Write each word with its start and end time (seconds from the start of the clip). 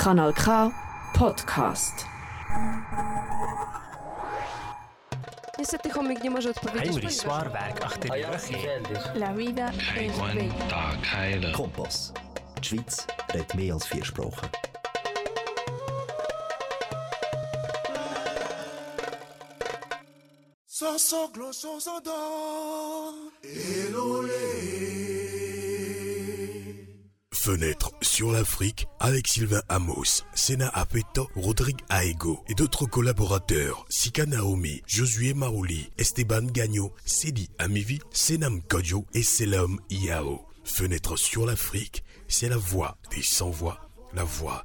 Kanal 0.00 0.32
K 0.32 0.70
Podcast. 1.14 2.06
Niestety 5.58 5.90
chomik 5.90 6.24
nie 6.24 6.30
może 6.30 6.50
odpowiedzieć. 6.50 6.92
Henry 6.92 7.10
Swarberg, 7.10 7.84
ach 7.84 7.98
ty 7.98 8.08
La 9.14 9.34
vida 9.34 9.70
es 9.96 10.18
bella. 10.18 11.52
Kompass. 11.56 12.12
Die 12.56 12.64
Schweiz 12.64 13.06
redet 13.28 13.54
mehr 13.54 13.74
als 13.74 13.86
vier 13.86 14.04
Sprachen. 14.04 14.48
So, 20.66 20.98
so, 20.98 21.28
gloss, 21.28 21.60
so, 21.60 21.80
so, 21.80 22.00
da. 22.00 22.69
Fenêtre 27.50 27.90
sur 28.00 28.30
l'Afrique 28.30 28.86
avec 29.00 29.26
Sylvain 29.26 29.60
Amos, 29.68 30.22
Sena 30.36 30.68
Apeto, 30.68 31.28
Rodrigue 31.34 31.80
Aego 31.88 32.44
et 32.48 32.54
d'autres 32.54 32.86
collaborateurs, 32.86 33.84
Sika 33.88 34.24
Naomi, 34.24 34.82
Josué 34.86 35.34
Marouli, 35.34 35.90
Esteban 35.98 36.42
Gagno, 36.42 36.92
Sedi 37.04 37.50
Amivi, 37.58 37.98
Senam 38.12 38.62
Kodjo 38.62 39.04
et 39.14 39.24
Selam 39.24 39.80
Iao. 39.90 40.46
Fenêtre 40.62 41.16
sur 41.16 41.44
l'Afrique, 41.44 42.04
c'est 42.28 42.48
la 42.48 42.56
voix 42.56 42.98
des 43.10 43.22
sans-voix, 43.22 43.80
la 44.14 44.22
voix 44.22 44.64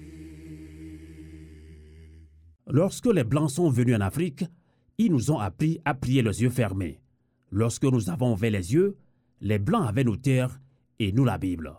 Lorsque 2.73 3.07
les 3.07 3.25
Blancs 3.25 3.51
sont 3.51 3.69
venus 3.69 3.97
en 3.97 4.01
Afrique, 4.01 4.45
ils 4.97 5.11
nous 5.11 5.29
ont 5.29 5.39
appris 5.39 5.81
à 5.83 5.93
prier 5.93 6.21
les 6.21 6.41
yeux 6.41 6.49
fermés. 6.49 7.01
Lorsque 7.51 7.83
nous 7.83 8.09
avons 8.09 8.31
ouvert 8.31 8.51
les 8.51 8.73
yeux, 8.73 8.95
les 9.41 9.59
Blancs 9.59 9.89
avaient 9.89 10.05
nos 10.05 10.15
terres 10.15 10.61
et 10.97 11.11
nous 11.11 11.25
la 11.25 11.37
Bible. 11.37 11.73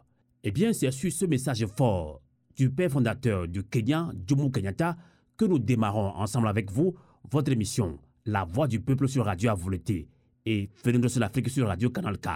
Eh 0.45 0.51
bien, 0.51 0.75
c'est 0.75 0.91
sur 0.91 1.11
ce 1.11 1.25
message 1.25 1.65
fort 1.67 2.21
du 2.55 2.69
père 2.69 2.91
fondateur 2.91 3.49
du 3.49 3.65
Kenya, 3.65 4.11
Jomo 4.27 4.51
Kenyatta, 4.51 4.99
que 5.39 5.47
nous 5.47 5.59
démarrons 5.59 6.09
ensemble 6.09 6.49
avec 6.49 6.71
vous 6.71 6.95
votre 7.31 7.51
émission 7.51 7.99
La 8.27 8.45
Voix 8.45 8.69
du 8.69 8.79
Peuple 8.81 9.09
sur 9.09 9.25
Radio 9.25 9.51
à 9.51 9.55
volonté 9.55 10.09
et 10.45 10.69
Venez 10.85 11.09
sur 11.09 11.21
l'Afrique 11.21 11.49
sur 11.49 11.69
Radio 11.69 11.89
Canal 11.89 12.19
K. 12.19 12.29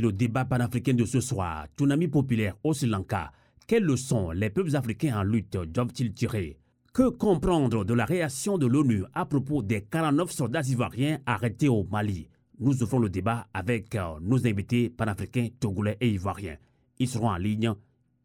Le 0.00 0.10
débat 0.10 0.44
panafricain 0.44 0.94
de 0.94 1.04
ce 1.04 1.20
soir, 1.20 1.66
tsunami 1.76 2.08
populaire 2.08 2.56
au 2.64 2.74
Sri 2.74 2.86
Lanka, 2.86 3.30
quelles 3.66 3.84
leçons 3.84 4.32
les 4.32 4.50
peuples 4.50 4.74
africains 4.74 5.20
en 5.20 5.22
lutte 5.22 5.56
doivent-ils 5.56 6.12
tirer? 6.12 6.58
Que 6.92 7.10
comprendre 7.10 7.84
de 7.84 7.94
la 7.94 8.04
réaction 8.04 8.58
de 8.58 8.66
l'ONU 8.66 9.04
à 9.14 9.24
propos 9.24 9.62
des 9.62 9.82
49 9.82 10.32
soldats 10.32 10.62
ivoiriens 10.62 11.20
arrêtés 11.26 11.68
au 11.68 11.84
Mali? 11.84 12.28
Nous 12.58 12.82
ouvrons 12.82 12.98
le 12.98 13.08
débat 13.08 13.46
avec 13.54 13.94
euh, 13.94 14.18
nos 14.20 14.44
invités 14.46 14.90
panafricains, 14.90 15.48
togolais 15.60 15.96
et 16.00 16.10
ivoiriens. 16.10 16.56
Ils 16.98 17.08
seront 17.08 17.30
en 17.30 17.36
ligne 17.36 17.72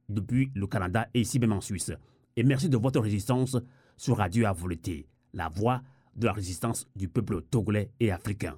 depuis 0.07 0.51
le 0.55 0.65
Canada 0.65 1.07
et 1.13 1.21
ici 1.21 1.37
même 1.37 1.53
en 1.53 1.61
Suisse. 1.61 1.91
Et 2.35 2.43
merci 2.43 2.67
de 2.67 2.77
votre 2.77 2.99
résistance 2.99 3.57
sur 3.95 4.17
Radio 4.17 4.47
à 4.47 4.53
volonté, 4.53 5.07
la 5.33 5.49
voix 5.49 5.81
de 6.15 6.25
la 6.25 6.33
résistance 6.33 6.87
du 6.95 7.07
peuple 7.07 7.43
togolais 7.43 7.91
et 7.99 8.11
africain. 8.11 8.55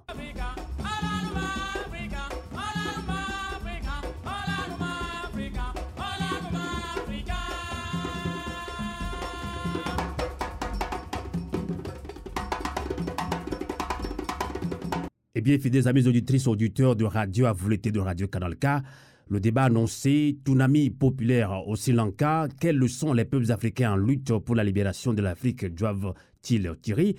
Eh 15.34 15.40
bien, 15.40 15.58
fidèles 15.58 15.88
amis 15.88 16.08
auditrices, 16.08 16.46
auditeurs 16.46 16.98
de 16.98 17.06
Radio 17.06 17.46
à 17.46 17.54
volonté 17.54 17.90
de 17.90 18.02
Radio 18.02 18.28
Canal 18.28 18.58
K, 18.58 18.84
le 19.30 19.40
débat 19.40 19.64
annoncé, 19.64 20.38
Tsunami 20.46 20.90
populaire 20.90 21.66
au 21.70 21.78
Sri 21.78 21.94
Lanka, 21.94 22.50
quelles 22.60 22.76
leçons 22.76 23.14
les 23.14 23.24
peuples 23.24 23.50
africains 23.50 23.94
en 23.94 23.96
lutte 23.96 24.38
pour 24.40 24.56
la 24.56 24.66
libération 24.66 25.14
de 25.14 25.22
l'Afrique 25.22 25.74
doivent-ils 25.74 26.76
tirer? 26.82 27.16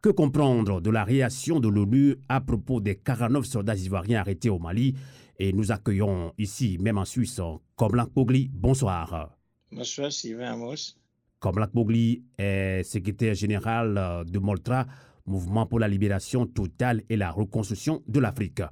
Que 0.00 0.10
comprendre 0.10 0.80
de 0.80 0.90
la 0.90 1.02
réaction 1.02 1.58
de 1.58 1.66
l'ONU 1.66 2.14
à 2.28 2.40
propos 2.40 2.80
des 2.80 2.94
49 2.94 3.44
soldats 3.44 3.74
ivoiriens 3.74 4.20
arrêtés 4.20 4.48
au 4.48 4.60
Mali? 4.60 4.94
Et 5.40 5.52
nous 5.52 5.72
accueillons 5.72 6.34
ici, 6.38 6.78
même 6.80 6.98
en 6.98 7.04
Suisse, 7.04 7.40
Komlak 7.74 8.10
Pogli. 8.10 8.48
Bonsoir. 8.54 9.36
Bonsoir 9.72 10.12
Sylvain 10.12 10.52
Amos. 10.52 10.94
Komlak 11.40 11.72
Pogli 11.72 12.22
est 12.38 12.84
secrétaire 12.84 13.34
général 13.34 14.24
de 14.24 14.38
Moltra, 14.38 14.86
Mouvement 15.26 15.66
pour 15.66 15.80
la 15.80 15.88
libération 15.88 16.46
totale 16.46 17.02
et 17.08 17.16
la 17.16 17.30
reconstruction 17.30 18.02
de 18.06 18.20
l'Afrique. 18.20 18.62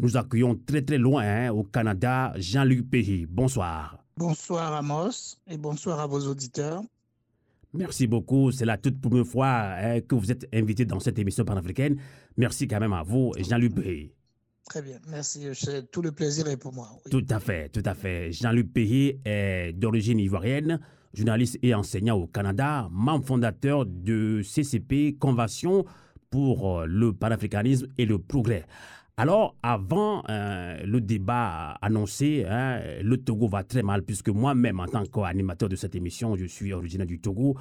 Nous 0.00 0.16
accueillons 0.16 0.56
très 0.66 0.82
très 0.82 0.98
loin 0.98 1.22
hein, 1.22 1.50
au 1.50 1.62
Canada 1.64 2.32
Jean-Luc 2.36 2.88
Péry. 2.88 3.26
Bonsoir. 3.28 3.98
Bonsoir 4.16 4.72
Amos 4.74 5.36
et 5.48 5.56
bonsoir 5.56 6.00
à 6.00 6.06
vos 6.06 6.20
auditeurs. 6.26 6.82
Merci 7.72 8.06
beaucoup. 8.06 8.50
C'est 8.50 8.64
la 8.64 8.76
toute 8.78 9.00
première 9.00 9.26
fois 9.26 9.74
hein, 9.76 10.00
que 10.00 10.14
vous 10.14 10.30
êtes 10.32 10.48
invité 10.52 10.84
dans 10.84 11.00
cette 11.00 11.18
émission 11.18 11.44
panafricaine. 11.44 11.96
Merci 12.36 12.66
quand 12.66 12.80
même 12.80 12.92
à 12.92 13.02
vous, 13.02 13.32
Jean-Luc 13.38 13.74
Péry. 13.74 14.12
Très 14.68 14.82
bien, 14.82 14.98
merci. 15.08 15.46
Tout 15.90 16.02
le 16.02 16.12
plaisir 16.12 16.46
est 16.48 16.56
pour 16.56 16.72
moi. 16.72 16.88
oui. 17.04 17.10
Tout 17.10 17.26
à 17.30 17.40
fait, 17.40 17.68
tout 17.70 17.82
à 17.84 17.94
fait. 17.94 18.32
Jean-Luc 18.32 18.72
Péry 18.72 19.20
est 19.24 19.72
d'origine 19.72 20.18
ivoirienne, 20.18 20.80
journaliste 21.14 21.58
et 21.62 21.74
enseignant 21.74 22.16
au 22.16 22.26
Canada, 22.26 22.88
membre 22.90 23.26
fondateur 23.26 23.86
de 23.86 24.42
CCP, 24.42 25.16
Convention 25.18 25.84
pour 26.30 26.80
euh, 26.80 26.86
le 26.86 27.12
panafricanisme 27.12 27.88
et 27.98 28.06
le 28.06 28.18
progrès. 28.18 28.64
Alors, 29.16 29.54
avant 29.62 30.22
euh, 30.30 30.78
le 30.82 31.00
débat 31.00 31.72
annoncé, 31.82 32.46
hein, 32.48 32.80
le 33.02 33.18
Togo 33.18 33.48
va 33.48 33.64
très 33.64 33.82
mal, 33.82 34.02
puisque 34.02 34.30
moi-même, 34.30 34.80
en 34.80 34.86
tant 34.86 35.04
qu'animateur 35.04 35.68
de 35.68 35.76
cette 35.76 35.94
émission, 35.94 36.36
je 36.36 36.46
suis 36.46 36.72
originaire 36.72 37.06
du 37.06 37.20
Togo. 37.20 37.54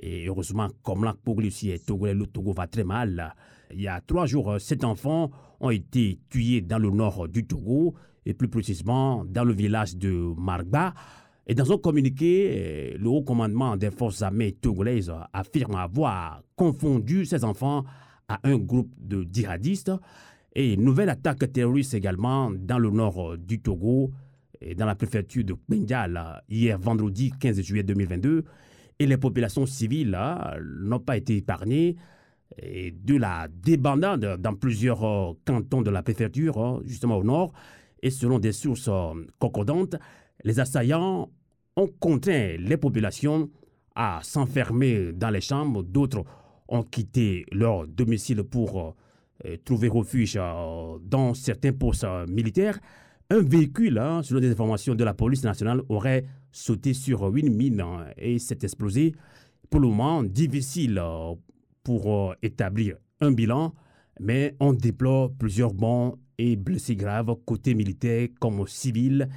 Et 0.00 0.26
heureusement, 0.26 0.68
comme 0.82 1.04
la 1.04 1.14
aussi 1.26 1.70
est 1.70 1.84
togolais, 1.84 2.14
le 2.14 2.26
Togo 2.26 2.54
va 2.54 2.66
très 2.66 2.84
mal. 2.84 3.34
Il 3.74 3.82
y 3.82 3.88
a 3.88 4.00
trois 4.00 4.24
jours, 4.24 4.52
euh, 4.52 4.58
sept 4.58 4.84
enfants 4.84 5.30
ont 5.60 5.70
été 5.70 6.18
tués 6.30 6.62
dans 6.62 6.78
le 6.78 6.90
nord 6.90 7.28
du 7.28 7.46
Togo, 7.46 7.94
et 8.24 8.32
plus 8.32 8.48
précisément 8.48 9.24
dans 9.26 9.44
le 9.44 9.52
village 9.52 9.96
de 9.96 10.32
Margba. 10.38 10.94
Et 11.46 11.54
dans 11.54 11.72
un 11.72 11.78
communiqué, 11.78 12.94
euh, 12.94 12.98
le 12.98 13.08
haut 13.08 13.22
commandement 13.22 13.76
des 13.76 13.90
forces 13.90 14.22
armées 14.22 14.52
togolaises 14.52 15.12
affirme 15.32 15.74
avoir 15.74 16.42
confondu 16.56 17.24
ces 17.24 17.44
enfants 17.44 17.84
à 18.28 18.40
un 18.44 18.56
groupe 18.56 18.92
de 18.98 19.26
djihadistes. 19.30 19.92
Et 20.54 20.74
une 20.74 20.84
nouvelle 20.84 21.08
attaque 21.08 21.52
terroriste 21.52 21.94
également 21.94 22.50
dans 22.50 22.78
le 22.78 22.90
nord 22.90 23.36
du 23.38 23.60
Togo, 23.60 24.12
et 24.60 24.74
dans 24.74 24.86
la 24.86 24.94
préfecture 24.94 25.44
de 25.44 25.54
Kbengal, 25.54 26.42
hier 26.48 26.78
vendredi 26.78 27.32
15 27.40 27.60
juillet 27.62 27.82
2022. 27.82 28.44
Et 28.98 29.06
les 29.06 29.16
populations 29.16 29.66
civiles 29.66 30.16
n'ont 30.80 31.00
pas 31.00 31.16
été 31.16 31.36
épargnées. 31.36 31.96
De 32.62 33.16
la 33.16 33.48
débandade 33.48 34.36
dans 34.38 34.54
plusieurs 34.54 35.02
euh, 35.04 35.32
cantons 35.46 35.80
de 35.80 35.88
la 35.88 36.02
préfecture, 36.02 36.82
justement 36.84 37.16
au 37.16 37.24
nord, 37.24 37.54
et 38.02 38.10
selon 38.10 38.38
des 38.38 38.52
sources 38.52 38.88
euh, 38.88 39.14
concordantes, 39.38 39.96
les 40.44 40.60
assaillants 40.60 41.30
ont 41.76 41.88
contraint 42.00 42.56
les 42.58 42.76
populations 42.76 43.50
à 43.94 44.20
s'enfermer 44.22 45.12
dans 45.12 45.30
les 45.30 45.40
chambres. 45.40 45.82
D'autres 45.82 46.24
ont 46.68 46.82
quitté 46.82 47.46
leur 47.52 47.86
domicile 47.86 48.42
pour 48.44 48.94
euh, 49.44 49.56
trouver 49.64 49.88
refuge 49.88 50.36
euh, 50.36 50.98
dans 51.02 51.34
certains 51.34 51.72
postes 51.72 52.06
militaires. 52.28 52.78
Un 53.30 53.40
véhicule, 53.40 53.98
hein, 53.98 54.22
selon 54.22 54.40
des 54.40 54.50
informations 54.50 54.94
de 54.94 55.04
la 55.04 55.14
police 55.14 55.44
nationale, 55.44 55.82
aurait 55.88 56.24
sauté 56.50 56.92
sur 56.92 57.34
une 57.34 57.54
mine 57.54 57.80
hein, 57.80 58.06
et 58.16 58.38
s'est 58.38 58.58
explosé. 58.62 59.14
Pour 59.70 59.80
le 59.80 59.88
moment, 59.88 60.22
difficile 60.22 60.98
euh, 60.98 61.34
pour 61.82 62.34
établir 62.42 62.96
un 63.20 63.32
bilan, 63.32 63.74
mais 64.20 64.54
on 64.60 64.72
déplore 64.72 65.32
plusieurs 65.32 65.72
bons 65.72 66.16
et 66.38 66.56
blessés 66.56 66.96
graves 66.96 67.34
côté 67.44 67.74
militaire 67.74 68.28
comme 68.38 68.66
civil. 68.66 69.28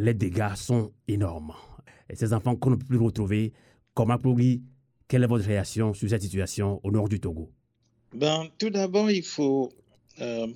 Les 0.00 0.14
dégâts 0.14 0.54
sont 0.54 0.92
énormes. 1.08 1.52
Et 2.08 2.14
ces 2.14 2.32
enfants 2.32 2.54
qu'on 2.54 2.70
ne 2.70 2.76
peut 2.76 2.86
plus 2.86 2.98
retrouver, 2.98 3.52
comme 3.94 4.12
applaudi, 4.12 4.62
quelle 5.08 5.24
est 5.24 5.26
votre 5.26 5.44
réaction 5.44 5.92
sur 5.92 6.08
cette 6.08 6.22
situation 6.22 6.80
au 6.84 6.92
nord 6.92 7.08
du 7.08 7.18
Togo? 7.18 7.50
Ben, 8.14 8.46
tout 8.58 8.70
d'abord, 8.70 9.10
il 9.10 9.24
faut 9.24 9.72
euh, 10.20 10.46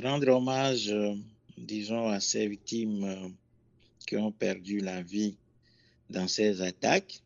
rendre 0.00 0.28
hommage 0.28 0.90
euh, 0.90 1.12
disons, 1.56 2.08
à 2.08 2.20
ces 2.20 2.46
victimes 2.46 3.34
qui 4.06 4.16
ont 4.16 4.30
perdu 4.30 4.78
la 4.78 5.02
vie 5.02 5.36
dans 6.08 6.28
ces 6.28 6.62
attaques, 6.62 7.20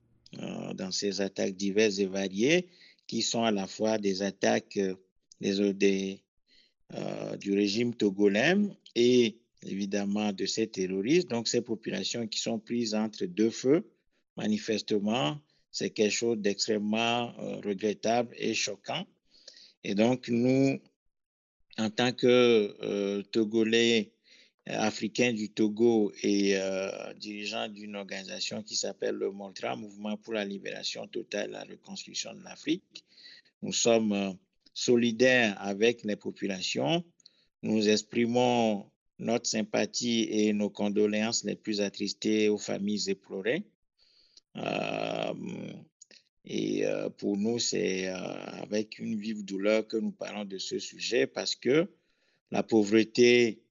dans 0.75 0.91
ces 0.91 1.21
attaques 1.21 1.55
diverses 1.55 1.99
et 1.99 2.07
variées, 2.07 2.67
qui 3.07 3.21
sont 3.21 3.45
à 3.45 3.51
la 3.51 3.67
fois 3.67 3.99
des 3.99 4.23
attaques 4.23 4.81
des, 5.39 5.75
des, 5.75 6.23
du 7.39 7.53
régime 7.53 7.95
togolais 7.95 8.57
et 8.97 9.37
évidemment 9.65 10.33
de 10.33 10.47
ces 10.47 10.67
terroristes. 10.67 11.29
Donc 11.29 11.49
ces 11.49 11.63
populations 11.63 12.27
qui 12.27 12.41
sont 12.41 12.59
prises 12.59 12.95
entre 12.95 13.25
deux 13.27 13.51
feux, 13.51 13.89
manifestement, 14.37 15.39
c'est 15.71 15.91
quelque 15.91 16.13
chose 16.13 16.39
d'extrêmement 16.39 17.33
regrettable 17.63 18.35
et 18.39 18.55
choquant. 18.55 19.07
Et 19.85 19.95
donc 19.95 20.29
nous, 20.29 20.79
en 21.79 21.91
tant 21.91 22.13
que 22.13 22.77
euh, 22.83 23.23
Togolais 23.23 24.13
euh, 24.69 24.79
africain 24.79 25.33
du 25.33 25.51
Togo 25.51 26.13
et 26.23 26.57
euh, 26.57 27.13
dirigeant 27.15 27.69
d'une 27.69 27.97
organisation 27.97 28.63
qui 28.63 28.77
s'appelle 28.77 29.17
le 29.17 29.31
MOLTRA, 29.31 29.77
Mouvement 29.77 30.17
pour 30.17 30.35
la 30.35 30.45
libération 30.45 31.07
totale 31.09 31.51
et 31.51 31.53
la 31.53 31.65
reconstruction 31.65 32.35
de 32.35 32.45
l'Afrique, 32.45 33.05
nous 33.63 33.73
sommes 33.73 34.37
solidaires 34.75 35.57
avec 35.61 36.05
les 36.05 36.17
populations. 36.17 37.05
Nous 37.63 37.89
exprimons 37.89 38.91
notre 39.23 39.47
sympathie 39.47 40.29
et 40.31 40.53
nos 40.53 40.71
condoléances 40.71 41.45
les 41.45 41.55
plus 41.55 41.81
attristées 41.81 42.49
aux 42.49 42.59
familles 42.59 43.09
éplorées. 43.09 43.65
Et 46.45 46.85
euh, 46.87 47.09
pour 47.09 47.37
nous, 47.37 47.59
c'est 47.59 48.09
euh, 48.09 48.17
avec 48.63 48.99
une 48.99 49.17
vive 49.17 49.45
douleur 49.45 49.87
que 49.87 49.97
nous 49.97 50.11
parlons 50.11 50.45
de 50.45 50.59
ce 50.59 50.79
sujet 50.79 51.27
parce 51.27 51.55
que 51.55 51.89
la 52.51 52.63
pauvreté, 52.63 53.63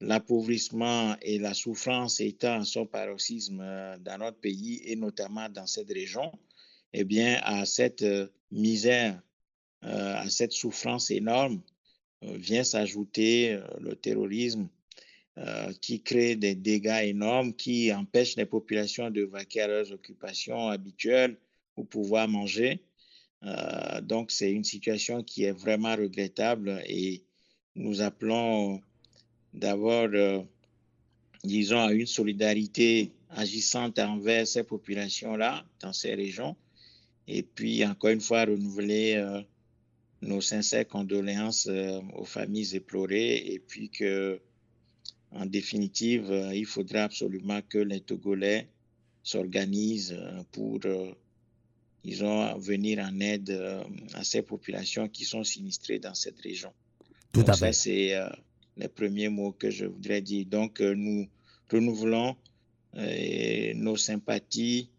l'appauvrissement 0.00 1.16
et 1.22 1.38
la 1.38 1.54
souffrance 1.54 2.20
étant 2.20 2.60
à 2.60 2.64
son 2.64 2.86
paroxysme 2.86 3.60
euh, 3.60 3.98
dans 3.98 4.18
notre 4.18 4.38
pays 4.38 4.80
et 4.84 4.94
notamment 4.94 5.48
dans 5.48 5.66
cette 5.66 5.90
région, 5.90 6.30
eh 6.92 7.04
bien, 7.04 7.40
à 7.42 7.66
cette 7.66 8.04
misère, 8.50 9.20
à 9.82 10.28
cette 10.28 10.52
souffrance 10.52 11.10
énorme, 11.12 11.62
vient 12.20 12.64
s'ajouter 12.64 13.60
le 13.78 13.94
terrorisme 13.94 14.68
qui 15.80 16.02
crée 16.02 16.36
des 16.36 16.54
dégâts 16.54 17.02
énormes, 17.04 17.54
qui 17.54 17.92
empêche 17.92 18.36
les 18.36 18.44
populations 18.44 19.10
de 19.10 19.22
vaquer 19.22 19.62
à 19.62 19.68
leurs 19.68 19.92
occupations 19.92 20.68
habituelles, 20.68 21.38
pour 21.74 21.88
pouvoir 21.88 22.28
manger. 22.28 22.82
Euh, 23.42 24.00
donc, 24.00 24.30
c'est 24.30 24.52
une 24.52 24.64
situation 24.64 25.22
qui 25.22 25.44
est 25.44 25.52
vraiment 25.52 25.96
regrettable 25.96 26.82
et 26.86 27.24
nous 27.74 28.02
appelons 28.02 28.82
d'abord, 29.54 30.08
euh, 30.12 30.42
disons, 31.44 31.80
à 31.80 31.92
une 31.92 32.06
solidarité 32.06 33.12
agissante 33.30 33.98
envers 33.98 34.46
ces 34.46 34.64
populations-là, 34.64 35.64
dans 35.80 35.92
ces 35.92 36.14
régions. 36.14 36.56
Et 37.26 37.42
puis, 37.42 37.84
encore 37.86 38.10
une 38.10 38.20
fois, 38.20 38.44
renouveler 38.44 39.14
euh, 39.14 39.40
nos 40.20 40.40
sincères 40.40 40.86
condoléances 40.86 41.68
aux 42.14 42.24
familles 42.24 42.76
éplorées 42.76 43.36
et 43.36 43.58
puis 43.58 43.88
que, 43.88 44.40
en 45.32 45.46
définitive, 45.46 46.50
il 46.54 46.66
faudra 46.66 47.04
absolument 47.04 47.60
que 47.68 47.78
les 47.78 48.00
Togolais 48.00 48.68
s'organisent 49.22 50.18
pour 50.52 50.80
ils 52.04 52.24
ont 52.24 52.56
venir 52.58 52.98
en 53.00 53.20
aide 53.20 53.50
euh, 53.50 53.82
à 54.14 54.24
ces 54.24 54.42
populations 54.42 55.08
qui 55.08 55.24
sont 55.24 55.44
sinistrées 55.44 55.98
dans 55.98 56.14
cette 56.14 56.40
région. 56.40 56.72
Tout 57.32 57.44
à 57.46 57.52
fait. 57.52 57.58
Ça, 57.58 57.72
c'est 57.72 58.14
euh, 58.14 58.28
les 58.76 58.88
premiers 58.88 59.28
mots 59.28 59.52
que 59.52 59.70
je 59.70 59.84
voudrais 59.84 60.22
dire. 60.22 60.46
Donc, 60.46 60.80
euh, 60.80 60.94
nous 60.94 61.28
renouvelons 61.70 62.36
nos 62.92 63.96
sympathies, 63.96 64.90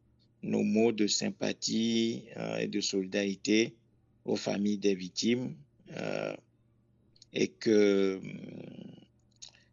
nos 0.43 0.63
mots 0.63 0.93
de 0.93 1.07
sympathie 1.07 2.23
et 2.57 2.67
de 2.67 2.79
solidarité 2.79 3.75
aux 4.23 4.37
familles 4.37 4.77
des 4.77 4.95
victimes 4.95 5.53
et 7.33 7.49
que 7.49 8.21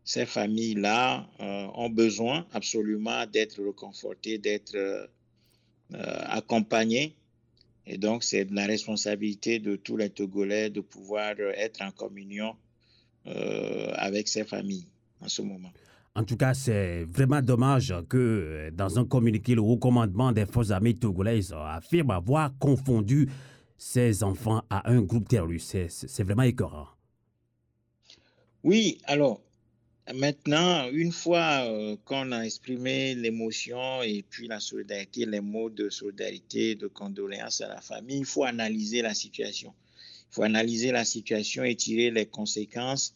ces 0.08 0.24
familles-là 0.24 1.28
ont 1.74 1.90
besoin 1.90 2.46
absolument 2.52 3.26
d'être 3.26 3.62
reconfortées, 3.62 4.38
d'être 4.38 4.76
accompagnées 5.92 7.14
et 7.88 7.96
donc, 7.96 8.22
c'est 8.22 8.50
la 8.50 8.66
responsabilité 8.66 9.58
de 9.58 9.74
tous 9.76 9.96
les 9.96 10.10
Togolais 10.10 10.68
de 10.68 10.82
pouvoir 10.82 11.32
euh, 11.40 11.52
être 11.56 11.80
en 11.80 11.90
communion 11.90 12.54
euh, 13.26 13.90
avec 13.94 14.28
ces 14.28 14.44
familles 14.44 14.86
en 15.22 15.28
ce 15.28 15.40
moment. 15.40 15.70
En 16.14 16.22
tout 16.24 16.36
cas, 16.36 16.52
c'est 16.52 17.04
vraiment 17.04 17.40
dommage 17.40 17.94
que 18.10 18.16
euh, 18.18 18.70
dans 18.70 18.98
un 18.98 19.06
communiqué, 19.06 19.54
le 19.54 19.62
haut 19.62 19.78
commandement 19.78 20.32
des 20.32 20.44
forces 20.44 20.70
armées 20.70 20.94
togolaises 20.94 21.54
affirme 21.56 22.10
avoir 22.10 22.56
confondu 22.58 23.30
ces 23.78 24.22
enfants 24.22 24.62
à 24.68 24.90
un 24.90 25.00
groupe 25.00 25.26
terroriste. 25.26 25.88
C'est 25.88 26.24
vraiment 26.24 26.42
écœurant. 26.42 26.88
Oui, 28.64 28.98
alors, 29.04 29.40
Maintenant, 30.14 30.88
une 30.90 31.12
fois 31.12 31.64
euh, 31.66 31.96
qu'on 32.04 32.32
a 32.32 32.40
exprimé 32.40 33.14
l'émotion 33.14 34.02
et 34.02 34.24
puis 34.28 34.48
la 34.48 34.58
solidarité, 34.58 35.26
les 35.26 35.40
mots 35.40 35.68
de 35.68 35.90
solidarité, 35.90 36.74
de 36.76 36.86
condoléances 36.86 37.60
à 37.60 37.68
la 37.68 37.80
famille, 37.82 38.18
il 38.18 38.24
faut 38.24 38.44
analyser 38.44 39.02
la 39.02 39.12
situation. 39.12 39.74
Il 40.30 40.34
faut 40.34 40.42
analyser 40.44 40.92
la 40.92 41.04
situation 41.04 41.62
et 41.62 41.74
tirer 41.74 42.10
les 42.10 42.24
conséquences 42.24 43.14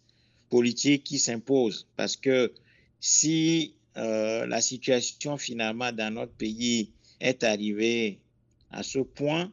politiques 0.51 1.05
qui 1.05 1.19
s'imposent. 1.19 1.87
Parce 1.97 2.17
que 2.17 2.53
si 3.01 3.75
euh, 3.97 4.47
la 4.47 4.61
situation 4.61 5.39
finalement 5.39 5.93
dans 5.93 6.13
notre 6.13 6.35
pays 6.35 6.91
est 7.21 7.43
arrivée 7.43 8.19
à 8.71 8.83
ce 8.83 8.99
point, 8.99 9.51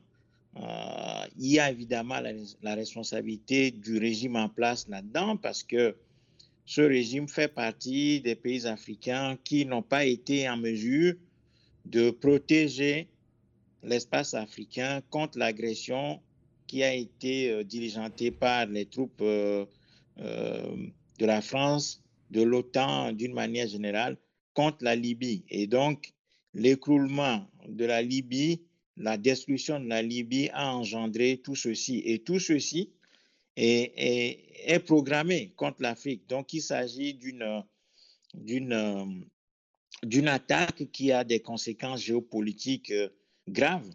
euh, 0.57 1.25
il 1.37 1.51
y 1.51 1.59
a 1.59 1.71
évidemment 1.71 2.19
la, 2.19 2.33
la 2.63 2.75
responsabilité 2.75 3.71
du 3.71 3.97
régime 3.97 4.35
en 4.35 4.49
place 4.49 4.89
là-dedans 4.89 5.37
parce 5.37 5.63
que 5.63 5.95
ce 6.69 6.81
régime 6.81 7.27
fait 7.27 7.47
partie 7.47 8.21
des 8.21 8.35
pays 8.35 8.67
africains 8.67 9.39
qui 9.43 9.65
n'ont 9.65 9.81
pas 9.81 10.05
été 10.05 10.47
en 10.47 10.55
mesure 10.55 11.15
de 11.85 12.11
protéger 12.11 13.07
l'espace 13.81 14.35
africain 14.35 15.01
contre 15.09 15.39
l'agression 15.39 16.21
qui 16.67 16.83
a 16.83 16.93
été 16.93 17.49
euh, 17.49 17.63
diligentée 17.63 18.29
par 18.29 18.67
les 18.67 18.85
troupes 18.85 19.19
euh, 19.21 19.65
euh, 20.19 20.75
de 21.17 21.25
la 21.25 21.41
France, 21.41 22.03
de 22.29 22.43
l'OTAN 22.43 23.13
d'une 23.13 23.33
manière 23.33 23.67
générale, 23.67 24.15
contre 24.53 24.83
la 24.83 24.95
Libye. 24.95 25.43
Et 25.49 25.65
donc, 25.65 26.13
l'écroulement 26.53 27.47
de 27.67 27.85
la 27.85 28.03
Libye, 28.03 28.61
la 28.95 29.17
destruction 29.17 29.79
de 29.79 29.87
la 29.87 30.03
Libye 30.03 30.51
a 30.53 30.71
engendré 30.75 31.41
tout 31.43 31.55
ceci. 31.55 32.03
Et 32.05 32.19
tout 32.19 32.39
ceci 32.39 32.91
est, 33.59 34.73
est, 34.73 34.79
programmé 34.79 35.53
contre 35.55 35.81
l'Afrique. 35.81 36.27
Donc, 36.27 36.53
il 36.53 36.61
s'agit 36.61 37.13
d'une 37.13 37.63
attaque 40.27 40.91
qui 40.91 41.11
a 41.11 41.23
des 41.23 41.41
conséquences 41.41 42.01
géopolitiques 42.01 42.91
euh, 42.91 43.09
graves 43.47 43.89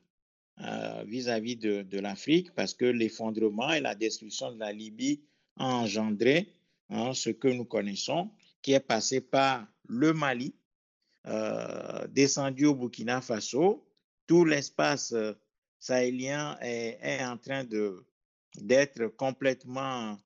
euh, 0.61 1.04
vis-à-vis 1.06 1.56
de, 1.56 1.83
de 1.83 1.99
l'Afrique 1.99 2.54
parce 2.54 2.75
que 2.75 2.85
l'effondrement 2.85 3.73
et 3.73 3.80
la 3.80 3.94
destruction 3.94 4.52
de 4.52 4.59
la 4.59 4.73
Libye 4.73 5.23
a 5.56 5.66
engendré 5.66 6.52
hein, 6.90 7.14
ce 7.14 7.30
que 7.30 7.49
nous 7.49 7.64
connaissons, 7.64 8.30
qui 8.61 8.73
est 8.73 8.80
passé 8.80 9.21
par 9.21 9.66
le 9.88 10.12
Mali, 10.12 10.54
euh, 11.26 12.06
descendu 12.09 12.66
au 12.66 12.75
Burkina 12.75 13.21
Faso. 13.21 13.87
Tout 14.26 14.44
l'espace 14.44 15.14
sahélien 15.78 16.56
est, 16.61 16.99
est, 17.02 17.25
en 17.25 17.37
train 17.37 17.64
de, 17.64 18.04
d'être 18.56 19.08
complètement 19.08 20.18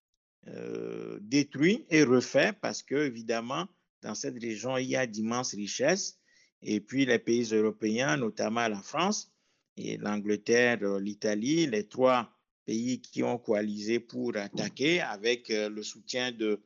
euh, 0.49 1.19
détruit 1.21 1.87
et 1.91 2.03
refait 2.05 2.53
parce 2.61 2.83
que, 2.83 2.95
évidemment, 2.95 3.67
dans 4.03 4.15
cette 4.15 4.39
région, 4.39 4.77
il 4.77 4.89
y 4.89 4.97
a 4.97 5.07
d'immenses 5.07 5.55
richesses. 5.55 6.19
Et 6.63 6.81
puis, 6.81 7.07
les 7.07 7.19
pays 7.19 7.45
européens, 7.53 8.17
notamment 8.17 8.67
la 8.69 8.81
France 8.81 9.33
et 9.77 9.97
l'Angleterre, 9.97 10.79
euh, 10.83 11.01
l'Italie, 11.01 11.67
les 11.67 11.87
trois 11.87 12.31
pays 12.65 13.01
qui 13.01 13.23
ont 13.23 13.39
coalisé 13.39 14.01
pour 14.01 14.37
attaquer 14.37 15.01
avec 15.01 15.51
euh, 15.51 15.69
le 15.69 15.83
soutien 15.83 16.33
de 16.33 16.61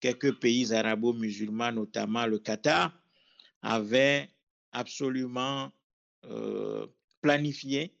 quelques 0.00 0.38
pays 0.38 0.72
arabo-musulmans, 0.72 1.72
notamment 1.72 2.26
le 2.26 2.38
Qatar, 2.38 2.96
avaient 3.62 4.28
absolument 4.72 5.72
euh, 6.24 6.86
planifié 7.20 7.97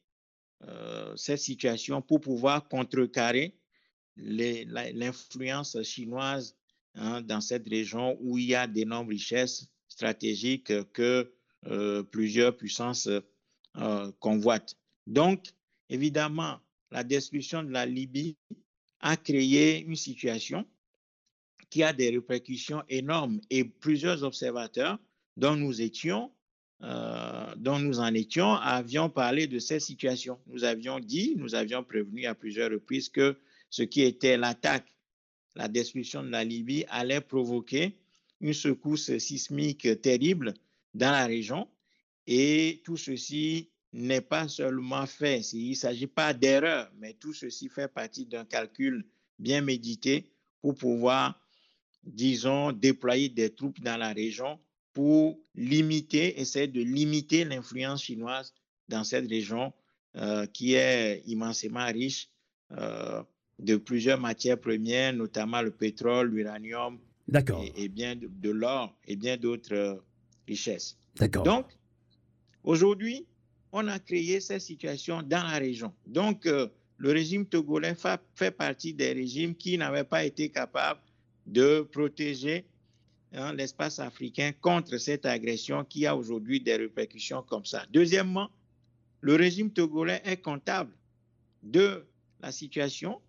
cette 1.16 1.38
situation 1.38 2.02
pour 2.02 2.20
pouvoir 2.20 2.68
contrecarrer 2.68 3.56
l'influence 4.16 5.80
chinoise 5.82 6.56
hein, 6.94 7.22
dans 7.22 7.40
cette 7.40 7.68
région 7.68 8.16
où 8.20 8.38
il 8.38 8.46
y 8.46 8.54
a 8.54 8.66
d'énormes 8.66 9.08
richesses 9.08 9.68
stratégiques 9.88 10.72
que 10.92 11.32
euh, 11.66 12.02
plusieurs 12.02 12.56
puissances 12.56 13.08
euh, 13.76 14.12
convoitent. 14.20 14.76
Donc, 15.06 15.46
évidemment, 15.88 16.60
la 16.90 17.04
destruction 17.04 17.62
de 17.62 17.70
la 17.70 17.86
Libye 17.86 18.36
a 19.00 19.16
créé 19.16 19.82
une 19.82 19.96
situation 19.96 20.66
qui 21.70 21.82
a 21.82 21.92
des 21.92 22.10
répercussions 22.10 22.82
énormes. 22.88 23.40
Et 23.50 23.64
plusieurs 23.64 24.22
observateurs 24.22 24.98
dont 25.36 25.56
nous 25.56 25.82
étions, 25.82 26.32
euh, 26.82 27.54
dont 27.56 27.80
nous 27.80 27.98
en 27.98 28.14
étions, 28.14 28.54
avions 28.54 29.10
parlé 29.10 29.48
de 29.48 29.58
cette 29.58 29.80
situation. 29.80 30.38
Nous 30.46 30.62
avions 30.62 31.00
dit, 31.00 31.34
nous 31.36 31.56
avions 31.56 31.82
prévenu 31.82 32.26
à 32.26 32.36
plusieurs 32.36 32.70
reprises 32.70 33.08
que 33.08 33.36
ce 33.68 33.82
qui 33.82 34.02
était 34.02 34.36
l'attaque, 34.36 34.86
la 35.56 35.66
destruction 35.66 36.22
de 36.22 36.28
la 36.28 36.44
Libye 36.44 36.84
allait 36.88 37.20
provoquer 37.20 37.98
une 38.40 38.52
secousse 38.52 39.18
sismique 39.18 40.00
terrible 40.00 40.54
dans 40.94 41.10
la 41.10 41.26
région. 41.26 41.66
Et 42.28 42.80
tout 42.84 42.96
ceci 42.96 43.70
n'est 43.92 44.20
pas 44.20 44.46
seulement 44.46 45.06
fait, 45.06 45.40
il 45.52 45.70
ne 45.70 45.74
s'agit 45.74 46.06
pas 46.06 46.32
d'erreur, 46.32 46.92
mais 46.98 47.14
tout 47.14 47.32
ceci 47.32 47.68
fait 47.68 47.88
partie 47.88 48.26
d'un 48.26 48.44
calcul 48.44 49.04
bien 49.38 49.62
médité 49.62 50.30
pour 50.60 50.74
pouvoir, 50.74 51.40
disons, 52.04 52.70
déployer 52.70 53.30
des 53.30 53.50
troupes 53.50 53.80
dans 53.80 53.96
la 53.96 54.12
région 54.12 54.60
pour 54.98 55.38
limiter, 55.54 56.40
essayer 56.40 56.66
de 56.66 56.82
limiter 56.82 57.44
l'influence 57.44 58.02
chinoise 58.02 58.52
dans 58.88 59.04
cette 59.04 59.28
région 59.28 59.72
euh, 60.16 60.44
qui 60.46 60.74
est 60.74 61.22
immensément 61.24 61.86
riche 61.86 62.28
euh, 62.72 63.22
de 63.60 63.76
plusieurs 63.76 64.18
matières 64.18 64.58
premières, 64.58 65.12
notamment 65.12 65.62
le 65.62 65.70
pétrole, 65.70 66.30
l'uranium, 66.30 66.98
et, 67.32 67.84
et, 67.84 67.88
bien 67.88 68.16
de, 68.16 68.26
de 68.26 68.50
l'or 68.50 68.92
et 69.06 69.14
bien 69.14 69.36
d'autres 69.36 69.72
euh, 69.72 69.94
richesses. 70.48 70.98
Donc, 71.44 71.66
aujourd'hui, 72.64 73.24
on 73.70 73.86
a 73.86 74.00
créé 74.00 74.40
cette 74.40 74.62
situation 74.62 75.22
dans 75.22 75.46
la 75.46 75.58
région. 75.58 75.94
Donc, 76.08 76.44
euh, 76.46 76.66
le 76.96 77.12
régime 77.12 77.46
togolais 77.46 77.94
fa 77.94 78.20
fait 78.34 78.50
partie 78.50 78.94
des 78.94 79.12
régimes 79.12 79.54
qui 79.54 79.78
n'avaient 79.78 80.02
pas 80.02 80.24
été 80.24 80.48
capables 80.48 81.02
de 81.46 81.82
protéger 81.82 82.66
hein, 83.32 83.52
l'espace 83.52 83.98
africain 83.98 84.52
contre 84.60 84.96
cette 84.98 85.26
agression 85.26 85.84
qui 85.84 86.06
a 86.06 86.16
aujourd'hui 86.16 86.60
des 86.60 86.76
répercussions 86.76 87.42
comme 87.42 87.64
ça. 87.64 87.84
Deuxièmement, 87.92 88.50
le 89.20 89.34
régime 89.34 89.70
togolais 89.70 90.22
est 90.24 90.38
comptable 90.38 90.92
de 91.62 92.06
la 92.40 92.52
situation, 92.52 93.20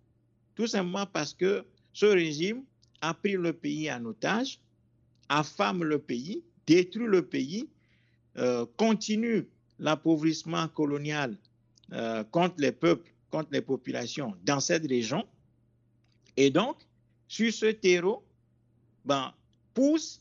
tout 0.54 0.66
simplement 0.66 1.06
parce 1.06 1.34
que 1.34 1.64
ce 1.92 2.06
régime 2.06 2.64
a 3.00 3.14
pris 3.14 3.32
le 3.32 3.52
pays 3.52 3.90
en 3.90 4.04
otage, 4.04 4.60
affame 5.28 5.84
le 5.84 5.98
pays, 5.98 6.44
détruit 6.66 7.06
le 7.06 7.22
pays, 7.26 7.68
euh, 8.36 8.66
continue 8.76 9.48
l'appauvrissement 9.78 10.68
colonial 10.68 11.36
euh, 11.92 12.22
contre 12.24 12.56
les 12.58 12.72
peuples, 12.72 13.10
contre 13.30 13.48
les 13.52 13.60
populations 13.60 14.34
dans 14.44 14.60
cette 14.60 14.86
région. 14.86 15.26
Et 16.36 16.50
donc, 16.50 16.76
sur 17.26 17.52
ce 17.52 17.66
terreau, 17.66 18.24
ben, 19.04 19.32
pousse 19.74 20.20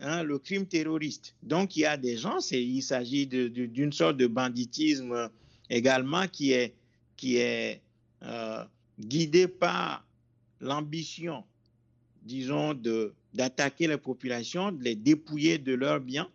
hein, 0.00 0.22
le 0.22 0.38
crime 0.38 0.66
terroriste. 0.66 1.34
Donc, 1.42 1.76
il 1.76 1.80
y 1.80 1.86
a 1.86 1.96
des 1.96 2.16
gens, 2.16 2.38
il 2.50 2.82
s'agit 2.82 3.26
d'une 3.26 3.92
sorte 3.92 4.16
de 4.16 4.26
banditisme 4.26 5.30
également 5.68 6.26
qui 6.28 6.52
est, 6.52 6.74
qui 7.16 7.36
est 7.36 7.80
euh, 8.22 8.64
guidé 8.98 9.48
par 9.48 10.06
l'ambition, 10.60 11.44
disons, 12.22 12.74
d'attaquer 13.32 13.86
les 13.86 13.96
populations, 13.96 14.72
de 14.72 14.82
les 14.82 14.94
dépouiller 14.94 15.58
de 15.58 15.74
leurs 15.74 16.00
biens 16.00 16.28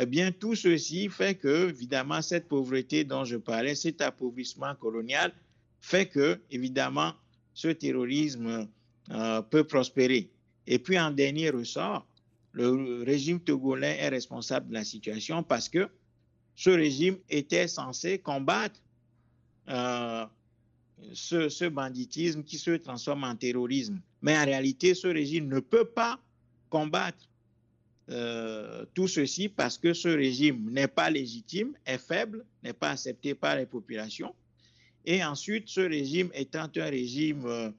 eh 0.00 0.06
bien, 0.06 0.30
tout 0.30 0.54
ceci 0.54 1.08
fait 1.08 1.34
que, 1.34 1.70
évidemment, 1.70 2.22
cette 2.22 2.46
pauvreté 2.46 3.02
dont 3.02 3.24
je 3.24 3.36
parlais, 3.36 3.74
cet 3.74 4.00
appauvrissement 4.00 4.76
colonial, 4.76 5.32
fait 5.80 6.06
que, 6.06 6.40
évidemment, 6.52 7.14
ce 7.52 7.68
terrorisme 7.68 8.68
euh, 9.10 9.42
peut 9.42 9.64
prospérer. 9.64 10.30
Et 10.70 10.78
puis, 10.78 10.98
en 11.00 11.10
dernier 11.10 11.48
ressort, 11.48 12.06
le 12.52 13.02
régime 13.02 13.40
togolais 13.40 13.96
est 13.98 14.10
responsable 14.10 14.68
de 14.68 14.74
la 14.74 14.84
situation 14.84 15.42
parce 15.42 15.68
que 15.68 15.88
ce 16.56 16.68
régime 16.68 17.16
était 17.30 17.68
censé 17.68 18.18
combattre 18.18 18.78
euh, 19.68 20.26
ce, 21.14 21.68
banditisme 21.68 22.42
qui 22.42 22.58
se 22.58 22.72
transforme 22.72 23.24
en 23.24 23.34
terrorisme. 23.34 23.98
Mais 24.20 24.36
en 24.36 24.44
réalité, 24.44 24.94
ce 24.94 25.08
régime 25.08 25.48
ne 25.48 25.60
peut 25.60 25.86
pas 25.86 26.20
combattre 26.68 27.30
euh, 28.10 28.84
tout 28.92 29.08
ceci 29.08 29.48
parce 29.48 29.78
que 29.78 29.94
ce 29.94 30.08
régime 30.08 30.70
n'est 30.70 30.88
pas 30.88 31.08
légitime, 31.08 31.72
est 31.86 31.98
faible, 31.98 32.44
n'est 32.62 32.74
pas 32.74 32.90
accepté 32.90 33.34
par 33.34 33.56
les 33.56 33.66
populations. 33.66 34.34
Et 35.06 35.24
ensuite, 35.24 35.68
ce 35.68 35.80
régime 35.80 36.30
étant 36.34 36.68
un 36.76 36.90
régime 36.90 37.46
euh, 37.46 37.70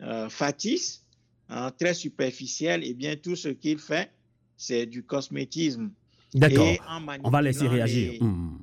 euh 0.00 0.28
factice, 0.28 1.03
hein, 1.48 1.70
très 1.70 1.94
superficiel, 1.94 2.84
et 2.84 2.90
eh 2.90 2.94
bien 2.94 3.16
tout 3.16 3.36
ce 3.36 3.48
qu'il 3.48 3.78
fait, 3.78 4.10
c'est 4.56 4.86
du 4.86 5.02
cosmétisme. 5.02 5.90
D'accord. 6.34 6.76
On 7.22 7.30
va 7.30 7.42
laisser 7.42 7.68
réagir. 7.68 8.22
Hmm. 8.22 8.58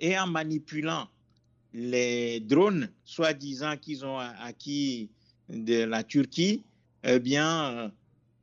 Et 0.00 0.18
en 0.18 0.26
manipulant 0.26 1.08
les 1.72 2.40
drones, 2.40 2.90
soi-disant 3.04 3.76
qu'ils 3.76 4.04
ont 4.04 4.18
acquis 4.18 5.10
de 5.48 5.84
la 5.84 6.02
Turquie, 6.02 6.64
eh 7.04 7.18
bien, 7.18 7.92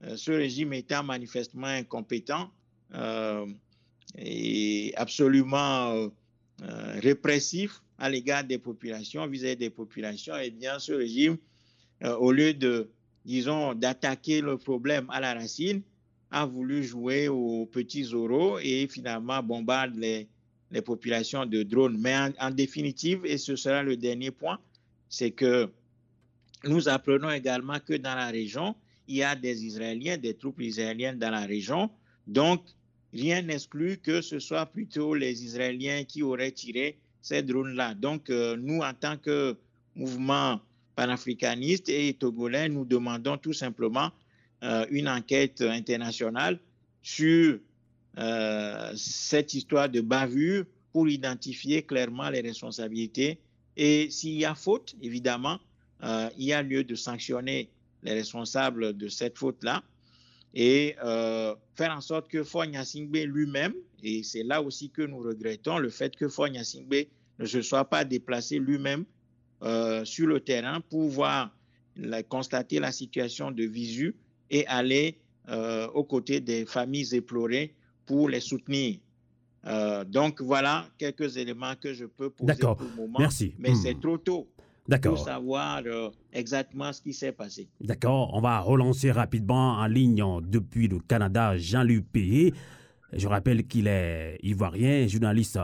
euh, 0.03 0.15
ce 0.15 0.31
régime 0.31 0.73
étant 0.73 1.03
manifestement 1.03 1.67
incompétent 1.67 2.49
euh, 2.93 3.45
et 4.17 4.93
absolument 4.95 5.93
euh, 5.93 6.09
répressif 7.01 7.81
à 7.97 8.09
l'égard 8.09 8.43
des 8.43 8.57
populations, 8.57 9.27
vis-à-vis 9.27 9.57
des 9.57 9.69
populations, 9.69 10.37
et 10.37 10.45
eh 10.47 10.51
bien 10.51 10.79
ce 10.79 10.93
régime, 10.93 11.37
au 12.01 12.31
lieu 12.31 12.53
de, 12.53 12.89
disons, 13.25 13.73
d'attaquer 13.73 14.41
le 14.41 14.57
problème 14.57 15.07
à 15.09 15.19
la 15.19 15.33
racine, 15.33 15.81
a 16.31 16.45
voulu 16.45 16.83
jouer 16.83 17.27
aux 17.27 17.65
petits 17.65 18.13
oraux 18.13 18.59
et 18.59 18.87
finalement 18.87 19.41
bombarde 19.41 19.95
les, 19.95 20.27
populations 20.85 21.45
de 21.45 21.63
drones. 21.63 21.97
Mais 21.99 22.15
en, 22.15 22.29
en, 22.39 22.51
définitive, 22.51 23.25
et 23.25 23.37
ce 23.37 23.55
sera 23.55 23.81
le 23.81 23.97
dernier 23.97 24.29
point, 24.31 24.59
c'est 25.09 25.31
que 25.31 25.69
nous 26.65 26.89
apprenons 26.89 27.31
également 27.31 27.79
que 27.79 27.93
dans 27.93 28.15
la 28.15 28.27
région, 28.27 28.75
il 29.07 29.17
y 29.17 29.23
a 29.23 29.35
des 29.35 29.65
Israéliens, 29.65 30.17
des 30.17 30.35
troupes 30.35 30.61
israéliennes 30.61 31.17
dans 31.17 31.31
la 31.31 31.45
région. 31.45 31.89
Donc, 32.27 32.63
rien 33.11 33.41
n'exclut 33.41 33.97
que 33.97 34.21
ce 34.21 34.39
soit 34.39 34.67
plutôt 34.67 35.15
les 35.15 35.43
Israéliens 35.43 36.03
qui 36.03 36.21
auraient 36.21 36.51
tiré 36.51 36.99
ces 37.21 37.41
drones-là. 37.41 37.95
Donc, 37.95 38.29
euh, 38.29 38.55
nous, 38.57 38.81
en 38.81 38.93
tant 38.93 39.17
que 39.17 39.57
mouvement 39.95 40.61
panafricaniste 40.99 41.87
et 41.87 42.13
togolais, 42.13 42.67
nous 42.67 42.83
demandons 42.83 43.37
tout 43.37 43.53
simplement 43.53 44.11
euh, 44.63 44.85
une 44.89 45.07
enquête 45.07 45.61
internationale 45.61 46.59
sur 47.01 47.57
euh, 48.17 48.91
cette 48.97 49.53
histoire 49.53 49.87
de 49.87 50.01
bavure 50.01 50.65
pour 50.91 51.07
identifier 51.07 51.83
clairement 51.83 52.29
les 52.29 52.41
responsabilités. 52.41 53.39
Et 53.77 54.09
s'il 54.09 54.37
y 54.37 54.43
a 54.43 54.55
faute, 54.55 54.93
évidemment, 55.01 55.57
euh, 56.03 56.29
il 56.37 56.47
y 56.47 56.51
a 56.51 56.61
lieu 56.61 56.83
de 56.83 56.95
sanctionner 56.95 57.69
les 58.03 58.11
responsables 58.15 58.97
de 58.97 59.07
cette 59.07 59.37
faute-là 59.37 59.81
et 60.53 60.95
faire 61.75 61.95
en 61.95 62.01
sorte 62.01 62.27
que 62.27 62.43
Foy 62.43 62.73
Singbe 62.83 63.15
lui-même, 63.15 63.73
et 64.03 64.23
c'est 64.23 64.43
là 64.43 64.61
aussi 64.61 64.89
que 64.89 65.03
nous 65.03 65.19
regrettons 65.19 65.77
le 65.77 65.89
fait 65.89 66.13
que 66.17 66.27
Foy 66.27 66.61
Singbe 66.65 67.05
ne 67.37 67.45
se 67.45 67.61
soit 67.61 67.85
pas 67.85 68.03
déplacé 68.03 68.57
lui-même 68.59 69.05
euh, 69.63 70.05
sur 70.05 70.27
le 70.27 70.39
terrain 70.39 70.81
pour 70.89 71.09
voir, 71.09 71.51
la, 71.95 72.23
constater 72.23 72.79
la 72.79 72.91
situation 72.91 73.51
de 73.51 73.63
visu 73.63 74.15
et 74.49 74.65
aller 74.67 75.17
euh, 75.49 75.87
aux 75.93 76.03
côtés 76.03 76.39
des 76.39 76.65
familles 76.65 77.15
éplorées 77.15 77.73
pour 78.05 78.29
les 78.29 78.39
soutenir. 78.39 78.97
Euh, 79.65 80.03
donc 80.03 80.41
voilà 80.41 80.87
quelques 80.97 81.37
éléments 81.37 81.73
que 81.79 81.93
je 81.93 82.05
peux 82.05 82.29
poser 82.29 82.55
pour 82.59 82.77
le 82.79 82.95
moment. 82.95 83.19
Merci. 83.19 83.53
Mais 83.57 83.71
hmm. 83.71 83.75
c'est 83.75 83.99
trop 83.99 84.17
tôt. 84.17 84.47
Pour 85.03 85.19
savoir 85.19 85.83
euh, 85.85 86.09
exactement 86.33 86.91
ce 86.91 87.01
qui 87.01 87.13
s'est 87.13 87.31
passé. 87.31 87.69
D'accord. 87.79 88.31
On 88.33 88.41
va 88.41 88.59
relancer 88.59 89.11
rapidement 89.11 89.73
en 89.73 89.85
ligne 89.85 90.23
depuis 90.41 90.87
le 90.87 90.99
Canada 90.99 91.55
Jean-Luc 91.57 92.11
Payé. 92.11 92.55
Je 93.13 93.27
rappelle 93.27 93.67
qu'il 93.67 93.87
est 93.87 94.39
ivoirien, 94.41 95.05
journaliste 95.07 95.59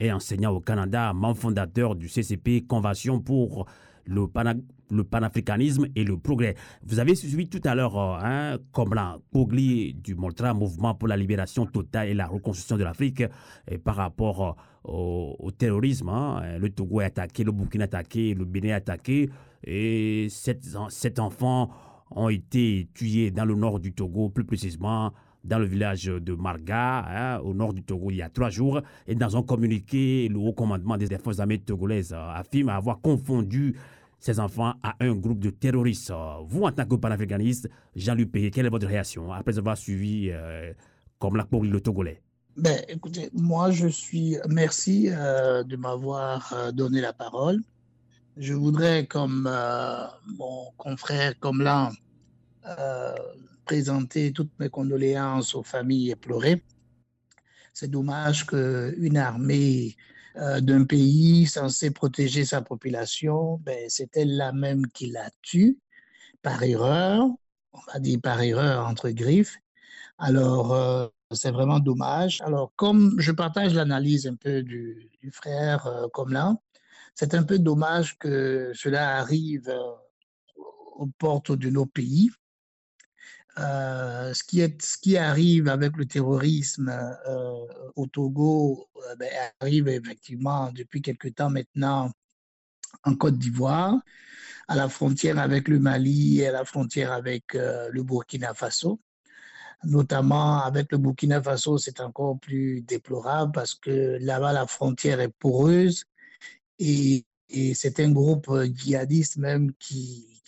et 0.00 0.10
enseignant 0.12 0.52
au 0.52 0.60
Canada, 0.60 1.12
membre 1.12 1.36
fondateur 1.36 1.94
du 1.94 2.08
CCP, 2.08 2.62
Convention 2.66 3.20
pour 3.20 3.66
le, 4.06 5.04
panafricanisme 5.04 5.86
et 5.94 6.04
le 6.04 6.16
progrès. 6.16 6.56
Vous 6.82 6.98
avez 6.98 7.14
suivi 7.14 7.48
tout 7.48 7.60
à 7.64 7.74
l'heure, 7.74 7.96
euh, 7.96 8.18
hein, 8.22 8.58
comme 8.72 8.94
la 8.94 9.18
Pogli 9.30 9.94
du 9.94 10.14
Moltra, 10.14 10.54
Mouvement 10.54 10.94
pour 10.94 11.06
la 11.06 11.16
libération 11.16 11.66
totale 11.66 12.08
et 12.08 12.14
la 12.14 12.26
reconstruction 12.26 12.76
de 12.76 12.84
l'Afrique, 12.84 13.22
par 13.84 13.96
rapport 13.96 14.56
euh, 14.86 14.90
au, 15.38 15.50
terrorisme. 15.52 16.08
Hein. 16.08 16.58
Le 16.58 16.70
Togo 16.70 17.02
est 17.02 17.06
attaqué, 17.06 17.44
le 17.44 17.52
Burkina 17.52 17.84
est 17.84 17.94
attaqué, 17.94 18.34
le 18.34 18.44
Bénin 18.44 18.70
est 18.70 18.72
attaqué, 18.72 19.30
et 19.64 20.28
sept 20.30 21.18
enfants 21.18 21.70
ont 22.10 22.28
été 22.28 22.88
tués 22.94 23.30
dans 23.30 23.44
le 23.44 23.54
nord 23.54 23.78
du 23.78 23.92
Togo, 23.92 24.30
plus 24.30 24.44
précisément 24.44 25.12
dans 25.44 25.58
le 25.58 25.64
village 25.64 26.04
de 26.04 26.34
Marga, 26.34 27.04
hein, 27.08 27.40
au 27.40 27.54
nord 27.54 27.72
du 27.72 27.82
Togo, 27.82 28.10
il 28.10 28.16
y 28.16 28.22
a 28.22 28.28
trois 28.28 28.50
jours. 28.50 28.82
Et 29.06 29.14
dans 29.14 29.36
un 29.36 29.42
communiqué, 29.42 30.28
le 30.28 30.38
haut 30.38 30.52
commandement 30.52 30.96
des 30.96 31.06
forces 31.18 31.40
armées 31.40 31.58
togolaises 31.58 32.12
affirme 32.12 32.68
avoir 32.68 33.00
confondu 33.00 33.76
ces 34.18 34.38
enfants 34.38 34.74
à 34.82 34.96
un 35.00 35.14
groupe 35.14 35.40
de 35.40 35.50
terroristes. 35.50 36.12
Vous, 36.46 36.62
en 36.62 36.72
tant 36.72 36.84
que 36.84 36.94
panafricaniste, 36.96 37.70
Jean-Luc 37.96 38.30
Payet, 38.30 38.50
quelle 38.50 38.66
est 38.66 38.70
votre 38.70 38.86
réaction 38.86 39.32
après 39.32 39.58
avoir 39.58 39.78
suivi 39.78 40.28
euh, 40.30 40.72
comme 41.18 41.36
la 41.36 41.44
pour 41.44 41.64
le 41.64 41.80
Togolais? 41.80 42.22
Ben, 42.56 42.78
écoutez, 42.88 43.30
moi, 43.32 43.70
je 43.70 43.86
suis. 43.88 44.36
Merci 44.48 45.08
euh, 45.08 45.62
de 45.62 45.76
m'avoir 45.76 46.52
euh, 46.52 46.70
donné 46.72 47.00
la 47.00 47.14
parole. 47.14 47.60
Je 48.36 48.52
voudrais, 48.52 49.06
comme 49.06 49.50
mon 50.38 50.70
confrère, 50.76 51.38
comme 51.40 51.62
là, 51.62 51.90
présenter 53.70 54.32
toutes 54.32 54.58
mes 54.58 54.68
condoléances 54.68 55.54
aux 55.54 55.62
familles 55.62 56.10
éplorées. 56.10 56.64
C'est 57.72 57.88
dommage 57.88 58.44
qu'une 58.44 59.16
armée 59.16 59.94
euh, 60.34 60.60
d'un 60.60 60.84
pays 60.84 61.46
censé 61.46 61.92
protéger 61.92 62.44
sa 62.44 62.62
population, 62.62 63.60
ben, 63.62 63.84
c'est 63.88 64.16
elle-là 64.16 64.50
même 64.50 64.88
qui 64.88 65.06
la 65.12 65.30
tue 65.42 65.78
par 66.42 66.60
erreur, 66.64 67.28
on 67.72 67.80
va 67.92 68.00
dire 68.00 68.18
par 68.20 68.42
erreur 68.42 68.88
entre 68.88 69.10
griffes. 69.10 69.56
Alors, 70.18 70.74
euh, 70.74 71.06
c'est 71.30 71.52
vraiment 71.52 71.78
dommage. 71.78 72.40
Alors, 72.40 72.72
comme 72.74 73.14
je 73.20 73.30
partage 73.30 73.72
l'analyse 73.72 74.26
un 74.26 74.34
peu 74.34 74.64
du, 74.64 75.12
frère 75.30 75.86
euh, 75.86 76.08
comme 76.12 76.32
là, 76.32 76.56
c'est 77.14 77.34
un 77.34 77.44
peu 77.44 77.60
dommage 77.60 78.18
que 78.18 78.72
cela 78.74 79.18
arrive 79.18 79.72
aux 80.96 81.06
portes 81.18 81.52
de 81.52 81.70
nos 81.70 81.86
pays 81.86 82.30
euh, 83.60 84.32
ce, 84.32 84.98
qui 85.00 85.16
arrive 85.16 85.68
avec 85.68 85.96
le 85.96 86.06
terrorisme 86.06 86.88
euh, 86.88 87.66
au 87.96 88.06
Togo 88.06 88.88
euh, 88.96 89.16
ben, 89.16 89.28
arrive 89.60 89.88
effectivement 89.88 90.70
depuis 90.72 91.02
quelque 91.02 91.28
temps 91.28 91.50
maintenant 91.50 92.10
en 93.04 93.14
Côte 93.14 93.38
d'Ivoire, 93.38 93.98
à 94.68 94.76
la 94.76 94.88
frontière 94.88 95.38
avec 95.38 95.68
le 95.68 95.78
Mali 95.78 96.40
et 96.40 96.48
à 96.48 96.52
la 96.52 96.64
frontière 96.64 97.12
avec 97.12 97.54
le 97.54 98.02
Burkina 98.02 98.52
Faso. 98.52 99.00
Notamment 99.84 100.62
avec 100.62 100.90
le 100.92 100.98
Burkina 100.98 101.40
Faso, 101.42 101.78
c'est 101.78 102.00
encore 102.00 102.38
plus 102.40 102.82
déplorable 102.82 103.52
parce 103.52 103.74
que 103.74 104.18
là-bas, 104.20 104.52
la 104.52 104.66
frontière 104.66 105.20
est 105.20 105.32
poreuse 105.38 106.04
et, 106.78 107.24
c'est 107.74 108.00
un 108.00 108.10
groupe 108.12 108.50
djihadiste 108.74 109.36
même 109.36 109.72
qui, 109.78 110.40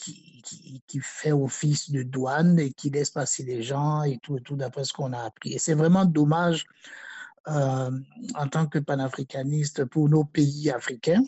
qui, 0.43 1.01
fait 1.01 1.33
office 1.33 1.91
de 1.91 2.03
douane 2.03 2.59
et 2.59 2.73
qui 2.73 2.91
laisse 2.91 3.11
passer 3.11 3.45
les 3.45 3.63
gens 3.63 4.03
et 4.03 4.19
tout, 4.19 4.37
et 4.37 4.41
tout 4.41 4.57
d'après 4.57 4.85
ce 4.85 4.93
qu'on 4.93 5.13
a 5.13 5.23
appris. 5.23 5.53
Et 5.53 5.59
c'est 5.59 5.75
vraiment 5.75 6.05
dommage 6.05 6.67
euh, 7.49 7.91
en 8.35 8.49
tant 8.49 8.67
que 8.67 8.79
panafricaniste 8.79 9.85
pour 9.87 10.09
nos 10.09 10.25
pays 10.25 10.71
africains. 10.71 11.25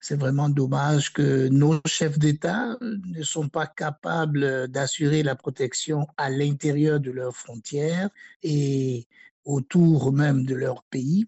C'est 0.00 0.16
vraiment 0.18 0.48
dommage 0.48 1.12
que 1.12 1.48
nos 1.48 1.80
chefs 1.86 2.18
d'État 2.18 2.76
ne 2.80 3.22
sont 3.22 3.48
pas 3.48 3.66
capables 3.66 4.68
d'assurer 4.68 5.22
la 5.22 5.34
protection 5.34 6.06
à 6.16 6.30
l'intérieur 6.30 7.00
de 7.00 7.10
leurs 7.10 7.36
frontières 7.36 8.10
et 8.42 9.06
autour 9.44 10.12
même 10.12 10.44
de 10.44 10.54
leur 10.54 10.82
pays. 10.84 11.26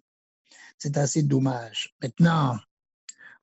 C'est 0.78 0.96
assez 0.96 1.22
dommage. 1.22 1.94
Maintenant, 2.02 2.58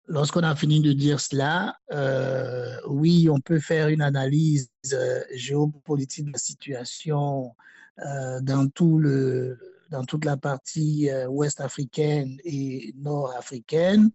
Lorsqu'on 0.07 0.43
a 0.43 0.55
fini 0.55 0.81
de 0.81 0.91
dire 0.91 1.22
cela, 1.22 1.77
euh, 1.93 2.75
oui, 2.88 3.29
on 3.29 3.39
peut 3.39 3.60
faire 3.60 3.88
une 3.88 4.01
analyse 4.01 4.69
euh, 4.91 5.24
géopolitique 5.33 6.25
de 6.25 6.31
la 6.33 6.38
situation 6.38 7.55
euh, 8.00 8.41
dans, 8.41 8.67
toute 8.67 10.25
la 10.25 10.36
partie 10.36 11.10
ouest 11.29 11.62
africaine 11.62 12.38
et 12.43 12.93
nord 12.98 13.33
africaine 13.38 14.12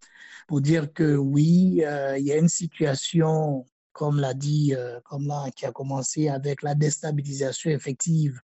pour 0.47 0.61
dire 0.61 0.93
que 0.93 1.17
oui, 1.17 1.83
il 1.83 2.25
y 2.25 2.33
a 2.33 2.37
une 2.37 2.49
situation, 2.49 3.65
comme 3.93 4.21
l'a 4.21 4.35
dit, 4.35 4.75
comme 5.05 5.33
qui 5.57 5.65
a 5.65 5.73
commencé 5.73 6.29
avec 6.29 6.63
la 6.63 6.75
déstabilisation 6.75 7.71
effective 7.71 8.41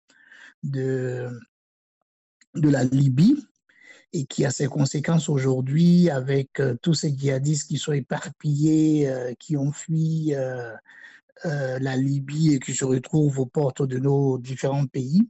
de 0.63 1.31
la 2.53 2.83
Libye 2.83 3.43
et 4.13 4.25
qui 4.25 4.45
a 4.45 4.51
ses 4.51 4.67
conséquences 4.67 5.29
aujourd'hui 5.29 6.09
avec 6.09 6.59
euh, 6.59 6.75
tous 6.81 6.93
ces 6.93 7.15
djihadistes 7.15 7.67
qui 7.67 7.77
sont 7.77 7.93
éparpillés, 7.93 9.09
euh, 9.09 9.33
qui 9.39 9.55
ont 9.55 9.71
fui 9.71 10.33
euh, 10.35 10.75
la 11.43 11.95
Libye 11.95 12.55
et 12.55 12.59
qui 12.59 12.73
se 12.73 12.85
retrouvent 12.85 13.39
aux 13.39 13.45
portes 13.45 13.81
de 13.81 13.97
nos 13.97 14.37
différents 14.37 14.85
pays. 14.85 15.21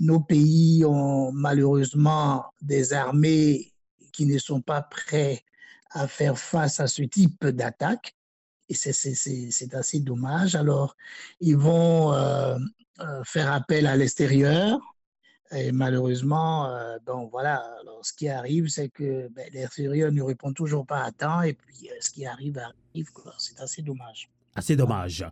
Nos 0.00 0.20
pays 0.20 0.84
ont 0.84 1.32
malheureusement 1.32 2.46
des 2.62 2.92
armées 2.92 3.72
qui 4.12 4.26
ne 4.26 4.38
sont 4.38 4.62
pas 4.62 4.82
prêts 4.82 5.44
à 5.90 6.08
faire 6.08 6.38
face 6.38 6.80
à 6.80 6.86
ce 6.86 7.02
type 7.02 7.46
d'attaque. 7.46 8.14
Et 8.70 8.74
c'est 8.74 9.74
assez 9.74 10.00
dommage. 10.00 10.54
Alors, 10.54 10.96
ils 11.40 11.56
vont 11.56 12.12
faire 13.24 13.52
appel 13.52 13.86
à 13.86 13.96
l'extérieur, 13.96 14.80
et 15.52 15.72
malheureusement, 15.72 16.66
euh, 16.70 16.96
voilà, 17.30 17.62
ce 18.02 18.12
qui 18.12 18.28
arrive, 18.28 18.68
c'est 18.68 18.88
que 18.88 19.28
ben, 19.28 19.46
l'extérieur 19.52 20.10
ne 20.10 20.22
répond 20.22 20.52
toujours 20.52 20.86
pas 20.86 21.02
à 21.02 21.12
temps 21.12 21.42
et 21.42 21.52
puis 21.52 21.88
euh, 21.88 21.94
ce 22.00 22.10
qui 22.10 22.26
arrive 22.26 22.58
arrive. 22.58 23.08
C'est 23.38 23.60
assez 23.60 23.82
dommage. 23.82 24.30
Assez 24.56 24.76
dommage. 24.76 25.26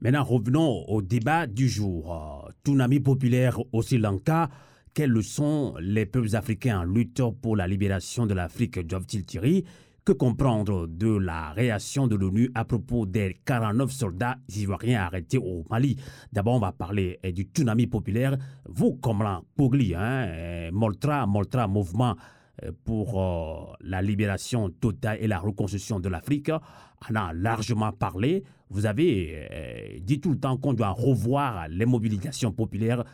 Maintenant, 0.00 0.24
revenons 0.24 0.84
au 0.88 1.02
débat 1.02 1.46
du 1.46 1.68
jour. 1.68 2.50
Tounami 2.62 3.00
populaire 3.00 3.58
au 3.72 3.82
Sri 3.82 3.98
Lanka, 3.98 4.50
quelles 4.92 5.22
sont 5.22 5.74
les 5.80 6.06
peuples 6.06 6.36
africains 6.36 6.80
en 6.80 6.84
lutte 6.84 7.22
pour 7.40 7.56
la 7.56 7.66
libération 7.66 8.26
de 8.26 8.34
l'Afrique 8.34 8.78
doivent-ils 8.78 9.24
tirer? 9.24 9.64
Que 10.06 10.12
comprendre 10.12 10.86
de 10.86 11.18
la 11.18 11.50
réaction 11.50 12.06
de 12.06 12.14
l'ONU 12.14 12.48
à 12.54 12.64
propos 12.64 13.06
des 13.06 13.36
49 13.44 13.90
soldats 13.90 14.36
ivoiriens 14.54 15.00
arrêtés 15.00 15.36
au 15.36 15.64
Mali? 15.68 15.96
D'abord, 16.32 16.54
on 16.54 16.60
va 16.60 16.70
parler 16.70 17.18
eh, 17.24 17.32
du 17.32 17.42
tsunami 17.42 17.88
populaire. 17.88 18.36
Vous, 18.66 19.00
la 19.20 19.42
Pogli, 19.56 19.96
hein, 19.96 20.28
eh, 20.28 20.70
Moltra, 20.70 21.26
Moltra, 21.26 21.66
mouvement 21.66 22.14
eh, 22.62 22.70
pour 22.84 23.20
euh, 23.20 23.74
la 23.80 24.00
libération 24.00 24.70
totale 24.70 25.18
et 25.20 25.26
la 25.26 25.40
reconstruction 25.40 25.98
de 25.98 26.08
l'Afrique, 26.08 26.50
en 26.50 27.14
a 27.16 27.32
largement 27.32 27.90
parlé. 27.90 28.44
Vous 28.70 28.86
avez 28.86 30.00
dit 30.02 30.20
tout 30.20 30.30
le 30.30 30.38
temps 30.38 30.56
qu'on 30.56 30.72
doit 30.72 30.90
revoir 30.90 31.68
les 31.68 31.84
mobilisations 31.84 32.52
populaires 32.52 33.04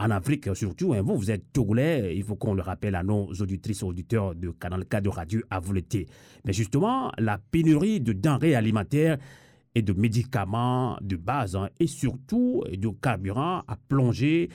en 0.00 0.10
Afrique 0.10 0.48
surtout. 0.56 0.94
Hein, 0.94 1.02
vous, 1.02 1.16
vous 1.16 1.30
êtes 1.30 1.52
Togolais, 1.52 2.16
il 2.16 2.24
faut 2.24 2.36
qu'on 2.36 2.54
le 2.54 2.62
rappelle 2.62 2.94
à 2.94 3.02
nos 3.02 3.26
auditrices 3.34 3.82
auditeurs 3.82 4.34
de 4.34 4.50
Canal 4.50 4.86
K 4.86 5.00
de 5.00 5.08
radio 5.10 5.40
à 5.50 5.60
l'été. 5.72 6.06
Mais 6.44 6.52
justement, 6.52 7.12
la 7.18 7.38
pénurie 7.38 8.00
de 8.00 8.12
denrées 8.12 8.54
alimentaires 8.54 9.18
et 9.74 9.82
de 9.82 9.92
médicaments 9.92 10.98
de 11.00 11.16
base 11.16 11.54
hein, 11.54 11.68
et 11.78 11.86
surtout 11.86 12.64
de 12.72 12.88
carburant 12.88 13.62
a 13.68 13.76
plongé 13.88 14.48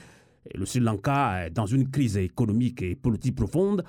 le 0.54 0.66
Sri 0.66 0.80
Lanka 0.80 1.48
dans 1.50 1.66
une 1.66 1.90
crise 1.90 2.16
économique 2.16 2.82
et 2.82 2.94
politique 2.94 3.36
profonde. 3.36 3.84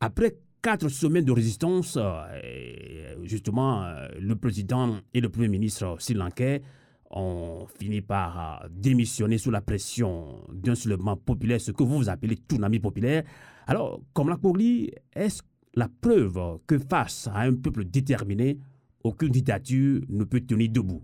Après 0.00 0.36
quatre 0.62 0.88
semaines 0.88 1.24
de 1.24 1.32
résistance, 1.32 1.98
euh, 2.00 3.16
justement, 3.24 3.82
euh, 3.82 4.08
le 4.20 4.36
président 4.36 4.98
et 5.12 5.20
le 5.20 5.28
premier 5.28 5.48
ministre 5.48 5.96
sri 5.98 6.14
lankais 6.14 6.62
on 7.12 7.66
finit 7.78 8.00
par 8.00 8.64
euh, 8.64 8.68
démissionner 8.70 9.38
sous 9.38 9.50
la 9.50 9.60
pression 9.60 10.44
d'un 10.52 10.74
soulèvement 10.74 11.16
populaire, 11.16 11.60
ce 11.60 11.70
que 11.70 11.82
vous 11.82 12.08
appelez 12.08 12.36
tsunami 12.36 12.80
populaire. 12.80 13.24
Alors, 13.66 14.00
comme 14.12 14.28
la 14.28 14.36
Pogli, 14.36 14.90
est-ce 15.14 15.42
la 15.74 15.88
preuve 15.88 16.58
que 16.66 16.78
face 16.78 17.28
à 17.28 17.40
un 17.40 17.54
peuple 17.54 17.84
déterminé, 17.84 18.58
aucune 19.04 19.30
dictature 19.30 20.00
ne 20.08 20.24
peut 20.24 20.40
tenir 20.40 20.70
debout? 20.70 21.02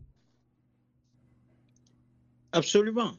Absolument. 2.53 3.12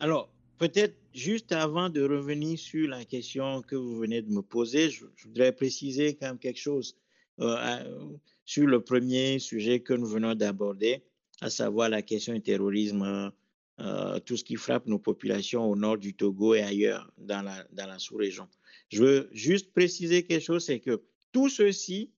Alors, 0.00 0.30
peut-être 0.58 0.96
juste 1.14 1.52
avant 1.52 1.88
de 1.88 2.02
revenir 2.02 2.58
sur 2.58 2.88
la 2.88 3.04
question 3.04 3.62
que 3.62 3.76
vous 3.76 3.98
venez 3.98 4.22
de 4.22 4.30
me 4.30 4.42
poser, 4.42 4.90
je, 4.90 5.04
voudrais 5.24 5.52
préciser 5.52 6.14
quand 6.14 6.26
même 6.26 6.38
quelque 6.38 6.60
chose 6.60 6.96
euh, 7.40 8.06
sur 8.44 8.66
le 8.66 8.80
premier 8.80 9.38
sujet 9.38 9.80
que 9.80 9.94
nous 9.94 10.06
venons 10.06 10.34
d'aborder 10.34 11.02
à 11.40 11.50
savoir 11.50 11.88
la 11.88 12.02
question 12.02 12.32
du 12.32 12.42
terrorisme, 12.42 13.32
euh, 13.78 14.18
tout 14.20 14.36
ce 14.36 14.44
qui 14.44 14.56
frappe 14.56 14.86
nos 14.86 14.98
populations 14.98 15.70
au 15.70 15.76
nord 15.76 15.98
du 15.98 16.14
Togo 16.14 16.54
et 16.54 16.62
ailleurs 16.62 17.12
dans 17.18 17.42
la, 17.42 17.66
dans 17.72 17.86
la 17.86 17.98
sous-région. 17.98 18.48
Je 18.88 19.02
veux 19.02 19.28
juste 19.32 19.72
préciser 19.72 20.24
quelque 20.24 20.44
chose, 20.44 20.64
c'est 20.64 20.80
que 20.80 21.02
tout 21.32 21.48
ceci 21.48 22.12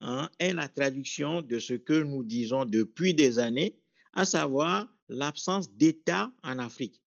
hein, 0.00 0.28
est 0.38 0.52
la 0.52 0.68
traduction 0.68 1.40
de 1.40 1.58
ce 1.58 1.74
que 1.74 2.02
nous 2.02 2.24
disons 2.24 2.66
depuis 2.66 3.14
des 3.14 3.38
années, 3.38 3.78
à 4.12 4.24
savoir 4.24 4.86
l'absence 5.08 5.72
d'État 5.72 6.30
en 6.42 6.58
Afrique. 6.58 7.00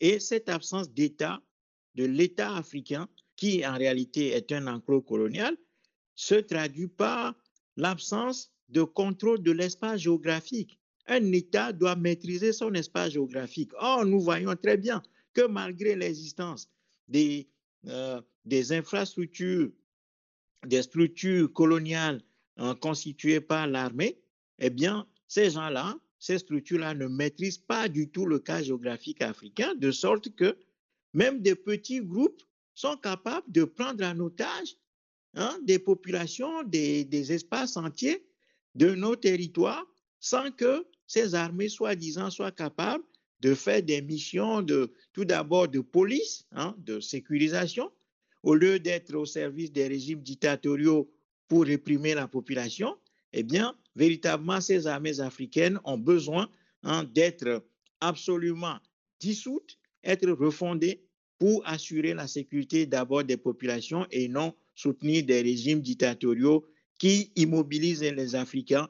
Et 0.00 0.18
cette 0.18 0.48
absence 0.48 0.90
d'État, 0.90 1.42
de 1.94 2.04
l'État 2.04 2.56
africain, 2.56 3.08
qui 3.36 3.66
en 3.66 3.76
réalité 3.76 4.28
est 4.28 4.50
un 4.52 4.66
enclos 4.66 5.02
colonial, 5.02 5.56
se 6.14 6.36
traduit 6.36 6.88
par 6.88 7.34
l'absence 7.76 8.50
de 8.68 8.82
contrôle 8.82 9.42
de 9.42 9.52
l'espace 9.52 10.00
géographique 10.00 10.78
un 11.06 11.32
État 11.32 11.72
doit 11.72 11.96
maîtriser 11.96 12.52
son 12.52 12.74
espace 12.74 13.12
géographique. 13.12 13.72
Or, 13.78 14.04
nous 14.04 14.20
voyons 14.20 14.54
très 14.56 14.76
bien 14.76 15.02
que 15.32 15.46
malgré 15.46 15.96
l'existence 15.96 16.68
des, 17.08 17.48
euh, 17.86 18.20
des 18.44 18.72
infrastructures, 18.72 19.70
des 20.66 20.82
structures 20.82 21.52
coloniales 21.52 22.22
hein, 22.56 22.74
constitués 22.76 23.40
par 23.40 23.66
l'armée, 23.66 24.18
eh 24.58 24.70
bien, 24.70 25.06
ces 25.26 25.50
gens-là, 25.50 25.96
ces 26.18 26.38
structures-là 26.38 26.94
ne 26.94 27.08
maîtrisent 27.08 27.58
pas 27.58 27.88
du 27.88 28.08
tout 28.08 28.26
le 28.26 28.38
cas 28.38 28.62
géographique 28.62 29.22
africain, 29.22 29.74
de 29.74 29.90
sorte 29.90 30.34
que 30.36 30.56
même 31.14 31.42
des 31.42 31.56
petits 31.56 32.00
groupes 32.00 32.42
sont 32.74 32.96
capables 32.96 33.50
de 33.50 33.64
prendre 33.64 34.04
en 34.04 34.18
otage 34.20 34.76
hein, 35.34 35.58
des 35.62 35.78
populations, 35.78 36.62
des, 36.62 37.32
espaces 37.32 37.76
entiers 37.76 38.24
de 38.74 38.94
nos 38.94 39.16
territoires 39.16 39.84
sans 40.20 40.50
que 40.52 40.86
ces 41.12 41.34
armées 41.34 41.68
soi-disant 41.68 42.30
soient 42.30 42.52
capables 42.52 43.04
de 43.40 43.54
faire 43.54 43.82
des 43.82 44.00
missions 44.00 44.62
de 44.62 44.94
tout 45.12 45.26
d'abord 45.26 45.68
de 45.68 45.80
police, 45.80 46.46
hein, 46.52 46.74
de 46.78 47.00
sécurisation, 47.00 47.92
au 48.42 48.54
lieu 48.54 48.78
d'être 48.78 49.14
au 49.14 49.26
service 49.26 49.70
des 49.70 49.88
régimes 49.88 50.22
dictatoriaux 50.22 51.12
pour 51.48 51.64
réprimer 51.64 52.14
la 52.14 52.28
population, 52.28 52.96
eh 53.34 53.42
bien, 53.42 53.76
véritablement, 53.94 54.62
ces 54.62 54.86
armées 54.86 55.20
africaines 55.20 55.78
ont 55.84 55.98
besoin 55.98 56.48
hein, 56.82 57.04
d'être 57.04 57.62
absolument 58.00 58.78
dissoutes, 59.20 59.76
être 60.02 60.30
refondées 60.30 61.04
pour 61.38 61.60
assurer 61.66 62.14
la 62.14 62.26
sécurité 62.26 62.86
d'abord 62.86 63.22
des 63.22 63.36
populations 63.36 64.06
et 64.10 64.28
non 64.28 64.54
soutenir 64.74 65.24
des 65.26 65.42
régimes 65.42 65.82
dictatoriaux 65.82 66.64
qui 66.98 67.32
immobilisent 67.36 68.00
les 68.00 68.34
Africains 68.34 68.88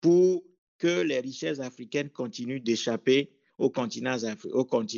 pour 0.00 0.47
que 0.78 1.02
les 1.02 1.20
richesses 1.20 1.60
africaines 1.60 2.10
continuent 2.10 2.62
d'échapper 2.62 3.30
au 3.58 3.70
continent, 3.70 4.16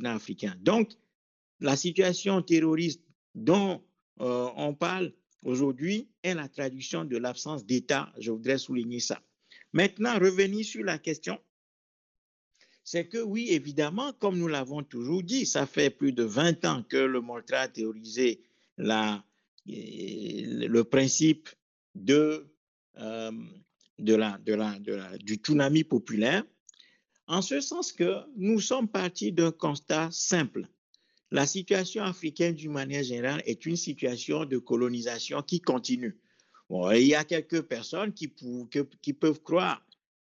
africain. 0.04 0.54
Donc, 0.60 0.92
la 1.60 1.76
situation 1.76 2.42
terroriste 2.42 3.02
dont 3.34 3.82
euh, 4.20 4.48
on 4.56 4.74
parle 4.74 5.12
aujourd'hui 5.44 6.08
est 6.22 6.34
la 6.34 6.48
traduction 6.48 7.04
de 7.04 7.16
l'absence 7.16 7.64
d'État. 7.64 8.12
Je 8.18 8.30
voudrais 8.30 8.58
souligner 8.58 9.00
ça. 9.00 9.22
Maintenant, 9.72 10.18
revenir 10.18 10.64
sur 10.64 10.84
la 10.84 10.98
question, 10.98 11.38
c'est 12.84 13.06
que 13.06 13.18
oui, 13.18 13.48
évidemment, 13.50 14.12
comme 14.14 14.38
nous 14.38 14.48
l'avons 14.48 14.82
toujours 14.82 15.22
dit, 15.22 15.46
ça 15.46 15.66
fait 15.66 15.90
plus 15.90 16.12
de 16.12 16.24
20 16.24 16.64
ans 16.64 16.82
que 16.82 16.96
le 16.96 17.20
Montra 17.20 17.58
a 17.60 17.68
théorisé 17.68 18.42
le 18.76 19.22
principe 20.82 21.48
de, 21.94 22.46
euh, 22.98 23.30
de 24.00 24.14
la, 24.14 24.38
de 24.44 24.54
la, 24.54 24.78
de 24.78 24.94
la, 24.94 25.18
du 25.18 25.34
tsunami 25.34 25.84
populaire, 25.84 26.44
en 27.26 27.42
ce 27.42 27.60
sens 27.60 27.92
que 27.92 28.18
nous 28.36 28.60
sommes 28.60 28.88
partis 28.88 29.32
d'un 29.32 29.52
constat 29.52 30.08
simple. 30.10 30.66
La 31.30 31.46
situation 31.46 32.02
africaine, 32.02 32.54
d'une 32.54 32.72
manière 32.72 33.04
générale, 33.04 33.42
est 33.46 33.64
une 33.66 33.76
situation 33.76 34.44
de 34.44 34.58
colonisation 34.58 35.42
qui 35.42 35.60
continue. 35.60 36.18
Bon, 36.68 36.90
il 36.90 37.06
y 37.06 37.14
a 37.14 37.24
quelques 37.24 37.62
personnes 37.62 38.12
qui, 38.12 38.32
qui 39.00 39.12
peuvent 39.12 39.40
croire 39.42 39.84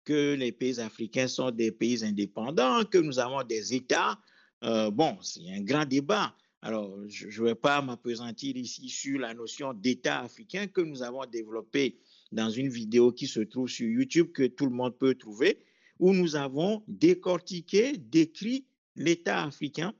que 0.04 0.34
les 0.34 0.52
pays 0.52 0.80
africains 0.80 1.28
sont 1.28 1.50
des 1.50 1.70
pays 1.70 2.04
indépendants, 2.04 2.84
que 2.84 2.98
nous 2.98 3.18
avons 3.18 3.42
des 3.44 3.74
États. 3.74 4.18
Euh, 4.64 4.90
bon, 4.90 5.18
c'est 5.22 5.48
un 5.50 5.60
grand 5.62 5.84
débat. 5.84 6.34
Alors, 6.62 6.98
je 7.06 7.42
ne 7.42 7.48
vais 7.48 7.54
pas 7.54 7.80
m'apesantir 7.80 8.56
ici 8.56 8.88
sur 8.88 9.20
la 9.20 9.34
notion 9.34 9.72
d'État 9.72 10.20
africain 10.20 10.66
que 10.66 10.80
nous 10.80 11.02
avons 11.02 11.24
développée 11.26 12.00
dans 12.32 12.50
une 12.50 12.68
vidéo 12.68 13.12
qui 13.12 13.26
se 13.26 13.40
trouve 13.40 13.68
sur 13.68 13.88
YouTube, 13.88 14.32
que 14.32 14.46
tout 14.46 14.66
le 14.66 14.72
monde 14.72 14.96
peut 14.98 15.14
trouver, 15.14 15.58
où 15.98 16.12
nous 16.12 16.36
avons 16.36 16.82
décortiqué, 16.86 17.96
décrit 17.96 18.66
l'État 18.96 19.42
africain 19.42 19.94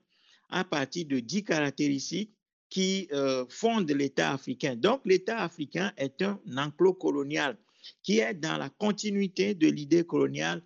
à 0.49 0.65
partir 0.65 1.07
de 1.07 1.21
dix 1.21 1.45
caractéristiques 1.45 2.33
qui 2.71 3.09
euh, 3.13 3.45
fondent 3.49 3.91
l'État 3.91 4.33
africain. 4.33 4.77
Donc, 4.77 5.01
l'État 5.05 5.39
africain 5.41 5.93
est 5.97 6.23
un 6.23 6.39
enclos 6.57 6.95
colonial 6.95 7.57
qui 8.03 8.19
est 8.19 8.35
dans 8.35 8.59
la 8.59 8.69
continuité 8.69 9.55
de 9.55 9.69
l'idée 9.69 10.05
coloniale 10.05 10.63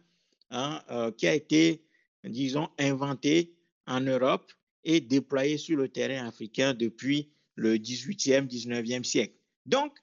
hein, 0.50 0.82
euh, 0.90 1.12
qui 1.12 1.26
a 1.28 1.34
été, 1.34 1.84
disons, 2.24 2.68
inventée 2.78 3.54
en 3.86 4.00
Europe 4.00 4.52
et 4.84 5.00
déployée 5.00 5.58
sur 5.58 5.76
le 5.76 5.88
terrain 5.88 6.26
africain 6.26 6.74
depuis 6.74 7.30
le 7.54 7.76
18e, 7.76 8.48
19e 8.48 9.04
siècle. 9.04 9.34
Donc, 9.66 9.96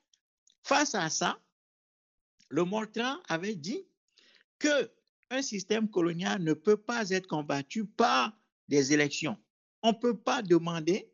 face 0.64 0.96
à 0.96 1.10
ça, 1.10 1.40
le 2.50 2.64
Mortran 2.66 3.18
avait 3.28 3.56
dit 3.56 3.86
que 4.58 4.92
un 5.32 5.42
système 5.42 5.90
colonial 5.90 6.42
ne 6.42 6.54
peut 6.54 6.78
pas 6.78 7.10
être 7.12 7.28
combattu 7.28 7.86
par 7.86 8.34
des 8.68 8.94
élections. 8.94 9.38
On 9.84 9.90
ne 9.90 9.98
peut 9.98 10.18
pas 10.18 10.42
demander 10.42 11.12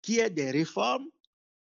qu'il 0.00 0.16
y 0.16 0.18
ait 0.18 0.30
des 0.30 0.50
réformes 0.50 1.06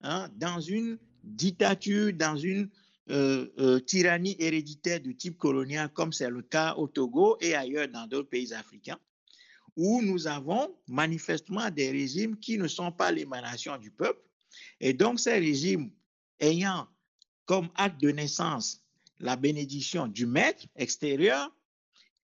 hein, 0.01 0.29
dans 0.36 0.60
une 0.60 0.97
dictature, 1.23 2.13
dans 2.13 2.36
une 2.36 2.69
euh, 3.10 3.47
euh, 3.60 3.79
tyrannie 3.79 4.36
héréditaire 4.39 4.99
de 4.99 5.12
type 5.12 5.38
colonial, 5.38 5.89
comme 5.93 6.12
c'est 6.12 6.29
le 6.29 6.41
cas 6.41 6.73
au 6.75 6.88
Togo 6.88 7.38
et 7.39 7.55
ailleurs 7.55 7.88
dans 7.88 8.07
d'autres 8.07 8.29
pays 8.29 8.53
africains, 8.53 8.99
où 9.75 10.01
nous 10.01 10.27
avons 10.27 10.75
manifestement 10.88 11.69
des 11.69 11.91
régimes 11.91 12.38
qui 12.38 12.57
ne 12.57 12.67
sont 12.67 12.91
pas 12.91 13.12
l'émanation 13.12 13.77
du 13.77 13.91
peuple. 13.91 14.21
Et 14.79 14.93
donc 14.93 15.19
ces 15.19 15.38
régimes 15.38 15.91
ayant 16.39 16.88
comme 17.45 17.69
acte 17.75 18.01
de 18.01 18.10
naissance 18.10 18.87
la 19.19 19.36
bénédiction 19.36 20.08
du 20.08 20.25
maître 20.25 20.65
extérieur 20.75 21.51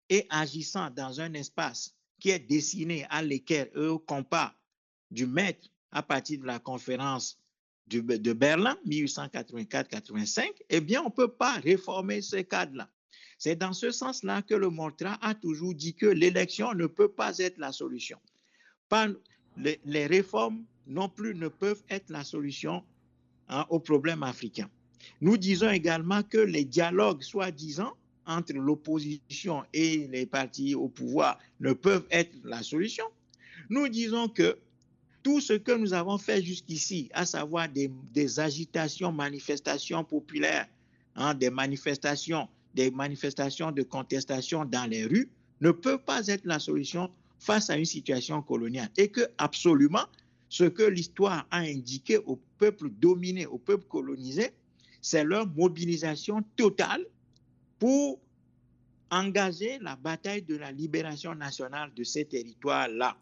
et 0.09 0.27
agissant 0.31 0.91
dans 0.91 1.21
un 1.21 1.35
espace 1.35 1.95
qui 2.19 2.31
est 2.31 2.39
destiné 2.39 3.07
à 3.11 3.23
l'équerre 3.23 3.69
au 3.77 3.99
compas 3.99 4.55
du 5.11 5.27
maître 5.27 5.69
à 5.93 6.03
partir 6.03 6.41
de 6.41 6.47
la 6.47 6.59
conférence 6.59 7.39
de, 7.87 8.33
Berlin 8.33 8.77
1884-85, 8.87 10.49
eh 10.69 10.81
bien, 10.81 11.03
on 11.03 11.07
ne 11.07 11.11
peut 11.11 11.33
pas 11.33 11.55
réformer 11.55 12.23
ce 12.23 12.37
cadre-là. 12.37 12.89
C'est 13.39 13.57
dans 13.57 13.73
ce 13.73 13.91
sens-là 13.91 14.43
que 14.43 14.55
le 14.55 14.69
Montra 14.69 15.19
a 15.23 15.35
toujours 15.35 15.75
dit 15.75 15.95
que 15.95 16.07
l'élection 16.07 16.73
ne 16.75 16.87
peut 16.87 17.09
pas 17.09 17.39
être 17.39 17.59
la 17.59 17.73
solution. 17.73 18.19
Les, 19.57 20.07
réformes 20.07 20.65
non 20.87 21.09
plus 21.09 21.35
ne 21.35 21.49
peuvent 21.49 21.83
être 21.89 22.11
la 22.11 22.23
solution 22.23 22.85
hein, 23.49 23.67
aux 23.71 23.81
problèmes 23.81 24.23
africains. 24.23 24.71
Nous 25.21 25.37
disons 25.37 25.71
également 25.71 26.23
que 26.23 26.39
les 26.39 26.65
dialogues 26.65 27.23
soi-disant 27.23 27.93
entre 28.27 28.53
l'opposition 28.53 29.65
et 29.73 30.09
les 30.09 30.27
partis 30.27 30.75
au 30.75 30.89
pouvoir 30.89 31.39
ne 31.61 31.73
peuvent 31.73 32.07
être 32.11 32.37
la 32.45 32.63
solution. 32.63 33.05
Nous 33.69 33.89
disons 33.89 34.29
que 34.29 34.59
tout 35.23 35.41
ce 35.41 35.53
que 35.53 35.73
nous 35.73 35.93
avons 35.93 36.19
fait 36.19 36.43
jusqu'ici, 36.43 37.11
à 37.13 37.27
savoir 37.27 37.69
des, 37.69 38.41
agitations, 38.41 39.13
manifestations 39.13 40.05
populaires, 40.05 40.69
hein, 41.17 41.35
des 41.35 41.51
manifestations, 41.51 42.49
des 42.75 42.91
manifestations 42.91 43.73
de 43.73 43.83
contestation 43.83 44.65
dans 44.65 44.89
les 44.89 45.05
rues, 45.05 45.29
ne 45.61 45.73
peut 45.73 45.99
pas 45.99 46.27
être 46.27 46.47
la 46.47 46.59
solution 46.59 47.11
face 47.39 47.69
à 47.71 47.77
une 47.77 47.85
situation 47.85 48.43
coloniale. 48.43 48.89
Et 48.97 49.09
que 49.09 49.29
absolument, 49.39 50.07
ce 50.49 50.65
que 50.65 50.83
l'histoire 50.83 51.47
a 51.51 51.59
indiqué 51.59 52.19
au 52.19 52.41
peuple 52.59 52.91
dominé, 52.91 53.47
au 53.47 53.59
peuple 53.59 53.85
colonisé, 53.89 54.51
c'est 55.01 55.25
leur 55.25 55.47
mobilisation 55.47 56.43
totale 56.57 57.05
pour 57.79 58.21
engager 59.11 59.79
la 59.81 59.97
bataille 59.97 60.43
de 60.43 60.57
la 60.57 60.71
libération 60.71 61.35
nationale 61.35 61.91
de 61.97 62.05
ces 62.05 62.25
territoires-là. 62.25 63.17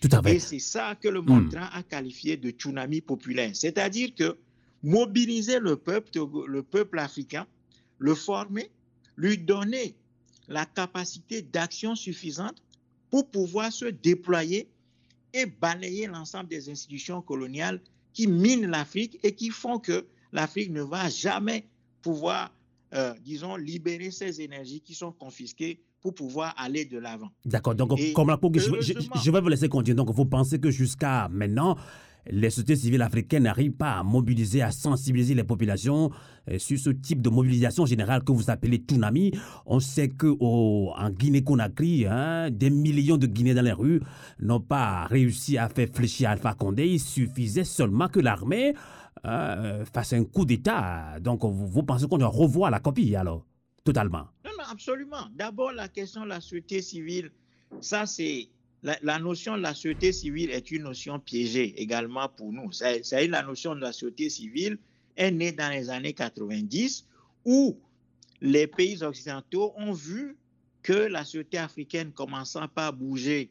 Tout 0.00 0.08
à 0.12 0.22
fait. 0.22 0.36
Et 0.36 0.38
c'est 0.38 0.58
ça 0.58 0.96
que 1.00 1.08
le 1.08 1.22
Montra 1.22 1.66
mm. 1.66 1.70
a 1.72 1.82
qualifié 1.82 2.36
de 2.36 2.50
tsunami 2.50 3.00
populaire. 3.00 3.54
C'est-à-dire 3.54 4.14
que 4.14 4.36
mobiliser 4.82 5.58
le 5.58 5.76
peuple, 5.76 6.10
le 6.46 6.62
peuple 6.62 6.98
africain, 6.98 7.46
le 7.98 8.14
former, 8.14 8.70
lui 9.16 9.38
donner 9.38 9.94
la 10.48 10.64
capacité 10.64 11.42
d'action 11.42 11.94
suffisante 11.94 12.62
pour 13.10 13.30
pouvoir 13.30 13.72
se 13.72 13.86
déployer 13.86 14.68
et 15.32 15.46
balayer 15.46 16.06
l'ensemble 16.06 16.48
des 16.48 16.70
institutions 16.70 17.20
coloniales 17.20 17.80
qui 18.12 18.26
minent 18.26 18.66
l'Afrique 18.66 19.18
et 19.22 19.34
qui 19.34 19.50
font 19.50 19.78
que 19.78 20.06
l'Afrique 20.32 20.70
ne 20.70 20.82
va 20.82 21.08
jamais 21.08 21.66
pouvoir, 22.02 22.52
euh, 22.94 23.14
disons, 23.24 23.56
libérer 23.56 24.10
ces 24.10 24.40
énergies 24.40 24.80
qui 24.80 24.94
sont 24.94 25.12
confisquées 25.12 25.80
pour 26.00 26.14
pouvoir 26.14 26.54
aller 26.56 26.84
de 26.84 26.98
l'avant. 26.98 27.30
D'accord. 27.44 27.74
Donc, 27.74 27.98
Et 27.98 28.12
comme 28.12 28.28
la 28.28 28.38
je, 28.54 28.60
je, 28.80 28.92
je, 29.22 29.30
vais 29.30 29.40
vous 29.40 29.48
laisser 29.48 29.68
continuer. 29.68 29.96
Donc, 29.96 30.10
vous 30.10 30.26
pensez 30.26 30.60
que 30.60 30.70
jusqu'à 30.70 31.28
maintenant, 31.28 31.76
les 32.30 32.50
sociétés 32.50 32.76
civiles 32.76 33.02
africaines 33.02 33.44
n'arrivent 33.44 33.72
pas 33.72 33.92
à 33.92 34.02
mobiliser, 34.02 34.62
à 34.62 34.70
sensibiliser 34.70 35.34
les 35.34 35.44
populations 35.44 36.10
euh, 36.50 36.58
sur 36.58 36.78
ce 36.78 36.90
type 36.90 37.22
de 37.22 37.30
mobilisation 37.30 37.86
générale 37.86 38.22
que 38.22 38.32
vous 38.32 38.50
appelez 38.50 38.76
tsunami? 38.76 39.32
On 39.66 39.80
sait 39.80 40.08
qu'en 40.08 41.10
Guinée-Conakry, 41.10 42.06
hein, 42.06 42.50
des 42.50 42.70
millions 42.70 43.16
de 43.16 43.26
Guinéens 43.26 43.54
dans 43.54 43.62
les 43.62 43.72
rues 43.72 44.00
n'ont 44.40 44.60
pas 44.60 45.04
réussi 45.06 45.58
à 45.58 45.68
faire 45.68 45.88
fléchir 45.92 46.30
Alpha 46.30 46.54
Condé. 46.54 46.86
Il 46.86 47.00
suffisait 47.00 47.64
seulement 47.64 48.08
que 48.08 48.20
l'armée 48.20 48.74
euh, 49.24 49.84
face 49.84 50.12
à 50.12 50.16
un 50.16 50.24
coup 50.24 50.44
d'État. 50.44 51.18
Donc, 51.20 51.44
vous, 51.44 51.82
pensez 51.82 52.06
qu'on 52.06 52.18
doit 52.18 52.28
revoir 52.28 52.70
la 52.70 52.80
copie 52.80 53.14
alors 53.16 53.44
Totalement? 53.84 54.28
Non, 54.44 54.50
non, 54.58 54.64
absolument. 54.70 55.28
D'abord, 55.34 55.72
la 55.72 55.88
question 55.88 56.24
de 56.24 56.28
la 56.28 56.40
société 56.40 56.82
civile, 56.82 57.30
ça, 57.80 58.06
c'est. 58.06 58.48
La, 58.82 59.18
notion 59.18 59.56
de 59.56 59.62
la 59.62 59.74
société 59.74 60.12
civile 60.12 60.50
est 60.50 60.70
une 60.70 60.84
notion 60.84 61.18
piégée 61.18 61.74
également 61.82 62.28
pour 62.28 62.52
nous. 62.52 62.70
C'est 62.70 63.26
la 63.26 63.42
notion 63.42 63.74
de 63.74 63.80
la 63.80 63.92
société 63.92 64.30
civile 64.30 64.78
est 65.16 65.32
née 65.32 65.50
dans 65.50 65.68
les 65.68 65.90
années 65.90 66.12
90 66.12 67.04
où 67.44 67.76
les 68.40 68.68
pays 68.68 69.02
occidentaux 69.02 69.72
ont 69.76 69.92
vu 69.92 70.36
que 70.82 70.92
la 70.92 71.24
société 71.24 71.58
africaine 71.58 72.12
commençant 72.12 72.68
pas 72.68 72.86
à 72.86 72.92
bouger 72.92 73.50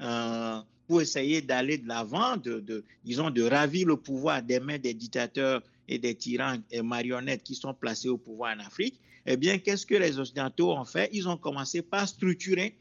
euh, 0.00 0.60
pour 0.86 1.02
essayer 1.02 1.40
d'aller 1.40 1.78
de 1.78 1.88
l'avant, 1.88 2.36
disons, 3.04 3.30
de 3.30 3.42
ravir 3.42 3.88
le 3.88 3.96
pouvoir 3.96 4.42
des 4.42 4.60
mains 4.60 4.78
des 4.78 4.94
dictateurs 4.94 5.62
et 5.88 5.98
des 5.98 6.14
tyrans 6.14 6.58
et 6.70 6.82
marionnettes 6.82 7.42
qui 7.42 7.54
sont 7.54 7.74
placés 7.74 8.08
au 8.08 8.18
pouvoir 8.18 8.56
en 8.56 8.60
Afrique, 8.60 9.00
eh 9.26 9.36
bien, 9.36 9.58
qu'est-ce 9.58 9.86
que 9.86 9.94
les 9.94 10.18
Occidentaux 10.18 10.72
ont 10.72 10.84
fait? 10.84 11.08
Ils 11.12 11.28
ont 11.28 11.36
commencé 11.36 11.82
par 11.82 12.06
structurer 12.06 12.76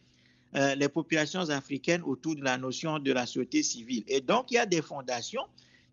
euh, 0.56 0.76
les 0.76 0.90
populations 0.90 1.50
africaines 1.50 2.04
autour 2.04 2.36
de 2.36 2.44
la 2.44 2.58
notion 2.58 3.00
de 3.00 3.12
la 3.12 3.26
société 3.26 3.64
civile. 3.64 4.04
Et 4.08 4.22
donc, 4.22 4.52
il 4.52 4.56
y 4.56 4.58
a 4.58 4.66
des 4.66 4.82
fondations, 4.82 5.46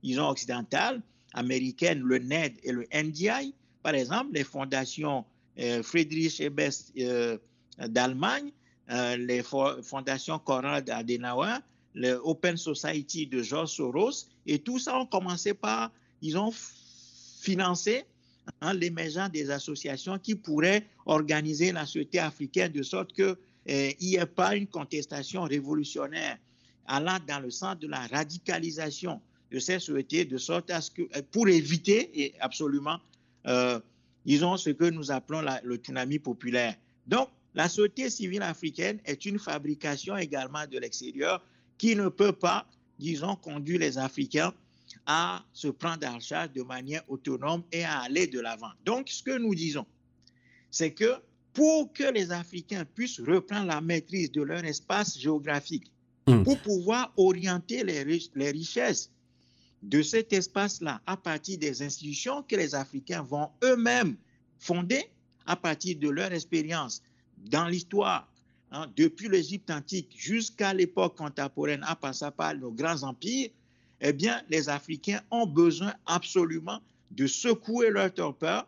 disons, 0.03 0.29
occidentales, 0.29 1.01
américaines, 1.33 2.01
le 2.01 2.19
NED 2.19 2.55
et 2.63 2.73
le 2.73 2.87
NDI, 2.93 3.55
par 3.83 3.95
exemple, 3.95 4.33
les 4.35 4.45
fondations 4.45 5.25
euh, 5.59 5.83
Friedrich 5.83 6.41
Ebert 6.41 6.73
euh, 6.99 7.39
d'Allemagne, 7.79 8.51
euh, 8.91 9.17
les 9.17 9.43
fondations 9.43 10.39
Konrad 10.39 10.89
Adenauer, 10.89 11.59
le 11.95 12.21
Open 12.25 12.57
Society 12.57 13.27
de 13.27 13.43
George 13.43 13.71
Soros, 13.71 14.29
et 14.47 14.59
tout 14.59 14.79
ça 14.79 14.99
ont 14.99 15.07
commencé 15.07 15.55
par, 15.55 15.93
ils 16.21 16.39
ont 16.39 16.53
financé 17.41 18.05
hein, 18.61 18.73
l'émergence 18.75 19.31
des 19.31 19.51
associations 19.51 20.19
qui 20.19 20.35
pourraient 20.35 20.87
organiser 21.07 21.73
la 21.73 21.85
société 21.85 22.19
africaine 22.19 22.73
de 22.73 22.83
sorte 22.83 23.13
qu'il 23.13 23.37
n'y 24.01 24.15
ait 24.15 24.27
pas 24.27 24.57
une 24.57 24.67
contestation 24.67 25.43
révolutionnaire 25.43 26.39
allant 26.87 27.19
dans 27.27 27.41
le 27.41 27.51
sens 27.51 27.79
de 27.79 27.89
la 27.89 28.07
radicalisation 28.07 29.21
de 29.51 29.59
ces 29.59 29.79
sociétés, 29.79 30.25
de 30.25 30.39
sorte 30.39 30.71
à 30.71 30.81
ce 30.81 30.91
que, 30.91 31.03
pour 31.31 31.49
éviter 31.49 32.35
absolument, 32.41 32.99
euh, 33.47 33.79
disons, 34.25 34.57
ce 34.57 34.71
que 34.71 34.85
nous 34.85 35.11
appelons 35.11 35.43
le 35.63 35.77
tsunami 35.77 36.19
populaire. 36.19 36.75
Donc, 37.07 37.29
la 37.55 37.69
société 37.69 38.09
civile 38.09 38.43
africaine 38.43 38.99
est 39.05 39.27
une 39.27 39.39
fabrication 39.39 40.17
également 40.17 40.67
de 40.67 40.79
l'extérieur 40.79 41.45
qui 41.83 41.97
ne 41.97 42.09
peut 42.09 42.33
pas, 42.33 42.65
disons, 43.01 43.35
conduire 43.35 43.81
les 43.81 43.99
Africains 43.99 44.55
à 45.05 45.45
se 45.53 45.67
prendre 45.67 46.07
en 46.07 46.21
charge 46.21 46.53
de 46.53 46.63
manière 46.63 47.03
autonome 47.09 47.65
et 47.73 47.83
à 47.83 48.03
aller 48.03 48.29
de 48.29 48.39
l'avant. 48.39 48.71
Donc, 48.85 49.09
ce 49.09 49.21
que 49.21 49.37
nous 49.37 49.53
disons, 49.53 49.85
c'est 50.71 50.93
que 50.93 51.17
pour 51.53 51.93
que 51.93 52.05
les 52.05 52.31
Africains 52.31 52.85
puissent 52.85 53.19
reprendre 53.19 53.67
la 53.67 53.81
maîtrise 53.81 54.31
de 54.31 54.43
leur 54.43 54.65
espace 54.65 55.19
géographique, 55.19 55.91
mmh. 56.29 56.45
pour 56.45 56.57
pouvoir 56.61 57.13
orienter 57.17 57.83
les, 57.83 58.05
les 58.37 58.51
richesses 58.53 59.11
de 59.83 60.03
cet 60.03 60.33
espace-là 60.33 61.03
à 61.05 61.17
partir 61.17 61.59
des 61.59 61.83
institutions 61.83 62.45
que 62.45 62.55
les 62.55 62.77
Africains 62.77 63.23
vont 63.23 63.49
eux-mêmes 63.65 64.17
fonder 64.61 65.03
à 65.47 65.57
partir 65.57 65.99
de 65.99 66.11
leur 66.11 66.33
expérience 66.33 67.03
dans 67.39 67.67
l'histoire, 67.67 68.32
hein, 68.73 68.87
depuis 68.97 69.29
l'Égypte 69.29 69.71
antique 69.71 70.13
jusqu'à 70.17 70.75
l'époque 70.75 71.17
contemporaine, 71.17 71.85
à 71.87 71.95
passer 71.95 72.31
par 72.37 72.55
nos 72.55 72.71
grands 72.71 73.03
empires, 73.03 73.51
eh 74.01 74.13
bien, 74.13 74.43
les 74.49 74.69
Africains 74.69 75.21
ont 75.31 75.47
besoin 75.47 75.95
absolument 76.07 76.81
de 77.13 77.27
secouer 77.27 77.91
leur 77.91 78.13
torpeur, 78.13 78.67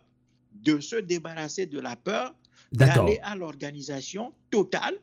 de 0.52 0.78
se 0.78 0.96
débarrasser 0.96 1.66
de 1.66 1.80
la 1.80 1.96
peur, 1.96 2.34
d'aller 2.74 3.18
à 3.22 3.36
l'organisation 3.36 4.32
totale 4.50 4.94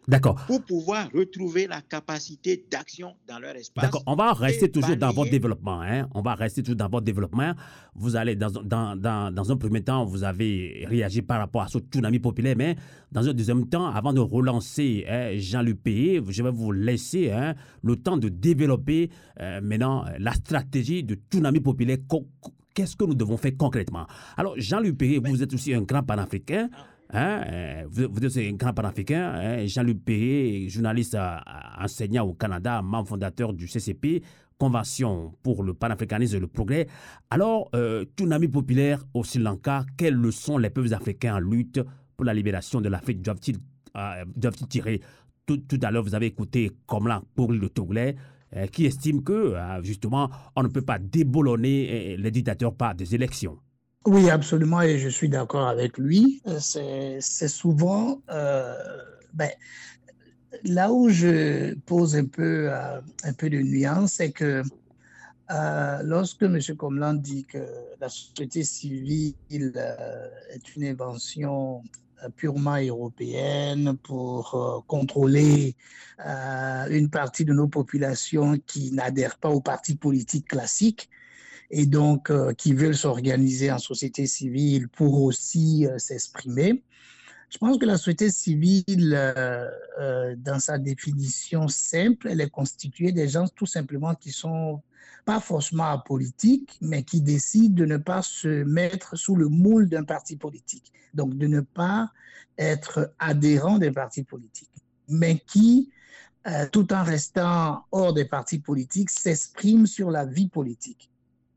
pour 0.47 0.63
pouvoir 0.63 1.09
retrouver 1.13 1.67
la 1.67 1.81
capacité 1.81 2.65
d'action 2.69 3.15
dans 3.27 3.39
leur 3.39 3.55
espace. 3.55 3.83
D'accord, 3.83 4.03
on 4.05 4.15
va 4.15 4.33
rester 4.33 4.69
toujours 4.69 4.95
dans 4.95 5.11
votre 5.11 5.31
développement. 5.31 5.81
Hein? 5.81 6.07
On 6.13 6.21
va 6.21 6.35
rester 6.35 6.61
toujours 6.63 6.77
dans 6.77 6.89
votre 6.89 7.05
développement. 7.05 7.53
Vous 7.95 8.15
allez, 8.15 8.35
dans, 8.35 8.49
dans, 8.49 8.95
dans, 8.95 9.33
dans, 9.33 9.51
un 9.51 9.57
premier 9.57 9.83
temps, 9.83 10.05
vous 10.05 10.23
avez 10.23 10.85
réagi 10.87 11.21
par 11.21 11.39
rapport 11.39 11.63
à 11.63 11.67
ce 11.67 11.79
tsunami 11.79 12.19
populaire, 12.19 12.55
mais 12.57 12.75
dans 13.11 13.27
un 13.27 13.33
deuxième 13.33 13.67
temps, 13.67 13.87
avant 13.87 14.13
de 14.13 14.19
relancer 14.19 15.05
hein, 15.09 15.31
Jean-Luc 15.35 15.83
Payé, 15.83 16.21
je 16.27 16.43
vais 16.43 16.51
vous 16.51 16.71
laisser 16.71 17.31
hein, 17.31 17.55
le 17.83 17.95
temps 17.95 18.17
de 18.17 18.29
développer 18.29 19.09
euh, 19.39 19.59
maintenant 19.61 20.05
la 20.19 20.33
stratégie 20.33 21.03
de 21.03 21.15
tsunami 21.15 21.59
populaire. 21.59 21.97
Qu'est-ce 22.73 22.95
que 22.95 23.03
nous 23.03 23.15
devons 23.15 23.35
faire 23.35 23.51
concrètement? 23.57 24.07
Alors, 24.37 24.53
Jean-Luc 24.57 24.97
Payé, 24.97 25.19
vous 25.19 25.43
êtes 25.43 25.53
aussi 25.53 25.73
un 25.73 25.81
grand 25.81 26.03
panafricain. 26.03 26.69
Hein, 27.13 27.43
euh, 27.51 27.83
vous, 27.89 28.25
êtes 28.25 28.37
un 28.37 28.55
grand 28.55 28.73
panafricain, 28.73 29.33
hein, 29.35 29.67
Jean-Luc 29.67 30.03
Perret, 30.03 30.69
journaliste 30.69 31.15
euh, 31.15 31.37
enseignant 31.77 32.25
au 32.25 32.33
Canada, 32.33 32.81
membre 32.81 33.09
fondateur 33.09 33.53
du 33.53 33.67
CCP, 33.67 34.23
Convention 34.57 35.33
pour 35.43 35.63
le 35.63 35.73
panafricanisme 35.73 36.37
et 36.37 36.39
le 36.39 36.47
progrès. 36.47 36.87
Alors, 37.29 37.69
euh, 37.75 38.05
tsunami 38.15 38.47
populaire 38.47 39.03
au 39.13 39.23
Sri 39.23 39.39
Lanka, 39.39 39.85
quelles 39.97 40.13
leçons 40.13 40.57
les 40.57 40.69
peuples 40.69 40.93
africains 40.93 41.35
en 41.35 41.39
lutte 41.39 41.81
pour 42.15 42.25
la 42.25 42.33
libération 42.33 42.79
de 42.79 42.87
l'Afrique? 42.87 43.21
Doivent-ils 43.21 43.57
euh, 43.97 44.51
tirer 44.69 45.01
tout, 45.47 45.59
à 45.81 45.91
l'heure, 45.91 46.03
vous 46.03 46.15
avez 46.15 46.27
écouté 46.27 46.71
Komlan 46.85 47.23
pour 47.35 47.51
le 47.51 47.67
Togolais, 47.67 48.15
qui 48.71 48.85
estime 48.85 49.21
que, 49.21 49.55
justement, 49.83 50.29
on 50.55 50.63
ne 50.63 50.69
peut 50.69 50.81
pas 50.81 50.97
déboulonner 50.97 52.15
les 52.15 52.31
dictateurs 52.31 52.73
par 52.73 52.95
des 52.95 53.15
élections. 53.15 53.57
Oui, 54.05 54.31
absolument, 54.31 54.81
et 54.81 54.97
je 54.97 55.09
suis 55.09 55.29
d'accord 55.29 55.67
avec 55.67 55.99
lui. 55.99 56.41
C'est 56.59 57.47
souvent, 57.47 58.19
euh, 58.31 58.73
ben, 59.33 59.51
là 60.63 60.91
où 60.91 61.09
je 61.09 61.75
pose 61.85 62.15
un 62.15 62.25
peu, 62.25 62.71
euh, 62.71 62.99
un 63.23 63.33
peu 63.33 63.49
de 63.51 63.59
nuance, 63.59 64.13
c'est 64.13 64.31
que 64.31 64.63
euh, 65.51 66.01
lorsque 66.03 66.41
M. 66.41 66.59
Comlan 66.77 67.13
dit 67.13 67.45
que 67.45 67.59
la 67.99 68.09
société 68.09 68.63
civile 68.63 69.35
est 69.49 70.75
une 70.75 70.85
invention 70.85 71.83
purement 72.37 72.77
européenne 72.77 73.97
pour 74.01 74.83
contrôler 74.87 75.75
une 76.89 77.09
partie 77.11 77.45
de 77.45 77.53
nos 77.53 77.67
populations 77.67 78.57
qui 78.65 78.91
n'adhèrent 78.93 79.37
pas 79.37 79.49
aux 79.49 79.61
partis 79.61 79.95
politiques 79.95 80.47
classiques, 80.47 81.09
et 81.71 81.85
donc 81.85 82.29
euh, 82.29 82.53
qui 82.53 82.73
veulent 82.73 82.95
s'organiser 82.95 83.71
en 83.71 83.79
société 83.79 84.27
civile 84.27 84.89
pour 84.89 85.23
aussi 85.23 85.87
euh, 85.87 85.97
s'exprimer. 85.97 86.83
Je 87.49 87.57
pense 87.57 87.77
que 87.77 87.85
la 87.85 87.97
société 87.97 88.29
civile, 88.29 89.13
euh, 89.13 90.35
dans 90.37 90.59
sa 90.59 90.77
définition 90.77 91.67
simple, 91.67 92.29
elle 92.29 92.39
est 92.39 92.49
constituée 92.49 93.11
des 93.11 93.27
gens 93.27 93.45
tout 93.47 93.65
simplement 93.65 94.15
qui 94.15 94.31
sont 94.31 94.81
pas 95.25 95.41
forcément 95.41 95.91
apolitiques, 95.91 96.77
mais 96.81 97.03
qui 97.03 97.21
décident 97.21 97.75
de 97.75 97.85
ne 97.85 97.97
pas 97.97 98.21
se 98.21 98.63
mettre 98.63 99.17
sous 99.17 99.35
le 99.35 99.49
moule 99.49 99.89
d'un 99.89 100.03
parti 100.05 100.37
politique. 100.37 100.93
Donc, 101.13 101.37
de 101.37 101.47
ne 101.47 101.59
pas 101.59 102.11
être 102.57 103.13
adhérent 103.19 103.79
des 103.79 103.91
partis 103.91 104.23
politiques, 104.23 104.69
mais 105.09 105.37
qui, 105.45 105.91
tout 106.71 106.93
en 106.93 107.03
restant 107.03 107.83
hors 107.91 108.13
des 108.13 108.25
partis 108.25 108.59
politiques, 108.59 109.09
s'expriment 109.09 109.85
sur 109.85 110.09
la 110.09 110.25
vie 110.25 110.47
politique. 110.47 111.10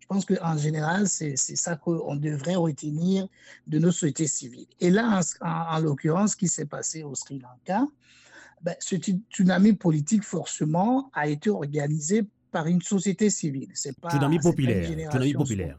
Je 0.05 0.09
pense 0.09 0.27
qu'en 0.27 0.59
général, 0.59 1.09
c'est 1.09 1.35
ça 1.37 1.77
qu'on 1.77 2.15
devrait 2.17 2.57
retenir 2.57 3.27
de 3.67 3.79
nos 3.79 3.91
sociétés 3.91 4.27
civiles. 4.27 4.67
Et 4.79 4.91
là, 4.91 5.23
en, 5.41 5.79
l'occurrence, 5.79 6.33
ce 6.33 6.37
qui 6.37 6.47
s'est 6.47 6.67
passé 6.67 7.03
au 7.03 7.15
Sri 7.15 7.39
Lanka, 7.39 7.87
ben, 8.61 8.75
ce 8.81 8.97
tsunami 8.97 9.73
politique, 9.73 10.23
forcément, 10.23 11.11
a 11.15 11.27
été 11.27 11.49
organisé 11.49 12.27
par 12.53 12.67
une 12.67 12.83
société 12.83 13.31
civile. 13.31 13.71
C'est 13.73 13.99
pas 13.99 14.11
tsunami 14.11 14.41
populaire. 14.41 15.11
Tsunami 15.11 15.33
populaire. 15.33 15.79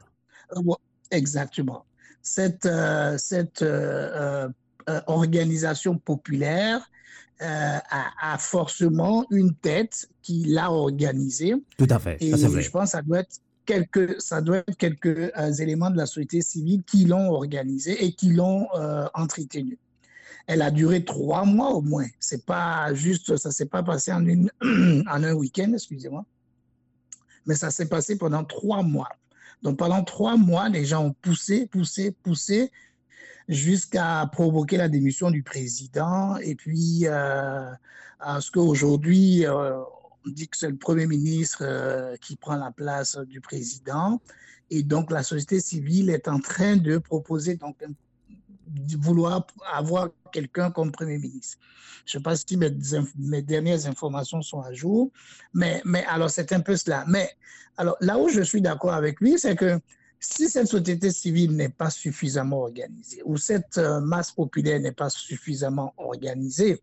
Euh, 0.57 0.73
exactement. 1.11 1.85
Cette, 2.23 2.65
euh, 2.65 3.19
cette 3.19 3.61
euh, 3.61 4.49
organisation 5.05 5.99
populaire 5.99 6.89
a, 7.41 8.33
a, 8.33 8.37
forcément 8.39 9.27
une 9.29 9.53
tête 9.53 10.09
qui 10.23 10.45
l'a 10.45 10.71
organisée. 10.71 11.53
Tout 11.77 11.87
à 11.91 11.99
fait. 11.99 12.17
Et 12.21 12.35
ça, 12.35 12.47
vrai. 12.47 12.63
je 12.63 12.71
pense 12.71 12.85
que 12.85 12.89
ça 12.89 13.03
doit 13.03 13.19
être 13.19 13.39
quelques, 13.65 14.21
ça 14.21 14.41
doit 14.41 14.57
être 14.57 14.77
quelques 14.77 15.05
euh, 15.07 15.53
éléments 15.59 15.89
de 15.89 15.97
la 15.97 16.05
société 16.05 16.41
civile 16.41 16.83
qui 16.83 17.05
l'ont 17.05 17.31
organisée 17.31 18.03
et 18.05 18.13
qui 18.13 18.31
l'ont 18.31 18.67
euh, 18.75 19.07
entretenue. 19.13 19.77
Elle 20.47 20.61
a 20.61 20.71
duré 20.71 21.03
trois 21.03 21.43
mois 21.43 21.71
au 21.71 21.81
moins. 21.81 22.07
C'est 22.19 22.45
pas 22.45 22.93
juste, 22.93 23.35
ça 23.37 23.51
s'est 23.51 23.65
pas 23.65 23.83
passé 23.83 24.13
en, 24.13 24.25
une, 24.25 24.51
en 24.61 25.23
un 25.23 25.33
week-end, 25.33 25.71
excusez-moi, 25.73 26.23
mais 27.45 27.55
ça 27.55 27.71
s'est 27.71 27.87
passé 27.87 28.17
pendant 28.17 28.43
trois 28.43 28.83
mois. 28.83 29.09
Donc 29.63 29.77
pendant 29.77 30.03
trois 30.03 30.37
mois, 30.37 30.69
les 30.69 30.85
gens 30.85 31.05
ont 31.05 31.15
poussé, 31.21 31.65
poussé, 31.65 32.11
poussé 32.11 32.71
jusqu'à 33.47 34.27
provoquer 34.31 34.77
la 34.77 34.89
démission 34.89 35.31
du 35.31 35.43
président 35.43 36.37
et 36.37 36.55
puis 36.55 37.05
euh, 37.05 37.71
à 38.19 38.41
ce 38.41 38.51
qu'aujourd'hui, 38.51 39.45
on 40.25 40.29
dit 40.31 40.47
que 40.47 40.57
c'est 40.57 40.69
le 40.69 40.77
Premier 40.77 41.05
ministre 41.07 41.59
euh, 41.61 42.15
qui 42.17 42.35
prend 42.35 42.55
la 42.55 42.71
place 42.71 43.17
du 43.17 43.41
président. 43.41 44.21
Et 44.69 44.83
donc, 44.83 45.11
la 45.11 45.23
société 45.23 45.59
civile 45.59 46.09
est 46.09 46.27
en 46.27 46.39
train 46.39 46.75
de 46.75 46.97
proposer, 46.97 47.55
donc, 47.55 47.77
de 48.67 48.97
vouloir 48.97 49.45
avoir 49.71 50.09
quelqu'un 50.31 50.71
comme 50.71 50.91
Premier 50.91 51.17
ministre. 51.17 51.57
Je 52.05 52.17
ne 52.17 52.19
sais 52.19 52.23
pas 52.23 52.35
si 52.35 52.57
mes, 52.57 52.71
mes, 53.17 53.41
dernières 53.41 53.85
informations 53.87 54.41
sont 54.41 54.61
à 54.61 54.73
jour, 54.73 55.11
mais, 55.53 55.81
mais 55.85 56.03
alors 56.05 56.29
c'est 56.29 56.51
un 56.51 56.61
peu 56.61 56.75
cela. 56.75 57.05
Mais 57.07 57.29
alors 57.77 57.95
là 58.01 58.17
où 58.17 58.29
je 58.29 58.41
suis 58.41 58.61
d'accord 58.61 58.93
avec 58.93 59.21
lui, 59.21 59.37
c'est 59.37 59.55
que 59.55 59.79
si 60.19 60.49
cette 60.49 60.67
société 60.67 61.11
civile 61.11 61.55
n'est 61.55 61.69
pas 61.69 61.89
suffisamment 61.89 62.61
organisée 62.61 63.21
ou 63.25 63.37
cette 63.37 63.77
euh, 63.77 63.99
masse 63.99 64.31
populaire 64.31 64.79
n'est 64.79 64.91
pas 64.91 65.09
suffisamment 65.09 65.93
organisée, 65.97 66.81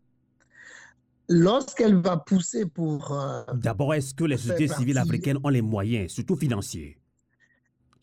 lorsqu'elle 1.29 1.95
va 1.95 2.17
pousser 2.17 2.65
pour... 2.65 3.11
Euh, 3.11 3.43
D'abord, 3.53 3.93
est-ce 3.93 4.13
que 4.13 4.23
les 4.23 4.37
sociétés 4.37 4.67
civiles 4.67 4.97
africaines 4.97 5.37
ont 5.43 5.49
les 5.49 5.61
moyens, 5.61 6.11
surtout 6.11 6.35
financiers? 6.35 6.97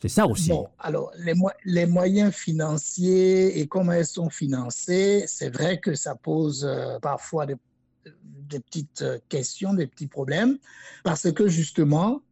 C'est 0.00 0.08
ça 0.08 0.26
aussi. 0.26 0.48
Bon, 0.48 0.66
alors, 0.78 1.12
les, 1.18 1.34
les, 1.66 1.84
moyens 1.84 2.32
financiers 2.34 3.60
et 3.60 3.66
comment 3.66 3.92
elles 3.92 4.06
sont 4.06 4.30
financées, 4.30 5.24
c'est 5.26 5.50
vrai 5.50 5.78
que 5.78 5.94
ça 5.94 6.14
pose 6.14 6.64
euh, 6.64 6.98
parfois 7.00 7.44
des, 7.44 7.56
des, 8.24 8.60
petites 8.60 9.04
questions, 9.28 9.74
des 9.74 9.86
petits 9.86 10.06
problèmes, 10.06 10.56
parce 11.04 11.30
que 11.30 11.48
justement, 11.48 12.22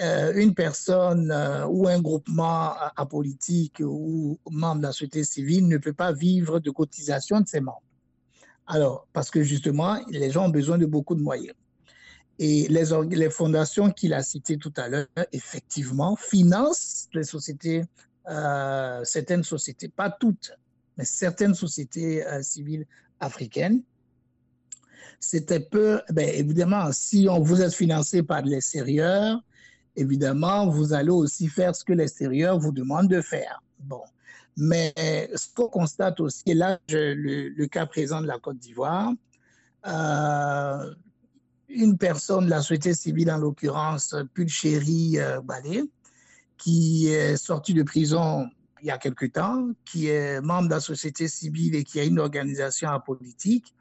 euh, 0.00 0.32
une 0.34 0.54
personne 0.54 1.30
euh, 1.30 1.66
ou 1.66 1.86
un 1.86 2.00
groupement 2.00 2.74
apolitique 2.96 3.80
ou 3.80 4.40
membre 4.50 4.78
de 4.78 4.86
la 4.86 4.92
société 4.92 5.22
civile 5.22 5.68
ne 5.68 5.78
peut 5.78 5.92
pas 5.92 6.12
vivre 6.12 6.58
de 6.58 6.70
cotisation 6.70 7.40
de 7.40 7.46
ses 7.46 7.60
membres. 7.60 7.82
Alors, 8.66 9.06
parce 9.12 9.30
que 9.30 9.42
justement, 9.42 9.98
les 10.08 10.30
gens 10.30 10.46
ont 10.46 10.50
besoin 10.50 10.78
de 10.78 10.86
beaucoup 10.86 11.14
de 11.14 11.22
moyens. 11.22 11.54
Et 12.38 12.66
les, 12.68 13.30
fondations 13.30 13.90
qu'il 13.90 14.12
a 14.12 14.22
citées 14.22 14.56
tout 14.56 14.72
à 14.76 14.88
l'heure, 14.88 15.06
effectivement, 15.32 16.16
financent 16.16 17.08
les 17.14 17.22
sociétés, 17.22 17.84
euh, 18.28 19.04
certaines 19.04 19.44
sociétés, 19.44 19.88
pas 19.88 20.10
toutes, 20.10 20.52
mais 20.96 21.04
certaines 21.04 21.54
sociétés 21.54 22.24
civiles 22.42 22.86
africaines. 23.20 23.82
C'était 25.20 25.60
peu, 25.60 26.00
ben, 26.10 26.28
évidemment, 26.28 26.90
si 26.92 27.28
on 27.30 27.40
vous 27.40 27.62
êtes 27.62 27.74
financé 27.74 28.22
par 28.22 28.42
l'extérieur, 28.42 29.40
évidemment, 29.96 30.68
vous 30.68 30.92
allez 30.92 31.10
aussi 31.10 31.48
faire 31.48 31.74
ce 31.74 31.84
que 31.84 31.92
l'extérieur 31.92 32.58
vous 32.58 32.72
demande 32.72 33.08
de 33.08 33.20
faire. 33.20 33.62
Bon. 33.78 34.02
Mais 34.56 34.94
ce 35.34 35.52
qu'on 35.52 35.68
constate 35.68 36.20
aussi, 36.20 36.42
et 36.46 36.54
là, 36.54 36.78
le, 36.88 37.66
cas 37.66 37.86
présent 37.86 38.20
de 38.20 38.26
la 38.26 38.38
Côte 38.38 38.58
d'Ivoire, 38.58 39.12
euh, 39.86 40.94
une 41.68 41.98
personne 41.98 42.46
de 42.46 42.50
la 42.50 42.60
société 42.60 42.94
civile, 42.94 43.30
en 43.30 43.38
l'occurrence 43.38 44.14
Pulchéry 44.32 45.18
euh, 45.18 45.40
Balé, 45.40 45.82
qui 46.56 47.08
est 47.08 47.36
sortie 47.36 47.74
de 47.74 47.82
prison 47.82 48.48
il 48.84 48.88
y 48.88 48.90
a 48.90 48.98
quelque 48.98 49.24
temps, 49.24 49.70
qui 49.86 50.08
est 50.08 50.42
membre 50.42 50.68
de 50.68 50.74
la 50.74 50.80
société 50.80 51.26
civile 51.26 51.74
et 51.74 51.84
qui 51.84 51.98
a 52.00 52.04
une 52.04 52.18
organisation 52.18 52.90
apolitique, 52.90 53.74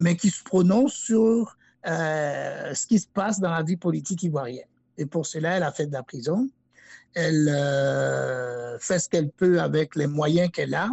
mais 0.00 0.16
qui 0.16 0.28
se 0.28 0.42
prononce 0.44 0.92
sur 0.92 1.56
euh, 1.86 2.74
ce 2.74 2.86
qui 2.86 2.98
se 2.98 3.06
passe 3.06 3.40
dans 3.40 3.50
la 3.50 3.62
vie 3.62 3.78
politique 3.78 4.22
ivoirienne. 4.22 4.68
Et 4.98 5.06
pour 5.06 5.24
cela, 5.24 5.56
elle 5.56 5.62
a 5.62 5.72
fait 5.72 5.86
de 5.86 5.92
la 5.92 6.02
prison. 6.02 6.50
Elle 7.14 7.48
euh, 7.48 8.78
fait 8.78 8.98
ce 8.98 9.08
qu'elle 9.08 9.30
peut 9.30 9.60
avec 9.60 9.94
les 9.96 10.06
moyens 10.06 10.50
qu'elle 10.50 10.74
a. 10.74 10.90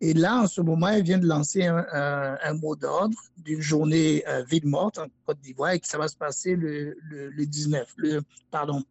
Et 0.00 0.14
là, 0.14 0.42
en 0.42 0.46
ce 0.46 0.60
moment, 0.60 0.88
elle 0.88 1.02
vient 1.02 1.18
de 1.18 1.26
lancer 1.26 1.66
un, 1.66 2.54
mot 2.54 2.74
d'ordre 2.74 3.18
d'une 3.36 3.60
journée 3.60 4.24
euh, 4.26 4.42
ville 4.44 4.66
morte 4.66 4.98
en 4.98 5.06
Côte 5.26 5.40
d'Ivoire 5.40 5.72
et 5.72 5.80
que 5.80 5.86
ça 5.86 5.98
va 5.98 6.08
se 6.08 6.16
passer 6.16 6.56
le, 6.56 6.96
le, 7.02 7.44
19, 7.44 7.86
le, 7.96 8.22
pardon, 8.50 8.82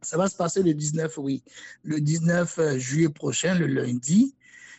ça 0.00 0.16
va 0.16 0.28
se 0.28 0.36
passer 0.36 0.62
le 0.62 0.74
19, 0.74 1.18
oui, 1.18 1.42
le 1.82 2.00
19 2.00 2.58
euh, 2.58 2.78
juillet 2.78 3.08
prochain, 3.08 3.54
le 3.58 3.66
lundi. 3.66 4.34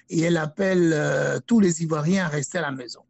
Et 0.10 0.22
elle 0.22 0.38
appelle 0.38 1.40
tous 1.46 1.60
les 1.60 1.84
Ivoiriens 1.84 2.26
à 2.26 2.30
rester 2.30 2.58
à 2.58 2.62
la 2.62 2.72
maison. 2.72 3.02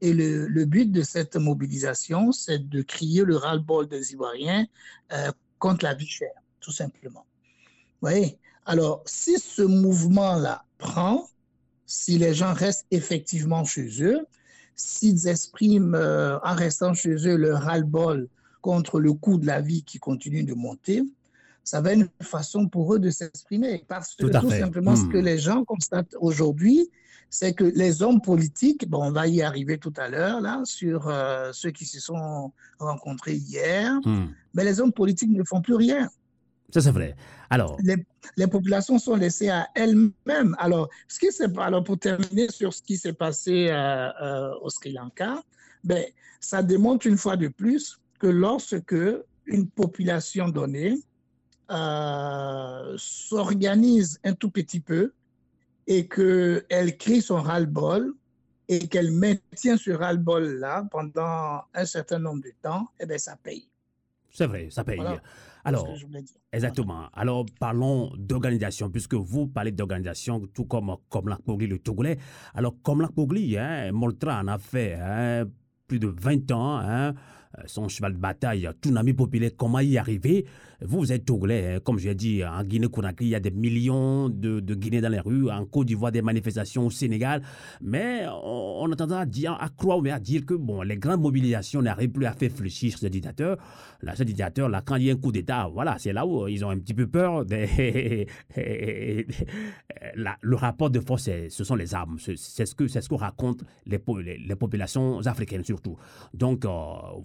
Et 0.00 0.12
le, 0.12 0.64
but 0.64 0.90
de 0.92 1.02
cette 1.02 1.36
mobilisation, 1.36 2.30
c'est 2.30 2.68
de 2.68 2.82
crier 2.82 3.24
le 3.24 3.36
ras-le-bol 3.36 3.88
des 3.88 4.12
Ivoiriens 4.12 4.66
euh, 5.12 5.32
contre 5.58 5.84
la 5.84 5.94
vie 5.94 6.06
chère, 6.06 6.40
tout 6.60 6.72
simplement. 6.72 7.24
Vous 8.00 8.08
voyez? 8.08 8.38
Alors, 8.66 9.02
si 9.06 9.38
ce 9.38 9.62
mouvement-là 9.62 10.64
prend, 10.78 11.28
si 11.86 12.18
les 12.18 12.34
gens 12.34 12.52
restent 12.52 12.86
effectivement 12.90 13.64
chez 13.64 14.02
eux, 14.02 14.26
s'ils 14.76 15.26
expriment 15.26 15.94
euh, 15.94 16.38
en 16.44 16.54
restant 16.54 16.94
chez 16.94 17.14
eux 17.26 17.36
le 17.36 17.54
ras-le-bol 17.54 18.28
contre 18.60 19.00
le 19.00 19.12
coût 19.12 19.38
de 19.38 19.46
la 19.46 19.60
vie 19.60 19.82
qui 19.82 19.98
continue 19.98 20.44
de 20.44 20.54
monter, 20.54 21.02
ça 21.64 21.80
va 21.80 21.92
être 21.92 22.00
une 22.00 22.26
façon 22.26 22.68
pour 22.68 22.94
eux 22.94 22.98
de 22.98 23.10
s'exprimer. 23.10 23.84
Parce 23.88 24.14
que 24.14 24.26
tout, 24.26 24.50
simplement, 24.50 24.96
ce 24.96 25.04
que 25.04 25.18
hmm. 25.18 25.24
les 25.24 25.38
gens 25.38 25.64
constatent 25.64 26.14
aujourd'hui, 26.18 26.88
c'est 27.30 27.52
que 27.52 27.64
les 27.64 28.02
hommes 28.02 28.22
politiques, 28.22 28.88
bon, 28.88 29.04
on 29.04 29.12
va 29.12 29.26
y 29.26 29.42
arriver 29.42 29.76
tout 29.76 29.92
à 29.96 30.08
l'heure, 30.08 30.40
là, 30.40 30.62
sur 30.64 31.08
euh, 31.08 31.50
ceux 31.52 31.70
qui 31.70 31.84
se 31.84 32.00
sont 32.00 32.52
rencontrés 32.78 33.34
hier, 33.34 33.92
hmm. 34.04 34.28
mais 34.54 34.64
les 34.64 34.80
hommes 34.80 34.92
politiques 34.92 35.30
ne 35.30 35.44
font 35.44 35.60
plus 35.60 35.74
rien. 35.74 36.08
Ça, 36.70 36.80
c'est 36.80 36.90
vrai. 36.90 37.16
Alors. 37.50 37.78
Les, 37.82 37.96
les, 38.36 38.46
populations 38.46 38.98
sont 38.98 39.16
laissées 39.16 39.48
à 39.48 39.68
elles-mêmes. 39.74 40.54
Alors, 40.58 40.88
ce 41.08 41.18
qui 41.18 41.28
alors, 41.58 41.82
pour 41.82 41.98
terminer 41.98 42.50
sur 42.50 42.74
ce 42.74 42.82
qui 42.82 42.96
s'est 42.98 43.14
passé 43.14 43.68
euh, 43.70 44.10
euh, 44.22 44.54
au 44.60 44.68
Sri 44.68 44.92
Lanka, 44.92 45.42
ben, 45.84 46.04
ça 46.40 46.62
démontre 46.62 47.06
une 47.06 47.16
fois 47.16 47.36
de 47.36 47.48
plus 47.48 47.98
que 48.18 48.26
lorsque 48.26 48.96
une 49.46 49.68
population 49.68 50.48
donnée 50.48 50.98
s'organise 52.96 54.18
un 54.24 54.32
tout 54.32 54.50
petit 54.50 54.80
peu, 54.80 55.12
et 55.88 56.06
qu'elle 56.06 56.96
crie 56.98 57.22
son 57.22 57.40
ras-le-bol 57.40 58.14
et 58.68 58.86
qu'elle 58.86 59.10
maintient 59.10 59.78
ce 59.78 59.90
ras-le-bol-là 59.90 60.86
pendant 60.90 61.62
un 61.72 61.84
certain 61.86 62.18
nombre 62.18 62.42
de 62.42 62.52
temps, 62.62 62.86
eh 63.00 63.06
bien, 63.06 63.16
ça 63.16 63.36
paye. 63.42 63.66
C'est 64.30 64.46
vrai, 64.46 64.68
ça 64.70 64.84
paye. 64.84 65.00
Alors, 65.68 65.88
exactement. 66.52 67.08
Alors, 67.12 67.44
parlons 67.60 68.10
d'organisation, 68.16 68.90
puisque 68.90 69.14
vous 69.14 69.46
parlez 69.46 69.72
d'organisation, 69.72 70.40
tout 70.54 70.64
comme 70.64 70.96
comme 71.08 71.36
Pogli, 71.44 71.66
le 71.66 71.78
Togolais. 71.78 72.18
Alors, 72.54 72.74
comme 72.82 73.08
Pogli, 73.14 73.58
hein, 73.58 73.92
Moltra 73.92 74.40
en 74.40 74.48
a 74.48 74.58
fait 74.58 74.94
hein, 74.94 75.44
plus 75.86 75.98
de 75.98 76.08
20 76.08 76.50
ans. 76.52 76.78
Hein, 76.78 77.14
son 77.66 77.88
cheval 77.88 78.14
de 78.14 78.18
bataille, 78.18 78.68
tout 78.80 78.94
ami 78.96 79.12
populaire, 79.12 79.50
comment 79.56 79.80
y 79.80 79.98
arriver 79.98 80.44
Vous, 80.80 81.12
êtes 81.12 81.24
Togolais, 81.24 81.74
hein. 81.74 81.80
comme 81.82 81.98
je 81.98 82.08
l'ai 82.08 82.14
dit, 82.14 82.44
en 82.44 82.62
Guinée-Conakry, 82.62 83.26
il 83.26 83.30
y 83.30 83.34
a 83.34 83.40
des 83.40 83.50
millions 83.50 84.28
de, 84.28 84.60
Guinéens 84.74 85.02
dans 85.02 85.08
les 85.08 85.20
rues, 85.20 85.50
en 85.50 85.64
Côte 85.64 85.86
d'Ivoire, 85.86 86.12
des 86.12 86.22
manifestations 86.22 86.86
au 86.86 86.90
Sénégal, 86.90 87.42
mais 87.80 88.26
on, 88.28 88.90
a 88.92 89.18
à, 89.18 89.26
dire, 89.26 89.56
à 89.60 89.68
croire, 89.70 90.02
mais 90.02 90.10
à 90.10 90.20
dire 90.20 90.44
que 90.46 90.54
bon, 90.54 90.82
les 90.82 90.96
grandes 90.96 91.20
mobilisations 91.20 91.82
n'arrivent 91.82 92.10
plus 92.10 92.26
à 92.26 92.32
faire 92.32 92.50
fléchir 92.50 92.96
ce 92.98 93.06
dictateur. 93.06 93.56
Là, 94.02 94.14
ce 94.14 94.22
dictateur, 94.22 94.68
là, 94.68 94.82
quand 94.84 94.96
il 94.96 95.04
y 95.04 95.10
a 95.10 95.14
un 95.14 95.16
coup 95.16 95.32
d'État, 95.32 95.68
voilà, 95.72 95.96
c'est 95.98 96.12
là 96.12 96.26
où 96.26 96.46
ils 96.48 96.64
ont 96.64 96.70
un 96.70 96.78
petit 96.78 96.94
peu 96.94 97.06
peur. 97.06 97.44
le 100.14 100.54
rapport 100.56 100.90
de 100.90 101.00
force, 101.00 101.30
ce 101.48 101.64
sont 101.64 101.74
les 101.74 101.94
armes. 101.94 102.18
C'est 102.18 102.66
ce 102.66 102.74
que 102.74 102.86
ce 102.86 103.08
que 103.08 103.14
racontent 103.14 103.64
les, 103.86 103.98
les, 104.46 104.56
populations 104.56 105.20
africaines 105.26 105.64
surtout. 105.64 105.96
Donc, 106.34 106.64
euh, 106.64 106.68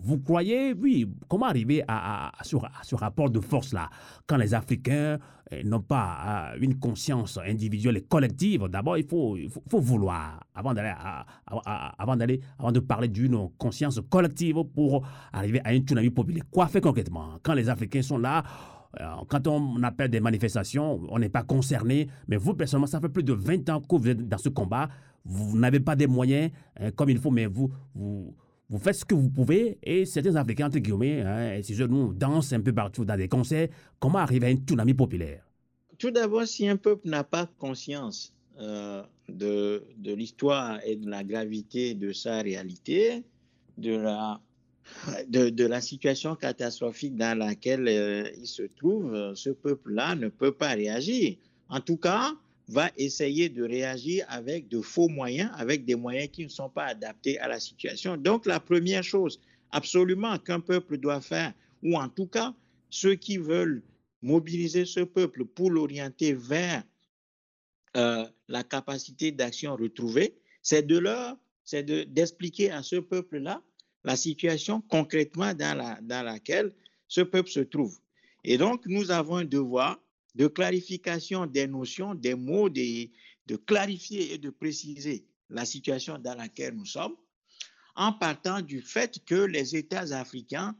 vous 0.01 0.12
vous 0.13 0.19
croyez, 0.19 0.73
oui, 0.73 1.07
comment 1.27 1.47
arriver 1.47 1.83
à, 1.87 2.31
ce, 2.43 2.95
rapport 2.95 3.29
de 3.29 3.39
force-là 3.39 3.89
quand 4.27 4.37
les 4.37 4.53
Africains 4.53 5.17
eh, 5.49 5.63
n'ont 5.63 5.81
pas 5.81 6.53
euh, 6.53 6.57
une 6.61 6.77
conscience 6.79 7.39
individuelle 7.43 7.97
et 7.97 8.01
collective? 8.01 8.67
D'abord, 8.67 8.97
il 8.97 9.05
faut, 9.05 9.37
faut, 9.69 9.79
vouloir, 9.79 10.39
avant 10.53 10.73
d'aller, 10.73 10.93
avant 11.97 12.15
d'aller, 12.15 12.41
avant 12.59 12.71
de 12.71 12.79
parler 12.79 13.07
d'une 13.07 13.49
conscience 13.57 13.99
collective 14.09 14.63
pour 14.75 15.05
arriver 15.31 15.61
à 15.63 15.73
une 15.73 15.83
tsunami 15.83 16.11
populaire. 16.11 16.43
Quoi 16.51 16.67
faire 16.67 16.81
concrètement? 16.81 17.39
Quand 17.41 17.53
les 17.53 17.69
Africains 17.69 18.03
sont 18.03 18.19
là, 18.19 18.43
euh, 19.01 19.05
quand 19.27 19.47
on 19.47 19.81
appelle 19.81 20.09
des 20.09 20.19
manifestations, 20.19 21.01
on 21.09 21.17
n'est 21.17 21.29
pas 21.29 21.43
concerné. 21.43 22.07
Mais 22.27 22.37
vous, 22.37 22.53
personnellement, 22.53 22.87
ça 22.87 23.01
fait 23.01 23.09
plus 23.09 23.23
de 23.23 23.33
20 23.33 23.69
ans 23.69 23.81
que 23.81 23.95
vous 23.95 24.09
êtes 24.09 24.27
dans 24.27 24.37
ce 24.37 24.49
combat. 24.49 24.89
Vous 25.25 25.57
n'avez 25.57 25.79
pas 25.79 25.95
des 25.95 26.05
moyens 26.05 26.51
hein, 26.79 26.91
comme 26.91 27.09
il 27.09 27.17
faut, 27.17 27.31
mais 27.31 27.47
vous, 27.47 27.71
vous, 27.95 28.35
vous 28.73 28.79
faites 28.79 28.95
ce 28.95 29.05
que 29.05 29.13
vous 29.13 29.29
pouvez 29.29 29.77
et 29.83 30.03
certains 30.03 30.35
Africains, 30.35 30.65
entre 30.65 30.79
guillemets, 30.79 31.21
hein, 31.21 31.61
ces 31.61 31.75
jeunes 31.75 32.11
dansent 32.17 32.53
un 32.53 32.59
peu 32.59 32.73
partout 32.73 33.05
dans 33.05 33.15
des 33.15 33.27
concerts. 33.27 33.69
Comment 33.99 34.17
arriver 34.17 34.47
à 34.47 34.49
une 34.49 34.65
tsunami 34.65 34.95
populaire? 34.95 35.43
Tout 35.99 36.09
d'abord, 36.09 36.47
si 36.47 36.67
un 36.67 36.75
peuple 36.75 37.07
n'a 37.07 37.23
pas 37.23 37.45
conscience 37.59 38.33
euh, 38.59 39.03
de, 39.29 39.83
l'histoire 40.03 40.79
et 40.83 40.95
de 40.95 41.07
la 41.07 41.23
gravité 41.23 41.93
de 41.93 42.11
sa 42.13 42.41
réalité, 42.41 43.23
de 43.77 43.95
la, 43.95 44.41
situation 45.81 46.35
catastrophique 46.35 47.15
dans 47.15 47.37
laquelle 47.37 47.87
euh, 47.87 48.27
il 48.39 48.47
se 48.47 48.63
trouve, 48.63 49.35
ce 49.35 49.51
peuple-là 49.51 50.15
ne 50.15 50.29
peut 50.29 50.51
pas 50.51 50.69
réagir. 50.69 51.35
En 51.69 51.79
tout 51.79 51.97
cas, 51.97 52.31
va 52.67 52.89
essayer 52.97 53.49
de 53.49 53.63
réagir 53.63 54.25
avec 54.29 54.67
de 54.69 54.81
faux 54.81 55.09
moyens, 55.09 55.51
avec 55.55 55.85
des 55.85 55.95
moyens 55.95 56.29
qui 56.31 56.43
ne 56.43 56.49
sont 56.49 56.69
pas 56.69 56.85
adaptés 56.85 57.37
à 57.39 57.47
la 57.47 57.59
situation. 57.59 58.17
Donc 58.17 58.45
la 58.45 58.59
première 58.59 59.03
chose 59.03 59.39
absolument 59.71 60.37
qu'un 60.39 60.59
peuple 60.59 60.97
doit 60.97 61.21
faire, 61.21 61.53
ou 61.81 61.97
en 61.97 62.07
tout 62.09 62.27
cas 62.27 62.53
ceux 62.89 63.15
qui 63.15 63.37
veulent 63.37 63.83
mobiliser 64.21 64.85
ce 64.85 65.01
peuple 65.01 65.45
pour 65.45 65.71
l'orienter 65.71 66.33
vers 66.33 66.83
euh, 67.97 68.25
la 68.47 68.63
capacité 68.63 69.31
d'action 69.31 69.75
retrouvée, 69.75 70.35
c'est 70.61 70.87
de 70.87 70.97
leur, 70.97 71.37
c'est 71.63 71.83
d'expliquer 71.83 72.71
à 72.71 72.81
ce 72.81 72.95
peuple-là 72.95 73.61
la 74.03 74.15
situation 74.15 74.81
concrètement 74.81 75.53
dans, 75.53 75.77
la, 75.77 75.99
dans 76.01 76.23
laquelle 76.23 76.73
ce 77.07 77.21
peuple 77.21 77.49
se 77.49 77.59
trouve. 77.59 77.97
Et 78.43 78.57
donc, 78.57 78.85
nous 78.85 79.11
avons 79.11 79.37
un 79.37 79.45
devoir 79.45 79.99
de 80.35 80.47
clarification 80.47 81.45
des 81.45 81.67
notions, 81.67 82.15
des 82.15 82.35
mots, 82.35 82.69
de, 82.69 83.55
clarifier 83.65 84.33
et 84.33 84.37
de 84.37 84.49
préciser 84.49 85.27
la 85.49 85.65
situation 85.65 86.17
dans 86.17 86.35
laquelle 86.35 86.75
nous 86.75 86.85
sommes, 86.85 87.15
en 87.95 88.13
partant 88.13 88.61
du 88.61 88.81
fait 88.81 89.23
que 89.25 89.35
les 89.35 89.75
États 89.75 90.17
africains 90.17 90.75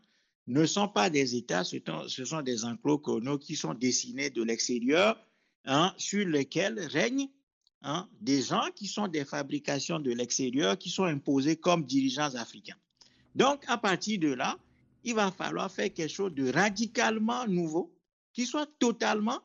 ne 0.48 0.66
sont 0.66 0.88
pas 0.88 1.10
des 1.10 1.36
États, 1.36 1.64
ce 1.64 2.26
sont 2.26 2.42
des 2.42 2.66
enclos 2.66 2.98
coloniaux 2.98 3.38
qui 3.38 3.56
sont 3.56 3.74
dessinés 3.74 4.30
de 4.30 4.44
l'extérieur, 4.44 5.18
hein, 5.66 5.94
sur 5.98 6.28
lesquels 6.28 6.80
règnent 6.80 7.30
hein, 7.84 8.10
des 8.20 8.42
gens 8.42 8.68
qui 8.76 8.88
sont 8.88 9.08
des 9.08 9.26
fabrications 9.26 10.00
de 10.00 10.12
l'extérieur, 10.12 10.78
qui 10.78 10.90
sont 10.90 11.06
imposés 11.06 11.56
comme 11.56 11.86
dirigeants 11.86 12.36
africains. 12.36 12.76
Donc, 13.36 13.64
à 13.68 13.78
partir 13.78 14.20
de 14.20 14.34
là, 14.34 14.58
il 15.04 15.16
va 15.16 15.32
falloir 15.32 15.72
faire 15.72 15.94
quelque 15.94 16.12
chose 16.12 16.34
de 16.34 16.52
radicalement 16.52 17.48
nouveau, 17.48 17.94
qui 18.34 18.46
soit 18.46 18.68
totalement 18.80 19.40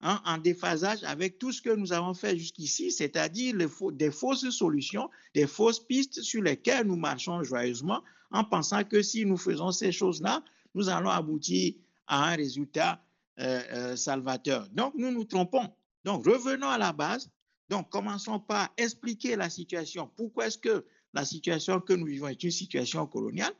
hein, 0.00 0.20
en 0.24 0.38
déphasage 0.38 1.04
avec 1.04 1.38
tout 1.38 1.52
ce 1.52 1.62
que 1.62 1.70
nous 1.70 1.92
avons 1.92 2.14
fait 2.14 2.36
jusqu'ici, 2.36 2.90
c'est-à-dire 2.90 3.54
des 3.92 4.10
fausses 4.10 4.50
solutions, 4.50 5.08
des 5.34 5.46
fausses 5.46 5.80
pistes 5.80 6.22
sur 6.22 6.42
lesquelles 6.42 6.86
nous 6.86 6.96
marchons 6.96 7.42
joyeusement 7.42 8.02
en 8.30 8.44
pensant 8.44 8.84
que 8.84 9.02
si 9.02 9.24
nous 9.24 9.36
faisons 9.36 9.70
ces 9.70 9.92
choses-là, 9.92 10.42
nous 10.74 10.88
allons 10.88 11.10
aboutir 11.10 11.74
à 12.06 12.30
un 12.30 12.36
résultat 12.36 13.02
euh, 13.38 13.62
euh, 13.72 13.96
salvateur. 13.96 14.68
Donc, 14.72 14.94
nous 14.96 15.10
nous 15.10 15.24
trompons. 15.24 15.68
Donc, 16.04 16.24
revenons 16.24 16.68
à 16.68 16.78
la 16.78 16.92
base. 16.92 17.30
Donc, 17.68 17.90
commençons 17.90 18.38
par 18.38 18.72
expliquer 18.76 19.36
la 19.36 19.50
situation. 19.50 20.10
Pourquoi 20.16 20.46
est-ce 20.46 20.58
que 20.58 20.86
la 21.12 21.24
situation 21.24 21.80
que 21.80 21.92
nous 21.92 22.06
vivons 22.06 22.28
est 22.28 22.42
une 22.42 22.50
situation 22.50 23.06
coloniale? 23.06 23.52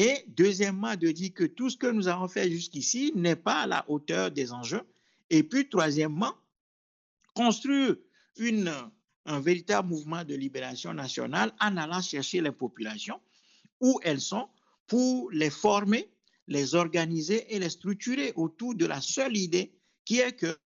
Et 0.00 0.22
deuxièmement, 0.28 0.94
de 0.94 1.10
dire 1.10 1.34
que 1.34 1.42
tout 1.42 1.70
ce 1.70 1.76
que 1.76 1.88
nous 1.88 2.06
avons 2.06 2.28
fait 2.28 2.48
jusqu'ici 2.48 3.10
n'est 3.16 3.34
pas 3.34 3.62
à 3.62 3.66
la 3.66 3.84
hauteur 3.90 4.30
des 4.30 4.52
enjeux. 4.52 4.82
Et 5.28 5.42
puis, 5.42 5.68
troisièmement, 5.68 6.32
construire 7.34 7.96
un 9.26 9.40
véritable 9.40 9.88
mouvement 9.88 10.24
de 10.24 10.36
libération 10.36 10.94
nationale 10.94 11.52
en 11.60 11.76
allant 11.76 12.00
chercher 12.00 12.40
les 12.40 12.52
populations 12.52 13.20
où 13.80 13.98
elles 14.04 14.20
sont 14.20 14.48
pour 14.86 15.32
les 15.32 15.50
former, 15.50 16.08
les 16.46 16.76
organiser 16.76 17.52
et 17.52 17.58
les 17.58 17.68
structurer 17.68 18.32
autour 18.36 18.76
de 18.76 18.86
la 18.86 19.00
seule 19.00 19.36
idée 19.36 19.74
qui 20.04 20.20
est 20.20 20.34
que 20.34 20.56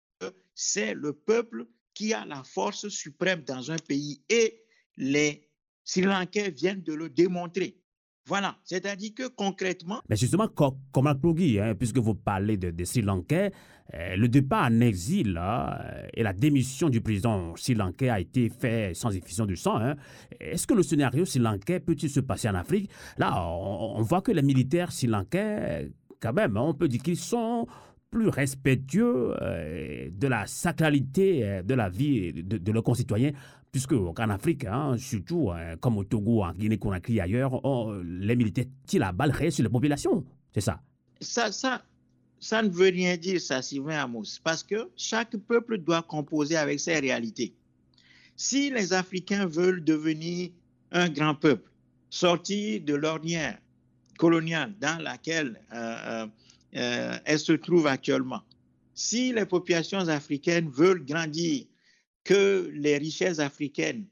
c'est 0.54 0.92
le 0.92 1.14
peuple 1.14 1.66
qui 1.94 2.12
a 2.12 2.26
la 2.26 2.44
force 2.44 2.86
suprême 2.88 3.44
dans 3.44 3.70
un 3.70 3.78
pays 3.78 4.20
et 4.28 4.62
les 4.98 5.48
Sri 5.84 6.02
Lankais 6.02 6.50
viennent 6.50 6.82
de 6.82 6.92
le 6.92 7.08
démontrer. 7.08 7.81
Voilà, 8.26 8.56
c'est-à-dire 8.62 9.12
que 9.16 9.28
concrètement... 9.28 10.00
Mais 10.08 10.16
justement, 10.16 10.46
comme, 10.46 10.76
comme 10.92 11.08
hein, 11.08 11.74
puisque 11.76 11.98
vous 11.98 12.14
parlez 12.14 12.56
de, 12.56 12.84
Sri 12.84 13.02
Lankais, 13.02 13.50
euh, 13.94 14.16
le 14.16 14.28
départ 14.28 14.66
en 14.66 14.80
exil 14.80 15.38
euh, 15.40 16.06
et 16.14 16.22
la 16.22 16.32
démission 16.32 16.88
du 16.88 17.00
président 17.00 17.54
sri 17.56 17.74
lankais 17.74 18.08
a 18.08 18.20
été 18.20 18.48
fait 18.48 18.94
sans 18.94 19.10
effusion 19.10 19.44
de 19.44 19.54
sang. 19.54 19.76
Hein. 19.76 19.96
Est-ce 20.40 20.66
que 20.66 20.74
le 20.74 20.82
scénario 20.82 21.24
sri 21.24 21.40
lankais 21.40 21.80
peut-il 21.80 22.08
se 22.08 22.20
passer 22.20 22.48
en 22.48 22.54
Afrique? 22.54 22.90
Là, 23.18 23.44
on, 23.44 24.00
voit 24.02 24.22
que 24.22 24.30
les 24.30 24.42
militaires 24.42 24.92
sri 24.92 25.08
lankais, 25.08 25.90
quand 26.20 26.32
même, 26.32 26.56
hein, 26.56 26.62
on 26.62 26.74
peut 26.74 26.88
dire 26.88 27.02
qu'ils 27.02 27.18
sont 27.18 27.66
plus 28.10 28.28
respectueux 28.28 29.34
euh, 29.42 30.08
de 30.12 30.26
la 30.28 30.46
sacralité 30.46 31.62
de 31.64 31.74
la 31.74 31.88
vie 31.88 32.32
de, 32.32 32.58
de 32.58 32.72
leurs 32.72 32.84
concitoyens 32.84 33.32
puisque 33.72 33.92
en 33.94 34.28
Afrique, 34.28 34.66
hein, 34.66 34.96
surtout 34.98 35.50
hein, 35.50 35.76
comme 35.80 35.96
au 35.96 36.04
Togo, 36.04 36.42
en 36.42 36.52
Guinée-Conakry, 36.52 37.20
ailleurs, 37.20 37.60
les 38.04 38.36
militaires 38.36 38.66
tirent 38.86 39.00
la 39.00 39.12
balle 39.12 39.32
sur 39.50 39.64
les 39.64 39.70
populations. 39.70 40.24
C'est 40.52 40.60
ça. 40.60 40.82
Ça, 41.22 41.50
ça, 41.50 41.82
ça 42.38 42.62
ne 42.62 42.68
veut 42.68 42.90
rien 42.90 43.16
dire, 43.16 43.40
ça, 43.40 43.62
Sylvain 43.62 43.98
Amos, 43.98 44.38
parce 44.44 44.62
que 44.62 44.90
chaque 44.94 45.36
peuple 45.38 45.78
doit 45.78 46.02
composer 46.02 46.56
avec 46.56 46.80
ses 46.80 46.98
réalités. 46.98 47.54
Si 48.36 48.70
les 48.70 48.92
Africains 48.92 49.46
veulent 49.46 49.82
devenir 49.82 50.50
un 50.90 51.08
grand 51.08 51.34
peuple, 51.34 51.70
sortir 52.10 52.82
de 52.82 52.94
l'ornière 52.94 53.58
coloniale 54.18 54.74
dans 54.80 55.02
laquelle 55.02 55.58
euh, 55.72 55.96
euh, 56.04 56.26
euh, 56.76 57.18
elles 57.24 57.38
se 57.38 57.52
trouvent 57.52 57.86
actuellement, 57.86 58.42
si 58.94 59.32
les 59.32 59.46
populations 59.46 60.06
africaines 60.08 60.68
veulent 60.68 61.04
grandir 61.06 61.64
que 62.24 62.70
les 62.74 62.98
richesses 62.98 63.38
africaines 63.38 64.06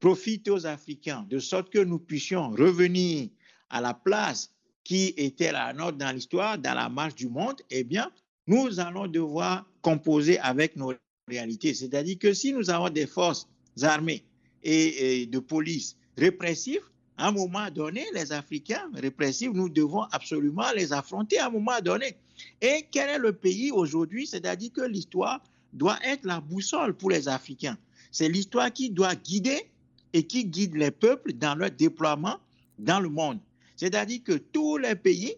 profitent 0.00 0.48
aux 0.48 0.66
Africains, 0.66 1.26
de 1.28 1.38
sorte 1.38 1.70
que 1.70 1.78
nous 1.78 1.98
puissions 1.98 2.50
revenir 2.50 3.28
à 3.68 3.80
la 3.80 3.94
place 3.94 4.52
qui 4.84 5.14
était 5.16 5.52
la 5.52 5.72
nôtre 5.72 5.98
dans 5.98 6.10
l'histoire, 6.12 6.58
dans 6.58 6.74
la 6.74 6.88
marche 6.88 7.14
du 7.14 7.28
monde, 7.28 7.60
eh 7.70 7.84
bien, 7.84 8.10
nous 8.46 8.80
allons 8.80 9.06
devoir 9.06 9.66
composer 9.82 10.38
avec 10.40 10.74
nos 10.74 10.94
réalités. 11.28 11.74
C'est-à-dire 11.74 12.18
que 12.18 12.32
si 12.32 12.52
nous 12.52 12.70
avons 12.70 12.88
des 12.88 13.06
forces 13.06 13.48
armées 13.82 14.24
et, 14.62 15.26
de 15.26 15.38
police 15.38 15.96
répressives, 16.16 16.82
à 17.16 17.28
un 17.28 17.32
moment 17.32 17.70
donné, 17.70 18.06
les 18.14 18.32
Africains 18.32 18.90
répressifs, 18.94 19.52
nous 19.52 19.68
devons 19.68 20.02
absolument 20.10 20.72
les 20.74 20.92
affronter 20.92 21.38
à 21.38 21.46
un 21.46 21.50
moment 21.50 21.78
donné. 21.82 22.16
Et 22.62 22.86
quel 22.90 23.10
est 23.10 23.18
le 23.18 23.34
pays 23.34 23.70
aujourd'hui? 23.70 24.26
C'est-à-dire 24.26 24.72
que 24.72 24.80
l'histoire 24.80 25.42
doit 25.72 25.98
être 26.04 26.24
la 26.24 26.40
boussole 26.40 26.94
pour 26.94 27.10
les 27.10 27.28
Africains. 27.28 27.78
C'est 28.10 28.28
l'histoire 28.28 28.72
qui 28.72 28.90
doit 28.90 29.14
guider 29.14 29.70
et 30.12 30.26
qui 30.26 30.44
guide 30.44 30.74
les 30.74 30.90
peuples 30.90 31.32
dans 31.32 31.54
leur 31.54 31.70
déploiement 31.70 32.38
dans 32.78 33.00
le 33.00 33.08
monde. 33.08 33.38
C'est-à-dire 33.76 34.22
que 34.24 34.32
tous 34.32 34.78
les 34.78 34.96
pays 34.96 35.34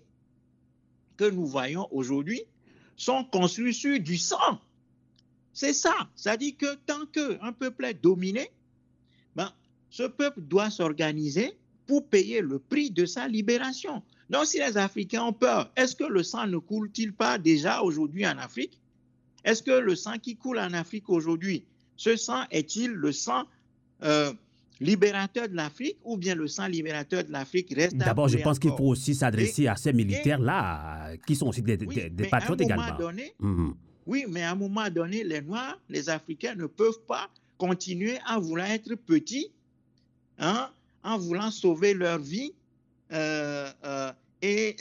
que 1.17 1.29
nous 1.29 1.47
voyons 1.47 1.87
aujourd'hui 1.91 2.43
sont 2.97 3.25
construits 3.25 3.75
sur 3.75 3.99
du 4.01 4.17
sang. 4.17 4.61
C'est 5.53 5.75
ça. 5.75 5.95
C'est-à-dire 6.17 6.57
que 6.57 6.75
tant 6.87 7.05
qu'un 7.07 7.53
peuple 7.53 7.85
est 7.85 8.03
dominé, 8.03 8.51
ben, 9.37 9.53
ce 9.91 10.05
peuple 10.05 10.41
doit 10.41 10.71
s'organiser 10.71 11.53
pour 11.87 12.09
payer 12.09 12.41
le 12.41 12.59
prix 12.59 12.91
de 12.91 13.05
sa 13.05 13.29
libération. 13.29 14.03
Donc, 14.31 14.47
si 14.47 14.59
les 14.59 14.79
Africains 14.79 15.25
ont 15.25 15.33
peur, 15.33 15.71
est-ce 15.77 15.95
que 15.95 16.05
le 16.05 16.23
sang 16.23 16.47
ne 16.47 16.57
coule-t-il 16.57 17.13
pas 17.13 17.39
déjà 17.39 17.83
aujourd'hui 17.83 18.27
en 18.27 18.39
Afrique? 18.39 18.81
Est-ce 19.45 19.63
que 19.63 19.73
le 19.73 19.97
sang 19.97 20.19
qui 20.19 20.37
coule 20.37 20.59
en 20.59 20.73
Afrique 20.73 21.09
aujourd'hui, 21.09 21.65
ce 21.97 22.17
sang 22.17 22.43
est-il 22.51 22.91
le 22.91 23.13
sang 23.13 23.45
euh, 24.03 24.33
libérateur 24.81 25.49
de 25.49 25.55
l'Afrique 25.55 25.97
ou 26.05 26.17
bien 26.17 26.35
le 26.35 26.49
sang 26.49 26.67
libérateur 26.67 27.25
de 27.25 27.31
l'Afrique 27.31 27.73
reste 27.75 27.97
D'abord, 27.97 28.29
je 28.29 28.39
pense 28.39 28.59
qu'il 28.59 28.71
faut 28.71 28.89
aussi 28.89 29.15
s'adresser 29.15 29.67
à 29.67 29.77
ces 29.77 29.93
militaires-là, 29.93 31.17
qui 31.27 31.37
sont 31.37 31.49
aussi 31.49 31.63
des, 31.63 31.77
patriotes 32.29 32.61
également. 32.61 32.99
Mhm. 33.39 33.75
Oui, 34.07 34.25
mais 34.29 34.43
à 34.43 34.51
un 34.51 34.57
moment 34.57 34.91
donné, 34.91 35.23
les 35.23 35.41
Noirs, 35.41 35.79
les 35.89 36.09
Africains 36.09 36.57
ne 36.57 36.67
peuvent 36.67 37.01
pas 37.07 37.29
continuer 37.57 38.19
à 38.27 38.41
vouloir 38.41 38.69
être 38.69 38.93
petits, 38.97 39.53
hein, 40.39 40.69
en 41.05 41.19
voulant 41.19 41.53
sauver 41.53 41.95
leur 41.95 42.19
vie 42.19 42.53
euh, 43.13 43.71
euh, 43.85 44.13
et, 44.41 44.77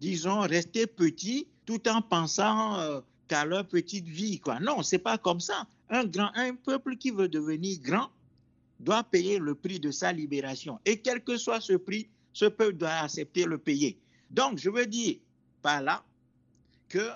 disons, 0.00 0.40
rester 0.40 0.86
petits 0.86 1.48
tout 1.66 1.88
en 1.88 2.00
pensant 2.00 3.02
qu'à 3.28 3.44
leur 3.44 3.66
petite 3.66 4.06
vie. 4.06 4.38
Quoi. 4.38 4.60
Non, 4.60 4.82
c'est 4.82 4.98
pas 4.98 5.18
comme 5.18 5.40
ça. 5.40 5.66
Un, 5.90 6.04
grand, 6.04 6.30
un 6.34 6.54
peuple 6.54 6.96
qui 6.96 7.10
veut 7.10 7.28
devenir 7.28 7.78
grand 7.80 8.10
doit 8.80 9.04
payer 9.04 9.38
le 9.38 9.54
prix 9.54 9.80
de 9.80 9.90
sa 9.90 10.12
libération. 10.12 10.78
Et 10.84 10.98
quel 10.98 11.22
que 11.22 11.36
soit 11.36 11.60
ce 11.60 11.74
prix, 11.74 12.08
ce 12.32 12.46
peuple 12.46 12.74
doit 12.76 12.90
accepter 12.90 13.44
le 13.44 13.58
payer. 13.58 13.98
Donc, 14.30 14.58
je 14.58 14.70
veux 14.70 14.86
dire 14.86 15.16
par 15.62 15.80
là 15.80 16.04
que 16.88 17.08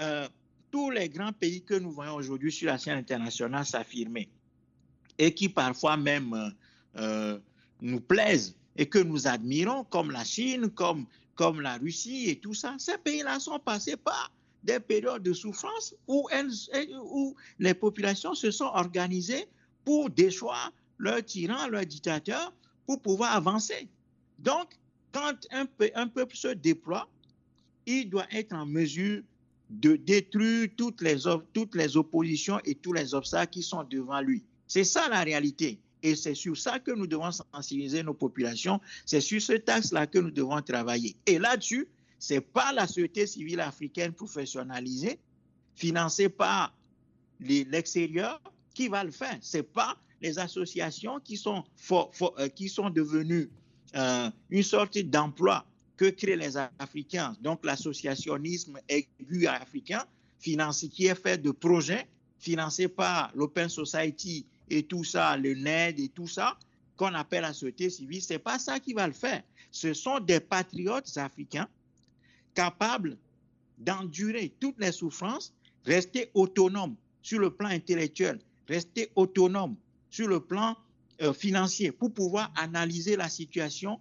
euh, 0.00 0.28
tous 0.70 0.90
les 0.90 1.08
grands 1.08 1.32
pays 1.32 1.62
que 1.62 1.74
nous 1.74 1.90
voyons 1.90 2.14
aujourd'hui 2.14 2.52
sur 2.52 2.66
la 2.66 2.78
scène 2.78 2.98
internationale 2.98 3.64
s'affirmer 3.64 4.28
et 5.18 5.34
qui 5.34 5.48
parfois 5.48 5.96
même 5.96 6.54
euh, 6.96 7.38
nous 7.80 8.00
plaisent 8.00 8.56
et 8.76 8.86
que 8.86 8.98
nous 8.98 9.26
admirons, 9.26 9.84
comme 9.84 10.10
la 10.10 10.24
Chine, 10.24 10.70
comme, 10.70 11.06
comme 11.34 11.60
la 11.60 11.76
Russie 11.76 12.30
et 12.30 12.38
tout 12.38 12.54
ça, 12.54 12.76
ces 12.78 12.96
pays-là 12.98 13.40
sont 13.40 13.58
passés 13.58 13.96
par 13.96 14.32
des 14.64 14.80
périodes 14.80 15.22
de 15.22 15.32
souffrance 15.32 15.94
où, 16.06 16.28
les 17.58 17.74
populations 17.74 18.34
se 18.34 18.50
sont 18.50 18.66
organisées 18.66 19.46
pour 19.84 20.10
déchoir 20.10 20.72
leurs 20.98 21.24
tyrans, 21.24 21.68
leurs 21.68 21.86
dictateurs, 21.86 22.52
pour 22.86 23.00
pouvoir 23.00 23.34
avancer. 23.34 23.88
Donc, 24.38 24.78
quand 25.12 25.34
un, 25.50 26.08
peuple 26.08 26.36
se 26.36 26.48
déploie, 26.48 27.08
il 27.86 28.10
doit 28.10 28.26
être 28.32 28.52
en 28.52 28.66
mesure 28.66 29.22
de 29.70 29.96
détruire 29.96 30.68
toutes 30.76 31.00
les, 31.02 31.16
toutes 31.52 31.74
les 31.74 31.96
oppositions 31.96 32.60
et 32.64 32.74
tous 32.74 32.92
les 32.92 33.14
obstacles 33.14 33.52
qui 33.52 33.62
sont 33.62 33.84
devant 33.84 34.20
lui. 34.20 34.44
C'est 34.66 34.84
ça 34.84 35.08
la 35.08 35.22
réalité. 35.22 35.80
Et 36.02 36.14
c'est 36.14 36.34
sur 36.34 36.56
ça 36.56 36.78
que 36.78 36.92
nous 36.92 37.06
devons 37.06 37.30
sensibiliser 37.32 38.02
nos 38.02 38.14
populations. 38.14 38.80
C'est 39.04 39.20
sur 39.20 39.40
ce 39.42 39.54
axe-là 39.66 40.06
que 40.06 40.18
nous 40.18 40.30
devons 40.30 40.60
travailler. 40.62 41.16
Et 41.26 41.38
là-dessus, 41.38 41.88
c'est 42.18 42.40
pas 42.40 42.72
la 42.72 42.86
société 42.86 43.26
civile 43.26 43.60
africaine 43.60 44.12
professionnalisée, 44.12 45.18
financée 45.74 46.28
par 46.28 46.74
l'extérieur, 47.40 48.40
qui 48.74 48.88
va 48.88 49.04
le 49.04 49.10
faire. 49.10 49.38
C'est 49.40 49.62
pas 49.62 49.96
les 50.20 50.38
associations 50.38 51.20
qui 51.20 51.36
sont, 51.36 51.64
euh, 51.92 52.48
qui 52.48 52.68
sont 52.68 52.90
devenues 52.90 53.50
euh, 53.96 54.30
une 54.50 54.62
sorte 54.62 54.98
d'emploi 54.98 55.64
que 55.96 56.10
créent 56.10 56.36
les 56.36 56.56
Africains, 56.56 57.36
donc 57.40 57.64
l'associationnisme 57.64 58.78
aigu 58.88 59.46
africain, 59.46 60.04
financé, 60.38 60.88
qui 60.88 61.06
est 61.06 61.14
fait 61.14 61.38
de 61.38 61.50
projets 61.50 62.06
financés 62.38 62.88
par 62.88 63.32
l'Open 63.34 63.68
Society 63.68 64.46
et 64.70 64.84
tout 64.84 65.04
ça, 65.04 65.36
le 65.36 65.54
NED 65.54 65.98
et 65.98 66.08
tout 66.08 66.28
ça, 66.28 66.56
qu'on 66.96 67.14
appelle 67.14 67.42
la 67.42 67.52
société 67.52 67.90
civile, 67.90 68.22
c'est 68.22 68.38
pas 68.38 68.58
ça 68.58 68.78
qui 68.78 68.92
va 68.92 69.06
le 69.06 69.12
faire. 69.12 69.42
Ce 69.70 69.94
sont 69.94 70.20
des 70.20 70.40
patriotes 70.40 71.16
africains 71.16 71.68
capables 72.54 73.16
d'endurer 73.78 74.52
toutes 74.60 74.78
les 74.78 74.92
souffrances, 74.92 75.52
rester 75.84 76.30
autonomes 76.34 76.96
sur 77.22 77.38
le 77.38 77.50
plan 77.50 77.68
intellectuel, 77.68 78.40
rester 78.68 79.10
autonomes 79.16 79.76
sur 80.10 80.28
le 80.28 80.40
plan 80.40 80.76
euh, 81.22 81.32
financier 81.32 81.92
pour 81.92 82.12
pouvoir 82.12 82.52
analyser 82.56 83.16
la 83.16 83.28
situation 83.28 84.00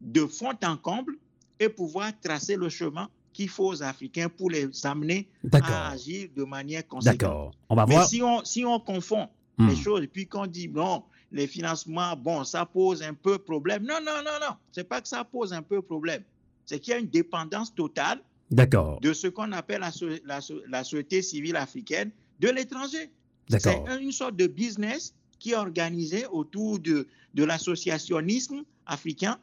de 0.00 0.26
fond 0.26 0.52
en 0.62 0.76
comble 0.76 1.16
et 1.58 1.68
pouvoir 1.68 2.12
tracer 2.20 2.56
le 2.56 2.68
chemin 2.68 3.08
qu'il 3.32 3.48
faut 3.48 3.68
aux 3.68 3.82
Africains 3.82 4.28
pour 4.28 4.50
les 4.50 4.68
amener 4.86 5.28
à 5.52 5.90
agir 5.90 6.28
de 6.34 6.44
manière 6.44 6.86
conséquente. 6.86 7.18
D'accord. 7.18 7.54
On 7.68 7.74
va 7.74 7.86
Mais 7.86 8.04
si 8.04 8.22
on, 8.22 8.44
si 8.44 8.64
on 8.64 8.78
confond 8.78 9.28
les 9.58 9.66
hmm. 9.66 9.76
choses 9.76 10.02
et 10.04 10.06
puis 10.06 10.26
qu'on 10.26 10.46
dit, 10.46 10.68
non, 10.68 11.04
les 11.32 11.46
financements, 11.46 12.16
bon, 12.16 12.44
ça 12.44 12.64
pose 12.64 13.02
un 13.02 13.14
peu 13.14 13.38
problème. 13.38 13.82
Non, 13.84 13.98
non, 14.04 14.22
non, 14.24 14.38
non. 14.40 14.56
C'est 14.72 14.84
pas 14.84 15.00
que 15.00 15.08
ça 15.08 15.24
pose 15.24 15.52
un 15.52 15.62
peu 15.62 15.82
problème. 15.82 16.22
C'est 16.66 16.80
qu'il 16.80 16.92
y 16.92 16.96
a 16.96 16.98
une 16.98 17.08
dépendance 17.08 17.74
totale 17.74 18.20
de 18.50 19.12
ce 19.12 19.26
qu'on 19.26 19.52
appelle 19.52 19.80
la, 19.80 19.90
la, 20.24 20.40
la, 20.68 20.84
société 20.84 21.22
civile 21.22 21.56
africaine 21.56 22.10
de 22.40 22.48
l'étranger. 22.48 23.10
C'est 23.48 23.82
une 24.00 24.12
sorte 24.12 24.36
de 24.36 24.46
business 24.46 25.14
qui 25.38 25.52
est 25.52 25.56
organisé 25.56 26.26
autour 26.26 26.78
de, 26.78 27.06
de 27.34 27.44
l'associationnisme 27.44 28.62
africain 28.86 29.38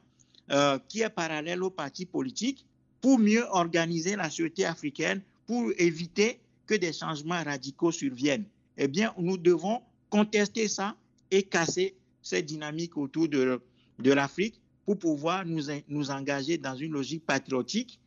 euh, 0.51 0.79
qui 0.87 1.01
est 1.01 1.09
parallèle 1.09 1.63
aux 1.63 1.69
partis 1.69 2.05
politiques 2.05 2.65
pour 2.99 3.19
mieux 3.19 3.45
organiser 3.51 4.15
la 4.15 4.29
société 4.29 4.65
africaine, 4.65 5.21
pour 5.45 5.71
éviter 5.77 6.39
que 6.67 6.75
des 6.75 6.93
changements 6.93 7.43
radicaux 7.43 7.91
surviennent. 7.91 8.45
Eh 8.77 8.87
bien, 8.87 9.13
nous 9.17 9.37
devons 9.37 9.81
contester 10.09 10.67
ça 10.67 10.95
et 11.31 11.43
casser 11.43 11.95
cette 12.21 12.45
dynamique 12.45 12.97
autour 12.97 13.27
de, 13.27 13.61
de 13.99 14.11
l'Afrique 14.13 14.60
pour 14.95 15.15
pouvoir 15.15 15.45
nous, 15.45 16.11
engager 16.11 16.57
dans 16.57 16.75
une 16.75 16.93
logique 16.93 17.25
patriotique 17.25 17.99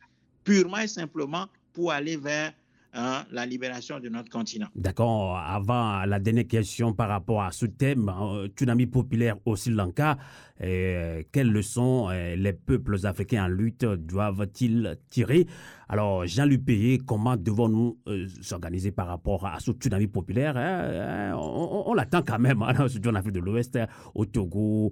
purement 0.43 0.77
et 0.77 0.87
simplement 0.87 1.47
pour 1.73 1.91
aller 1.91 2.17
vers 2.17 2.53
Hein, 2.97 3.25
la 3.31 3.45
libération 3.45 3.99
de 3.99 4.07
notre 4.07 4.29
continent. 4.29 4.67
D'accord. 4.73 5.37
Avant 5.37 6.05
la 6.05 6.17
dernière 6.17 6.47
question 6.47 6.93
par 6.93 7.09
rapport 7.09 7.43
à 7.43 7.51
ce 7.51 7.65
thème, 7.65 8.07
hein, 8.07 8.45
tsunami 8.55 8.85
populaire 8.87 9.35
au 9.43 9.57
Sri 9.57 9.71
Lanka, 9.71 10.17
quelles 10.59 11.51
leçons 11.51 12.09
les 12.09 12.53
peuples 12.53 13.05
africains 13.05 13.45
en 13.45 13.47
lutte 13.47 13.85
doivent-ils 13.85 14.97
tirer? 15.09 15.47
Alors, 15.87 16.25
Jean-Luc 16.25 16.65
Payé, 16.65 16.97
comment 16.97 17.37
devons-nous 17.37 17.99
euh, 18.07 18.27
s'organiser 18.41 18.91
par 18.91 19.07
rapport 19.07 19.45
à 19.45 19.59
ce 19.59 19.71
tsunami 19.71 20.07
populaire? 20.07 20.57
Hein, 20.57 21.35
On, 21.37 21.93
l'attend 21.93 22.23
quand 22.23 22.39
même, 22.39 22.61
hein, 22.63 22.87
surtout 22.87 23.09
en 23.09 23.15
Afrique 23.15 23.33
de 23.33 23.39
l'Ouest, 23.39 23.77
au 24.15 24.25
Togo, 24.25 24.91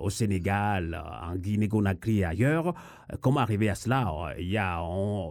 au 0.00 0.10
Sénégal, 0.10 1.00
en 1.22 1.36
Guinée-Conakry 1.36 2.18
et 2.18 2.24
ailleurs. 2.24 2.74
Comment 3.20 3.40
arriver 3.40 3.68
à 3.68 3.74
cela? 3.74 4.34
Il 4.38 4.48
y 4.48 4.58
a, 4.58 4.80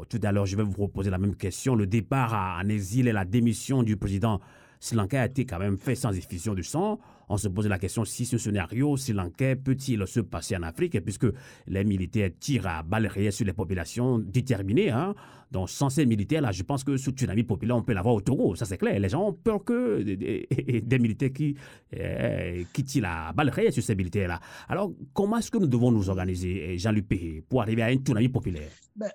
Tout 0.10 0.20
à 0.24 0.32
l'heure, 0.32 0.46
je 0.46 0.56
vais 0.56 0.64
vous 0.64 0.72
proposer 0.72 1.10
la 1.10 1.18
même 1.18 1.36
question. 1.36 1.76
Le 1.76 1.86
départ 1.86 2.34
en 2.34 2.68
exil 2.70 3.08
et 3.08 3.12
la 3.12 3.26
démission 3.26 3.84
du 3.84 3.98
président 3.98 4.40
Sri 4.80 4.96
Lanka 4.96 5.22
a 5.22 5.26
été 5.26 5.46
quand 5.46 5.60
même 5.60 5.78
fait 5.78 5.96
sans 5.96 6.12
effusion 6.12 6.54
de 6.54 6.62
sang 6.62 7.00
on 7.30 7.38
se 7.38 7.48
pose 7.48 7.68
la 7.68 7.78
question 7.78 8.06
si 8.06 8.26
ce 8.26 8.38
scénario 8.38 8.96
sri 8.96 9.14
lankais 9.14 9.56
peut-il 9.56 10.06
se 10.08 10.22
passer 10.22 10.56
en 10.56 10.64
Afrique, 10.64 11.00
puisque 11.04 11.28
les 11.68 11.84
militaires 11.84 12.32
tirent 12.40 12.68
à 12.68 12.84
balles 12.84 13.08
réelles 13.08 13.34
sur 13.34 13.46
les 13.46 13.54
populations 13.54 14.20
déterminées. 14.20 14.92
Hein. 14.92 15.14
Donc, 15.52 15.70
sans 15.70 15.90
ces 15.90 16.06
militaires, 16.06 16.42
là, 16.42 16.52
je 16.52 16.64
pense 16.64 16.84
que 16.84 16.98
ce 16.98 17.10
tsunami 17.12 17.44
populaire, 17.44 17.78
on 17.78 17.84
peut 17.84 17.94
l'avoir 17.94 18.16
au 18.16 18.22
Togo, 18.22 18.56
ça 18.56 18.66
c'est 18.66 18.78
clair. 18.78 19.00
Les 19.00 19.10
gens 19.10 19.28
ont 19.28 19.34
peur 19.34 19.64
que 19.64 20.02
des, 20.04 21.00
militaires 21.00 21.32
qui, 21.34 21.56
euh, 21.98 22.64
qui 22.74 22.84
tirent 22.84 23.06
à 23.06 23.34
balles 23.34 23.50
réelles 23.50 23.74
sur 23.74 23.84
ces 23.84 23.96
militaires-là. 23.96 24.40
Alors, 24.68 24.92
comment 25.14 25.38
est-ce 25.38 25.52
que 25.52 25.58
nous 25.58 25.68
devons 25.68 25.92
nous 25.92 26.10
organiser, 26.10 26.78
Jean-Luc 26.78 27.08
Péhé, 27.08 27.44
pour 27.48 27.62
arriver 27.62 27.82
à 27.82 27.88
un 27.88 27.96
tsunami 27.96 28.30
populaire? 28.30 28.72
Ben, 28.96 29.12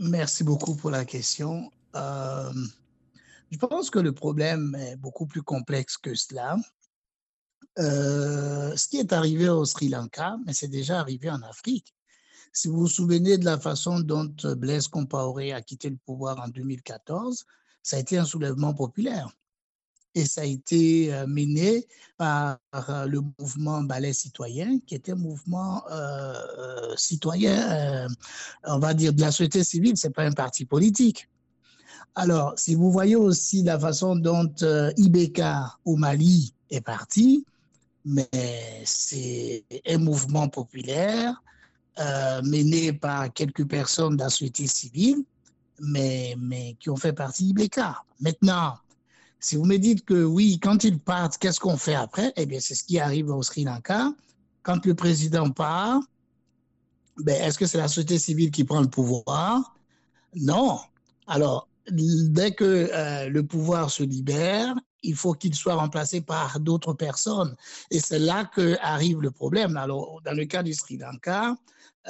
Merci 0.00 0.42
beaucoup 0.42 0.74
pour 0.74 0.90
la 0.90 1.04
question. 1.04 1.70
Euh, 1.94 2.52
je 3.54 3.58
pense 3.58 3.88
que 3.88 4.00
le 4.00 4.12
problème 4.12 4.74
est 4.74 4.96
beaucoup 4.96 5.26
plus 5.26 5.42
complexe 5.42 5.96
que 5.96 6.12
cela. 6.16 6.56
Euh, 7.78 8.76
ce 8.76 8.88
qui 8.88 8.98
est 8.98 9.12
arrivé 9.12 9.48
au 9.48 9.64
Sri 9.64 9.88
Lanka, 9.88 10.36
mais 10.44 10.52
c'est 10.52 10.68
déjà 10.68 10.98
arrivé 10.98 11.30
en 11.30 11.40
Afrique. 11.42 11.94
Si 12.52 12.66
vous 12.66 12.80
vous 12.80 12.88
souvenez 12.88 13.38
de 13.38 13.44
la 13.44 13.60
façon 13.60 14.00
dont 14.00 14.34
Blaise 14.56 14.88
Compaoré 14.88 15.52
a 15.52 15.62
quitté 15.62 15.88
le 15.88 15.98
pouvoir 16.04 16.40
en 16.40 16.48
2014, 16.48 17.44
ça 17.84 17.96
a 17.96 18.00
été 18.00 18.18
un 18.18 18.24
soulèvement 18.24 18.74
populaire. 18.74 19.30
Et 20.16 20.26
ça 20.26 20.40
a 20.40 20.44
été 20.44 21.14
euh, 21.14 21.28
mené 21.28 21.86
par 22.16 22.58
euh, 22.74 23.06
le 23.06 23.20
mouvement 23.38 23.84
Ballet 23.84 24.12
citoyen, 24.12 24.80
qui 24.80 24.96
était 24.96 25.12
un 25.12 25.16
mouvement 25.16 25.84
citoyen, 26.96 28.08
on 28.64 28.80
va 28.80 28.94
dire 28.94 29.12
de 29.12 29.20
la 29.20 29.30
société 29.30 29.62
civile, 29.62 29.96
ce 29.96 30.08
n'est 30.08 30.12
pas 30.12 30.24
un 30.24 30.32
parti 30.32 30.64
politique. 30.64 31.28
Alors, 32.14 32.54
si 32.56 32.74
vous 32.74 32.90
voyez 32.90 33.16
aussi 33.16 33.62
la 33.62 33.78
façon 33.78 34.16
dont 34.16 34.52
euh, 34.62 34.92
Ibeka 34.96 35.78
au 35.84 35.96
Mali 35.96 36.54
est 36.70 36.80
parti, 36.80 37.44
mais 38.04 38.28
c'est 38.84 39.64
un 39.86 39.98
mouvement 39.98 40.48
populaire 40.48 41.42
euh, 41.98 42.42
mené 42.42 42.92
par 42.92 43.32
quelques 43.32 43.66
personnes 43.66 44.16
de 44.16 44.22
la 44.22 44.28
société 44.28 44.66
civile, 44.66 45.24
mais, 45.80 46.36
mais 46.38 46.76
qui 46.78 46.90
ont 46.90 46.96
fait 46.96 47.12
partie 47.12 47.44
d'Ibeka. 47.44 48.02
Maintenant, 48.20 48.74
si 49.40 49.56
vous 49.56 49.64
me 49.64 49.76
dites 49.76 50.04
que 50.04 50.24
oui, 50.24 50.58
quand 50.58 50.84
ils 50.84 50.98
partent, 50.98 51.38
qu'est-ce 51.38 51.60
qu'on 51.60 51.76
fait 51.76 51.94
après? 51.94 52.32
Eh 52.36 52.46
bien, 52.46 52.60
c'est 52.60 52.74
ce 52.74 52.84
qui 52.84 52.98
arrive 52.98 53.30
au 53.30 53.42
Sri 53.42 53.64
Lanka. 53.64 54.12
Quand 54.62 54.84
le 54.86 54.94
président 54.94 55.50
part, 55.50 56.00
ben, 57.18 57.42
est-ce 57.42 57.58
que 57.58 57.66
c'est 57.66 57.78
la 57.78 57.88
société 57.88 58.18
civile 58.18 58.50
qui 58.50 58.64
prend 58.64 58.80
le 58.80 58.88
pouvoir? 58.88 59.76
Non. 60.34 60.80
Alors, 61.26 61.68
dès 61.90 62.52
que 62.52 62.88
euh, 62.92 63.28
le 63.28 63.46
pouvoir 63.46 63.90
se 63.90 64.02
libère, 64.02 64.74
il 65.02 65.14
faut 65.14 65.34
qu'il 65.34 65.54
soit 65.54 65.74
remplacé 65.74 66.20
par 66.20 66.60
d'autres 66.60 66.94
personnes. 66.94 67.54
Et 67.90 68.00
c'est 68.00 68.18
là 68.18 68.44
que 68.44 68.76
arrive 68.80 69.20
le 69.20 69.30
problème. 69.30 69.76
Alors, 69.76 70.20
dans 70.24 70.32
le 70.32 70.44
cas 70.46 70.62
du 70.62 70.72
Sri 70.72 70.96
Lanka, 70.96 71.54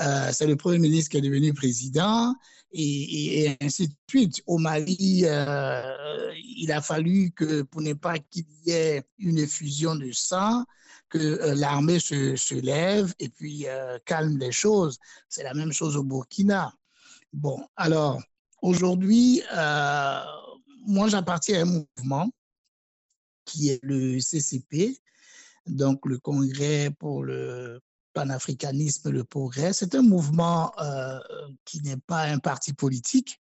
euh, 0.00 0.30
c'est 0.32 0.46
le 0.46 0.56
Premier 0.56 0.78
ministre 0.78 1.10
qui 1.10 1.16
est 1.18 1.22
devenu 1.22 1.52
président 1.52 2.34
et, 2.72 3.56
ainsi 3.60 3.88
de 3.88 3.94
suite. 4.08 4.42
Au 4.46 4.58
Mali, 4.58 5.22
euh, 5.24 6.32
il 6.58 6.70
a 6.72 6.80
fallu 6.80 7.32
que, 7.32 7.62
pour 7.62 7.80
ne 7.80 7.92
pas 7.94 8.18
qu'il 8.18 8.46
y 8.66 8.72
ait 8.72 9.02
une 9.18 9.38
effusion 9.38 9.96
de 9.96 10.10
sang, 10.12 10.64
que 11.08 11.54
l'armée 11.54 12.00
se, 12.00 12.34
se, 12.34 12.54
lève 12.54 13.14
et 13.20 13.28
puis 13.28 13.66
calme 14.04 14.36
les 14.38 14.50
choses. 14.50 14.98
C'est 15.28 15.44
la 15.44 15.54
même 15.54 15.72
chose 15.72 15.96
au 15.96 16.02
Burkina. 16.02 16.72
Bon, 17.32 17.64
alors, 17.76 18.20
Aujourd'hui, 18.64 19.42
euh, 19.54 20.20
moi, 20.86 21.08
j'appartiens 21.08 21.58
à 21.58 21.62
un 21.64 21.84
mouvement 21.98 22.30
qui 23.44 23.68
est 23.68 23.78
le 23.82 24.18
CCP, 24.18 24.96
donc 25.66 26.06
le 26.06 26.18
Congrès 26.18 26.90
pour 26.98 27.24
le 27.24 27.82
panafricanisme 28.14 29.10
et 29.10 29.12
le 29.12 29.22
progrès. 29.22 29.74
C'est 29.74 29.94
un 29.94 30.00
mouvement 30.00 30.72
euh, 30.80 31.18
qui 31.66 31.82
n'est 31.82 31.98
pas 32.06 32.22
un 32.22 32.38
parti 32.38 32.72
politique, 32.72 33.38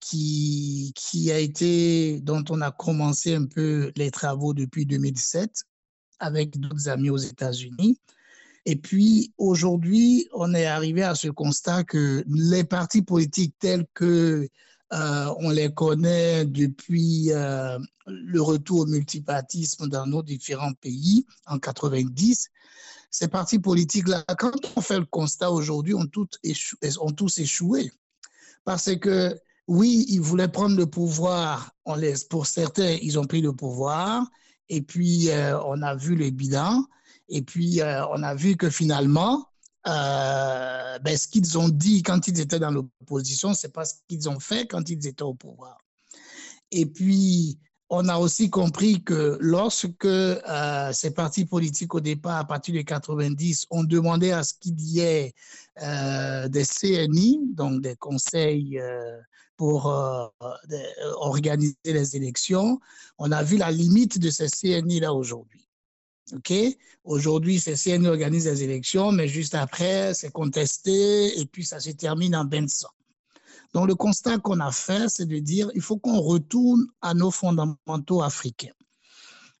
qui, 0.00 0.92
qui 0.96 1.30
a 1.30 1.38
été, 1.38 2.18
dont 2.18 2.42
on 2.50 2.62
a 2.62 2.72
commencé 2.72 3.36
un 3.36 3.46
peu 3.46 3.92
les 3.94 4.10
travaux 4.10 4.54
depuis 4.54 4.86
2007 4.86 5.62
avec 6.18 6.58
d'autres 6.58 6.88
amis 6.88 7.10
aux 7.10 7.16
États-Unis. 7.16 7.96
Et 8.64 8.76
puis 8.76 9.32
aujourd'hui, 9.38 10.28
on 10.32 10.54
est 10.54 10.66
arrivé 10.66 11.02
à 11.02 11.14
ce 11.14 11.28
constat 11.28 11.84
que 11.84 12.24
les 12.26 12.64
partis 12.64 13.02
politiques 13.02 13.54
tels 13.58 13.86
que 13.94 14.48
euh, 14.92 15.34
on 15.38 15.50
les 15.50 15.72
connaît 15.72 16.44
depuis 16.44 17.32
euh, 17.32 17.78
le 18.06 18.42
retour 18.42 18.80
au 18.80 18.86
multipartisme 18.86 19.88
dans 19.88 20.06
nos 20.06 20.22
différents 20.22 20.74
pays 20.74 21.26
en 21.46 21.58
90, 21.58 22.50
ces 23.10 23.28
partis 23.28 23.58
politiques-là, 23.58 24.24
quand 24.38 24.52
on 24.76 24.80
fait 24.80 24.98
le 24.98 25.06
constat 25.06 25.50
aujourd'hui, 25.50 25.94
ont, 25.94 26.06
tous 26.06 27.38
échoué. 27.38 27.92
Parce 28.64 28.96
que 28.96 29.38
oui, 29.66 30.06
ils 30.08 30.20
voulaient 30.20 30.48
prendre 30.48 30.76
le 30.76 30.86
pouvoir. 30.86 31.72
Pour 32.30 32.46
certains, 32.46 32.96
ils 33.02 33.18
ont 33.18 33.24
pris 33.24 33.42
le 33.42 33.52
pouvoir. 33.52 34.26
Et 34.68 34.82
puis, 34.82 35.30
euh, 35.30 35.60
on 35.64 35.82
a 35.82 35.94
vu 35.94 36.16
le 36.16 36.30
bilan. 36.30 36.84
Et 37.34 37.40
puis, 37.40 37.80
euh, 37.80 38.06
on 38.08 38.22
a 38.22 38.34
vu 38.34 38.56
que 38.58 38.68
finalement, 38.68 39.48
euh, 39.88 40.98
ben, 40.98 41.16
ce 41.16 41.26
qu'ils 41.26 41.58
ont 41.58 41.70
dit 41.70 42.02
quand 42.02 42.28
ils 42.28 42.38
étaient 42.38 42.58
dans 42.58 42.70
l'opposition, 42.70 43.54
c'est 43.54 43.72
pas 43.72 43.86
ce 43.86 43.94
qu'ils 44.06 44.28
ont 44.28 44.38
fait 44.38 44.66
quand 44.66 44.90
ils 44.90 45.06
étaient 45.06 45.22
au 45.22 45.32
pouvoir. 45.32 45.78
Et 46.70 46.84
puis, 46.84 47.58
on 47.88 48.06
a 48.08 48.18
aussi 48.18 48.50
compris 48.50 49.02
que 49.02 49.38
lorsque 49.40 50.04
euh, 50.04 50.92
ces 50.92 51.12
partis 51.12 51.46
politiques 51.46 51.94
au 51.94 52.00
départ, 52.00 52.36
à 52.36 52.44
partir 52.44 52.74
de 52.74 52.82
90, 52.82 53.66
ont 53.70 53.84
demandé 53.84 54.30
à 54.30 54.44
ce 54.44 54.52
qu'il 54.60 54.78
y 54.78 55.00
ait 55.00 55.32
des 55.78 56.64
CNI, 56.64 57.40
donc 57.54 57.80
des 57.80 57.96
conseils 57.96 58.78
pour 59.56 59.86
organiser 61.16 61.76
les 61.84 62.14
élections, 62.14 62.78
on 63.16 63.32
a 63.32 63.42
vu 63.42 63.56
la 63.56 63.70
limite 63.70 64.18
de 64.18 64.28
ces 64.28 64.48
CNI 64.48 65.00
là 65.00 65.14
aujourd'hui. 65.14 65.62
OK? 66.32 66.52
Aujourd'hui, 67.04 67.58
ces 67.58 67.74
CNI 67.74 68.08
organisent 68.08 68.46
les 68.46 68.62
élections, 68.62 69.12
mais 69.12 69.28
juste 69.28 69.54
après, 69.54 70.14
c'est 70.14 70.30
contesté 70.30 71.40
et 71.40 71.46
puis 71.46 71.64
ça 71.64 71.80
se 71.80 71.90
termine 71.90 72.36
en 72.36 72.44
bain 72.44 72.62
de 72.62 72.70
sang. 72.70 72.90
Donc, 73.74 73.88
le 73.88 73.94
constat 73.94 74.38
qu'on 74.38 74.60
a 74.60 74.70
fait, 74.70 75.08
c'est 75.08 75.26
de 75.26 75.38
dire 75.38 75.70
il 75.74 75.80
faut 75.80 75.96
qu'on 75.96 76.20
retourne 76.20 76.86
à 77.00 77.14
nos 77.14 77.30
fondamentaux 77.30 78.22
africains. 78.22 78.74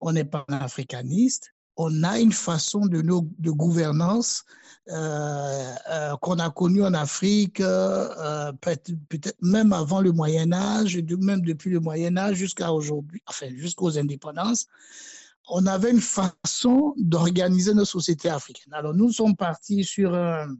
On 0.00 0.12
n'est 0.12 0.24
pas 0.24 0.44
un 0.48 0.58
africaniste, 0.58 1.52
on 1.76 2.02
a 2.02 2.18
une 2.18 2.32
façon 2.32 2.86
de, 2.86 3.00
de 3.00 3.50
gouvernance 3.50 4.44
euh, 4.90 5.74
euh, 5.90 6.16
qu'on 6.16 6.38
a 6.38 6.50
connue 6.50 6.84
en 6.84 6.92
Afrique, 6.92 7.60
euh, 7.60 8.52
peut-être 8.60 9.36
même 9.40 9.72
avant 9.72 10.00
le 10.00 10.12
Moyen 10.12 10.52
Âge, 10.52 10.98
même 11.20 11.42
depuis 11.42 11.70
le 11.70 11.80
Moyen 11.80 12.16
Âge 12.16 12.36
jusqu'à 12.36 12.72
aujourd'hui, 12.72 13.22
enfin 13.26 13.46
jusqu'aux 13.54 13.98
indépendances. 13.98 14.66
On 15.54 15.66
avait 15.66 15.90
une 15.90 16.00
façon 16.00 16.94
d'organiser 16.96 17.74
nos 17.74 17.84
sociétés 17.84 18.30
africaines. 18.30 18.72
Alors 18.72 18.94
nous 18.94 19.12
sommes 19.12 19.36
partis 19.36 19.84
sur 19.84 20.14
un, 20.14 20.56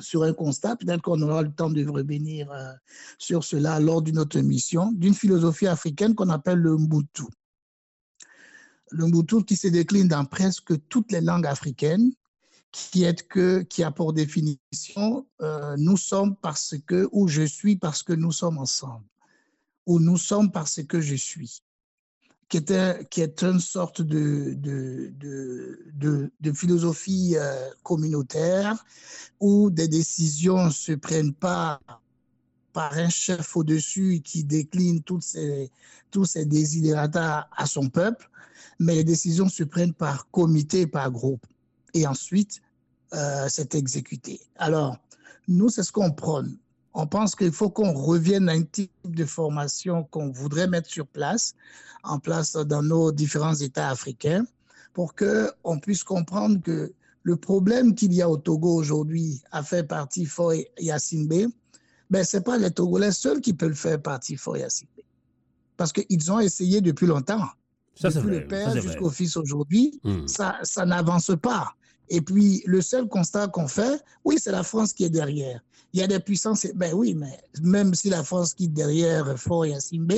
sur 0.00 0.24
un 0.24 0.32
constat, 0.32 0.74
peut-être 0.74 1.02
qu'on 1.02 1.22
aura 1.22 1.42
le 1.42 1.52
temps 1.52 1.70
de 1.70 1.86
revenir 1.86 2.50
euh, 2.50 2.72
sur 3.16 3.44
cela 3.44 3.78
lors 3.78 4.02
d'une 4.02 4.18
autre 4.18 4.40
mission, 4.40 4.90
d'une 4.90 5.14
philosophie 5.14 5.68
africaine 5.68 6.16
qu'on 6.16 6.30
appelle 6.30 6.58
le 6.58 6.76
Mbutu. 6.76 7.26
Le 8.90 9.06
Mbutu 9.06 9.44
qui 9.44 9.54
se 9.54 9.68
décline 9.68 10.08
dans 10.08 10.24
presque 10.24 10.72
toutes 10.88 11.12
les 11.12 11.20
langues 11.20 11.46
africaines, 11.46 12.10
qui 12.72 13.04
est 13.04 13.22
que, 13.28 13.60
qui 13.60 13.84
a 13.84 13.92
pour 13.92 14.14
définition, 14.14 15.28
euh, 15.42 15.76
nous 15.78 15.96
sommes 15.96 16.34
parce 16.34 16.74
que, 16.88 17.08
ou 17.12 17.28
je 17.28 17.42
suis 17.42 17.76
parce 17.76 18.02
que 18.02 18.14
nous 18.14 18.32
sommes 18.32 18.58
ensemble, 18.58 19.06
ou 19.86 20.00
nous 20.00 20.18
sommes 20.18 20.50
parce 20.50 20.82
que 20.82 21.00
je 21.00 21.14
suis 21.14 21.62
qui, 22.48 22.64
qui 23.10 23.20
est 23.20 23.42
une 23.42 23.60
sorte 23.60 24.02
de, 24.02 24.54
de, 24.54 25.12
de, 26.40 26.52
philosophie 26.52 27.34
euh, 27.36 27.70
communautaire 27.82 28.84
où 29.40 29.70
des 29.70 29.88
décisions 29.88 30.66
ne 30.66 30.70
se 30.70 30.92
prennent 30.92 31.34
pas 31.34 31.80
par 32.72 32.92
un 32.94 33.08
chef 33.08 33.56
au-dessus 33.56 34.20
qui 34.24 34.44
décline 34.44 35.02
tous 35.02 35.20
ces 35.20 36.44
désidérata 36.44 37.48
à 37.56 37.66
son 37.66 37.88
peuple, 37.88 38.30
mais 38.78 38.94
les 38.94 39.04
décisions 39.04 39.48
se 39.48 39.64
prennent 39.64 39.94
par 39.94 40.30
comité, 40.30 40.86
par 40.86 41.10
groupe. 41.10 41.46
Et 41.94 42.06
ensuite, 42.06 42.62
euh, 43.14 43.46
c'est 43.48 43.74
exécuté. 43.74 44.40
Alors, 44.56 44.98
nous, 45.48 45.68
c'est 45.68 45.82
ce 45.82 45.92
qu'on 45.92 46.12
prône. 46.12 46.56
On 46.94 47.06
pense 47.06 47.34
qu'il 47.34 47.52
faut 47.52 47.70
qu'on 47.70 47.92
revienne 47.92 48.48
à 48.48 48.52
un 48.52 48.62
type 48.62 48.90
de 49.04 49.24
formation 49.24 50.04
qu'on 50.04 50.30
voudrait 50.30 50.66
mettre 50.66 50.90
sur 50.90 51.06
place 51.06 51.54
en 52.02 52.18
place 52.18 52.52
dans 52.52 52.82
nos 52.82 53.12
différents 53.12 53.54
États 53.54 53.90
africains 53.90 54.46
pour 54.94 55.14
qu'on 55.14 55.78
puisse 55.78 56.02
comprendre 56.02 56.60
que 56.62 56.92
le 57.22 57.36
problème 57.36 57.94
qu'il 57.94 58.12
y 58.14 58.22
a 58.22 58.28
au 58.28 58.36
Togo 58.36 58.74
aujourd'hui 58.74 59.42
a 59.52 59.62
fait 59.62 59.84
partie 59.84 60.24
fort 60.24 60.52
B, 60.52 61.34
ben, 62.10 62.24
ce 62.24 62.36
n'est 62.36 62.42
pas 62.42 62.56
les 62.56 62.70
Togolais 62.70 63.12
seuls 63.12 63.40
qui 63.40 63.52
peuvent 63.52 63.74
faire 63.74 64.00
partie 64.00 64.36
fort 64.36 64.56
B. 64.56 65.00
Parce 65.76 65.92
qu'ils 65.92 66.32
ont 66.32 66.40
essayé 66.40 66.80
depuis 66.80 67.06
longtemps. 67.06 67.46
Ça, 67.94 68.10
depuis 68.10 68.30
le 68.30 68.46
père 68.46 68.80
jusqu'au 68.80 69.10
fils 69.10 69.36
aujourd'hui, 69.36 70.00
hmm. 70.04 70.26
ça, 70.26 70.56
ça 70.62 70.86
n'avance 70.86 71.32
pas. 71.42 71.74
Et 72.10 72.20
puis, 72.20 72.62
le 72.66 72.80
seul 72.80 73.06
constat 73.08 73.48
qu'on 73.48 73.68
fait, 73.68 74.02
oui, 74.24 74.36
c'est 74.40 74.52
la 74.52 74.62
France 74.62 74.92
qui 74.92 75.04
est 75.04 75.10
derrière. 75.10 75.60
Il 75.92 76.00
y 76.00 76.02
a 76.02 76.06
des 76.06 76.20
puissances, 76.20 76.66
ben 76.74 76.92
oui, 76.94 77.14
mais 77.14 77.38
même 77.62 77.94
si 77.94 78.10
la 78.10 78.22
France 78.22 78.54
qui 78.54 78.64
est 78.64 78.68
derrière 78.68 79.38
Fort 79.38 79.66
Yacine 79.66 80.04
B, 80.04 80.12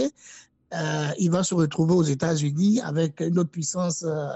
euh, 0.72 1.08
il 1.18 1.32
va 1.32 1.42
se 1.42 1.52
retrouver 1.52 1.94
aux 1.94 2.04
États-Unis 2.04 2.80
avec 2.80 3.20
une 3.20 3.38
autre 3.40 3.50
puissance 3.50 4.04
euh, 4.06 4.28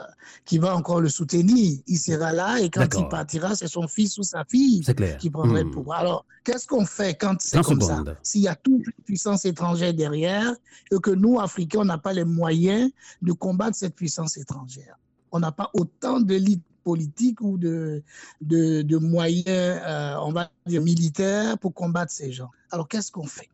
qui 0.44 0.59
va 0.59 0.74
encore 0.74 1.00
le 1.00 1.09
soutenir. 1.09 1.78
Il 1.86 1.98
sera 1.98 2.32
là 2.32 2.59
et 2.59 2.70
quand 2.70 2.88
il 2.98 3.09
partira, 3.09 3.55
c'est 3.55 3.68
son 3.68 3.86
fils 3.86 4.18
ou 4.18 4.24
sa 4.24 4.44
fille 4.44 4.84
qui 5.20 5.30
prendrait 5.30 5.62
le 5.62 5.68
hmm. 5.68 5.72
pouvoir. 5.72 6.00
Alors, 6.00 6.26
qu'est-ce 6.42 6.66
qu'on 6.66 6.86
fait 6.86 7.14
quand 7.14 7.36
c'est 7.40 7.62
comme 7.62 7.80
ça? 7.80 8.02
S'il 8.22 8.40
y 8.40 8.48
a 8.48 8.57
toute 8.57 8.84
une 8.84 9.05
puissance 9.05 9.44
étrangère 9.44 9.94
derrière 9.94 10.52
et 10.90 10.98
que 10.98 11.12
nous, 11.12 11.38
Africains, 11.38 11.80
on 11.80 11.84
n'a 11.84 11.98
pas 11.98 12.12
les 12.12 12.24
moyens 12.24 12.90
de 13.22 13.32
combattre 13.32 13.76
cette 13.76 13.94
puissance 13.94 14.36
étrangère. 14.36 14.98
On 15.30 15.38
n'a 15.38 15.52
pas 15.52 15.70
autant 15.72 16.20
d'élites 16.20 16.64
politiques 16.85 17.41
ou 17.41 17.59
de, 17.59 18.03
de, 18.41 18.97
moyens, 18.99 19.47
euh, 19.49 20.16
on 20.20 20.32
va 20.32 20.51
dire, 20.66 20.82
militaires 20.82 21.59
pour 21.59 21.74
combattre 21.74 22.12
ces 22.12 22.30
gens. 22.30 22.51
Alors, 22.70 22.87
qu'est-ce 22.87 23.11
qu'on 23.11 23.26
fait? 23.26 23.49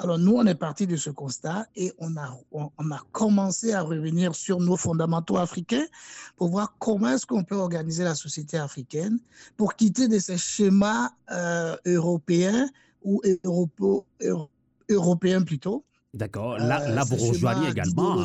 Alors 0.00 0.16
nous, 0.16 0.34
on 0.36 0.46
est 0.46 0.54
parti 0.54 0.86
de 0.86 0.94
ce 0.94 1.10
constat 1.10 1.66
et 1.74 1.92
on 1.98 2.16
a, 2.16 2.38
on, 2.52 2.90
a 2.92 3.00
commencé 3.10 3.72
à 3.72 3.82
revenir 3.82 4.32
sur 4.32 4.60
nos 4.60 4.76
fondamentaux 4.76 5.38
africains 5.38 5.86
pour 6.36 6.50
voir 6.50 6.76
comment 6.78 7.08
est-ce 7.08 7.26
qu'on 7.26 7.42
peut 7.42 7.56
organiser 7.56 8.04
la 8.04 8.14
société 8.14 8.56
africaine 8.56 9.18
pour 9.56 9.74
quitter 9.74 10.06
de 10.06 10.20
ces 10.20 10.38
schémas 10.38 11.10
euh, 11.32 11.76
européens 11.84 12.68
ou 13.02 13.20
européens 14.88 15.42
plutôt, 15.42 15.84
D'accord. 16.18 16.58
Là, 16.58 16.82
euh, 16.82 16.94
là 16.96 17.04
vous, 17.04 17.14
rejoignez 17.14 17.68
également, 17.70 18.20
euh, 18.20 18.24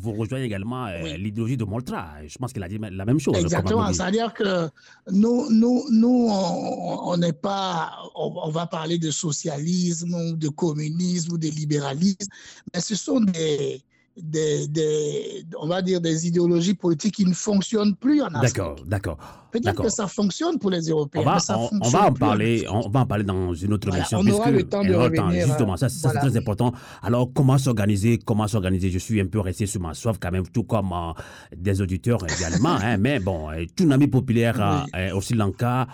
vous, 0.00 0.12
rejoignez 0.12 0.44
également 0.44 0.86
l'idéologie 1.16 1.56
de 1.56 1.64
Moltra. 1.64 2.10
Je 2.24 2.38
pense 2.38 2.52
qu'il 2.52 2.62
a 2.62 2.68
dit 2.68 2.78
la 2.78 3.04
même 3.04 3.18
chose. 3.18 3.36
Exactement. 3.36 3.92
C'est-à-dire 3.92 4.32
que 4.32 4.68
nous, 5.10 5.50
nous, 5.50 5.84
nous 5.90 6.28
on 6.30 7.16
n'est 7.16 7.32
pas, 7.32 7.92
on, 8.14 8.50
va 8.50 8.66
parler 8.66 8.98
de 8.98 9.10
socialisme 9.10 10.14
ou 10.14 10.36
de 10.36 10.48
communisme 10.48 11.32
ou 11.32 11.38
de 11.38 11.48
libéralisme, 11.48 12.30
mais 12.72 12.80
ce 12.80 12.94
sont 12.94 13.20
des, 13.20 13.82
des, 14.22 15.44
on 15.60 15.66
va 15.66 15.82
dire, 15.82 16.00
des 16.00 16.26
idéologies 16.26 16.74
politiques 16.74 17.14
qui 17.14 17.24
ne 17.24 17.34
fonctionnent 17.34 17.94
plus 17.94 18.22
en 18.22 18.26
Afrique. 18.26 18.56
D'accord, 18.56 18.76
d'accord. 18.86 19.18
Peut-être 19.50 19.82
que 19.82 19.88
ça 19.88 20.06
fonctionne 20.06 20.58
pour 20.58 20.70
les 20.70 20.88
Européens. 20.88 21.22
On 21.22 21.24
va, 21.24 21.38
on, 21.80 21.88
va 21.88 22.06
en 22.06 22.12
parler, 22.12 22.66
on 22.70 22.88
va 22.88 23.00
en 23.00 23.06
parler 23.06 23.24
dans 23.24 23.54
une 23.54 23.72
autre 23.72 23.88
émission. 23.94 24.18
On 24.20 24.26
aura 24.26 24.50
le 24.50 24.62
temps 24.64 24.84
de 24.84 24.92
revenir. 24.92 25.46
Justement, 25.46 25.76
ça, 25.76 25.88
c'est 25.88 26.08
très 26.08 26.36
important. 26.36 26.72
Alors, 27.02 27.30
comment 27.32 27.56
s'organiser 27.56 28.18
Comment 28.18 28.46
s'organiser? 28.46 28.90
Je 28.90 28.98
suis 28.98 29.20
un 29.20 29.26
peu 29.26 29.40
resté 29.40 29.66
sur 29.66 29.80
ma 29.80 29.94
soif 29.94 30.18
quand 30.20 30.30
même, 30.30 30.46
tout 30.48 30.64
comme 30.64 30.92
euh, 30.92 31.12
des 31.56 31.80
auditeurs 31.80 32.20
également. 32.24 32.76
hein, 32.82 32.98
mais 32.98 33.20
bon, 33.20 33.50
euh, 33.50 33.64
tout 33.74 33.88
ami 33.90 34.06
populaire 34.08 34.86
euh, 34.94 35.14
au 35.14 35.20
Sri 35.20 35.34
Lanka, 35.34 35.86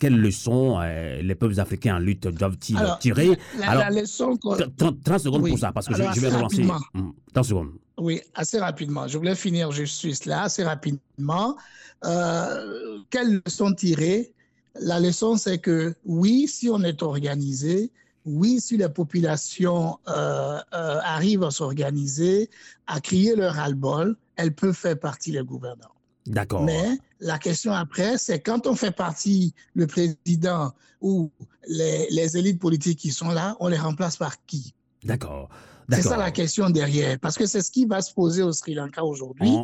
quelles 0.00 0.18
leçons 0.18 0.80
les 1.22 1.34
peuples 1.34 1.58
africains 1.60 1.96
en 1.96 1.98
lutte 1.98 2.26
doivent-ils 2.26 2.78
tirer? 3.00 3.38
la, 3.58 3.70
Alors, 3.70 3.84
la 3.84 4.00
leçon 4.00 4.36
30, 4.36 5.18
secondes 5.18 5.48
pour 5.48 5.58
ça, 5.58 5.72
parce 5.72 5.86
que 5.86 5.94
je, 5.94 6.20
vais 6.20 6.28
relancer. 6.28 6.62
30 6.62 6.82
hmm, 6.94 7.42
secondes. 7.42 7.65
Oui, 7.98 8.20
assez 8.34 8.58
rapidement. 8.58 9.08
Je 9.08 9.16
voulais 9.16 9.34
finir 9.34 9.72
juste 9.72 10.26
là, 10.26 10.42
assez 10.42 10.62
rapidement. 10.62 11.56
Euh, 12.04 12.98
quelle 13.10 13.40
leçon 13.44 13.72
tirer? 13.72 14.32
La 14.78 15.00
leçon, 15.00 15.36
c'est 15.36 15.58
que 15.58 15.94
oui, 16.04 16.46
si 16.46 16.68
on 16.68 16.82
est 16.82 17.02
organisé, 17.02 17.90
oui, 18.26 18.60
si 18.60 18.76
les 18.76 18.88
populations 18.88 19.98
euh, 20.08 20.60
euh, 20.74 20.98
arrivent 21.04 21.44
à 21.44 21.50
s'organiser, 21.50 22.50
à 22.86 23.00
crier 23.00 23.34
leur 23.34 23.54
ras-le-bol, 23.54 24.16
elles 24.36 24.52
peuvent 24.52 24.74
faire 24.74 24.98
partie 24.98 25.32
des 25.32 25.42
gouvernants. 25.42 25.94
D'accord. 26.26 26.62
Mais 26.62 26.98
la 27.20 27.38
question 27.38 27.72
après, 27.72 28.18
c'est 28.18 28.40
quand 28.40 28.66
on 28.66 28.74
fait 28.74 28.90
partie, 28.90 29.54
le 29.74 29.86
président 29.86 30.72
ou 31.00 31.30
les, 31.68 32.08
les 32.10 32.36
élites 32.36 32.58
politiques 32.58 32.98
qui 32.98 33.12
sont 33.12 33.30
là, 33.30 33.56
on 33.60 33.68
les 33.68 33.78
remplace 33.78 34.16
par 34.16 34.44
qui? 34.44 34.74
D'accord. 35.04 35.48
C'est 35.90 36.02
ça 36.02 36.16
la 36.16 36.30
question 36.30 36.70
derrière, 36.70 37.18
parce 37.18 37.36
que 37.36 37.46
c'est 37.46 37.62
ce 37.62 37.70
qui 37.70 37.86
va 37.86 38.00
se 38.02 38.12
poser 38.12 38.42
au 38.42 38.52
Sri 38.52 38.74
Lanka 38.74 39.04
aujourd'hui, 39.04 39.56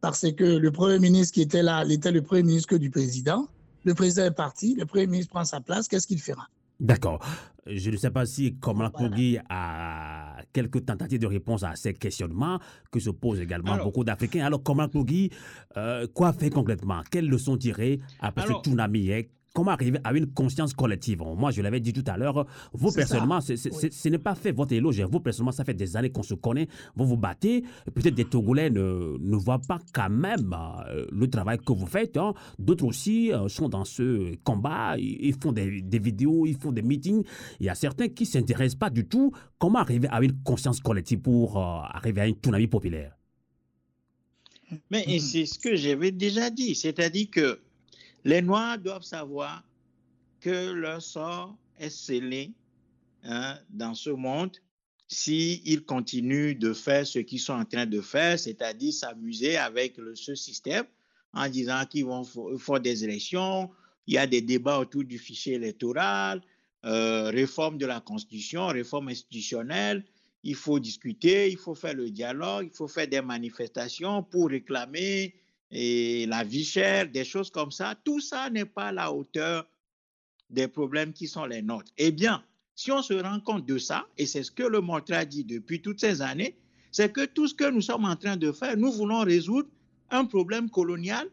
parce 0.00 0.30
que 0.32 0.44
le 0.44 0.70
Premier 0.70 0.98
ministre 0.98 1.34
qui 1.34 1.42
était 1.42 1.62
là, 1.62 1.84
il 1.84 1.92
était 1.92 2.12
le 2.12 2.22
Premier 2.22 2.42
ministre 2.42 2.68
que 2.68 2.76
du 2.76 2.90
président. 2.90 3.46
Le 3.84 3.94
président 3.94 4.24
est 4.24 4.32
parti, 4.32 4.74
le 4.74 4.84
Premier 4.84 5.06
ministre 5.06 5.30
prend 5.32 5.44
sa 5.44 5.60
place, 5.60 5.86
qu'est-ce 5.86 6.08
qu'il 6.08 6.20
fera? 6.20 6.48
D'accord. 6.80 7.24
Je 7.66 7.90
ne 7.90 7.96
sais 7.96 8.10
pas 8.10 8.26
si 8.26 8.54
Kamala 8.60 8.92
voilà. 8.96 9.42
a 9.48 10.36
quelques 10.52 10.84
tentatives 10.84 11.18
de 11.18 11.26
réponse 11.26 11.62
à 11.62 11.74
ces 11.74 11.94
questionnements 11.94 12.60
que 12.92 13.00
se 13.00 13.10
posent 13.10 13.40
également 13.40 13.76
beaucoup 13.76 14.04
d'Africains. 14.04 14.44
Alors, 14.44 14.62
Kamala 14.62 14.88
euh, 15.76 16.06
quoi 16.12 16.32
faire 16.32 16.50
concrètement? 16.50 17.02
Quelles 17.10 17.28
leçons 17.28 17.56
tirer 17.56 18.00
après 18.20 18.46
ce 18.46 18.52
tsunami 18.62 19.10
comment 19.56 19.70
arriver 19.70 19.98
à 20.04 20.12
une 20.12 20.26
conscience 20.26 20.74
collective? 20.74 21.22
Moi, 21.22 21.50
je 21.50 21.62
l'avais 21.62 21.80
dit 21.80 21.94
tout 21.94 22.04
à 22.06 22.18
l'heure, 22.18 22.46
vous 22.74 22.92
personnellement, 22.92 23.40
ce 23.40 24.08
n'est 24.08 24.18
pas 24.18 24.34
fait 24.34 24.52
votre 24.52 24.74
éloge. 24.74 25.00
Vous 25.00 25.20
personnellement, 25.20 25.52
ça 25.52 25.64
fait 25.64 25.72
des 25.72 25.96
années 25.96 26.10
qu'on 26.10 26.22
se 26.22 26.34
connaît, 26.34 26.68
vous 26.94 27.06
vous 27.06 27.16
battez. 27.16 27.64
Peut-être 27.94 28.14
des 28.14 28.26
Togolais 28.26 28.68
ne, 28.68 29.16
ne 29.18 29.36
voient 29.36 29.62
pas 29.66 29.78
quand 29.94 30.10
même 30.10 30.54
euh, 30.54 31.06
le 31.10 31.30
travail 31.30 31.58
que 31.58 31.72
vous 31.72 31.86
faites. 31.86 32.18
Hein. 32.18 32.34
D'autres 32.58 32.84
aussi 32.84 33.32
euh, 33.32 33.48
sont 33.48 33.70
dans 33.70 33.86
ce 33.86 34.36
combat, 34.44 34.98
ils, 34.98 35.34
font 35.42 35.52
des, 35.52 35.80
des, 35.80 35.98
vidéos, 35.98 36.44
ils 36.44 36.56
font 36.56 36.72
des 36.72 36.82
meetings. 36.82 37.24
Il 37.58 37.64
y 37.64 37.70
a 37.70 37.74
certains 37.74 38.08
qui 38.08 38.24
ne 38.24 38.28
s'intéressent 38.28 38.78
pas 38.78 38.90
du 38.90 39.06
tout. 39.06 39.32
Comment 39.58 39.78
arriver 39.78 40.08
à 40.10 40.22
une 40.22 40.36
conscience 40.42 40.80
collective 40.80 41.20
pour 41.20 41.56
euh, 41.56 41.80
arriver 41.94 42.20
à 42.20 42.26
une 42.26 42.34
tsunami 42.34 42.66
populaire? 42.66 43.16
Mais 44.90 45.18
c'est 45.20 45.46
ce 45.46 45.58
que 45.58 45.76
j'avais 45.76 46.10
déjà 46.10 46.50
dit, 46.50 46.74
c'est-à-dire 46.74 47.28
que 47.30 47.60
les 48.26 48.42
Noirs 48.42 48.76
doivent 48.78 49.04
savoir 49.04 49.62
que 50.40 50.72
leur 50.72 51.00
sort 51.00 51.56
est 51.78 51.90
scellé 51.90 52.52
hein, 53.22 53.56
dans 53.70 53.94
ce 53.94 54.10
monde. 54.10 54.56
S'ils 55.06 55.84
continuent 55.84 56.58
de 56.58 56.72
faire 56.72 57.06
ce 57.06 57.20
qu'ils 57.20 57.38
sont 57.38 57.52
en 57.52 57.64
train 57.64 57.86
de 57.86 58.00
faire, 58.00 58.36
c'est-à-dire 58.36 58.92
s'amuser 58.92 59.56
avec 59.56 59.96
le, 59.98 60.16
ce 60.16 60.34
système 60.34 60.84
en 61.34 61.48
disant 61.48 61.84
qu'ils 61.88 62.04
vont 62.04 62.24
faire 62.58 62.80
des 62.80 63.04
élections, 63.04 63.70
il 64.08 64.14
y 64.14 64.18
a 64.18 64.26
des 64.26 64.42
débats 64.42 64.80
autour 64.80 65.04
du 65.04 65.18
fichier 65.18 65.54
électoral, 65.54 66.42
euh, 66.84 67.30
réforme 67.30 67.78
de 67.78 67.86
la 67.86 68.00
Constitution, 68.00 68.66
réforme 68.66 69.08
institutionnelle, 69.08 70.04
il 70.42 70.56
faut 70.56 70.80
discuter, 70.80 71.48
il 71.48 71.58
faut 71.58 71.76
faire 71.76 71.94
le 71.94 72.10
dialogue, 72.10 72.70
il 72.72 72.76
faut 72.76 72.88
faire 72.88 73.06
des 73.06 73.22
manifestations 73.22 74.24
pour 74.24 74.48
réclamer 74.48 75.32
et 75.70 76.26
la 76.26 76.44
vie 76.44 76.64
chère, 76.64 77.08
des 77.08 77.24
choses 77.24 77.50
comme 77.50 77.70
ça, 77.70 77.94
tout 78.04 78.20
ça 78.20 78.50
n'est 78.50 78.64
pas 78.64 78.86
à 78.86 78.92
la 78.92 79.12
hauteur 79.12 79.68
des 80.50 80.68
problèmes 80.68 81.12
qui 81.12 81.26
sont 81.26 81.44
les 81.44 81.62
nôtres. 81.62 81.90
Eh 81.98 82.12
bien, 82.12 82.44
si 82.74 82.92
on 82.92 83.02
se 83.02 83.14
rend 83.14 83.40
compte 83.40 83.66
de 83.66 83.78
ça, 83.78 84.06
et 84.16 84.26
c'est 84.26 84.42
ce 84.42 84.50
que 84.50 84.62
le 84.62 84.80
montre 84.80 85.12
a 85.12 85.24
dit 85.24 85.44
depuis 85.44 85.82
toutes 85.82 86.00
ces 86.00 86.22
années, 86.22 86.56
c'est 86.92 87.12
que 87.12 87.24
tout 87.24 87.48
ce 87.48 87.54
que 87.54 87.68
nous 87.68 87.80
sommes 87.80 88.04
en 88.04 88.16
train 88.16 88.36
de 88.36 88.52
faire, 88.52 88.76
nous 88.76 88.92
voulons 88.92 89.20
résoudre 89.20 89.68
un 90.10 90.24
problème 90.24 90.70
colonial 90.70 91.28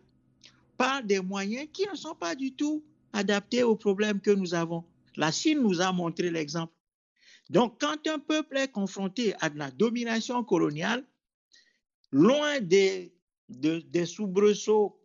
par 0.77 1.03
des 1.03 1.19
moyens 1.19 1.67
qui 1.71 1.87
ne 1.89 1.95
sont 1.95 2.15
pas 2.15 2.33
du 2.33 2.53
tout 2.53 2.83
adaptés 3.13 3.63
aux 3.63 3.75
problèmes 3.75 4.19
que 4.19 4.31
nous 4.31 4.55
avons. 4.55 4.83
La 5.15 5.31
Chine 5.31 5.61
nous 5.61 5.79
a 5.79 5.91
montré 5.91 6.31
l'exemple. 6.31 6.73
Donc, 7.49 7.79
quand 7.79 8.07
un 8.07 8.19
peuple 8.19 8.57
est 8.57 8.71
confronté 8.71 9.35
à 9.39 9.49
de 9.49 9.59
la 9.59 9.69
domination 9.69 10.43
coloniale, 10.43 11.05
loin 12.11 12.59
des 12.59 13.13
des 13.49 14.05
soubresauts 14.05 14.99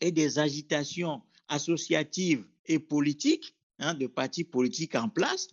et 0.00 0.12
des 0.12 0.38
agitations 0.38 1.22
associatives 1.48 2.46
et 2.66 2.78
politiques, 2.78 3.54
hein, 3.78 3.94
de 3.94 4.06
partis 4.06 4.44
politiques 4.44 4.94
en 4.94 5.08
place, 5.08 5.48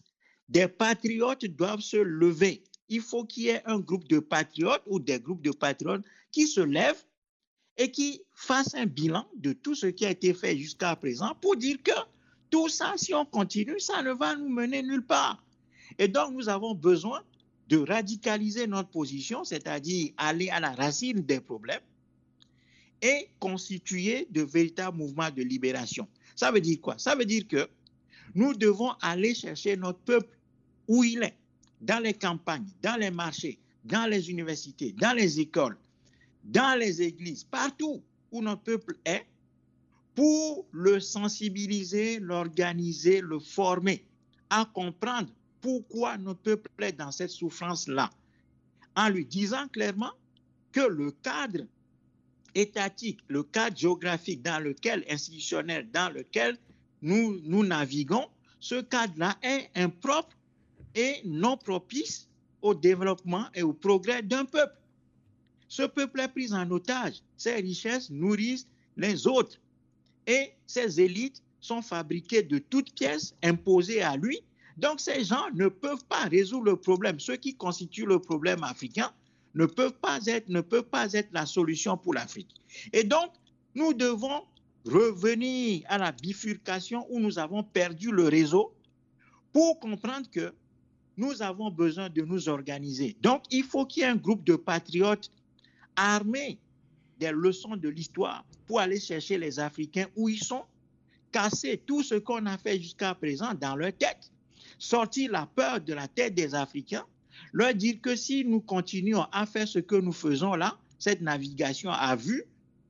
des 0.48 0.68
patriotes 0.68 1.46
doivent 1.46 1.82
se 1.82 1.98
lever. 1.98 2.64
Il 2.88 3.02
faut 3.02 3.24
qu'il 3.24 3.44
y 3.44 3.48
ait 3.50 3.62
un 3.66 3.80
groupe 3.80 4.08
de 4.08 4.20
patriotes 4.20 4.82
ou 4.88 5.00
des 5.00 5.20
groupes 5.20 5.44
de 5.44 5.52
patriotes 5.52 6.04
qui 6.32 6.48
se 6.48 6.62
lèvent 6.62 7.04
et 7.78 7.92
qui 7.92 8.22
fassent 8.34 8.74
un 8.74 8.88
bilan 8.88 9.28
de 9.36 9.54
tout 9.54 9.76
ce 9.76 9.88
qui 9.88 10.06
a 10.06 10.10
été 10.10 10.34
fait 10.34 10.58
jusqu'à 10.58 10.96
présent 10.96 11.36
pour 11.42 11.56
dire 11.56 11.78
que 11.84 11.92
tout 12.50 12.68
ça, 12.68 12.94
si 12.98 13.14
on 13.14 13.26
continue, 13.26 13.80
ça 13.80 14.02
ne 14.02 14.12
va 14.12 14.36
nous 14.36 14.50
mener 14.50 14.82
nulle 14.82 15.06
part. 15.06 15.44
Et 16.00 16.08
donc, 16.08 16.34
nous 16.34 16.50
avons 16.50 16.74
besoin 16.74 17.24
de 17.68 17.78
radicaliser 17.78 18.66
notre 18.66 18.90
position, 18.90 19.44
c'est-à-dire 19.44 20.12
aller 20.18 20.50
à 20.50 20.60
la 20.60 20.72
racine 20.72 21.22
des 21.22 21.40
problèmes 21.40 21.82
et 23.02 23.30
constituer 23.40 24.28
de 24.30 24.42
véritables 24.42 24.98
mouvements 24.98 25.30
de 25.30 25.42
libération. 25.44 26.08
Ça 26.36 26.52
veut 26.52 26.62
dire 26.62 26.80
quoi? 26.82 26.98
Ça 26.98 27.16
veut 27.16 27.26
dire 27.26 27.48
que 27.48 27.68
nous 28.36 28.54
devons 28.54 28.92
aller 29.02 29.34
chercher 29.34 29.76
notre 29.78 30.00
peuple 30.00 30.38
où 30.88 31.04
il 31.04 31.24
est, 31.24 31.36
dans 31.82 32.00
les 32.02 32.14
campagnes, 32.14 32.68
dans 32.82 33.00
les 33.00 33.12
marchés, 33.12 33.60
dans 33.86 34.10
les 34.10 34.30
universités, 34.30 34.94
dans 34.94 35.16
les 35.16 35.40
écoles, 35.40 35.78
dans 36.44 36.78
les 36.78 37.02
églises, 37.02 37.44
partout 37.44 38.02
où 38.32 38.42
notre 38.42 38.64
peuple 38.64 38.96
est, 39.06 39.26
pour 40.16 40.66
le 40.72 41.00
sensibiliser, 41.00 42.20
l'organiser, 42.20 43.22
le 43.22 43.40
former, 43.40 44.04
à 44.50 44.66
comprendre 44.74 45.30
pourquoi 45.62 46.18
notre 46.18 46.42
peuple 46.42 46.70
est 46.84 46.92
dans 46.92 47.12
cette 47.12 47.30
souffrance-là, 47.30 48.10
en 48.96 49.10
lui 49.10 49.26
disant 49.26 49.68
clairement 49.70 50.12
que 50.72 50.82
le 50.82 51.12
cadre 51.12 51.64
étatique, 52.56 53.20
le 53.28 53.44
cadre 53.44 53.78
géographique 53.78 54.42
dans 54.42 54.64
lequel, 54.64 55.06
institutionnel, 55.10 55.90
dans 55.92 56.14
lequel 56.14 56.58
nous, 57.02 57.40
nous 57.44 57.66
naviguons, 57.66 58.28
ce 58.60 58.82
cadre-là 58.82 59.38
est 59.42 59.70
impropre 59.76 60.36
et 60.96 61.22
non 61.26 61.58
propice 61.58 62.28
au 62.62 62.74
développement 62.74 63.46
et 63.54 63.64
au 63.64 63.74
progrès 63.74 64.22
d'un 64.22 64.46
peuple. 64.46 64.76
Ce 65.68 65.84
peuple 65.84 66.20
est 66.20 66.28
pris 66.28 66.54
en 66.54 66.70
otage. 66.72 67.22
Ses 67.38 67.56
richesses 67.56 68.10
nourrissent 68.10 68.68
les 68.98 69.28
autres. 69.28 69.60
Et 70.28 70.52
ces 70.66 71.00
élites 71.00 71.44
sont 71.62 71.82
fabriquées 71.82 72.44
de 72.44 72.58
toutes 72.58 72.94
pièces, 72.94 73.36
imposées 73.44 74.02
à 74.02 74.18
lui. 74.18 74.40
Donc 74.78 75.00
ces 75.00 75.24
gens 75.24 75.46
ne 75.54 75.68
peuvent 75.68 76.06
pas 76.06 76.26
résoudre 76.26 76.66
le 76.66 76.76
problème. 76.76 77.20
Ce 77.20 77.34
qui 77.34 77.56
constitue 77.56 78.06
le 78.06 78.20
problème 78.20 78.64
africain, 78.64 79.12
ne 79.56 79.66
peuvent 79.66 80.00
pas 80.00 80.20
être, 80.26 80.50
pas 80.82 81.14
être 81.14 81.30
la 81.32 81.46
solution 81.46 81.98
pour 81.98 82.14
l'Afrique. 82.14 82.56
Et 82.94 83.04
donc, 83.04 83.32
nous 83.76 83.94
devons 83.94 84.44
revenir 84.86 85.84
à 85.88 85.98
la 85.98 86.12
bifurcation 86.12 87.06
où 87.10 87.20
nous 87.20 87.40
avons 87.40 87.64
perdu 87.64 88.12
le 88.12 88.26
réseau 88.26 88.74
pour 89.52 89.80
comprendre 89.80 90.30
que 90.30 90.54
nous 91.18 91.42
avons 91.42 91.70
besoin 91.70 92.10
de 92.10 92.22
nous 92.22 92.48
organiser. 92.48 93.18
Donc, 93.22 93.44
il 93.52 93.64
faut 93.64 93.86
qu'il 93.86 94.04
y 94.04 94.06
ait 94.06 94.10
un 94.10 94.16
groupe 94.16 94.44
de 94.46 94.56
patriotes 94.56 95.32
armés 95.96 96.58
des 97.20 97.32
leçons 97.32 97.76
de 97.76 97.90
l'histoire 97.90 98.46
pour 98.66 98.80
aller 98.80 99.00
chercher 99.00 99.38
les 99.38 99.60
Africains 99.60 100.08
où 100.16 100.30
ils 100.30 100.42
sont, 100.42 100.64
casser 101.32 101.82
tout 101.86 102.02
ce 102.02 102.16
qu'on 102.16 102.46
a 102.46 102.58
fait 102.58 102.78
jusqu'à 102.80 103.14
présent 103.14 103.54
dans 103.54 103.76
leur 103.76 103.92
tête, 103.94 104.32
sortir 104.78 105.32
la 105.32 105.46
peur 105.46 105.82
de 105.82 105.94
la 105.94 106.08
tête 106.08 106.34
des 106.34 106.56
Africains 106.56 107.06
leur 107.54 107.74
dire 107.74 107.96
que 108.02 108.16
si 108.16 108.46
nous 108.46 108.62
continuons 108.62 109.26
à 109.32 109.46
faire 109.46 109.68
ce 109.68 109.80
que 109.80 109.96
nous 109.96 110.12
faisons 110.12 110.56
là, 110.56 110.78
cette 110.98 111.22
navigation 111.22 111.92
à 111.92 112.16
vue, 112.16 112.44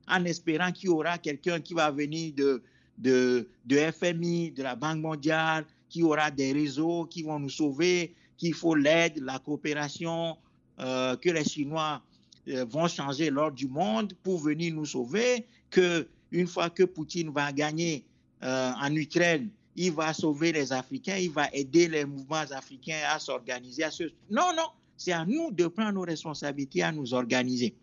en 0.08 0.24
espérant 0.24 0.72
qu'il 0.72 0.86
y 0.86 0.92
aura 0.92 1.18
quelqu'un 1.18 1.60
qui 1.60 1.74
va 1.74 1.90
venir 1.90 2.32
de, 2.34 2.62
de, 2.98 3.48
de 3.64 3.76
FMI, 3.76 4.50
de 4.50 4.62
la 4.62 4.74
Banque 4.74 4.98
mondiale, 4.98 5.64
qui 5.88 6.02
aura 6.02 6.30
des 6.30 6.52
réseaux 6.52 7.04
qui 7.04 7.22
vont 7.22 7.38
nous 7.38 7.50
sauver, 7.50 8.14
qu'il 8.36 8.54
faut 8.54 8.74
l'aide, 8.74 9.18
la 9.22 9.38
coopération, 9.38 10.36
euh, 10.78 11.16
que 11.16 11.30
les 11.30 11.44
Chinois 11.44 12.02
euh, 12.48 12.64
vont 12.64 12.88
changer 12.88 13.30
l'ordre 13.30 13.56
du 13.56 13.68
monde 13.68 14.14
pour 14.22 14.38
venir 14.38 14.74
nous 14.74 14.86
sauver, 14.86 15.46
que 15.68 16.08
une 16.32 16.46
fois 16.46 16.70
que 16.70 16.84
Poutine 16.84 17.30
va 17.30 17.52
gagner 17.52 18.04
euh, 18.42 18.72
en 18.80 18.94
Ukraine, 18.94 19.50
il 19.82 19.92
va 19.92 20.12
sauver 20.12 20.52
les 20.52 20.74
Africains, 20.74 21.16
il 21.16 21.30
va 21.30 21.48
aider 21.54 21.88
les 21.88 22.04
mouvements 22.04 22.36
africains 22.50 23.00
à 23.08 23.18
s'organiser. 23.18 23.84
Non, 24.30 24.52
non, 24.54 24.68
c'est 24.98 25.12
à 25.12 25.24
nous 25.24 25.50
de 25.50 25.68
prendre 25.68 25.92
nos 25.92 26.02
responsabilités, 26.02 26.82
à 26.82 26.92
nous 26.92 27.14
organiser. 27.14 27.74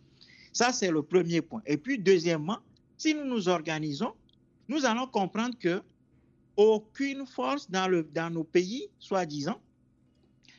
Ça, 0.52 0.72
c'est 0.72 0.92
le 0.92 1.02
premier 1.02 1.42
point. 1.42 1.60
Et 1.66 1.76
puis, 1.76 1.98
deuxièmement, 1.98 2.58
si 2.96 3.14
nous 3.14 3.24
nous 3.24 3.48
organisons, 3.48 4.12
nous 4.68 4.84
allons 4.84 5.08
comprendre 5.08 5.58
que 5.58 5.82
aucune 6.56 7.26
force 7.26 7.68
dans, 7.68 7.88
le, 7.88 8.04
dans 8.04 8.30
nos 8.30 8.44
pays, 8.44 8.88
soi-disant, 9.00 9.60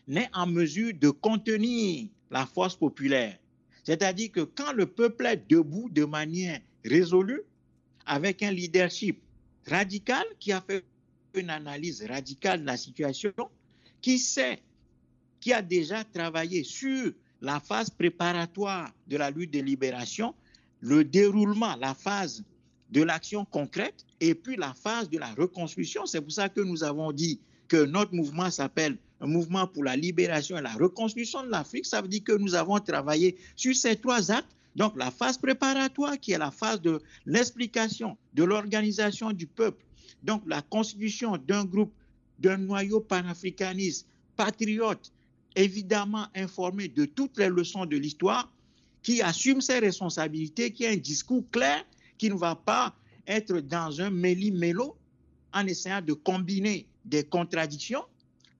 n'est 0.10 0.30
en 0.34 0.46
mesure 0.46 0.92
de 0.94 1.10
contenir 1.10 2.10
la 2.32 2.46
force 2.46 2.76
populaire. 2.76 3.38
C'est-à-dire 3.86 4.32
que 4.34 4.42
quand 4.42 4.74
le 4.74 4.88
peuple 4.88 5.26
est 5.26 5.50
debout 5.50 5.90
de 5.90 6.04
manière 6.04 6.60
résolue, 6.84 7.44
avec 8.06 8.44
un 8.44 8.52
leadership 8.52 9.22
radical 9.68 10.26
qui 10.40 10.52
a 10.52 10.60
fait 10.60 10.84
une 11.34 11.50
analyse 11.50 12.04
radicale 12.08 12.62
de 12.62 12.66
la 12.66 12.78
situation, 12.78 13.34
qui 14.02 14.18
sait, 14.18 14.60
qui 15.40 15.54
a 15.54 15.62
déjà 15.62 16.04
travaillé 16.04 16.64
sur 16.64 17.12
la 17.42 17.60
phase 17.60 17.90
préparatoire 17.90 18.92
de 19.08 19.18
la 19.18 19.32
lutte 19.32 19.52
de 19.52 19.60
libération, 19.60 20.34
le 20.82 21.04
déroulement, 21.04 21.76
la 21.78 21.94
phase 21.94 22.44
de 22.92 23.04
l'action 23.04 23.46
concrète 23.46 24.06
et 24.20 24.34
puis 24.36 24.56
la 24.56 24.74
phase 24.74 25.10
de 25.10 25.18
la 25.18 25.34
reconstruction. 25.34 26.06
C'est 26.06 26.22
pour 26.22 26.32
ça 26.32 26.50
que 26.50 26.62
nous 26.62 26.84
avons 26.84 27.12
dit 27.12 27.40
que 27.68 27.86
notre 27.86 28.14
mouvement 28.14 28.50
s'appelle 28.50 28.98
un 29.22 29.28
mouvement 29.28 29.68
pour 29.68 29.84
la 29.84 29.96
libération 29.96 30.58
et 30.58 30.62
la 30.62 30.74
reconstruction 30.74 31.44
de 31.44 31.50
l'Afrique. 31.50 31.86
Ça 31.86 32.02
veut 32.02 32.08
dire 32.08 32.24
que 32.24 32.32
nous 32.32 32.56
avons 32.56 32.80
travaillé 32.80 33.38
sur 33.56 33.76
ces 33.76 33.96
trois 33.96 34.32
actes. 34.32 34.50
Donc 34.76 34.98
la 34.98 35.12
phase 35.12 35.38
préparatoire 35.38 36.20
qui 36.20 36.32
est 36.32 36.38
la 36.38 36.52
phase 36.52 36.82
de 36.82 37.02
l'explication, 37.26 38.18
de 38.34 38.44
l'organisation 38.44 39.32
du 39.32 39.46
peuple, 39.46 39.84
donc 40.24 40.43
la 40.45 40.61
constitution 40.61 41.38
d'un 41.38 41.65
groupe, 41.65 41.93
d'un 42.39 42.57
noyau 42.57 42.99
panafricaniste, 42.99 44.07
patriote, 44.36 45.11
évidemment 45.55 46.28
informé 46.36 46.88
de 46.88 47.05
toutes 47.05 47.38
les 47.38 47.49
leçons 47.49 47.86
de 47.86 47.97
l'histoire, 47.97 48.51
qui 49.01 49.22
assume 49.22 49.61
ses 49.61 49.80
responsabilités, 49.80 50.72
qui 50.72 50.86
a 50.86 50.89
un 50.89 50.97
discours 50.97 51.43
clair, 51.51 51.86
qui 52.17 52.30
ne 52.30 52.36
va 52.36 52.55
pas 52.55 52.95
être 53.28 53.59
dans 53.59 54.01
un 54.01 54.09
méli-mélo, 54.09 54.95
en 55.53 55.65
essayant 55.65 56.01
de 56.01 56.13
combiner 56.13 56.86
des 57.05 57.24
contradictions, 57.24 58.03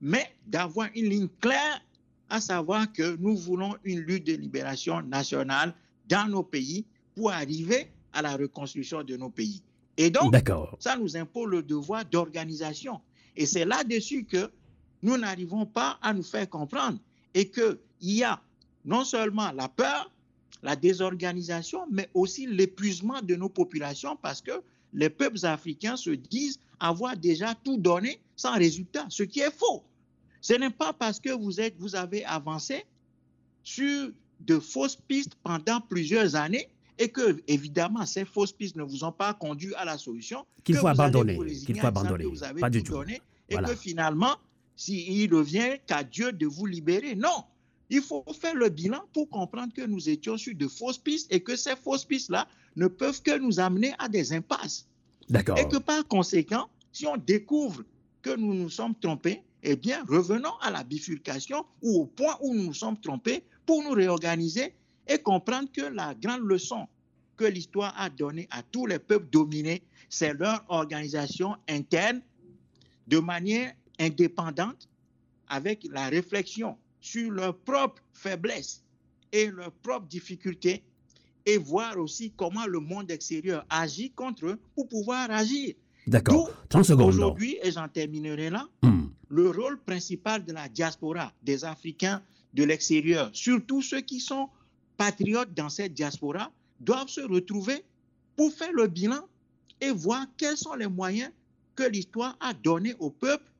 mais 0.00 0.30
d'avoir 0.46 0.88
une 0.94 1.08
ligne 1.08 1.28
claire, 1.40 1.84
à 2.28 2.40
savoir 2.40 2.90
que 2.92 3.16
nous 3.16 3.36
voulons 3.36 3.76
une 3.84 4.00
lutte 4.00 4.26
de 4.26 4.34
libération 4.34 5.02
nationale 5.02 5.74
dans 6.08 6.28
nos 6.28 6.42
pays 6.42 6.84
pour 7.14 7.32
arriver 7.32 7.90
à 8.12 8.22
la 8.22 8.36
reconstruction 8.36 9.02
de 9.02 9.16
nos 9.16 9.30
pays. 9.30 9.62
Et 10.00 10.08
donc, 10.08 10.34
ça 10.78 10.96
nous 10.96 11.14
impose 11.14 11.50
le 11.50 11.62
devoir 11.62 12.06
d'organisation. 12.06 13.02
Et 13.36 13.44
c'est 13.44 13.66
là-dessus 13.66 14.24
que 14.24 14.50
nous 15.02 15.18
n'arrivons 15.18 15.66
pas 15.66 15.98
à 16.00 16.14
nous 16.14 16.22
faire 16.22 16.48
comprendre 16.48 16.98
et 17.34 17.50
qu'il 17.50 17.76
y 18.00 18.22
a 18.22 18.40
non 18.86 19.04
seulement 19.04 19.52
la 19.52 19.68
peur, 19.68 20.10
la 20.62 20.74
désorganisation, 20.74 21.86
mais 21.90 22.08
aussi 22.14 22.46
l'épuisement 22.46 23.20
de 23.20 23.36
nos 23.36 23.50
populations 23.50 24.16
parce 24.16 24.40
que 24.40 24.62
les 24.94 25.10
peuples 25.10 25.44
africains 25.44 25.96
se 25.98 26.08
disent 26.10 26.58
avoir 26.78 27.14
déjà 27.14 27.54
tout 27.54 27.76
donné 27.76 28.22
sans 28.36 28.54
résultat, 28.54 29.04
ce 29.10 29.22
qui 29.22 29.40
est 29.40 29.54
faux. 29.54 29.84
Ce 30.40 30.54
n'est 30.54 30.70
pas 30.70 30.94
parce 30.94 31.20
que 31.20 31.28
vous, 31.28 31.60
êtes, 31.60 31.76
vous 31.78 31.94
avez 31.94 32.24
avancé 32.24 32.86
sur 33.62 34.10
de 34.40 34.58
fausses 34.58 34.96
pistes 34.96 35.34
pendant 35.42 35.82
plusieurs 35.82 36.36
années 36.36 36.70
et 37.00 37.08
que, 37.08 37.42
évidemment, 37.48 38.04
ces 38.04 38.26
fausses 38.26 38.52
pistes 38.52 38.76
ne 38.76 38.82
vous 38.82 39.04
ont 39.04 39.10
pas 39.10 39.32
conduit 39.32 39.74
à 39.76 39.86
la 39.86 39.96
solution. 39.96 40.44
Qu'il 40.62 40.76
faut 40.76 40.86
abandonner. 40.86 41.38
Qu'il 41.64 41.80
faut 41.80 41.86
abandonner. 41.86 42.26
pas 42.60 42.68
du 42.68 42.82
tout. 42.82 42.92
Donné, 42.92 43.22
et 43.48 43.56
que 43.56 43.74
finalement, 43.74 44.36
s'il 44.76 45.34
revient 45.34 45.78
qu'à 45.86 46.04
Dieu 46.04 46.30
de 46.32 46.46
vous 46.46 46.66
libérer. 46.66 47.14
Non, 47.14 47.44
il 47.88 48.02
faut 48.02 48.24
faire 48.38 48.54
le 48.54 48.68
bilan 48.68 49.02
pour 49.14 49.28
comprendre 49.30 49.72
que 49.74 49.82
nous 49.82 50.08
étions 50.08 50.36
sur 50.36 50.54
de 50.54 50.68
fausses 50.68 50.98
pistes 50.98 51.32
et 51.32 51.40
que 51.40 51.56
ces 51.56 51.74
fausses 51.74 52.04
pistes-là 52.04 52.46
ne 52.76 52.86
peuvent 52.86 53.22
que 53.22 53.38
nous 53.38 53.60
amener 53.60 53.92
à 53.98 54.08
des 54.08 54.32
impasses. 54.32 54.86
D'accord. 55.28 55.58
Et 55.58 55.66
que 55.68 55.78
par 55.78 56.06
conséquent, 56.06 56.68
si 56.92 57.06
on 57.06 57.16
découvre 57.16 57.82
que 58.22 58.36
nous 58.36 58.54
nous 58.54 58.70
sommes 58.70 58.94
trompés, 58.94 59.42
eh 59.62 59.76
bien, 59.76 60.04
revenons 60.06 60.54
à 60.60 60.70
la 60.70 60.84
bifurcation 60.84 61.64
ou 61.82 62.02
au 62.02 62.06
point 62.06 62.36
où 62.42 62.54
nous 62.54 62.64
nous 62.64 62.74
sommes 62.74 62.98
trompés 62.98 63.42
pour 63.66 63.82
nous 63.82 63.92
réorganiser 63.92 64.74
et 65.10 65.18
comprendre 65.18 65.68
que 65.72 65.82
la 65.82 66.14
grande 66.14 66.46
leçon 66.48 66.86
que 67.36 67.44
l'histoire 67.44 67.92
a 67.98 68.08
donnée 68.08 68.46
à 68.50 68.62
tous 68.62 68.86
les 68.86 68.98
peuples 68.98 69.28
dominés, 69.30 69.82
c'est 70.08 70.34
leur 70.34 70.64
organisation 70.68 71.56
interne 71.68 72.22
de 73.08 73.18
manière 73.18 73.72
indépendante 73.98 74.88
avec 75.48 75.86
la 75.90 76.08
réflexion 76.08 76.76
sur 77.00 77.30
leurs 77.30 77.56
propres 77.56 78.02
faiblesses 78.12 78.84
et 79.32 79.46
leurs 79.46 79.72
propres 79.72 80.06
difficultés 80.06 80.84
et 81.44 81.56
voir 81.58 81.98
aussi 81.98 82.32
comment 82.36 82.66
le 82.66 82.78
monde 82.78 83.10
extérieur 83.10 83.64
agit 83.68 84.10
contre 84.10 84.46
eux 84.46 84.60
pour 84.74 84.88
pouvoir 84.88 85.30
agir. 85.30 85.74
D'accord. 86.06 86.50
30 86.68 86.84
secondes. 86.84 87.08
Aujourd'hui, 87.08 87.58
et 87.62 87.72
j'en 87.72 87.88
terminerai 87.88 88.50
là, 88.50 88.68
hmm. 88.82 89.06
le 89.28 89.50
rôle 89.50 89.78
principal 89.80 90.44
de 90.44 90.52
la 90.52 90.68
diaspora, 90.68 91.32
des 91.42 91.64
Africains 91.64 92.22
de 92.52 92.64
l'extérieur, 92.64 93.30
surtout 93.32 93.82
ceux 93.82 94.00
qui 94.00 94.20
sont 94.20 94.48
patriotes 95.00 95.54
dans 95.54 95.70
cette 95.70 95.94
diaspora, 95.94 96.52
doivent 96.78 97.08
se 97.08 97.22
retrouver 97.22 97.82
pour 98.36 98.52
faire 98.52 98.70
le 98.74 98.86
bilan 98.86 99.26
et 99.80 99.90
voir 99.90 100.26
quels 100.36 100.58
sont 100.58 100.74
les 100.74 100.88
moyens 100.88 101.32
que 101.74 101.84
l'histoire 101.84 102.36
a 102.38 102.52
donnés 102.52 102.94
au 102.98 103.08
peuple 103.08 103.50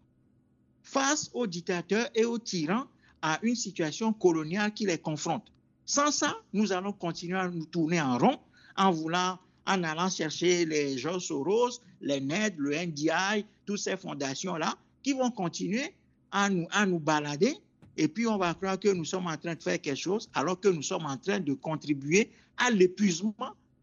face 0.83 1.31
aux 1.33 1.47
dictateurs 1.47 2.11
et 2.15 2.27
aux 2.27 2.37
tyrans 2.37 2.85
à 3.23 3.39
une 3.43 3.55
situation 3.55 4.13
coloniale 4.13 4.75
qui 4.75 4.85
les 4.85 4.99
confronte. 4.99 5.51
Sans 5.87 6.11
ça, 6.11 6.37
nous 6.53 6.73
allons 6.73 6.93
continuer 6.93 7.39
à 7.39 7.49
nous 7.49 7.65
tourner 7.65 8.03
en 8.03 8.19
rond 8.19 8.39
en 8.77 8.91
voulant, 8.91 9.39
en 9.67 9.83
allant 9.83 10.11
chercher 10.11 10.67
les 10.67 10.99
George 10.99 11.25
Soros, 11.25 11.81
les 12.03 12.21
NED, 12.21 12.57
le 12.59 12.77
NDI, 12.77 13.47
toutes 13.65 13.79
ces 13.79 13.97
fondations-là 13.97 14.75
qui 15.03 15.15
vont 15.15 15.31
continuer 15.31 15.95
à 16.33 16.51
nous, 16.51 16.67
à 16.71 16.85
nous 16.85 17.01
balader. 17.01 17.57
Et 17.97 18.09
puis, 18.09 18.27
on 18.27 18.39
va 18.39 18.55
croire 18.55 18.79
que 18.79 18.89
nous 18.89 19.05
sommes 19.05 19.27
en 19.27 19.37
train 19.37 19.55
de 19.55 19.63
faire 19.63 19.81
quelque 19.81 19.99
chose 19.99 20.29
alors 20.35 20.59
que 20.59 20.69
nous 20.69 20.83
sommes 20.83 21.07
en 21.07 21.17
train 21.17 21.41
de 21.41 21.53
contribuer 21.55 22.31
à 22.57 22.71
l'épuisement 22.71 23.35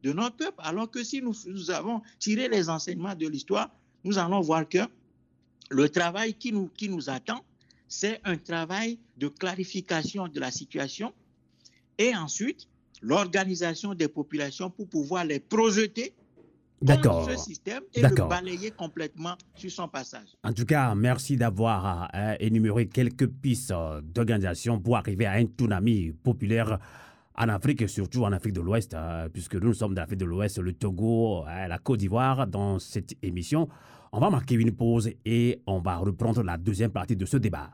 de 0.03 0.13
notre 0.13 0.37
peuple. 0.37 0.59
Alors 0.59 0.89
que 0.89 1.03
si 1.03 1.21
nous, 1.21 1.35
nous 1.47 1.71
avons 1.71 2.01
tiré 2.19 2.47
les 2.47 2.69
enseignements 2.69 3.15
de 3.15 3.27
l'histoire, 3.27 3.69
nous 4.03 4.17
allons 4.17 4.41
voir 4.41 4.67
que 4.67 4.79
le 5.69 5.89
travail 5.89 6.33
qui 6.33 6.51
nous, 6.51 6.69
qui 6.69 6.89
nous 6.89 7.09
attend, 7.09 7.43
c'est 7.87 8.21
un 8.23 8.37
travail 8.37 8.97
de 9.17 9.27
clarification 9.27 10.27
de 10.27 10.39
la 10.39 10.51
situation 10.51 11.13
et 11.97 12.15
ensuite 12.15 12.67
l'organisation 13.01 13.93
des 13.93 14.07
populations 14.07 14.69
pour 14.69 14.87
pouvoir 14.87 15.25
les 15.25 15.39
projeter 15.39 16.13
dans 16.81 17.25
ce 17.27 17.35
système 17.35 17.83
et 17.93 18.01
le 18.01 18.27
balayer 18.27 18.71
complètement 18.71 19.35
sur 19.55 19.71
son 19.71 19.87
passage. 19.87 20.27
En 20.43 20.53
tout 20.53 20.65
cas, 20.65 20.93
merci 20.95 21.37
d'avoir 21.37 22.09
euh, 22.13 22.35
énuméré 22.39 22.87
quelques 22.87 23.27
pistes 23.27 23.71
euh, 23.71 24.01
d'organisation 24.01 24.79
pour 24.79 24.97
arriver 24.97 25.25
à 25.25 25.33
un 25.33 25.43
tsunami 25.45 26.11
populaire 26.11 26.77
en 27.35 27.49
Afrique 27.49 27.81
et 27.83 27.87
surtout 27.87 28.23
en 28.23 28.31
Afrique 28.31 28.53
de 28.53 28.61
l'Ouest, 28.61 28.93
euh, 28.93 29.29
puisque 29.29 29.55
nous 29.55 29.73
sommes 29.73 29.93
dans 29.93 30.01
l'Afrique 30.01 30.19
de 30.19 30.25
l'Ouest, 30.25 30.59
le 30.59 30.73
Togo, 30.73 31.45
la 31.45 31.77
Côte 31.77 31.99
d'Ivoire 31.99 32.47
dans 32.47 32.79
cette 32.79 33.13
émission. 33.21 33.67
On 34.11 34.19
va 34.19 34.29
marquer 34.29 34.55
une 34.55 34.71
pause 34.71 35.09
et 35.25 35.61
on 35.67 35.79
va 35.79 35.97
reprendre 35.97 36.41
la 36.43 36.57
deuxième 36.57 36.91
partie 36.91 37.15
de 37.15 37.25
ce 37.25 37.37
débat. 37.37 37.69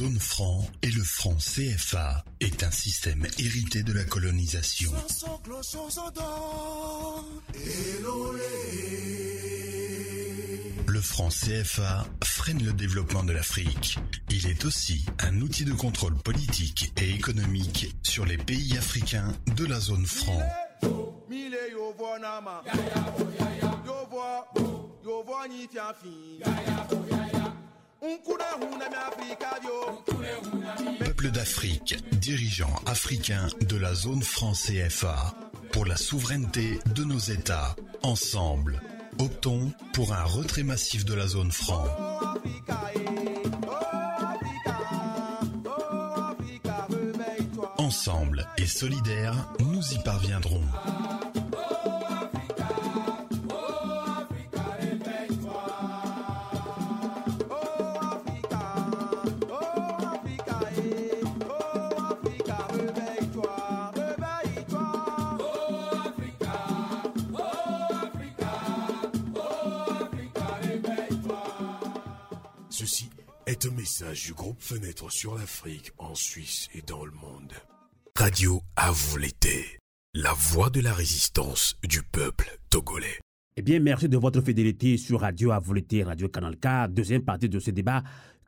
Zone 0.00 0.18
franc 0.18 0.66
et 0.80 0.90
le 0.90 1.04
franc 1.04 1.36
CFA 1.36 2.24
est 2.40 2.62
un 2.62 2.70
système 2.70 3.26
hérité 3.38 3.82
de 3.82 3.92
la 3.92 4.02
colonisation. 4.04 4.90
Le 10.86 11.00
franc 11.02 11.28
CFA 11.28 12.06
freine 12.24 12.64
le 12.64 12.72
développement 12.72 13.24
de 13.24 13.32
l'Afrique. 13.32 13.98
Il 14.30 14.46
est 14.46 14.64
aussi 14.64 15.04
un 15.18 15.38
outil 15.42 15.66
de 15.66 15.74
contrôle 15.74 16.16
politique 16.16 16.94
et 16.96 17.10
économique 17.10 17.94
sur 18.02 18.24
les 18.24 18.38
pays 18.38 18.78
africains 18.78 19.34
de 19.54 19.66
la 19.66 19.80
zone 19.80 20.06
franc. 20.06 20.40
Peuple 30.98 31.30
d'Afrique, 31.30 31.96
dirigeants 32.12 32.80
africains 32.86 33.48
de 33.60 33.76
la 33.76 33.94
zone 33.94 34.22
franc 34.22 34.52
CFA, 34.52 35.34
pour 35.72 35.84
la 35.84 35.96
souveraineté 35.96 36.78
de 36.94 37.04
nos 37.04 37.18
États, 37.18 37.76
ensemble, 38.02 38.80
optons 39.18 39.72
pour 39.92 40.14
un 40.14 40.24
retrait 40.24 40.62
massif 40.62 41.04
de 41.04 41.12
la 41.12 41.26
zone 41.26 41.52
franc. 41.52 41.84
Ensemble 47.76 48.46
et 48.56 48.66
solidaires, 48.66 49.52
nous 49.58 49.92
y 49.92 49.98
parviendrons. 50.02 50.64
Du 74.00 74.32
groupe 74.32 74.60
Fenêtre 74.60 75.12
sur 75.12 75.34
l'Afrique 75.34 75.92
en 75.98 76.14
Suisse 76.14 76.68
et 76.74 76.80
dans 76.80 77.04
le 77.04 77.12
monde. 77.12 77.52
Radio 78.16 78.62
à 78.74 78.90
vous 78.90 79.18
la 80.14 80.32
voix 80.32 80.70
de 80.70 80.80
la 80.80 80.94
résistance 80.94 81.76
du 81.86 82.02
peuple 82.02 82.58
togolais. 82.70 83.20
Eh 83.56 83.62
bien, 83.62 83.78
merci 83.78 84.08
de 84.08 84.16
votre 84.16 84.40
fidélité 84.40 84.96
sur 84.96 85.20
Radio 85.20 85.50
à 85.50 85.58
vous 85.58 85.74
Radio 86.06 86.28
Canal 86.28 86.56
K, 86.56 86.90
deuxième 86.90 87.22
partie 87.22 87.50
de 87.50 87.58
ce 87.58 87.70
débat. 87.70 88.02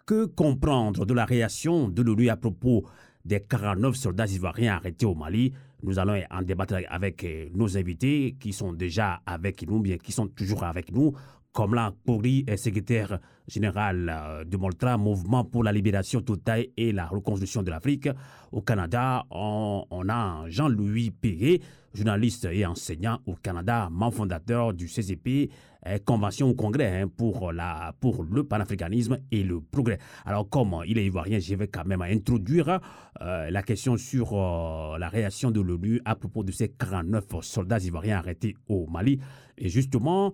Que 0.06 0.24
comprendre 0.24 1.04
de 1.04 1.12
la 1.12 1.26
réaction 1.26 1.88
de 1.88 2.00
l'ONU 2.00 2.30
à 2.30 2.36
propos 2.36 2.86
des 3.26 3.40
49 3.40 3.94
soldats 3.94 4.26
ivoiriens 4.26 4.76
arrêtés 4.76 5.06
au 5.06 5.14
Mali? 5.14 5.52
Nous 5.82 5.98
allons 5.98 6.18
en 6.30 6.42
débattre 6.42 6.76
avec 6.88 7.24
euh, 7.24 7.48
nos 7.52 7.76
invités 7.76 8.36
qui 8.40 8.54
sont 8.54 8.72
déjà 8.72 9.20
avec 9.26 9.68
nous, 9.68 9.80
bien 9.80 9.98
qui 9.98 10.12
sont 10.12 10.28
toujours 10.28 10.64
avec 10.64 10.90
nous, 10.92 11.12
comme 11.52 11.74
là, 11.74 11.92
Kouri 12.06 12.44
est 12.46 12.56
secrétaire 12.56 13.18
général 13.46 14.10
euh, 14.10 14.44
de 14.44 14.56
Moltra, 14.56 14.96
Mouvement 14.96 15.44
pour 15.44 15.62
la 15.62 15.72
libération 15.72 16.22
totale 16.22 16.66
et 16.76 16.92
la 16.92 17.06
reconstruction 17.06 17.62
de 17.62 17.70
l'Afrique. 17.70 18.08
Au 18.52 18.62
Canada, 18.62 19.24
on, 19.30 19.84
a 20.08 20.44
Jean-Louis 20.48 21.10
Perret, 21.10 21.60
journaliste 21.92 22.48
et 22.50 22.64
enseignant 22.64 23.18
au 23.26 23.34
Canada, 23.34 23.88
membre 23.90 24.14
fondateur 24.14 24.72
du 24.72 24.88
CCP, 24.88 25.50
euh, 25.86 25.98
Convention 26.02 26.48
au 26.48 26.54
Congrès 26.54 27.02
hein, 27.02 27.08
pour, 27.14 27.52
la, 27.52 27.94
pour 28.00 28.24
le 28.24 28.44
panafricanisme 28.44 29.18
et 29.30 29.42
le 29.42 29.60
progrès. 29.60 29.98
Alors, 30.24 30.48
comme 30.48 30.74
il 30.86 30.96
est 30.96 31.04
ivoirien, 31.04 31.38
je 31.38 31.54
vais 31.54 31.68
quand 31.68 31.84
même 31.84 32.00
introduire 32.00 32.80
euh, 33.20 33.50
la 33.50 33.62
question 33.62 33.98
sur 33.98 34.34
la 34.34 35.08
réaction 35.10 35.50
de 35.50 35.60
l'ONU 35.60 36.00
à 36.06 36.14
propos 36.14 36.44
de 36.44 36.52
ces 36.52 36.70
49 36.70 37.24
soldats 37.42 37.78
ivoiriens 37.78 38.18
arrêtés 38.18 38.54
au 38.68 38.86
Mali. 38.86 39.20
Et 39.58 39.68
justement, 39.68 40.32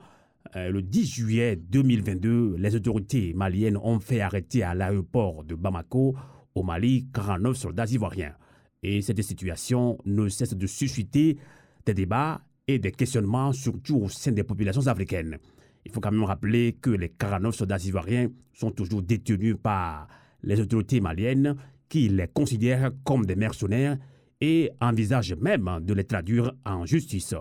le 0.55 0.81
10 0.81 1.07
juillet 1.07 1.57
2022, 1.57 2.57
les 2.59 2.75
autorités 2.75 3.33
maliennes 3.35 3.77
ont 3.77 4.01
fait 4.01 4.21
arrêter 4.21 4.63
à 4.63 4.75
l'aéroport 4.75 5.45
de 5.45 5.55
Bamako, 5.55 6.17
au 6.55 6.63
Mali, 6.63 7.07
49 7.13 7.57
soldats 7.57 7.87
ivoiriens. 7.87 8.35
Et 8.83 9.03
cette 9.03 9.21
situation 9.23 9.99
ne 10.05 10.29
cesse 10.29 10.55
de 10.55 10.67
susciter 10.67 11.37
des 11.85 11.95
débats 11.95 12.41
et 12.67 12.79
des 12.79 12.93
questionnements, 12.93 13.53
surtout 13.53 13.97
au 13.97 14.09
sein 14.09 14.33
des 14.33 14.45
populations 14.45 14.87
africaines. 14.87 15.39
Il 15.85 15.93
faut 15.93 16.01
quand 16.01 16.13
même 16.13 16.25
rappeler 16.25 16.77
que 16.81 16.91
les 16.91 17.09
49 17.09 17.55
soldats 17.55 17.79
ivoiriens 17.79 18.29
sont 18.53 18.71
toujours 18.71 19.03
détenus 19.03 19.57
par 19.63 20.09
les 20.43 20.61
autorités 20.61 21.01
maliennes 21.01 21.57
qui 21.89 22.09
les 22.09 22.29
considèrent 22.29 22.91
comme 23.05 23.25
des 23.25 23.37
mercenaires 23.37 23.97
et 24.41 24.71
envisagent 24.81 25.35
même 25.35 25.69
de 25.81 25.95
les 25.95 26.05
traduire 26.05 26.53
en 26.65 26.85
justice. 26.85 27.35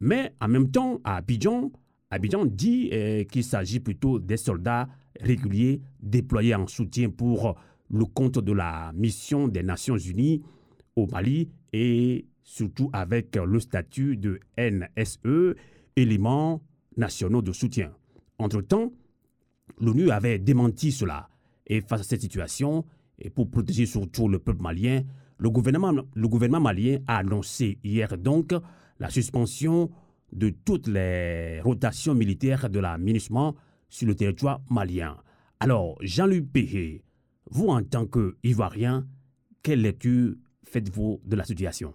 Mais 0.00 0.32
en 0.40 0.48
même 0.48 0.70
temps, 0.70 1.00
à 1.04 1.16
Abidjan, 1.16 1.70
Abidjan 2.10 2.46
dit 2.46 2.90
euh, 2.92 3.24
qu'il 3.24 3.44
s'agit 3.44 3.80
plutôt 3.80 4.18
des 4.18 4.36
soldats 4.36 4.88
réguliers 5.20 5.80
déployés 6.00 6.54
en 6.54 6.66
soutien 6.66 7.10
pour 7.10 7.56
le 7.90 8.04
compte 8.04 8.38
de 8.38 8.52
la 8.52 8.92
mission 8.94 9.48
des 9.48 9.62
Nations 9.62 9.96
Unies 9.96 10.42
au 10.96 11.06
Mali 11.06 11.48
et 11.72 12.26
surtout 12.42 12.90
avec 12.92 13.36
le 13.36 13.58
statut 13.60 14.16
de 14.16 14.38
NSE, 14.58 15.56
éléments 15.96 16.62
nationaux 16.96 17.42
de 17.42 17.52
soutien. 17.52 17.92
Entre-temps, 18.38 18.92
l'ONU 19.80 20.10
avait 20.10 20.38
démenti 20.38 20.92
cela. 20.92 21.28
Et 21.66 21.80
face 21.80 22.02
à 22.02 22.04
cette 22.04 22.20
situation, 22.20 22.84
et 23.18 23.30
pour 23.30 23.50
protéger 23.50 23.86
surtout 23.86 24.28
le 24.28 24.38
peuple 24.38 24.62
malien, 24.62 25.02
le 25.38 25.50
gouvernement, 25.50 25.92
le 26.14 26.28
gouvernement 26.28 26.60
malien 26.60 26.98
a 27.06 27.18
annoncé 27.18 27.78
hier 27.82 28.16
donc 28.18 28.52
la 29.00 29.10
suspension 29.10 29.90
de 30.34 30.50
toutes 30.50 30.88
les 30.88 31.60
rotations 31.60 32.14
militaires 32.14 32.68
de 32.68 32.80
la 32.80 32.98
sur 33.88 34.08
le 34.08 34.14
territoire 34.14 34.60
malien. 34.68 35.16
Alors, 35.60 35.96
Jean-Luc 36.00 36.52
Péhé, 36.52 37.04
vous 37.50 37.68
en 37.68 37.82
tant 37.84 38.06
qu'Ivoirien, 38.06 39.06
quelle 39.62 39.82
lecture 39.82 40.34
faites-vous 40.64 41.20
de 41.24 41.36
la 41.36 41.44
situation? 41.44 41.94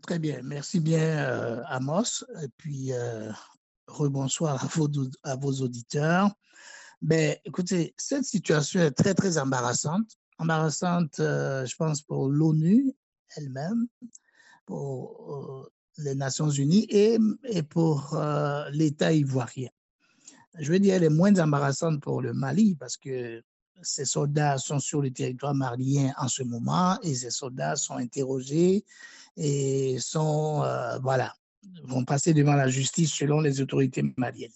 Très 0.00 0.18
bien, 0.18 0.40
merci 0.42 0.80
bien 0.80 1.18
euh, 1.18 1.62
Amos, 1.66 2.24
et 2.42 2.48
puis 2.56 2.92
euh, 2.92 3.30
rebonsoir 3.86 4.64
à 5.22 5.36
vos, 5.36 5.52
auditeurs. 5.60 6.30
Ben, 7.02 7.36
écoutez, 7.44 7.94
cette 7.98 8.24
situation 8.24 8.80
est 8.80 8.92
très, 8.92 9.14
très 9.14 9.36
embarrassante. 9.36 10.08
Embarrassante, 10.38 11.20
euh, 11.20 11.66
je 11.66 11.76
pense, 11.76 12.00
pour 12.00 12.28
l'ONU 12.28 12.94
elle-même, 13.36 13.86
pour 14.66 15.70
les 15.98 16.14
Nations 16.14 16.50
Unies 16.50 16.86
et, 16.88 17.18
pour 17.62 18.14
euh, 18.14 18.68
l'État 18.70 19.12
ivoirien. 19.12 19.68
Je 20.58 20.70
veux 20.70 20.78
dire, 20.78 20.94
elle 20.94 21.04
est 21.04 21.10
moins 21.10 21.38
embarrassante 21.38 22.00
pour 22.00 22.20
le 22.20 22.34
Mali 22.34 22.74
parce 22.74 22.96
que 22.96 23.42
ces 23.82 24.04
soldats 24.04 24.58
sont 24.58 24.78
sur 24.78 25.02
le 25.02 25.10
territoire 25.10 25.54
malien 25.54 26.12
en 26.18 26.28
ce 26.28 26.42
moment 26.42 26.98
et 27.02 27.14
ces 27.14 27.30
soldats 27.30 27.76
sont 27.76 27.96
interrogés 27.96 28.84
et 29.36 29.98
sont, 29.98 30.62
euh, 30.62 30.98
voilà, 30.98 31.34
vont 31.84 32.04
passer 32.04 32.34
devant 32.34 32.54
la 32.54 32.68
justice 32.68 33.12
selon 33.12 33.40
les 33.40 33.60
autorités 33.60 34.02
maliennes. 34.16 34.50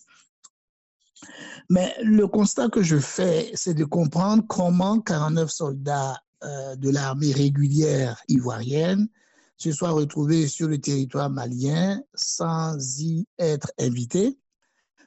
Mais 1.70 1.94
le 2.02 2.26
constat 2.26 2.68
que 2.68 2.82
je 2.82 2.98
fais, 2.98 3.50
c'est 3.54 3.74
de 3.74 3.84
comprendre 3.84 4.44
comment 4.46 5.00
49 5.00 5.50
soldats 5.50 6.20
euh, 6.44 6.76
de 6.76 6.90
l'armée 6.90 7.32
régulière 7.32 8.22
ivoirienne 8.28 9.08
se 9.56 9.72
soient 9.72 9.90
retrouvés 9.90 10.48
sur 10.48 10.68
le 10.68 10.78
territoire 10.78 11.30
malien 11.30 12.00
sans 12.14 12.76
y 13.00 13.26
être 13.38 13.70
invités, 13.78 14.38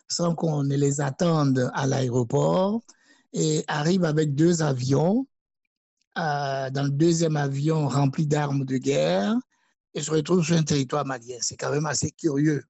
sans 0.08 0.36
qu'on 0.36 0.64
ne 0.64 0.76
les 0.76 1.02
attende 1.02 1.70
à 1.74 1.86
l'aéroport 1.86 2.82
et 3.34 3.64
arrivent 3.68 4.06
avec 4.06 4.34
deux 4.34 4.62
avions, 4.62 5.28
euh, 6.18 6.70
dans 6.72 6.84
le 6.84 6.90
deuxième 6.90 7.38
avion 7.38 7.88
rempli 7.88 8.26
d'armes 8.26 8.66
de 8.66 8.78
guerre 8.78 9.36
et 9.94 10.02
se 10.02 10.12
retrouvent 10.12 10.44
sur 10.44 10.58
un 10.58 10.64
territoire 10.64 11.06
malien. 11.06 11.38
C'est 11.42 11.56
quand 11.56 11.72
même 11.72 11.86
assez 11.86 12.12
curieux. 12.12 12.64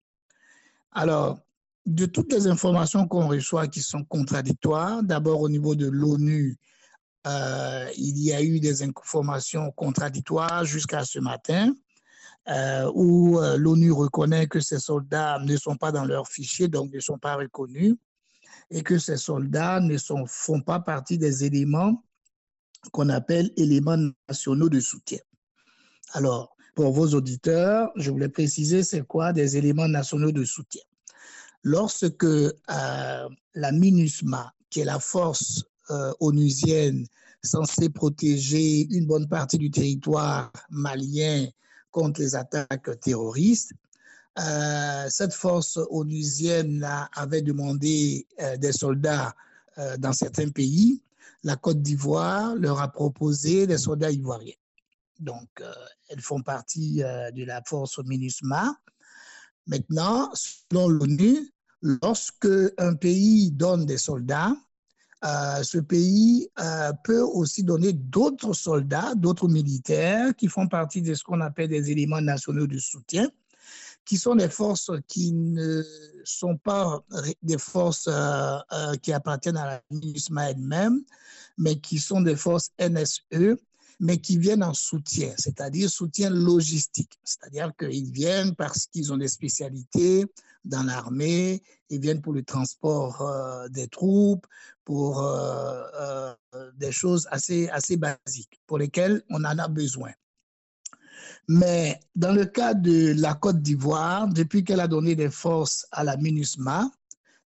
Alors, 0.92 1.40
de 1.86 2.06
toutes 2.06 2.32
les 2.34 2.48
informations 2.48 3.08
qu'on 3.08 3.28
reçoit 3.28 3.68
qui 3.68 3.82
sont 3.82 4.04
contradictoires, 4.04 5.02
d'abord 5.02 5.42
au 5.42 5.50
niveau 5.50 5.76
de 5.76 5.88
l'ONU, 5.88 6.58
euh, 7.28 7.89
il 7.97 8.17
y 8.20 8.34
a 8.34 8.41
eu 8.41 8.59
des 8.59 8.84
informations 8.84 9.72
contradictoires 9.72 10.63
jusqu'à 10.63 11.03
ce 11.03 11.20
matin, 11.20 11.74
euh, 12.47 12.89
où 12.95 13.39
euh, 13.39 13.57
l'ONU 13.57 13.91
reconnaît 13.91 14.47
que 14.47 14.59
ces 14.59 14.80
soldats 14.80 15.39
ne 15.39 15.57
sont 15.57 15.76
pas 15.76 15.91
dans 15.91 16.05
leur 16.05 16.28
fichier, 16.28 16.67
donc 16.67 16.93
ne 16.93 16.99
sont 16.99 17.17
pas 17.17 17.36
reconnus, 17.36 17.95
et 18.72 18.84
que 18.84 18.97
ces 18.97 19.17
soldats 19.17 19.82
ne 19.82 19.97
sont, 19.97 20.26
font 20.26 20.61
pas 20.61 20.80
partie 20.80 21.17
des 21.17 21.43
éléments 21.43 22.03
qu'on 22.93 23.09
appelle 23.09 23.51
éléments 23.57 23.97
nationaux 24.30 24.70
de 24.70 24.80
soutien. 24.80 25.20
Alors, 26.13 26.55
pour 26.76 26.93
vos 26.93 27.13
auditeurs, 27.13 27.91
je 27.97 28.09
voulais 28.09 28.30
préciser 28.30 28.84
c'est 28.84 29.05
quoi 29.05 29.34
des 29.34 29.57
éléments 29.57 29.89
nationaux 29.89 30.32
de 30.32 30.45
soutien. 30.45 30.82
Lorsque 31.61 32.26
la 32.70 33.72
MINUSMA, 33.74 34.53
qui 34.70 34.80
est 34.80 34.86
la 34.86 34.99
force 34.99 35.65
euh, 35.92 36.14
onusienne 36.20 37.06
censée 37.44 37.90
protéger 37.90 38.88
une 38.92 39.06
bonne 39.06 39.28
partie 39.28 39.58
du 39.58 39.72
territoire 39.72 40.52
malien 40.70 41.48
contre 41.92 42.22
les 42.22 42.36
attaques 42.36 43.00
terroristes. 43.00 43.72
Euh, 44.38 45.06
cette 45.10 45.34
force 45.34 45.80
onusienne 45.90 46.88
avait 47.14 47.42
demandé 47.42 48.28
euh, 48.42 48.58
des 48.58 48.72
soldats 48.72 49.34
dans 49.98 50.12
certains 50.12 50.50
pays. 50.50 51.02
La 51.46 51.56
Côte 51.56 51.82
d'Ivoire 51.82 52.54
leur 52.56 52.82
a 52.82 52.92
proposé 52.92 53.66
des 53.66 53.78
soldats 53.78 54.12
ivoiriens. 54.12 54.58
Donc, 55.22 55.48
elles 56.10 56.20
font 56.20 56.42
partie 56.42 56.98
de 56.98 57.46
la 57.46 57.62
force 57.66 57.98
MINUSMA. 58.00 58.76
Maintenant, 59.68 60.30
selon 60.34 60.90
l'ONU, 60.90 61.50
lorsque 61.82 62.50
un 62.78 62.96
pays 62.96 63.52
donne 63.52 63.86
des 63.86 63.98
soldats, 63.98 64.54
euh, 65.26 65.63
ce 65.63 65.78
pays 65.80 66.49
euh, 66.59 66.93
peut 67.03 67.22
aussi 67.22 67.63
donner 67.63 67.91
d'autres 67.91 68.53
soldats, 68.53 69.15
d'autres 69.15 69.49
militaires 69.49 70.34
qui 70.36 70.47
font 70.47 70.67
partie 70.67 71.01
de 71.01 71.13
ce 71.13 71.24
qu'on 71.24 71.41
appelle 71.41 71.70
des 71.70 71.91
éléments 71.91 72.22
nationaux 72.22 72.67
de 72.67 72.78
soutien, 72.78 73.30
qui 74.05 74.17
sont 74.17 74.36
des 74.36 74.47
forces 74.47 74.91
qui 75.07 75.34
ne 75.34 75.84
sont 76.24 76.57
pas 76.57 77.03
des 77.43 77.57
forces 77.57 78.07
euh, 78.09 78.95
qui 79.01 79.11
appartiennent 79.11 79.57
à 79.57 79.65
la 79.65 79.82
MINUSMA 79.91 80.51
elle-même, 80.51 81.03
mais 81.57 81.80
qui 81.80 81.99
sont 81.99 82.22
des 82.22 82.38
forces 82.38 82.72
NSE, 82.80 83.57
mais 84.00 84.20
qui 84.20 84.38
viennent 84.38 84.64
en 84.64 84.74
soutien, 84.74 85.34
c'est-à-dire 85.38 85.89
soutien 85.89 86.30
logistique. 86.30 87.20
C'est-à-dire 87.24 87.74
qu'ils 87.78 88.12
viennent 88.12 88.56
parce 88.56 88.88
qu'ils 88.88 89.12
ont 89.12 89.18
des 89.18 89.28
spécialités 89.28 90.26
dans 90.64 90.84
l'armée, 90.84 91.62
ils 91.89 92.00
viennent 92.00 92.22
pour 92.22 92.34
le 92.34 92.43
transport 92.43 93.24
des 93.70 93.88
troupes, 93.88 94.45
pour 94.89 95.22
euh, 95.22 95.84
euh, 96.56 96.72
des 96.78 96.91
choses 96.91 97.28
assez, 97.30 97.70
assez 97.70 97.95
basiques 97.95 98.60
pour 98.66 98.80
lesquelles 98.80 99.22
on 99.30 99.43
en 99.43 99.60
a 99.60 99.68
besoin. 99.68 100.10
Mais 101.47 102.00
dans 102.16 102.32
le 102.32 102.45
cas 102.45 102.74
de 102.74 103.14
la 103.22 103.36
Côte 103.36 103.62
d'Ivoire, 103.62 104.28
depuis 104.30 104.64
qu'elle 104.64 104.80
a 104.80 104.88
donné 104.88 105.16
des 105.16 105.30
forces 105.30 105.86
à 105.91 106.04
la 106.04 106.18
MINUSMA, 106.18 106.89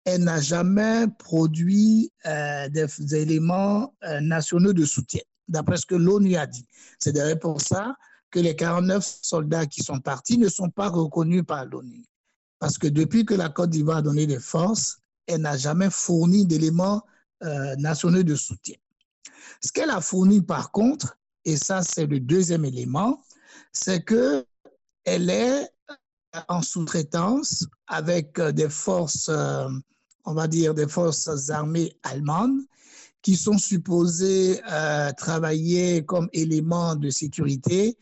elle 0.05 0.25
n'a 0.25 0.41
jamais 0.41 1.07
produit 1.17 2.11
euh, 2.27 2.69
des, 2.71 3.15
éléments 3.15 3.95
nationaux 4.21 4.73
de 4.73 4.85
soutien, 4.85 5.23
d'après 5.49 5.77
ce 5.77 5.87
que 5.87 5.95
l'ONU 5.95 6.37
a 6.37 6.47
dit. 6.47 6.67
C'est 6.99 7.13
d'ailleurs 7.13 7.39
pour 7.39 7.61
ça 7.61 7.97
que 8.31 8.39
les 8.39 8.55
49 8.55 9.19
soldats 9.23 9.67
qui 9.67 9.83
sont 9.83 10.01
partis 10.01 10.39
ne 10.39 10.49
sont 10.49 10.71
pas 10.71 10.89
reconnus 10.89 11.45
par 11.47 11.65
l'ONU. 11.65 12.05
Parce 12.59 12.77
que 12.77 12.87
depuis 12.87 13.25
que 13.25 13.35
la 13.35 13.49
Côte 13.49 13.71
d'Ivoire 13.71 13.99
a 13.99 14.03
donné 14.03 14.27
des 14.27 14.41
forces, 14.41 14.99
elle 15.27 15.43
n'a 15.43 15.57
jamais 15.57 15.91
fourni 15.91 16.47
d'éléments 16.47 17.03
euh, 17.45 17.77
nationaux 17.77 18.23
de 18.23 18.35
soutien. 18.35 18.77
Ce 19.63 19.73
qu'elle 19.73 19.91
a 19.91 20.01
fourni 20.01 20.43
par 20.43 20.71
contre, 20.71 21.17
et 21.45 21.57
ça 21.57 21.83
c'est 21.83 22.07
le 22.07 22.21
deuxième 22.21 22.65
élément, 22.65 23.23
c'est 23.73 24.03
que 24.03 24.45
elle 25.05 25.31
est 25.31 25.71
en 26.49 26.61
sous-traitance 26.61 27.67
avec 27.87 28.39
des 28.41 28.69
forces, 28.69 29.31
on 30.25 30.35
va 30.35 30.47
dire 30.47 30.75
des 30.75 30.87
forces 30.87 31.49
armées 31.49 31.97
allemandes 32.03 32.61
qui 33.23 33.37
sont 33.37 33.59
supposées 33.59 34.61
travailler 35.17 36.05
comme 36.05 36.29
élément 36.33 36.95
de 36.97 37.11
sécurité 37.11 37.97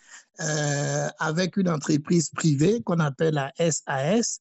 avec 1.19 1.57
une 1.57 1.69
entreprise 1.69 2.31
privée 2.31 2.83
qu'on 2.83 3.01
appelle 3.01 3.35
la 3.35 3.53
SAS, 3.59 4.41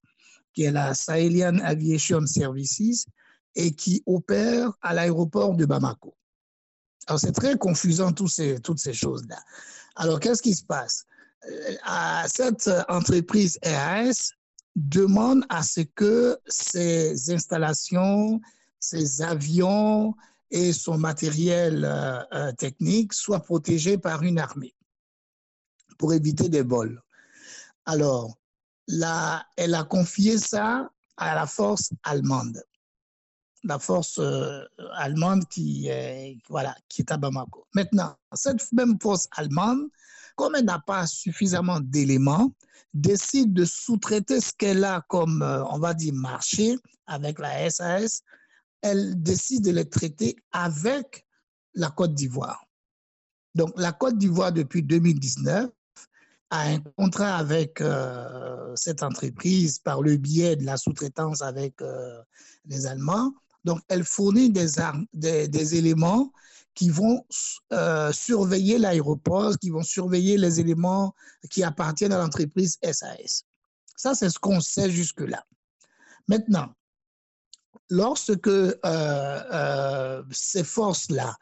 qui 0.54 0.64
est 0.64 0.72
la 0.72 0.94
Sahelian 0.94 1.60
Aviation 1.60 2.26
Services, 2.26 3.06
et 3.56 3.74
qui 3.74 4.04
opère 4.06 4.74
à 4.82 4.94
l'aéroport 4.94 5.56
de 5.56 5.66
Bamako. 5.66 6.16
Alors, 7.08 7.20
c'est 7.20 7.32
très 7.32 7.58
confusant 7.58 8.12
tous 8.12 8.28
ces, 8.28 8.60
toutes 8.60 8.80
ces 8.80 8.94
choses-là. 8.94 9.40
Alors, 9.96 10.20
qu'est-ce 10.20 10.42
qui 10.42 10.56
se 10.56 10.64
passe? 10.64 11.06
Euh, 11.48 12.24
cette 12.28 12.70
entreprise 12.90 13.60
RAS 13.64 14.32
demande 14.76 15.46
à 15.50 15.64
ce 15.64 15.82
que 15.82 16.38
ces 16.48 17.32
installations, 17.32 18.42
ces 18.80 19.22
avions 19.22 20.16
et 20.52 20.74
son 20.74 20.98
matériel 20.98 21.86
euh, 21.86 22.24
euh, 22.34 22.52
technique 22.54 23.14
soient 23.14 23.42
protégés 23.42 23.98
par 23.98 24.24
une 24.24 24.40
armée 24.40 24.76
pour 25.98 26.14
éviter 26.14 26.50
des 26.50 26.62
vols. 26.62 27.02
Alors, 27.86 28.38
là, 28.88 29.46
elle 29.56 29.76
a 29.76 29.84
confié 29.84 30.38
ça 30.38 30.90
à 31.18 31.36
la 31.36 31.48
force 31.48 31.92
allemande 32.04 32.62
la 33.68 33.80
force 33.80 34.20
euh, 34.20 34.62
allemande 34.94 35.48
qui, 35.48 35.88
est, 35.88 36.38
voilà, 36.50 36.76
qui 36.88 37.02
est 37.02 37.12
à 37.12 37.18
Bamako. 37.18 37.66
Maintenant, 37.74 38.16
cette 38.34 38.72
même 38.74 38.96
force 39.02 39.28
allemande, 39.32 39.88
comme 40.36 40.54
elle 40.54 40.66
n'a 40.66 40.78
pas 40.78 41.08
suffisamment 41.08 41.80
d'éléments, 41.80 42.54
décide 42.94 43.54
de 43.54 43.66
sous-traiter 43.66 44.40
ce 44.40 44.52
qu'elle 44.56 44.84
a 44.84 45.04
comme, 45.10 45.42
on 45.42 45.80
va 45.80 45.96
dire, 45.96 46.14
marché 46.14 46.78
avec 47.08 47.40
la 47.40 47.68
SAS. 47.72 48.22
Elle 48.86 49.22
décide 49.22 49.66
de 49.66 49.72
les 49.72 49.90
traiter 49.90 50.36
avec 50.52 51.26
la 51.74 51.90
Côte 51.90 52.14
d'Ivoire. 52.14 52.66
Donc, 53.56 53.74
la 53.78 53.92
Côte 53.92 54.18
d'Ivoire, 54.18 54.52
depuis 54.52 54.84
2019, 54.84 55.70
a 56.52 56.62
un 56.70 56.80
contrat 56.80 57.36
avec 57.38 57.82
euh, 57.82 58.74
cette 58.76 59.02
entreprise 59.02 59.80
par 59.80 60.02
le 60.02 60.18
biais 60.18 60.56
de 60.56 60.66
la 60.66 60.78
sous-traitance 60.78 61.42
avec 61.42 61.82
les 62.66 62.86
Allemands 62.86 63.34
donc, 63.66 63.82
elle 63.88 64.04
fournit 64.04 64.52
des, 64.52 64.80
armes, 64.80 65.08
des, 65.12 65.76
éléments 65.76 66.32
qui 66.76 66.90
vont 66.92 67.26
euh, 67.74 68.12
surveiller 68.12 68.78
l'aéroport, 68.78 69.58
qui 69.58 69.72
vont 69.72 69.82
surveiller 69.82 70.38
les 70.38 70.60
éléments 70.60 71.16
qui 71.50 71.64
appartiennent 71.64 72.14
à 72.14 72.20
l'entreprise 72.20 72.78
SAS. 72.84 73.44
Ça, 73.98 74.14
c'est 74.14 74.30
ce 74.30 74.38
qu'on 74.38 74.62
sait 74.62 74.92
jusque-là. 74.92 75.44
Maintenant, 76.28 76.70
lorsque 77.90 78.48
euh, 78.48 78.74
euh, 78.84 80.24
ces 80.32 80.64
forces-là 80.64 81.36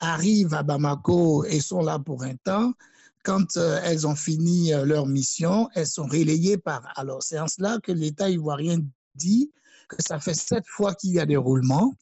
arrivent 0.00 0.52
à 0.52 0.62
Bamako 0.62 1.44
et 1.44 1.58
sont 1.58 1.80
là 1.80 1.98
pour 1.98 2.22
un 2.22 2.36
temps, 2.36 2.74
quand 3.22 3.56
elles 3.56 4.06
ont 4.06 4.14
fini 4.14 4.72
leur 4.84 5.06
mission, 5.06 5.70
elles 5.74 5.86
sont 5.86 6.04
relayées 6.04 6.58
par... 6.58 6.92
Alors, 6.96 7.22
c'est 7.22 7.38
en 7.38 7.48
cela 7.48 7.78
que 7.82 7.90
l'État 7.90 8.28
ivoirien 8.28 8.80
dit 9.14 9.50
que 9.88 9.96
ça 10.06 10.20
fait 10.20 10.34
sept 10.34 10.64
fois 10.66 10.94
qu'il 10.94 11.12
y 11.12 11.18
a 11.18 11.24
des 11.24 11.38
roulements 11.38 11.94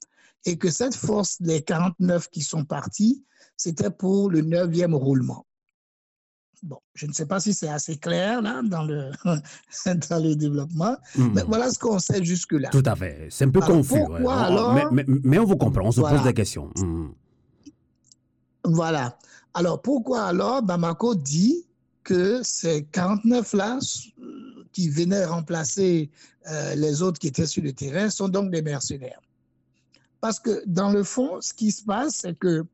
et 0.44 0.58
que 0.58 0.72
cette 0.72 0.96
force 0.96 1.40
des 1.40 1.62
49 1.62 2.28
qui 2.30 2.42
sont 2.42 2.64
partis, 2.64 3.24
c'était 3.56 3.92
pour 3.92 4.28
le 4.28 4.40
neuvième 4.40 4.96
roulement. 4.96 5.46
Bon, 6.62 6.78
je 6.94 7.06
ne 7.06 7.12
sais 7.12 7.26
pas 7.26 7.40
si 7.40 7.54
c'est 7.54 7.68
assez 7.68 7.96
clair 7.96 8.40
là 8.40 8.62
dans 8.62 8.84
le, 8.84 9.10
dans 9.24 10.22
le 10.22 10.36
développement, 10.36 10.96
hmm. 11.16 11.32
mais 11.34 11.42
voilà 11.42 11.70
ce 11.70 11.78
qu'on 11.78 11.98
sait 11.98 12.22
jusque-là. 12.22 12.68
Tout 12.70 12.84
à 12.86 12.94
fait. 12.94 13.26
C'est 13.30 13.46
un 13.46 13.50
peu 13.50 13.60
confus. 13.60 14.04
mais, 14.92 15.38
on 15.38 15.44
vous 15.44 15.56
comprend, 15.56 15.86
on 15.86 15.92
se 15.92 16.00
pose 16.00 16.22
des 16.22 16.34
questions. 16.34 16.70
Hmm. 16.76 17.08
Voilà. 18.64 19.18
Alors 19.54 19.82
pourquoi 19.82 20.22
alors 20.24 20.62
Bamako 20.62 21.16
dit 21.16 21.66
que 22.04 22.40
ces 22.44 22.84
49 22.84 23.52
là 23.54 23.78
qui 24.72 24.88
venaient 24.88 25.24
remplacer 25.24 26.10
euh, 26.48 26.74
les 26.76 27.02
autres 27.02 27.18
qui 27.18 27.26
étaient 27.26 27.46
sur 27.46 27.62
le 27.62 27.72
terrain 27.72 28.08
sont 28.08 28.28
donc 28.28 28.52
des 28.52 28.62
mercenaires? 28.62 29.20
Parce 30.20 30.38
que 30.38 30.62
dans 30.66 30.92
le 30.92 31.02
fond, 31.02 31.40
ce 31.40 31.52
qui 31.52 31.72
se 31.72 31.82
passe, 31.82 32.18
c'est 32.20 32.38
que 32.38 32.64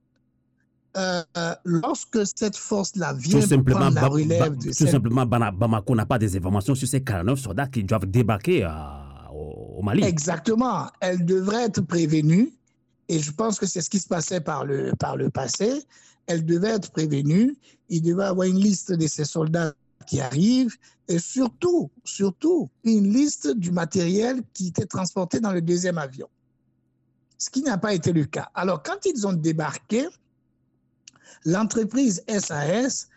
euh, 0.99 1.55
lorsque 1.65 2.27
cette 2.27 2.57
force-là 2.57 3.13
vient 3.13 3.41
prendre 3.63 3.95
la 3.95 4.09
relève 4.09 4.57
de 4.57 4.73
Tout 4.73 4.87
simplement, 4.87 5.25
Bamako 5.27 5.95
n'a 5.95 6.07
pas 6.07 6.19
des 6.19 6.37
informations 6.37 6.75
sur 6.75 6.89
ces 6.89 7.03
49 7.03 7.39
soldats 7.39 7.67
qui 7.67 7.85
doivent 7.85 8.07
débarquer 8.07 8.65
euh, 8.65 8.71
au, 9.33 9.81
Mali. 9.83 10.03
Exactement. 10.05 10.89
Elle 11.01 11.25
devrait 11.25 11.65
être 11.65 11.83
prévenue. 11.83 12.53
Et 13.09 13.21
je 13.21 13.31
pense 13.31 13.59
que 13.59 13.67
c'est 13.67 13.81
ce 13.81 13.89
qui 13.89 14.01
se 14.01 14.09
passait 14.09 14.41
par 14.41 14.65
le, 14.65 14.93
par 14.99 15.17
le 15.17 15.31
passé. 15.31 15.85
Elle 16.27 16.45
devait 16.45 16.71
être 16.71 16.91
prévenue. 16.91 17.57
Il 17.89 18.03
devait 18.03 18.25
avoir 18.25 18.49
une 18.49 18.59
liste 18.59 18.93
de 18.93 19.07
ces 19.07 19.25
soldats 19.25 19.73
qui 20.07 20.21
arrivent 20.21 20.77
et 21.07 21.19
surtout, 21.19 21.91
surtout, 22.05 22.71
une 22.85 23.13
liste 23.13 23.49
du 23.57 23.71
matériel 23.71 24.43
qui 24.53 24.69
était 24.69 24.87
transporté 24.87 25.41
dans 25.41 25.53
le 25.53 25.63
deuxième 25.63 25.99
avion. 25.99 26.29
Ce 27.39 27.51
qui 27.51 27.63
n'a 27.63 27.79
pas 27.79 27.95
été 27.95 28.13
le 28.13 28.25
cas. 28.25 28.51
Alors, 28.55 28.83
quand 28.83 29.07
ils 29.07 29.27
ont 29.27 29.33
débarqué, 29.33 30.07
l'entreprise 31.45 32.23
SAS 32.29 33.09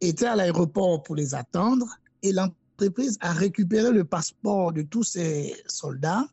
était 0.00 0.26
à 0.26 0.36
l'aéroport 0.36 1.02
pour 1.02 1.16
les 1.16 1.34
attendre 1.34 1.86
et 2.22 2.32
l'entreprise 2.32 3.18
a 3.20 3.32
récupéré 3.32 3.90
le 3.92 4.04
passeport 4.04 4.72
de 4.72 4.82
tous 4.82 5.04
ces 5.04 5.54
soldats 5.66 6.26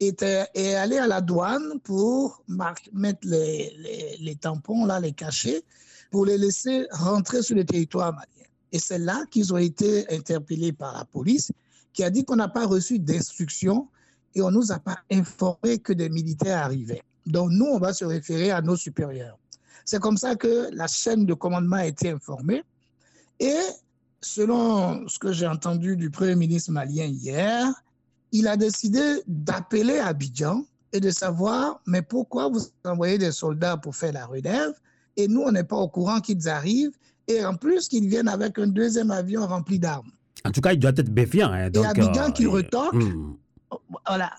et 0.00 0.14
est 0.54 0.74
allée 0.74 0.98
à 0.98 1.06
la 1.06 1.20
douane 1.20 1.78
pour 1.84 2.42
mettre 2.48 3.20
les, 3.22 4.36
tampons, 4.40 4.84
là, 4.84 4.98
les 4.98 5.12
cachets, 5.12 5.62
pour 6.10 6.26
les 6.26 6.38
laisser 6.38 6.86
rentrer 6.90 7.42
sur 7.42 7.54
le 7.54 7.64
territoire 7.64 8.12
malien. 8.12 8.48
Et 8.72 8.78
c'est 8.78 8.98
là 8.98 9.24
qu'ils 9.30 9.52
ont 9.52 9.58
été 9.58 10.12
interpellés 10.12 10.72
par 10.72 10.96
la 10.96 11.04
police 11.04 11.52
qui 11.92 12.02
a 12.02 12.10
dit 12.10 12.24
qu'on 12.24 12.36
n'a 12.36 12.48
pas 12.48 12.66
reçu 12.66 12.98
d'instructions 12.98 13.88
et 14.34 14.42
on 14.42 14.50
ne 14.50 14.56
nous 14.56 14.72
a 14.72 14.78
pas 14.78 14.98
informé 15.10 15.78
que 15.78 15.92
des 15.92 16.08
militaires 16.08 16.64
arrivaient. 16.64 17.02
Donc 17.26 17.50
nous, 17.50 17.66
on 17.66 17.78
va 17.78 17.92
se 17.92 18.04
référer 18.04 18.50
à 18.50 18.60
nos 18.62 18.76
supérieurs. 18.76 19.38
C'est 19.84 20.00
comme 20.00 20.16
ça 20.16 20.36
que 20.36 20.68
la 20.72 20.86
chaîne 20.86 21.26
de 21.26 21.34
commandement 21.34 21.76
a 21.76 21.86
été 21.86 22.10
informée. 22.10 22.62
Et 23.40 23.58
selon 24.20 25.06
ce 25.08 25.18
que 25.18 25.32
j'ai 25.32 25.46
entendu 25.46 25.96
du 25.96 26.10
Premier 26.10 26.36
ministre 26.36 26.72
malien 26.72 27.06
hier, 27.06 27.68
il 28.30 28.48
a 28.48 28.56
décidé 28.56 29.22
d'appeler 29.26 29.98
Abidjan 29.98 30.64
et 30.92 31.00
de 31.00 31.10
savoir, 31.10 31.80
mais 31.86 32.02
pourquoi 32.02 32.48
vous 32.48 32.60
envoyez 32.84 33.18
des 33.18 33.32
soldats 33.32 33.76
pour 33.76 33.94
faire 33.96 34.12
la 34.12 34.26
relève? 34.26 34.72
Et 35.16 35.28
nous, 35.28 35.42
on 35.42 35.52
n'est 35.52 35.64
pas 35.64 35.76
au 35.76 35.88
courant 35.88 36.20
qu'ils 36.20 36.48
arrivent 36.48 36.96
et 37.28 37.44
en 37.44 37.54
plus 37.54 37.88
qu'ils 37.88 38.08
viennent 38.08 38.28
avec 38.28 38.58
un 38.58 38.66
deuxième 38.66 39.10
avion 39.10 39.46
rempli 39.46 39.78
d'armes. 39.78 40.10
En 40.44 40.50
tout 40.50 40.60
cas, 40.60 40.72
il 40.72 40.78
doit 40.78 40.92
être 40.96 41.10
méfiant. 41.10 41.52
Hein, 41.52 41.70
et 41.72 41.84
Abidjan 41.84 42.28
euh, 42.28 42.30
qui 42.30 42.46
retorque, 42.46 42.94
hmm. 42.94 43.36
voilà. 44.06 44.30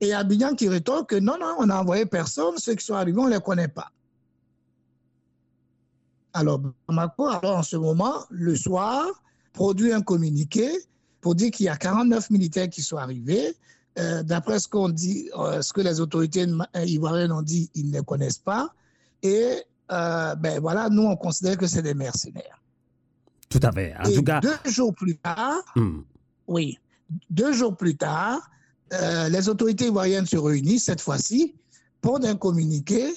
Et 0.00 0.12
Abidjan 0.12 0.54
qui 0.54 0.68
retorque 0.68 1.10
que 1.10 1.16
non, 1.16 1.36
non, 1.38 1.54
on 1.58 1.66
n'a 1.66 1.80
envoyé 1.80 2.06
personne, 2.06 2.56
ceux 2.56 2.74
qui 2.74 2.84
sont 2.84 2.94
arrivés, 2.94 3.20
on 3.20 3.28
ne 3.28 3.34
les 3.34 3.40
connaît 3.40 3.68
pas. 3.68 3.90
Alors, 6.34 6.60
Bamako, 6.88 7.28
alors 7.28 7.58
en 7.58 7.62
ce 7.62 7.76
moment, 7.76 8.14
le 8.30 8.56
soir, 8.56 9.06
produit 9.52 9.92
un 9.92 10.02
communiqué 10.02 10.68
pour 11.20 11.34
dire 11.34 11.50
qu'il 11.50 11.66
y 11.66 11.68
a 11.68 11.76
49 11.76 12.30
militaires 12.30 12.68
qui 12.68 12.82
sont 12.82 12.96
arrivés. 12.96 13.54
Euh, 13.98 14.22
d'après 14.22 14.58
ce 14.58 14.68
qu'on 14.68 14.88
dit, 14.88 15.28
euh, 15.38 15.60
ce 15.60 15.72
que 15.72 15.82
les 15.82 16.00
autorités 16.00 16.46
ivoiriennes 16.86 17.32
ont 17.32 17.42
dit, 17.42 17.70
ils 17.74 17.88
ne 17.88 17.98
les 17.98 18.04
connaissent 18.04 18.38
pas. 18.38 18.70
Et 19.22 19.62
euh, 19.90 20.34
ben 20.36 20.60
voilà, 20.60 20.88
nous, 20.88 21.02
on 21.02 21.16
considère 21.16 21.58
que 21.58 21.66
c'est 21.66 21.82
des 21.82 21.94
mercenaires. 21.94 22.62
Tout 23.48 23.60
à 23.62 23.70
fait. 23.70 23.94
En 24.02 24.10
tout 24.10 24.22
cas. 24.22 24.40
Deux 24.40 24.70
jours 24.70 24.94
plus 24.94 25.16
tard, 25.18 25.60
hmm. 25.76 26.00
oui, 26.48 26.78
deux 27.28 27.52
jours 27.52 27.76
plus 27.76 27.96
tard, 27.96 28.40
euh, 28.92 29.28
les 29.28 29.48
autorités 29.48 29.86
ivoiriennes 29.86 30.26
se 30.26 30.36
réunissent 30.36 30.84
cette 30.84 31.00
fois-ci, 31.00 31.54
pour 32.00 32.18
un 32.24 32.34
communiqué 32.34 33.12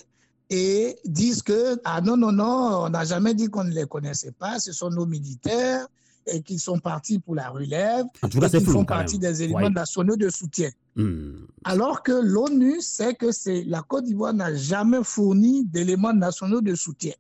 et 0.49 0.97
disent 1.05 1.41
que, 1.41 1.79
ah 1.85 2.01
non, 2.01 2.17
non, 2.17 2.31
non, 2.31 2.83
on 2.83 2.89
n'a 2.89 3.03
jamais 3.03 3.33
dit 3.33 3.47
qu'on 3.47 3.63
ne 3.63 3.71
les 3.71 3.85
connaissait 3.85 4.31
pas, 4.31 4.59
ce 4.59 4.71
sont 4.71 4.89
nos 4.89 5.05
militaires 5.05 5.87
et 6.27 6.41
qu'ils 6.41 6.59
sont 6.59 6.79
partis 6.79 7.19
pour 7.19 7.35
la 7.35 7.49
relève. 7.49 8.05
En 8.21 8.29
tout 8.29 8.39
cas, 8.39 8.47
et 8.47 8.57
qu'ils 8.57 8.67
font 8.67 8.85
partie 8.85 9.19
des 9.19 9.43
éléments 9.43 9.69
nationaux 9.69 10.15
de 10.15 10.29
soutien. 10.29 10.69
Hmm. 10.95 11.45
Alors 11.63 12.03
que 12.03 12.11
l'ONU 12.11 12.81
sait 12.81 13.15
que 13.15 13.27
la 13.69 13.81
Côte 13.81 14.05
d'Ivoire 14.05 14.33
n'a 14.33 14.55
jamais 14.55 15.03
fourni 15.03 15.65
d'éléments 15.65 16.13
nationaux 16.13 16.61
de 16.61 16.75
soutien. 16.75 17.13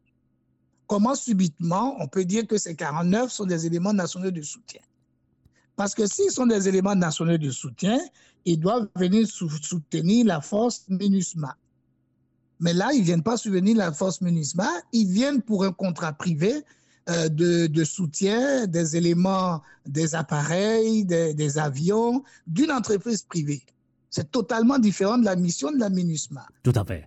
Comment 0.87 1.15
subitement 1.15 1.95
on 1.99 2.07
peut 2.07 2.25
dire 2.25 2.45
que 2.47 2.57
ces 2.57 2.75
49 2.75 3.31
sont 3.31 3.45
des 3.45 3.65
éléments 3.65 3.93
nationaux 3.93 4.31
de 4.31 4.41
soutien? 4.41 4.81
Parce 5.75 5.93
que 5.93 6.05
s'ils 6.05 6.31
sont 6.31 6.45
des 6.45 6.67
éléments 6.67 6.95
nationaux 6.95 7.37
de 7.37 7.49
soutien, 7.49 7.99
ils 8.45 8.59
doivent 8.59 8.87
venir 8.95 9.27
soutenir 9.27 10.25
la 10.25 10.39
force 10.41 10.85
MINUSMA. 10.87 11.55
Mais 12.59 12.73
là, 12.73 12.91
ils 12.93 12.99
ne 12.99 13.05
viennent 13.05 13.23
pas 13.23 13.37
soutenir 13.37 13.77
la 13.77 13.91
force 13.91 14.21
MINUSMA, 14.21 14.67
ils 14.93 15.07
viennent 15.07 15.41
pour 15.41 15.63
un 15.63 15.71
contrat 15.71 16.13
privé 16.13 16.63
euh, 17.09 17.29
de, 17.29 17.67
de, 17.67 17.83
soutien, 17.83 18.65
des 18.67 18.95
éléments, 18.95 19.61
des 19.85 20.15
appareils, 20.15 21.05
des, 21.05 21.33
des 21.33 21.57
avions 21.57 22.23
d'une 22.47 22.71
entreprise 22.71 23.23
privée. 23.23 23.63
C'est 24.09 24.31
totalement 24.31 24.79
différent 24.79 25.17
de 25.17 25.25
la 25.25 25.35
mission 25.35 25.71
de 25.71 25.77
la 25.77 25.89
MINUSMA. 25.89 26.45
Tout 26.63 26.73
à 26.75 26.85
fait. 26.85 27.05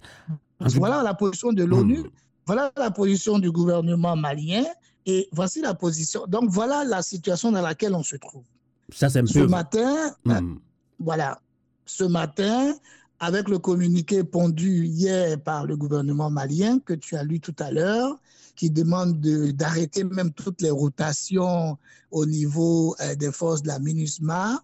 Voilà 0.61 1.03
la 1.03 1.15
position 1.15 1.53
de 1.53 1.65
l'ONU, 1.65 2.05
voilà 2.47 2.71
la 2.77 2.91
position 2.91 3.39
du 3.39 3.51
gouvernement 3.51 4.17
malien, 4.17 4.65
et 5.07 5.29
voici 5.33 5.63
la 5.63 5.75
position. 5.75 6.27
Donc 6.29 6.51
voilà 6.51 6.85
la 6.85 7.03
situation 7.03 7.51
dans 7.51 7.63
laquelle 7.63 7.95
on 7.95 8.03
se 8.03 8.17
trouve. 8.17 8.45
Ça, 8.93 9.09
c'est 9.09 9.27
Ce 9.27 9.39
matin, 9.39 10.15
hmm. 10.25 10.57
voilà, 10.99 11.41
ce 11.87 12.05
matin, 12.05 12.75
avec 13.21 13.49
le 13.49 13.59
communiqué 13.59 14.23
pondu 14.23 14.87
hier 14.87 15.41
par 15.41 15.67
le 15.67 15.77
gouvernement 15.77 16.31
malien 16.31 16.79
que 16.79 16.95
tu 16.95 17.17
as 17.17 17.25
lu 17.25 17.41
tout 17.41 17.55
à 17.59 17.71
l'heure, 17.71 18.19
qui 18.55 18.71
demande 18.71 19.21
d'arrêter 19.21 20.05
même 20.05 20.33
toutes 20.33 20.63
les 20.63 20.71
rotations 20.71 21.79
au 22.11 22.27
niveau 22.27 22.97
euh, 23.01 23.15
des 23.15 23.33
forces 23.33 23.63
de 23.63 23.69
la 23.69 23.79
MINUSMA, 23.79 24.63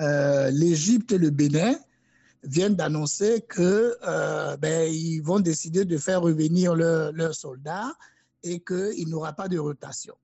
euh, 0.00 0.50
l'Égypte 0.50 1.12
et 1.12 1.18
le 1.18 1.30
Bénin 1.30 1.74
viennent 2.44 2.76
d'annoncer 2.76 3.44
que 3.48 3.96
euh, 4.06 4.56
ben, 4.56 4.92
ils 4.92 5.20
vont 5.20 5.40
décider 5.40 5.84
de 5.84 5.98
faire 5.98 6.22
revenir 6.22 6.74
leurs 6.74 7.34
soldats 7.34 7.92
et 8.42 8.60
qu'il 8.60 9.06
n'y 9.06 9.14
aura 9.14 9.32
pas 9.32 9.48
de 9.48 9.58
rotation. 9.58 10.14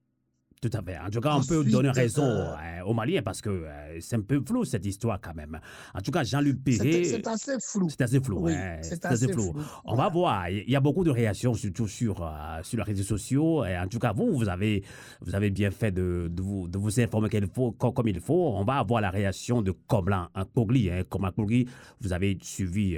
Tout 0.64 0.78
à 0.78 0.82
fait. 0.82 0.96
En 0.98 1.10
tout 1.10 1.20
cas, 1.20 1.36
on 1.36 1.42
peut 1.42 1.62
donner 1.62 1.90
raison 1.90 2.24
euh, 2.24 2.54
euh, 2.54 2.84
aux 2.86 2.94
Maliens 2.94 3.20
parce 3.20 3.42
que 3.42 3.50
euh, 3.50 4.00
c'est 4.00 4.16
un 4.16 4.22
peu 4.22 4.42
flou 4.42 4.64
cette 4.64 4.86
histoire 4.86 5.20
quand 5.20 5.34
même. 5.34 5.60
En 5.94 6.00
tout 6.00 6.10
cas, 6.10 6.24
Jean-Luc 6.24 6.64
Perret. 6.64 7.04
C'est 7.04 7.26
assez 7.26 7.56
flou. 7.60 7.90
C'est 7.90 8.00
assez 8.00 8.18
flou. 8.18 8.48
c'est 8.80 9.04
assez, 9.04 9.30
flou. 9.30 9.52
On 9.84 9.94
va 9.94 10.08
voir. 10.08 10.48
Il 10.48 10.70
y 10.70 10.74
a 10.74 10.80
beaucoup 10.80 11.04
de 11.04 11.10
réactions, 11.10 11.52
surtout 11.52 11.86
sur, 11.86 12.26
sur 12.62 12.78
les 12.78 12.82
réseaux 12.82 13.02
sociaux. 13.02 13.62
Et 13.66 13.76
en 13.76 13.86
tout 13.88 13.98
cas, 13.98 14.14
vous, 14.14 14.32
vous 14.32 14.48
avez, 14.48 14.82
vous 15.20 15.34
avez 15.34 15.50
bien 15.50 15.70
fait 15.70 15.92
de, 15.92 16.30
de, 16.32 16.42
vous, 16.42 16.66
de 16.66 16.78
vous, 16.78 16.98
informer 16.98 17.28
faut, 17.52 17.72
comme, 17.72 18.08
il 18.08 18.20
faut. 18.20 18.54
On 18.56 18.64
va 18.64 18.78
avoir 18.78 19.02
la 19.02 19.10
réaction 19.10 19.60
de 19.60 19.72
Comlan 19.86 20.28
Pogli. 20.54 20.88
Hein. 20.88 21.02
Pogli, 21.36 21.68
vous 22.00 22.14
avez 22.14 22.38
suivi 22.40 22.96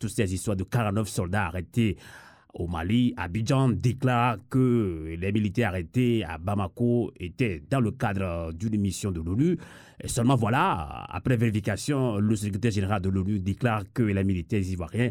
toutes 0.00 0.10
ces 0.10 0.34
histoires 0.34 0.56
de 0.56 0.64
49 0.64 1.08
soldats 1.08 1.46
arrêtés 1.46 1.96
au 2.54 2.66
Mali, 2.66 3.14
Abidjan 3.16 3.70
déclare 3.70 4.38
que 4.48 5.14
les 5.18 5.32
militaires 5.32 5.68
arrêtés 5.68 6.24
à 6.24 6.38
Bamako 6.38 7.12
étaient 7.18 7.62
dans 7.70 7.80
le 7.80 7.92
cadre 7.92 8.52
d'une 8.52 8.80
mission 8.80 9.10
de 9.12 9.20
l'ONU. 9.20 9.56
Seulement 10.06 10.36
voilà, 10.36 11.04
après 11.08 11.36
vérification, 11.36 12.16
le 12.16 12.36
secrétaire 12.36 12.72
général 12.72 13.02
de 13.02 13.08
l'ONU 13.08 13.38
déclare 13.38 13.84
que 13.92 14.02
les 14.02 14.24
militaires 14.24 14.62
ivoiriens 14.62 15.10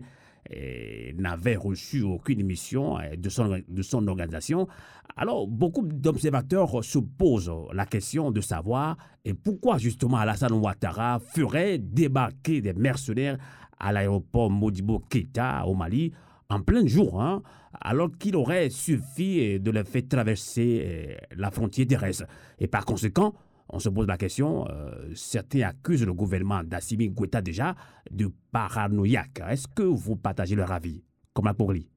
eh, 0.50 1.14
n'avaient 1.18 1.56
reçu 1.56 2.02
aucune 2.02 2.44
mission 2.44 3.00
eh, 3.00 3.16
de 3.18 3.30
son, 3.30 4.08
organisation. 4.08 4.68
Alors, 5.16 5.48
beaucoup 5.48 5.86
d'observateurs 5.86 6.84
se 6.84 7.00
posent 7.00 7.52
la 7.74 7.86
question 7.86 8.32
de 8.32 8.42
savoir 8.42 8.98
pourquoi 9.44 9.78
justement 9.78 10.18
Alassane 10.18 10.54
Ouattara 10.54 11.20
ferait 11.20 11.78
débarquer 11.78 12.62
des 12.62 12.74
mercenaires 12.74 13.38
à 13.80 13.92
l'aéroport 13.92 14.50
Modibo 14.50 15.00
Keita 15.10 15.66
au 15.66 15.76
Mali 15.76 16.12
en 16.50 16.62
plein 16.62 16.86
jour, 16.88 17.22
hein, 17.22 17.44
alors 17.80 18.10
qu'il 18.18 18.36
aurait 18.36 18.70
suffi 18.70 19.40
euh, 19.40 19.60
de 19.60 19.72
les 19.72 19.84
faire 19.84 20.08
traverser 20.08 20.84
euh, 20.84 21.16
la 21.36 21.52
frontière 21.52 21.88
terrestre. 21.88 22.26
Et 22.60 22.68
par 22.68 22.86
conséquent, 22.86 23.34
on 23.70 23.80
se 23.80 23.90
pose 23.90 24.08
la 24.08 24.18
question, 24.18 24.68
euh, 24.70 24.92
certains 25.14 25.62
accusent 25.62 26.06
le 26.06 26.14
gouvernement 26.14 26.64
d'Assimi 26.64 27.10
Goueta 27.10 27.42
déjà 27.42 27.76
de 28.10 28.32
paranoïaque. 28.52 29.42
Est-ce 29.48 29.68
que 29.68 29.84
vous 29.84 30.16
partagez 30.16 30.56
leur 30.56 30.72
avis, 30.72 31.04
comme 31.34 31.46
la 31.46 31.56
lui 31.72 31.88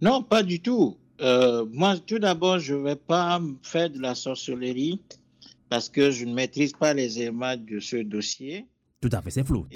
Non, 0.00 0.22
pas 0.22 0.42
du 0.42 0.60
tout. 0.60 0.98
moi, 1.72 1.96
tout 2.04 2.18
d'abord, 2.18 2.58
je 2.58 2.74
ne 2.74 2.80
vais 2.80 2.96
pas 2.96 3.40
faire 3.62 3.90
de 3.90 4.00
la 4.00 4.16
sorcellerie 4.16 5.00
parce 5.68 5.88
que 5.88 6.10
je 6.10 6.24
ne 6.24 6.34
maîtrise 6.34 6.72
pas 6.72 6.92
les 6.92 7.20
éléments 7.20 7.56
de 7.56 7.78
ce 7.78 7.96
dossier. 7.96 8.66
Tout 9.02 9.10
à 9.10 9.20
fait, 9.20 9.30
c'est 9.30 9.44
flou, 9.44 9.66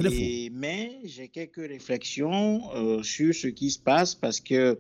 Mais 0.53 1.01
j'ai 1.03 1.27
quelques 1.27 1.57
réflexions 1.57 2.63
euh, 2.77 3.03
sur 3.03 3.35
ce 3.35 3.49
qui 3.49 3.73
se 3.73 3.79
passe 3.79 4.15
parce 4.15 4.39
que 4.39 4.79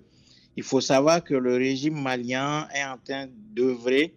il 0.56 0.62
faut 0.62 0.80
savoir 0.80 1.24
que 1.24 1.34
le 1.34 1.56
régime 1.56 2.00
malien 2.00 2.68
est 2.72 2.84
en 2.84 2.96
train 2.96 3.26
d'œuvrer 3.56 4.14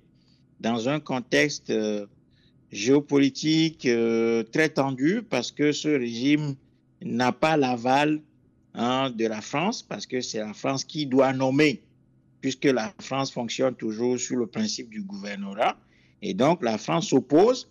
dans 0.60 0.88
un 0.88 1.00
contexte 1.00 1.72
euh, 1.72 2.06
géopolitique 2.72 3.88
euh, 3.88 4.44
très 4.44 4.70
tendu 4.70 5.24
parce 5.28 5.52
que 5.52 5.72
ce 5.72 5.90
régime 5.90 6.54
n'a 7.02 7.32
pas 7.32 7.58
l'aval 7.58 8.22
hein, 8.76 9.10
de 9.10 9.26
la 9.26 9.42
France 9.42 9.82
parce 9.82 10.06
que 10.06 10.22
c'est 10.22 10.40
la 10.40 10.54
France 10.54 10.84
qui 10.84 11.08
doit 11.08 11.34
nommer 11.34 11.82
puisque 12.40 12.66
la 12.66 12.94
France 13.00 13.32
fonctionne 13.32 13.74
toujours 13.74 14.20
sur 14.20 14.38
le 14.38 14.46
principe 14.46 14.92
du 14.92 15.02
gouvernorat. 15.02 15.76
Et 16.22 16.36
donc 16.36 16.64
la 16.64 16.78
France 16.78 17.10
s'oppose 17.10 17.68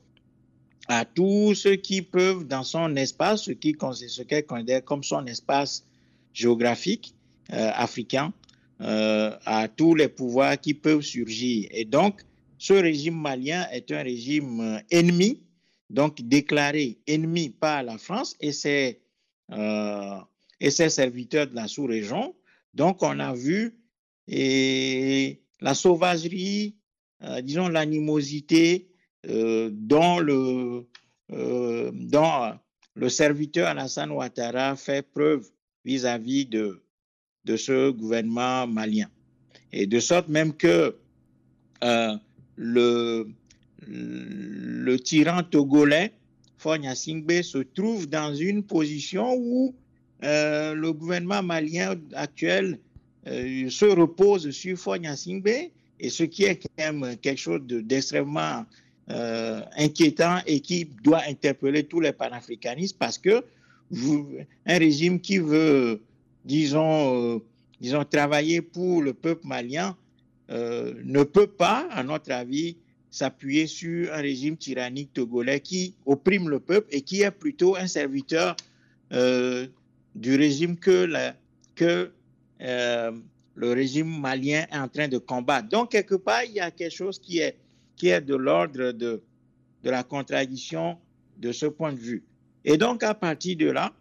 à 0.89 1.05
tous 1.05 1.55
ceux 1.55 1.77
qui 1.77 2.01
peuvent, 2.01 2.47
dans 2.47 2.65
son 2.65 2.97
espace, 2.97 3.43
ce 3.43 3.53
qu'elle 3.53 4.47
considère 4.47 4.85
comme 4.85 5.05
son 5.05 5.27
espace 5.27 5.85
géographique 6.33 7.15
euh, 7.53 7.71
africain, 7.75 8.33
euh, 8.81 9.37
à 9.45 9.69
tous 9.69 9.95
les 9.95 10.09
pouvoirs 10.09 10.59
qui 10.59 10.73
peuvent 10.73 11.03
surgir. 11.03 11.69
Et 11.73 11.85
donc, 11.85 12.23
ce 12.57 12.73
régime 12.73 13.21
malien 13.21 13.67
est 13.71 13.93
un 13.93 14.03
régime 14.03 14.61
euh, 14.61 14.79
ennemi, 14.91 15.43
donc 15.91 16.23
déclaré 16.23 16.99
ennemi 17.07 17.51
par 17.51 17.83
la 17.83 17.99
France 17.99 18.37
et 18.41 18.53
ses, 18.53 19.01
et 20.61 20.71
ses 20.71 20.91
serviteurs 20.91 21.47
de 21.47 21.55
la 21.55 21.67
sous-région. 21.69 22.35
Donc, 22.75 23.03
on 23.03 23.19
a 23.21 23.33
vu 23.35 23.79
et 24.27 25.41
la 25.63 25.73
sauvagerie, 25.73 26.77
disons 27.43 27.69
l'animosité 27.69 28.88
euh, 28.88 28.88
dont, 29.25 30.19
le, 30.21 30.87
euh, 31.33 31.91
le 32.95 33.09
serviteur 33.09 33.69
Alassane 33.69 34.11
Ouattara 34.11 34.77
fait 34.77 35.03
preuve 35.03 35.47
vis-à-vis 35.85 36.47
de, 36.47 36.83
de 37.45 37.57
ce 37.57 37.91
gouvernement 37.91 38.67
malien. 38.67 39.09
Et 39.73 39.87
de 39.87 40.01
sorte 40.01 40.29
même 40.29 40.53
que 40.55 40.97
euh, 41.85 42.17
le, 42.57 43.29
le 43.87 44.97
tyran 44.97 45.43
togolais, 45.43 46.13
Fonya 46.57 46.95
Singbe, 46.95 47.43
se 47.43 47.59
trouve 47.59 48.09
dans 48.09 48.35
une 48.35 48.63
position 48.63 49.35
où 49.37 49.75
le 50.21 50.91
gouvernement 50.91 51.43
malien 51.43 51.95
actuel 52.15 52.79
se 53.25 53.85
repose 53.85 54.51
sur 54.51 54.77
Fonya 54.77 55.17
Singbe, 55.17 55.71
et 56.01 56.11
ce 56.11 56.25
qui 56.25 56.45
est 56.45 56.57
quand 56.57 56.93
même 56.95 57.17
quelque 57.19 57.39
chose 57.39 57.61
d'extrêmement 57.63 58.65
euh, 59.11 59.63
inquiétant 59.79 60.41
et 60.47 60.61
qui 60.61 60.85
doit 61.03 61.23
interpeller 61.27 61.85
tous 61.85 61.99
les 62.01 62.13
panafricanistes 62.13 62.99
parce 62.99 63.17
que 63.17 63.43
un 64.67 64.79
régime 64.79 65.19
qui 65.19 65.39
veut, 65.39 66.03
disons, 66.45 67.37
euh, 67.37 67.39
disons, 67.81 68.05
travailler 68.05 68.61
pour 68.61 69.01
le 69.01 69.15
peuple 69.15 69.47
malien 69.47 69.97
euh, 70.51 70.93
ne 71.05 71.23
peut 71.23 71.47
pas, 71.47 71.89
à 71.91 72.03
notre 72.03 72.33
avis, 72.33 72.77
s'appuyer 73.11 73.67
sur 73.67 74.13
un 74.13 74.19
régime 74.19 74.59
tyrannique 74.59 75.15
togolais 75.15 75.61
qui 75.61 75.95
opprime 76.05 76.51
le 76.51 76.61
peuple 76.61 76.89
et 76.91 77.01
qui 77.01 77.23
est 77.23 77.31
plutôt 77.31 77.77
un 77.77 77.87
serviteur 77.87 78.57
du 79.11 80.37
régime 80.37 80.77
que, 80.77 81.09
que 81.75 82.11
le 82.61 83.73
régime 83.73 84.21
malien 84.21 84.67
est 84.71 84.77
en 84.77 84.89
train 84.89 85.09
de 85.09 85.17
combattre. 85.17 85.71
Donc, 85.71 85.93
quelque 85.93 86.17
part, 86.17 86.45
il 86.45 86.53
y 86.53 86.61
a 86.61 86.71
quelque 86.71 86.95
chose 86.95 87.19
qui 87.19 87.39
est 87.39 87.57
qui 87.99 88.09
est 88.09 88.21
de 88.21 88.35
l'ordre 88.35 88.93
de, 88.93 89.23
de 89.83 89.91
la 89.91 90.03
contradiction 90.03 90.97
de 91.37 91.53
ce 91.53 91.67
point 91.67 91.93
de 91.93 91.99
vue. 91.99 92.23
Et 92.65 92.77
donc, 92.77 93.03
à 93.03 93.15
partir 93.15 93.57
de 93.57 93.71
là, 93.71 93.93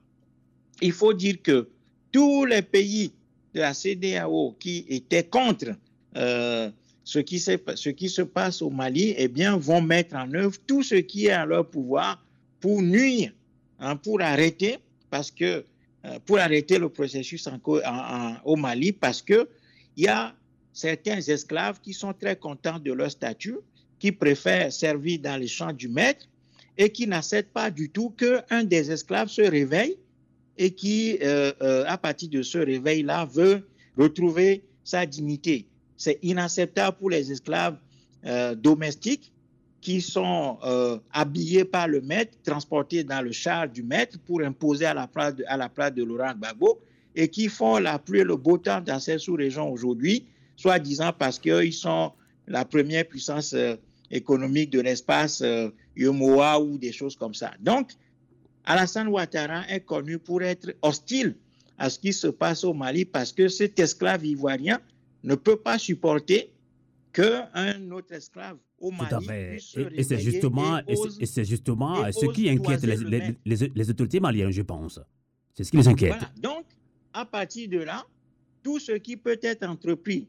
il 0.81 0.91
faut 0.91 1.13
dire 1.13 1.41
que 1.41 1.69
tous 2.11 2.45
les 2.45 2.61
pays 2.61 3.11
de 3.53 3.61
la 3.61 3.73
CDAO 3.73 4.55
qui 4.59 4.85
étaient 4.89 5.23
contre 5.23 5.75
euh, 6.15 6.69
ce, 7.03 7.19
qui 7.19 7.39
ce 7.39 7.89
qui 7.89 8.09
se 8.09 8.21
passe 8.21 8.61
au 8.61 8.69
Mali, 8.69 9.13
eh 9.17 9.27
bien, 9.27 9.57
vont 9.57 9.81
mettre 9.81 10.15
en 10.15 10.31
œuvre 10.33 10.57
tout 10.65 10.83
ce 10.83 10.95
qui 10.95 11.27
est 11.27 11.31
à 11.31 11.45
leur 11.45 11.67
pouvoir 11.67 12.23
pour 12.59 12.81
nuire, 12.81 13.31
hein, 13.79 13.95
pour 13.95 14.21
arrêter, 14.21 14.77
parce 15.09 15.31
que 15.31 15.63
euh, 16.05 16.19
pour 16.25 16.39
arrêter 16.39 16.79
le 16.79 16.89
processus 16.89 17.47
au 18.43 18.55
Mali, 18.55 18.91
parce 18.91 19.21
que 19.21 19.47
il 19.95 20.05
y 20.05 20.07
a 20.07 20.35
certains 20.73 21.19
esclaves 21.19 21.79
qui 21.81 21.93
sont 21.93 22.13
très 22.13 22.35
contents 22.35 22.79
de 22.79 22.91
leur 22.91 23.09
statut 23.09 23.57
qui 23.99 24.11
préfèrent 24.11 24.71
servir 24.71 25.19
dans 25.19 25.37
les 25.39 25.47
champs 25.47 25.73
du 25.73 25.87
maître 25.87 26.27
et 26.77 26.89
qui 26.91 27.07
n'acceptent 27.07 27.53
pas 27.53 27.71
du 27.71 27.89
tout 27.89 28.11
qu'un 28.11 28.63
des 28.63 28.91
esclaves 28.91 29.29
se 29.29 29.41
réveille 29.41 29.97
et 30.57 30.71
qui, 30.71 31.17
euh, 31.21 31.51
euh, 31.61 31.83
à 31.87 31.97
partir 31.97 32.29
de 32.29 32.41
ce 32.41 32.57
réveil-là, 32.57 33.25
veut 33.25 33.67
retrouver 33.97 34.63
sa 34.83 35.05
dignité. 35.05 35.67
C'est 35.97 36.19
inacceptable 36.21 36.97
pour 36.97 37.09
les 37.09 37.31
esclaves 37.31 37.77
euh, 38.25 38.55
domestiques 38.55 39.31
qui 39.79 40.01
sont 40.01 40.57
habillés 41.13 41.63
par 41.63 41.87
le 41.87 42.01
maître, 42.01 42.35
transportés 42.43 43.03
dans 43.03 43.21
le 43.21 43.31
char 43.31 43.69
du 43.69 43.83
maître 43.83 44.17
pour 44.25 44.41
imposer 44.41 44.85
à 44.85 44.93
la 44.93 45.07
place 45.07 45.35
de, 45.35 45.45
à 45.47 45.55
la 45.55 45.69
place 45.69 45.93
de 45.93 46.03
Laurent 46.03 46.33
Gbagbo 46.33 46.81
et 47.15 47.29
qui 47.29 47.47
font 47.47 47.77
la 47.77 47.97
pluie 47.97 48.19
et 48.19 48.23
le 48.23 48.35
beau 48.35 48.57
temps 48.57 48.81
dans 48.81 48.99
ces 48.99 49.17
sous-régions 49.19 49.71
aujourd'hui 49.71 50.25
soi-disant 50.57 51.13
parce 51.17 51.39
qu'ils 51.39 51.71
sont 51.73 52.11
la 52.47 52.65
première 52.65 53.07
puissance 53.07 53.55
économique 54.11 54.69
de 54.69 54.79
l'espace 54.81 55.41
euh, 55.41 55.69
UMOA 55.95 56.59
ou 56.59 56.77
des 56.77 56.91
choses 56.91 57.15
comme 57.15 57.33
ça. 57.33 57.53
Donc, 57.59 57.91
Alassane 58.63 59.07
Ouattara 59.07 59.67
est 59.69 59.81
connu 59.81 60.19
pour 60.19 60.41
être 60.41 60.75
hostile 60.81 61.35
à 61.77 61.89
ce 61.89 61.99
qui 61.99 62.13
se 62.13 62.27
passe 62.27 62.63
au 62.63 62.73
Mali 62.73 63.05
parce 63.05 63.31
que 63.31 63.47
cet 63.47 63.79
esclave 63.79 64.25
ivoirien 64.25 64.79
ne 65.23 65.35
peut 65.35 65.57
pas 65.57 65.77
supporter 65.77 66.51
qu'un 67.13 67.91
autre 67.91 68.13
esclave 68.13 68.57
au 68.79 68.91
Mali. 68.91 69.27
Et, 69.95 70.03
c'est 70.03 70.19
justement, 70.19 70.79
et 70.87 71.25
c'est 71.25 71.45
justement 71.45 72.11
ce 72.11 72.25
qui 72.31 72.49
inquiète 72.49 72.83
les, 72.83 73.69
les, 73.73 73.89
autorités 73.89 74.19
maliennes, 74.19 74.51
je 74.51 74.61
pense. 74.61 74.99
C'est 75.53 75.63
ce 75.63 75.71
qui 75.71 75.77
les 75.77 75.87
inquiète. 75.87 76.19
Donc, 76.39 76.65
à 77.13 77.25
partir 77.25 77.69
de 77.69 77.79
là, 77.79 78.05
tout 78.61 78.79
ce 78.79 78.91
qui 78.91 79.17
peut 79.17 79.39
être 79.41 79.63
entrepris 79.65 80.27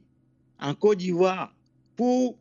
en 0.60 0.74
Côte 0.74 0.98
d'Ivoire 0.98 1.54
pour 1.96 2.38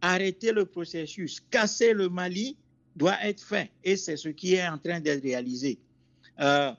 arrêter 0.00 0.52
le 0.52 0.64
processus, 0.64 1.40
casser 1.50 1.92
le 1.92 2.08
Mali, 2.08 2.56
doit 2.96 3.16
être 3.22 3.42
fait. 3.42 3.70
Et 3.84 3.96
c'est 3.96 4.16
ce 4.16 4.28
qui 4.28 4.54
est 4.54 4.66
en 4.66 4.78
train 4.78 5.00
d'être 5.00 5.22
réalisé. 5.22 5.78
Euh, 6.40 6.72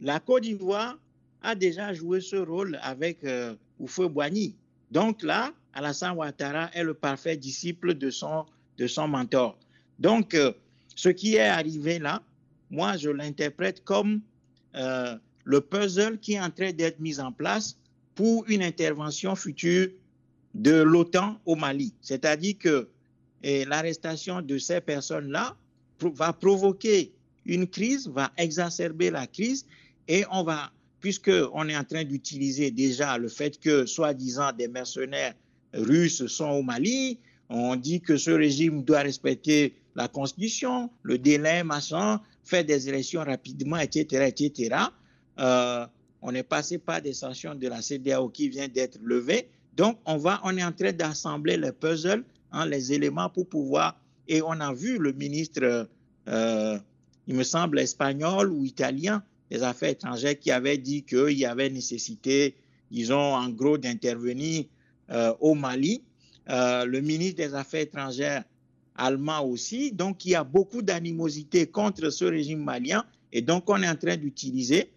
la 0.00 0.20
Côte 0.20 0.42
d'Ivoire 0.42 0.98
a 1.42 1.54
déjà 1.54 1.92
joué 1.92 2.20
ce 2.20 2.36
rôle 2.36 2.78
avec 2.82 3.22
euh, 3.24 3.54
Boigny. 3.78 4.54
Donc 4.90 5.22
là, 5.22 5.52
Alassane 5.74 6.16
Ouattara 6.16 6.70
est 6.72 6.82
le 6.82 6.94
parfait 6.94 7.36
disciple 7.36 7.94
de 7.94 8.10
son, 8.10 8.46
de 8.78 8.86
son 8.86 9.08
mentor. 9.08 9.58
Donc, 9.98 10.34
euh, 10.34 10.52
ce 10.94 11.08
qui 11.08 11.36
est 11.36 11.48
arrivé 11.48 11.98
là, 11.98 12.22
moi, 12.70 12.96
je 12.96 13.10
l'interprète 13.10 13.84
comme 13.84 14.20
euh, 14.74 15.16
le 15.44 15.60
puzzle 15.60 16.18
qui 16.18 16.34
est 16.34 16.40
en 16.40 16.50
train 16.50 16.72
d'être 16.72 16.98
mis 17.00 17.20
en 17.20 17.32
place 17.32 17.76
pour 18.14 18.44
une 18.48 18.62
intervention 18.62 19.36
future 19.36 19.88
de 20.56 20.82
l'OTAN 20.82 21.38
au 21.44 21.54
Mali. 21.54 21.94
C'est-à-dire 22.00 22.54
que 22.58 22.88
l'arrestation 23.42 24.42
de 24.42 24.58
ces 24.58 24.80
personnes-là 24.80 25.56
va 26.00 26.32
provoquer 26.32 27.12
une 27.44 27.66
crise, 27.66 28.08
va 28.08 28.32
exacerber 28.36 29.10
la 29.10 29.26
crise 29.26 29.66
et 30.08 30.24
on 30.30 30.42
va, 30.42 30.72
puisqu'on 31.00 31.68
est 31.68 31.76
en 31.76 31.84
train 31.84 32.04
d'utiliser 32.04 32.70
déjà 32.70 33.18
le 33.18 33.28
fait 33.28 33.60
que, 33.60 33.86
soi-disant, 33.86 34.52
des 34.52 34.68
mercenaires 34.68 35.34
russes 35.74 36.26
sont 36.26 36.50
au 36.50 36.62
Mali. 36.62 37.18
On 37.48 37.76
dit 37.76 38.00
que 38.00 38.16
ce 38.16 38.30
régime 38.30 38.82
doit 38.82 39.00
respecter 39.00 39.74
la 39.94 40.08
constitution, 40.08 40.90
le 41.02 41.18
délai, 41.18 41.62
machin, 41.62 42.20
faire 42.42 42.64
des 42.64 42.88
élections 42.88 43.22
rapidement, 43.22 43.76
etc., 43.76 44.26
etc. 44.26 44.76
Euh, 45.38 45.86
on 46.22 46.34
est 46.34 46.42
passé 46.42 46.78
par 46.78 47.00
des 47.00 47.12
sanctions 47.12 47.54
de 47.54 47.68
la 47.68 47.82
CDAO 47.82 48.28
qui 48.30 48.48
vient 48.48 48.68
d'être 48.68 48.98
levées. 49.02 49.48
Donc, 49.76 49.98
on 50.06 50.16
va, 50.16 50.40
on 50.44 50.56
est 50.56 50.64
en 50.64 50.72
train 50.72 50.92
d'assembler 50.92 51.56
les 51.56 51.72
puzzles, 51.72 52.24
hein, 52.52 52.66
les 52.66 52.92
éléments 52.92 53.28
pour 53.28 53.46
pouvoir. 53.48 54.00
Et 54.26 54.40
on 54.42 54.52
a 54.52 54.72
vu 54.72 54.98
le 54.98 55.12
ministre, 55.12 55.88
euh, 56.28 56.78
il 57.26 57.34
me 57.34 57.44
semble 57.44 57.78
espagnol 57.78 58.50
ou 58.50 58.64
italien 58.64 59.22
des 59.50 59.62
Affaires 59.62 59.90
étrangères 59.90 60.38
qui 60.38 60.50
avait 60.50 60.78
dit 60.78 61.02
qu'il 61.04 61.38
y 61.38 61.44
avait 61.44 61.68
nécessité, 61.68 62.56
disons, 62.90 63.34
en 63.34 63.48
gros, 63.50 63.78
d'intervenir 63.78 64.64
euh, 65.10 65.32
au 65.40 65.54
Mali, 65.54 66.02
euh, 66.48 66.84
le 66.84 67.00
ministre 67.00 67.36
des 67.36 67.54
Affaires 67.54 67.82
étrangères 67.82 68.44
allemand 68.96 69.44
aussi. 69.44 69.92
Donc, 69.92 70.24
il 70.24 70.30
y 70.30 70.34
a 70.34 70.44
beaucoup 70.44 70.82
d'animosité 70.82 71.66
contre 71.66 72.10
ce 72.10 72.24
régime 72.24 72.64
malien. 72.64 73.04
Et 73.30 73.42
donc, 73.42 73.68
on 73.68 73.82
est 73.82 73.88
en 73.88 73.96
train 73.96 74.16
d'utiliser 74.16 74.90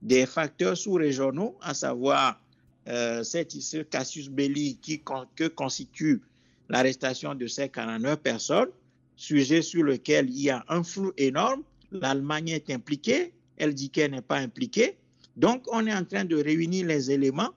des 0.00 0.24
facteurs 0.26 0.76
sous-régionaux, 0.76 1.56
à 1.60 1.74
savoir 1.74 2.40
euh, 2.88 3.22
ce 3.24 3.82
casus 3.82 4.28
belli 4.28 4.76
qui, 4.76 5.02
que 5.36 5.48
constitue 5.48 6.22
l'arrestation 6.68 7.34
de 7.34 7.46
ces 7.46 7.68
49 7.68 8.18
personnes, 8.20 8.68
sujet 9.16 9.62
sur 9.62 9.82
lequel 9.82 10.28
il 10.30 10.42
y 10.42 10.50
a 10.50 10.64
un 10.68 10.82
flou 10.82 11.12
énorme. 11.16 11.62
L'Allemagne 11.92 12.48
est 12.48 12.70
impliquée, 12.70 13.32
elle 13.56 13.74
dit 13.74 13.90
qu'elle 13.90 14.10
n'est 14.10 14.22
pas 14.22 14.38
impliquée. 14.38 14.96
Donc, 15.36 15.64
on 15.72 15.86
est 15.86 15.94
en 15.94 16.04
train 16.04 16.24
de 16.24 16.36
réunir 16.36 16.86
les 16.86 17.10
éléments 17.10 17.50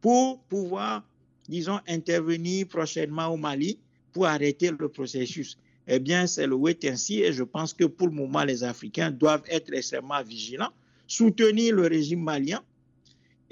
pour 0.00 0.40
pouvoir 0.44 1.02
disons, 1.48 1.80
intervenir 1.88 2.66
prochainement 2.66 3.28
au 3.28 3.36
Mali 3.36 3.78
pour 4.12 4.26
arrêter 4.26 4.70
le 4.70 4.88
processus. 4.88 5.58
Eh 5.88 5.98
bien, 5.98 6.26
c'est 6.26 6.46
le 6.46 6.54
wait 6.54 6.78
ainsi 6.84 7.22
et 7.22 7.32
je 7.32 7.42
pense 7.42 7.72
que 7.72 7.84
pour 7.84 8.08
le 8.08 8.14
moment, 8.14 8.44
les 8.44 8.62
Africains 8.62 9.10
doivent 9.10 9.42
être 9.48 9.72
extrêmement 9.72 10.22
vigilants, 10.22 10.72
soutenir 11.06 11.74
le 11.74 11.86
régime 11.86 12.22
malien 12.22 12.62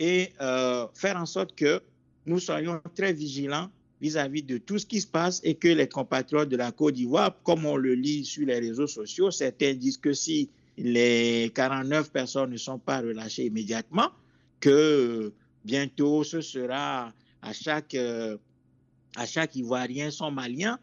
et 0.00 0.32
euh, 0.40 0.86
faire 0.94 1.16
en 1.16 1.26
sorte 1.26 1.54
que 1.54 1.80
nous 2.26 2.40
soyons 2.40 2.80
très 2.96 3.12
vigilants 3.12 3.70
vis-à-vis 4.00 4.42
de 4.42 4.56
tout 4.56 4.78
ce 4.78 4.86
qui 4.86 5.00
se 5.00 5.06
passe 5.06 5.40
et 5.44 5.54
que 5.54 5.68
les 5.68 5.86
compatriotes 5.86 6.48
de 6.48 6.56
la 6.56 6.72
Côte 6.72 6.94
d'Ivoire, 6.94 7.36
comme 7.44 7.66
on 7.66 7.76
le 7.76 7.94
lit 7.94 8.24
sur 8.24 8.46
les 8.46 8.58
réseaux 8.58 8.86
sociaux, 8.86 9.30
certains 9.30 9.74
disent 9.74 9.98
que 9.98 10.14
si 10.14 10.48
les 10.78 11.52
49 11.54 12.10
personnes 12.10 12.50
ne 12.50 12.56
sont 12.56 12.78
pas 12.78 13.00
relâchées 13.00 13.44
immédiatement, 13.44 14.10
que 14.58 15.32
bientôt 15.66 16.24
ce 16.24 16.40
sera 16.40 17.12
à 17.42 17.52
chaque, 17.52 17.94
euh, 17.94 18.38
à 19.16 19.26
chaque 19.26 19.54
Ivoirien 19.54 20.10
son 20.10 20.30
Malien. 20.30 20.78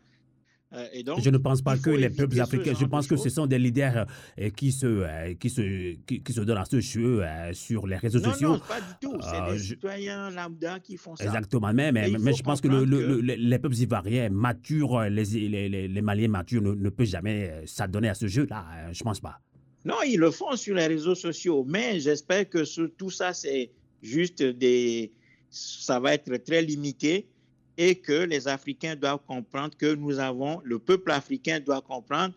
Euh, 0.73 0.85
et 0.91 1.03
donc, 1.03 1.21
je 1.21 1.29
ne 1.29 1.37
pense 1.37 1.61
pas 1.61 1.77
que 1.77 1.89
les 1.89 2.09
peuples 2.09 2.39
africains, 2.41 2.73
je 2.77 2.85
pense 2.85 3.07
que 3.07 3.15
ce 3.15 3.29
sont 3.29 3.45
des 3.45 3.57
leaders 3.57 4.05
euh, 4.39 4.49
qui, 4.49 4.71
se, 4.71 5.33
qui, 5.35 5.49
se, 5.49 5.95
qui, 6.05 6.33
se 6.33 6.41
donnent 6.41 6.57
à 6.57 6.65
ce 6.65 6.79
jeu 6.81 7.23
sur 7.53 7.87
les 7.87 7.95
réseaux 7.95 8.19
sociaux. 8.19 8.53
Non, 8.53 8.59
pas 8.59 8.81
du 8.81 8.93
tout. 9.01 9.17
C'est 9.21 9.53
des 9.53 9.59
citoyens 9.59 10.29
lambda 10.29 10.79
qui 10.79 10.97
font 10.97 11.15
ça. 11.15 11.23
Exactement. 11.23 11.71
Mais, 11.73 11.91
mais, 11.91 12.09
mais 12.19 12.33
je 12.33 12.43
pense 12.43 12.59
que, 12.59 12.67
le, 12.67 13.21
les 13.21 13.59
peuples 13.59 13.77
ivoiriens 13.77 14.29
matures, 14.29 15.03
les, 15.03 15.23
les, 15.25 15.87
les 15.87 16.01
Maliens 16.01 16.27
matures 16.27 16.61
ne, 16.61 16.73
ne 16.73 16.89
peuvent 16.89 17.07
jamais 17.07 17.63
s'adonner 17.65 18.09
à 18.09 18.13
ce 18.13 18.27
jeu-là. 18.27 18.65
Je 18.91 18.99
ne 18.99 19.03
pense 19.03 19.21
pas. 19.21 19.39
Non, 19.85 19.95
ils 20.05 20.17
le 20.17 20.31
font 20.31 20.55
sur 20.57 20.75
les 20.75 20.87
réseaux 20.87 21.15
sociaux. 21.15 21.63
Mais 21.65 21.99
j'espère 22.01 22.49
que 22.49 22.65
tout 22.87 23.09
ça, 23.09 23.31
c'est 23.33 23.71
juste 24.01 24.43
des, 24.43 25.13
ça 25.49 25.99
va 25.99 26.13
être 26.13 26.35
très 26.43 26.61
limité 26.61 27.25
et 27.77 27.95
que 27.95 28.13
les 28.13 28.47
Africains 28.47 28.95
doivent 28.95 29.19
comprendre 29.27 29.75
que 29.77 29.93
nous 29.93 30.19
avons, 30.19 30.61
le 30.63 30.79
peuple 30.79 31.11
africain 31.11 31.59
doit 31.59 31.81
comprendre, 31.81 32.33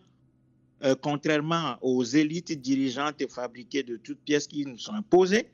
euh, 0.83 0.95
contrairement 0.99 1.77
aux 1.81 2.03
élites 2.03 2.59
dirigeantes 2.59 3.27
fabriquées 3.29 3.83
de 3.83 3.97
toutes 3.97 4.19
pièces 4.19 4.47
qui 4.47 4.65
nous 4.65 4.77
sont 4.77 4.93
imposées, 4.93 5.47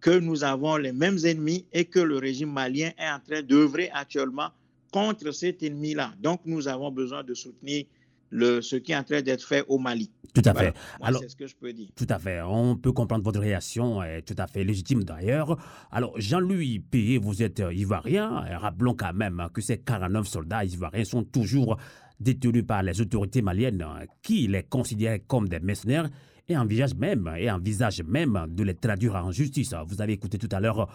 que 0.00 0.18
nous 0.18 0.44
avons 0.44 0.76
les 0.76 0.92
mêmes 0.92 1.18
ennemis 1.24 1.64
et 1.72 1.84
que 1.84 2.00
le 2.00 2.16
régime 2.18 2.52
malien 2.52 2.90
est 2.98 3.10
en 3.10 3.20
train 3.20 3.42
d'œuvrer 3.42 3.90
actuellement 3.92 4.50
contre 4.92 5.30
cet 5.32 5.62
ennemi-là. 5.62 6.14
Donc 6.20 6.40
nous 6.44 6.68
avons 6.68 6.90
besoin 6.90 7.22
de 7.22 7.34
soutenir 7.34 7.84
le, 8.30 8.62
ce 8.62 8.76
qui 8.76 8.92
est 8.92 8.96
en 8.96 9.04
train 9.04 9.22
d'être 9.22 9.46
fait 9.46 9.64
au 9.68 9.78
Mali. 9.78 10.10
Tout 10.32 10.42
à 10.44 10.54
fait. 10.54 10.72
Alors, 11.02 11.20
c'est 11.20 11.28
ce 11.28 11.36
que 11.36 11.46
je 11.46 11.56
peux 11.56 11.72
dire. 11.72 11.88
Tout 11.96 12.06
à 12.08 12.18
fait. 12.18 12.40
On 12.42 12.76
peut 12.76 12.92
comprendre 12.92 13.24
votre 13.24 13.40
réaction, 13.40 14.02
est 14.02 14.22
tout 14.22 14.36
à 14.38 14.46
fait 14.46 14.62
légitime 14.64 15.02
d'ailleurs. 15.02 15.58
Alors, 15.90 16.12
Jean-Louis 16.20 16.78
Payé, 16.78 17.18
vous 17.18 17.42
êtes 17.42 17.62
ivoirien. 17.72 18.28
Rappelons 18.58 18.94
quand 18.94 19.12
même 19.12 19.48
que 19.52 19.60
ces 19.60 19.78
49 19.78 20.26
soldats 20.28 20.64
ivoiriens 20.64 21.04
sont 21.04 21.24
toujours 21.24 21.76
détenus 22.20 22.64
par 22.66 22.82
les 22.82 23.00
autorités 23.00 23.42
maliennes 23.42 23.84
qui 24.22 24.46
les 24.46 24.62
considèrent 24.62 25.18
comme 25.26 25.48
des 25.48 25.58
mercenaires 25.58 26.08
et 26.50 26.56
envisage 26.56 26.94
même, 26.94 27.30
et 27.38 27.50
envisage 27.50 28.02
même 28.02 28.46
de 28.48 28.64
les 28.64 28.74
traduire 28.74 29.14
en 29.14 29.30
justice. 29.30 29.74
Vous 29.86 30.02
avez 30.02 30.14
écouté 30.14 30.36
tout 30.36 30.48
à 30.50 30.58
l'heure 30.58 30.88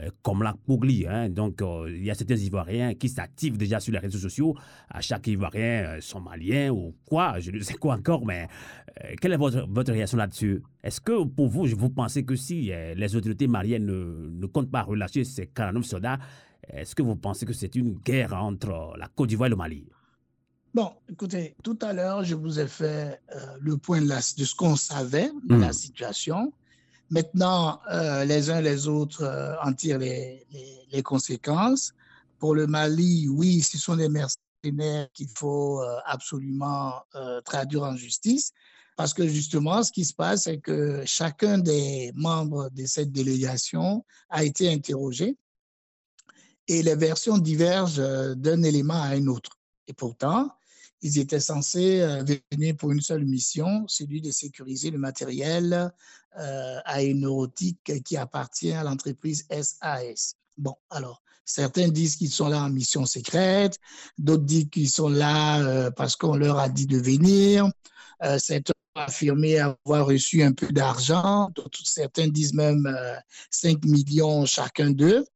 euh, 0.00 0.08
comme 0.22 0.42
la 0.42 0.54
Pougli. 0.54 1.06
Hein. 1.06 1.28
donc, 1.28 1.60
euh, 1.60 1.92
il 1.94 2.04
y 2.04 2.10
a 2.10 2.14
certains 2.14 2.36
Ivoiriens 2.36 2.94
qui 2.94 3.08
s'activent 3.08 3.58
déjà 3.58 3.78
sur 3.78 3.92
les 3.92 3.98
réseaux 3.98 4.18
sociaux. 4.18 4.56
À 4.88 5.00
chaque 5.02 5.26
Ivoirien, 5.26 5.84
euh, 5.84 6.00
sont 6.00 6.20
maliens 6.20 6.70
ou 6.70 6.94
quoi, 7.04 7.38
je 7.40 7.50
ne 7.50 7.60
sais 7.60 7.74
quoi 7.74 7.94
encore, 7.94 8.24
mais 8.24 8.48
quelle 9.20 9.32
est 9.32 9.36
votre, 9.36 9.66
votre 9.68 9.92
réaction 9.92 10.16
là-dessus? 10.16 10.62
Est-ce 10.82 11.00
que 11.00 11.24
pour 11.24 11.48
vous, 11.48 11.66
vous 11.66 11.90
pensez 11.90 12.24
que 12.24 12.36
si 12.36 12.70
les 12.96 13.16
autorités 13.16 13.46
maliennes 13.46 13.86
ne, 13.86 14.30
ne 14.30 14.46
comptent 14.46 14.70
pas 14.70 14.82
relâcher 14.82 15.24
ces 15.24 15.46
49 15.46 15.84
soldats, 15.84 16.18
est-ce 16.68 16.94
que 16.94 17.02
vous 17.02 17.16
pensez 17.16 17.46
que 17.46 17.52
c'est 17.52 17.74
une 17.74 17.94
guerre 17.98 18.34
entre 18.34 18.94
la 18.98 19.08
Côte 19.08 19.28
d'Ivoire 19.28 19.46
et 19.46 19.50
le 19.50 19.56
Mali? 19.56 19.86
Bon, 20.74 20.90
écoutez, 21.10 21.54
tout 21.62 21.78
à 21.82 21.92
l'heure, 21.92 22.24
je 22.24 22.34
vous 22.34 22.58
ai 22.58 22.66
fait 22.66 23.20
euh, 23.36 23.56
le 23.60 23.76
point 23.76 24.00
de, 24.00 24.08
ce 24.08 24.54
qu'on 24.54 24.74
savait 24.74 25.30
de 25.44 25.56
la 25.56 25.68
hmm. 25.68 25.72
situation. 25.74 26.52
Maintenant, 27.10 27.78
euh, 27.90 28.24
les 28.24 28.48
uns 28.48 28.62
les 28.62 28.88
autres 28.88 29.22
euh, 29.22 29.54
en 29.62 29.74
tirent 29.74 29.98
les, 29.98 30.46
conséquences. 31.04 31.92
Pour 32.38 32.54
le 32.54 32.66
Mali, 32.66 33.28
oui, 33.28 33.60
ce 33.60 33.76
sont 33.76 33.96
des 33.96 34.08
mercenaires 34.08 35.12
qu'il 35.12 35.28
faut 35.28 35.82
absolument 36.06 37.02
traduire 37.44 37.82
en 37.82 37.96
justice. 37.96 38.52
Parce 38.96 39.14
que 39.14 39.26
justement, 39.26 39.82
ce 39.82 39.92
qui 39.92 40.04
se 40.04 40.14
passe, 40.14 40.44
c'est 40.44 40.58
que 40.58 41.02
chacun 41.06 41.58
des 41.58 42.12
membres 42.14 42.68
de 42.70 42.84
cette 42.84 43.12
délégation 43.12 44.04
a 44.28 44.44
été 44.44 44.72
interrogé 44.72 45.36
et 46.68 46.82
les 46.82 46.94
versions 46.94 47.38
divergent 47.38 48.34
d'un 48.36 48.62
élément 48.62 49.00
à 49.00 49.08
un 49.08 49.26
autre. 49.28 49.58
Et 49.86 49.92
pourtant, 49.92 50.50
ils 51.02 51.18
étaient 51.18 51.40
censés 51.40 52.00
euh, 52.00 52.24
venir 52.52 52.76
pour 52.76 52.92
une 52.92 53.00
seule 53.00 53.24
mission, 53.24 53.86
celui 53.88 54.20
de 54.20 54.30
sécuriser 54.30 54.90
le 54.90 54.98
matériel 54.98 55.92
euh, 56.38 56.78
aéronautique 56.84 58.02
qui 58.04 58.16
appartient 58.16 58.72
à 58.72 58.84
l'entreprise 58.84 59.46
SAS. 59.50 60.36
Bon, 60.56 60.76
alors, 60.90 61.22
Certains 61.44 61.88
disent 61.88 62.16
qu'ils 62.16 62.30
sont 62.30 62.48
là 62.48 62.62
en 62.62 62.70
mission 62.70 63.04
secrète, 63.04 63.78
d'autres 64.16 64.44
disent 64.44 64.68
qu'ils 64.70 64.88
sont 64.88 65.08
là 65.08 65.60
euh, 65.60 65.90
parce 65.90 66.16
qu'on 66.16 66.36
leur 66.36 66.58
a 66.58 66.68
dit 66.68 66.86
de 66.86 66.98
venir. 66.98 67.68
Euh, 68.22 68.38
certains 68.38 68.72
ont 68.94 69.00
affirmé 69.00 69.58
avoir 69.58 70.06
reçu 70.06 70.42
un 70.42 70.52
peu 70.52 70.68
d'argent, 70.68 71.50
certains 71.82 72.28
disent 72.28 72.54
même 72.54 72.88
5 73.50 73.84
millions 73.84 74.46
chacun 74.46 74.90
d'eux 74.90 75.26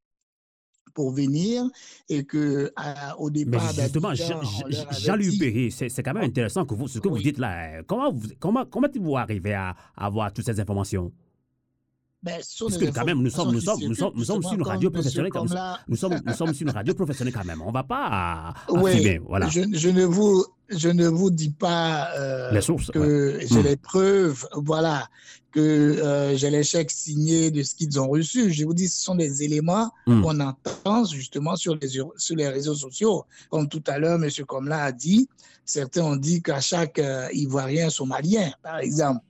pour 0.97 1.13
venir 1.13 1.63
et 2.09 2.25
que 2.25 2.73
au 3.19 3.31
départ. 3.31 3.63
Mais 3.77 3.83
justement, 3.83 4.15
Jean-Louis 4.15 5.37
Perry, 5.39 5.71
c'est 5.71 6.03
quand 6.03 6.15
même 6.15 6.25
intéressant 6.25 6.65
que 6.65 6.75
vous, 6.75 6.89
ce 6.89 6.99
que 6.99 7.09
vous 7.09 7.19
dites 7.19 7.39
là. 7.39 7.83
Comment 7.87 8.11
vous, 8.11 8.29
comment, 8.41 8.65
comment 8.65 8.89
vous 8.99 9.17
arrivez 9.17 9.53
à 9.53 9.77
avoir 9.95 10.33
toutes 10.33 10.47
ces 10.47 10.59
informations? 10.59 11.13
Ben, 12.23 12.41
Parce 12.59 12.79
que 12.79 12.87
quand 12.87 13.05
même, 13.05 13.23
nous 13.23 13.31
sommes, 13.31 13.53
nous 13.53 13.61
sommes, 13.61 13.79
nous 13.83 13.95
sommes, 13.95 14.13
nous 14.17 14.25
sommes 14.25 14.43
sur 14.43 14.55
une 14.55 14.63
radio 14.63 14.91
professionnelle. 14.91 15.31
Nous, 15.35 15.49
nous, 15.87 15.97
sommes, 15.97 16.19
nous 16.25 16.33
sommes 16.33 16.55
sur 16.55 16.67
une 16.67 16.73
radio 16.73 16.95
professionnelle 16.95 17.35
quand 17.35 17.45
même. 17.45 17.61
On 17.61 17.69
ne 17.69 17.73
va 17.73 17.85
pas 17.85 18.55
oui, 18.71 19.19
voilà. 19.29 19.49
Je, 19.49 19.61
je, 19.73 19.91
ne 19.91 20.05
vous, 20.05 20.45
je 20.69 20.89
ne 20.89 21.07
vous 21.09 21.31
dis 21.31 21.51
pas 21.51 22.11
euh, 22.17 22.61
que 22.93 23.39
j'ai 23.41 23.61
hmm. 23.61 23.65
les 23.65 23.77
preuves, 23.77 24.49
voilà, 24.53 25.09
que 25.53 25.61
euh, 25.61 26.37
j'ai 26.37 26.51
les 26.51 26.65
chèques 26.65 26.91
signés 26.91 27.51
de 27.51 27.63
ce 27.63 27.75
qu'ils 27.75 28.01
ont 28.01 28.09
reçu. 28.09 28.53
Je 28.53 28.65
vous 28.65 28.75
dis, 28.75 28.89
ce 28.89 29.03
sont 29.03 29.15
des 29.15 29.43
éléments 29.43 29.91
hmm. 30.07 30.23
qu'on 30.23 30.41
entend 30.41 31.05
justement 31.05 31.57
sur 31.57 31.77
les, 31.77 31.89
sur 31.89 32.37
les 32.37 32.49
réseaux 32.49 32.75
sociaux. 32.75 33.25
Comme 33.51 33.69
tout 33.69 33.83
à 33.87 33.99
l'heure, 33.99 34.23
M. 34.23 34.31
Comla 34.47 34.85
a 34.85 34.93
dit, 34.93 35.29
certains 35.65 36.03
ont 36.03 36.17
dit 36.17 36.43
qu'à 36.43 36.61
chaque 36.61 36.99
euh, 36.99 37.29
Ivoirien 37.33 37.89
somalien, 37.89 38.51
par 38.63 38.79
exemple. 38.79 39.21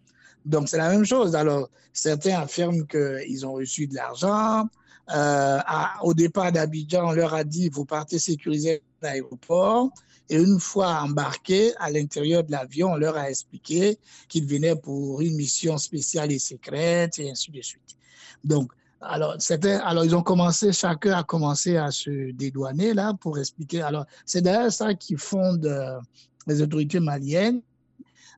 Donc, 0.45 0.69
c'est 0.69 0.79
la 0.79 0.89
même 0.89 1.05
chose. 1.05 1.35
Alors, 1.35 1.69
certains 1.93 2.41
affirment 2.41 2.87
qu'ils 2.87 3.45
ont 3.45 3.55
reçu 3.55 3.87
de 3.87 3.95
l'argent. 3.95 4.67
Euh, 5.15 5.59
au 6.03 6.15
départ 6.15 6.51
d'Abidjan, 6.53 7.09
on 7.09 7.13
leur 7.13 7.35
a 7.35 7.45
dit, 7.45 7.69
vous 7.69 7.85
partez 7.85 8.19
sécuriser 8.19 8.83
l'aéroport. 9.03 9.91
Et 10.29 10.37
une 10.37 10.59
fois 10.59 11.03
embarqués 11.03 11.73
à 11.79 11.91
l'intérieur 11.91 12.43
de 12.45 12.51
l'avion, 12.51 12.93
on 12.93 12.97
leur 12.97 13.17
a 13.17 13.31
expliqué 13.31 13.99
qu'ils 14.29 14.47
venaient 14.47 14.77
pour 14.77 15.21
une 15.21 15.37
mission 15.37 15.79
spéciale 15.79 16.33
et 16.33 16.39
secrète, 16.39 17.19
et 17.19 17.31
ainsi 17.31 17.51
de 17.51 17.63
suite. 17.63 17.97
Donc, 18.43 18.73
alors, 19.01 19.37
alors 19.85 20.05
ils 20.05 20.17
ont 20.17 20.23
commencé, 20.23 20.73
chacun 20.73 21.13
a 21.13 21.23
commencé 21.23 21.77
à 21.77 21.91
se 21.91 22.33
dédouaner 22.33 22.95
là 22.95 23.15
pour 23.21 23.39
expliquer. 23.39 23.83
Alors, 23.83 24.07
c'est 24.25 24.41
d'ailleurs 24.41 24.73
ça 24.73 24.95
qui 24.95 25.17
fonde 25.17 25.67
euh, 25.67 26.01
les 26.47 26.63
autorités 26.63 27.01
maliennes 27.01 27.61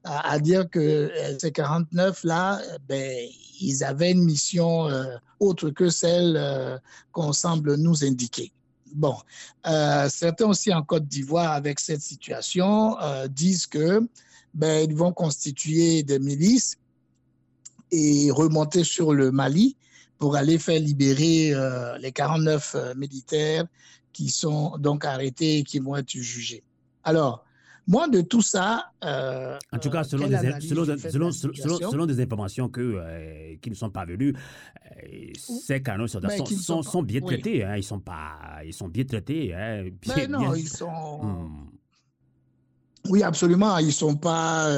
à, 0.05 0.39
dire 0.39 0.69
que 0.71 0.79
euh, 0.79 1.39
ces 1.39 1.51
49-là, 1.51 2.61
ben, 2.89 3.29
ils 3.61 3.85
avaient 3.85 4.13
une 4.13 4.25
mission 4.25 4.89
euh, 4.89 5.17
autre 5.41 5.71
que 5.71 5.91
celle 5.91 6.81
qu'on 7.13 7.33
semble 7.33 7.77
nous 7.77 8.05
indiquer. 8.05 8.53
Bon, 8.95 9.17
certains 10.09 10.47
aussi 10.47 10.73
en 10.73 10.83
Côte 10.83 11.07
d'Ivoire, 11.07 11.53
avec 11.53 11.81
cette 11.81 12.03
situation, 12.03 12.97
disent 13.29 13.67
que 13.67 14.07
ben, 14.55 14.89
ils 14.89 14.97
vont 14.97 15.13
constituer 15.13 16.03
des 16.03 16.19
milices 16.19 16.77
et 17.91 18.31
remonter 18.31 18.85
sur 18.85 19.15
le 19.15 19.31
Mali 19.31 19.77
pour 20.19 20.37
aller 20.37 20.59
faire 20.59 20.81
libérer 20.81 21.55
les 22.01 22.13
49 22.13 22.95
militaires 22.97 23.65
qui 24.13 24.31
sont 24.31 24.77
donc 24.79 25.05
arrêtés 25.05 25.59
et 25.59 25.63
qui 25.63 25.79
vont 25.79 25.97
être 25.97 26.11
jugés. 26.11 26.65
Alors, 27.05 27.45
moi, 27.89 28.07
de 28.07 28.21
tout 28.21 28.43
ça. 28.43 28.93
Euh, 29.03 29.59
en 29.73 29.79
tout 29.79 29.89
cas, 29.89 30.05
selon, 30.05 30.29
des, 30.29 30.37
selon, 30.61 31.33
selon, 31.33 32.07
des, 32.07 32.21
informations 32.21 32.69
que, 32.69 32.81
euh, 32.81 33.57
qui 33.63 33.71
ne 33.71 33.75
sont 33.75 33.89
pas 33.89 34.05
venues, 34.05 34.35
euh, 34.35 35.33
ces 35.35 35.83
canaux 35.83 36.07
sont, 36.07 36.21
ben, 36.21 36.45
sont, 36.45 36.83
sont, 36.83 37.03
bien 37.03 37.23
traités. 37.23 37.65
Hein, 37.65 37.79
ils, 37.79 37.83
sont 37.83 37.99
pas, 37.99 38.61
ils 38.63 38.75
sont 38.75 38.89
bien 38.89 39.05
traités. 39.05 39.55
Hein, 39.55 39.89
ben 40.07 40.31
non, 40.31 40.55
ils 40.55 40.69
sont. 40.69 41.23
Hmm. 41.23 41.71
Oui, 43.09 43.23
absolument. 43.23 43.79
Ils 43.79 43.95
sont 43.95 44.17
pas. 44.17 44.69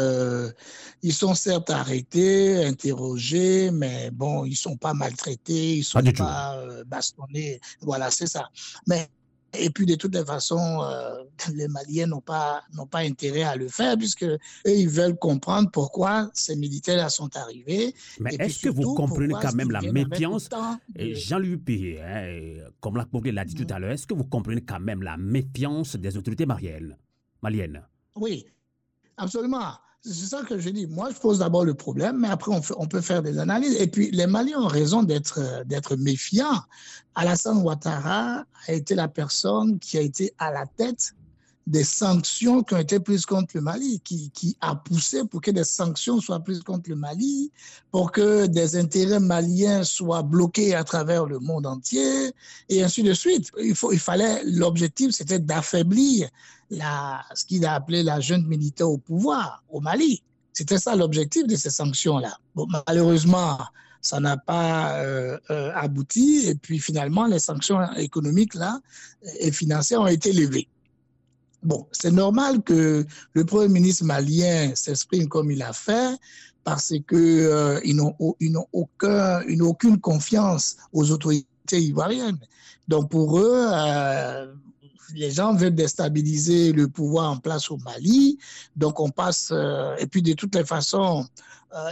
ils 1.02 1.12
sont 1.12 1.34
certes 1.34 1.70
arrêtés, 1.70 2.64
interrogés, 2.64 3.72
mais 3.72 4.12
bon, 4.12 4.44
ils 4.44 4.54
sont 4.54 4.76
pas 4.76 4.94
maltraités, 4.94 5.78
ils 5.78 5.84
sont 5.84 6.00
pas, 6.16 6.64
bastonnés. 6.86 7.60
Voilà, 7.80 8.08
c'est 8.12 8.28
ça. 8.28 8.48
Mais 8.86 9.08
et 9.52 9.70
puis, 9.70 9.86
de 9.86 9.94
toutes 9.94 10.14
les 10.14 10.24
façons, 10.24 10.82
euh, 10.82 11.24
les 11.54 11.68
Maliens 11.68 12.06
n'ont 12.06 12.20
pas, 12.20 12.62
n'ont 12.74 12.86
pas 12.86 13.00
intérêt 13.00 13.42
à 13.42 13.56
le 13.56 13.68
faire 13.68 13.96
puisque 13.96 14.24
eux, 14.24 14.38
ils 14.64 14.88
veulent 14.88 15.18
comprendre 15.18 15.70
pourquoi 15.70 16.30
ces 16.34 16.56
militaires-là 16.56 17.08
sont 17.08 17.36
arrivés. 17.36 17.94
Mais 18.20 18.34
est-ce 18.36 18.60
que 18.60 18.68
vous 18.68 18.94
comprenez 18.94 19.34
quand 19.40 19.54
même 19.54 19.70
la 19.70 19.80
méfiance 19.80 20.48
Jean-Louis 20.96 21.56
Péré, 21.56 22.00
hein, 22.00 22.70
comme 22.80 22.96
la 22.96 23.06
l'a 23.32 23.44
dit 23.44 23.54
tout 23.54 23.66
à 23.72 23.78
l'heure, 23.78 23.92
est-ce 23.92 24.06
que 24.06 24.14
vous 24.14 24.24
comprenez 24.24 24.62
quand 24.62 24.80
même 24.80 25.02
la 25.02 25.16
méfiance 25.16 25.96
des 25.96 26.16
autorités 26.16 26.46
maliennes, 26.46 26.96
maliennes? 27.42 27.82
Oui, 28.16 28.46
absolument. 29.16 29.72
C'est 30.02 30.26
ça 30.26 30.42
que 30.42 30.58
je 30.58 30.70
dis. 30.70 30.86
Moi, 30.86 31.10
je 31.10 31.18
pose 31.18 31.40
d'abord 31.40 31.64
le 31.64 31.74
problème, 31.74 32.20
mais 32.20 32.28
après, 32.28 32.50
on, 32.50 32.86
peut 32.86 33.02
faire 33.02 33.22
des 33.22 33.38
analyses. 33.38 33.74
Et 33.74 33.86
puis, 33.86 34.10
les 34.12 34.26
Maliens 34.26 34.60
ont 34.60 34.66
raison 34.66 35.02
d'être, 35.02 35.62
d'être 35.66 35.96
méfiants. 35.96 36.62
Alassane 37.14 37.58
Ouattara 37.58 38.44
a 38.66 38.72
été 38.72 38.94
la 38.94 39.08
personne 39.08 39.78
qui 39.78 39.98
a 39.98 40.00
été 40.00 40.32
à 40.38 40.52
la 40.52 40.64
tête 40.64 41.14
des 41.70 41.84
sanctions 41.84 42.64
qui 42.64 42.74
ont 42.74 42.78
été 42.78 42.98
prises 42.98 43.24
contre 43.24 43.52
le 43.54 43.60
Mali, 43.60 44.00
qui, 44.00 44.30
qui, 44.30 44.56
a 44.60 44.74
poussé 44.74 45.24
pour 45.24 45.40
que 45.40 45.52
des 45.52 45.62
sanctions 45.62 46.20
soient 46.20 46.40
prises 46.40 46.64
contre 46.64 46.90
le 46.90 46.96
Mali, 46.96 47.52
pour 47.92 48.10
que 48.10 48.46
des 48.46 48.76
intérêts 48.76 49.20
maliens 49.20 49.84
soient 49.84 50.24
bloqués 50.24 50.74
à 50.74 50.82
travers 50.82 51.26
le 51.26 51.38
monde 51.38 51.66
entier, 51.66 52.32
et 52.68 52.82
ainsi 52.82 53.04
de 53.04 53.14
suite. 53.14 53.52
Il, 53.62 53.76
faut, 53.76 53.92
il 53.92 54.00
fallait, 54.00 54.42
l'objectif, 54.44 55.12
c'était 55.12 55.38
d'affaiblir 55.38 56.28
la, 56.70 57.24
ce 57.34 57.44
qu'il 57.44 57.64
a 57.64 57.74
appelé 57.74 58.02
la 58.02 58.18
junte 58.18 58.48
militaire 58.48 58.90
au 58.90 58.98
pouvoir 58.98 59.62
au 59.70 59.80
Mali. 59.80 60.24
C'était 60.52 60.78
ça 60.78 60.96
l'objectif 60.96 61.46
de 61.46 61.54
ces 61.54 61.70
sanctions-là. 61.70 62.36
Malheureusement, 62.88 63.58
ça 64.00 64.18
n'a 64.18 64.36
pas 64.36 64.96
euh, 64.96 65.38
euh, 65.50 65.70
abouti, 65.76 66.48
et 66.48 66.56
puis 66.56 66.80
finalement, 66.80 67.26
les 67.26 67.38
sanctions 67.38 67.80
économiques 67.92 68.54
là, 68.54 68.80
et 69.38 69.52
financières 69.52 70.00
ont 70.00 70.08
été 70.08 70.32
levées. 70.32 70.66
Bon, 71.62 71.86
c'est 71.92 72.10
normal 72.10 72.62
que 72.62 73.04
le 73.34 73.44
Premier 73.44 73.68
ministre 73.68 74.04
malien 74.04 74.74
s'exprime 74.74 75.28
comme 75.28 75.50
il 75.50 75.62
a 75.62 75.72
fait 75.72 76.16
parce 76.64 76.88
qu'ils 76.88 77.08
euh, 77.18 77.80
n'ont 77.92 78.66
aucun, 78.72 79.42
aucune 79.60 80.00
confiance 80.00 80.76
aux 80.92 81.10
autorités 81.10 81.80
ivoiriennes. 81.80 82.38
Donc 82.88 83.10
pour 83.10 83.38
eux, 83.38 83.66
euh, 83.72 84.52
les 85.14 85.30
gens 85.30 85.54
veulent 85.54 85.74
déstabiliser 85.74 86.72
le 86.72 86.88
pouvoir 86.88 87.30
en 87.30 87.36
place 87.36 87.70
au 87.70 87.76
Mali. 87.78 88.38
Donc 88.76 89.00
on 89.00 89.10
passe, 89.10 89.50
euh, 89.52 89.96
et 89.98 90.06
puis 90.06 90.22
de 90.22 90.32
toutes 90.32 90.54
les 90.54 90.64
façons, 90.64 91.26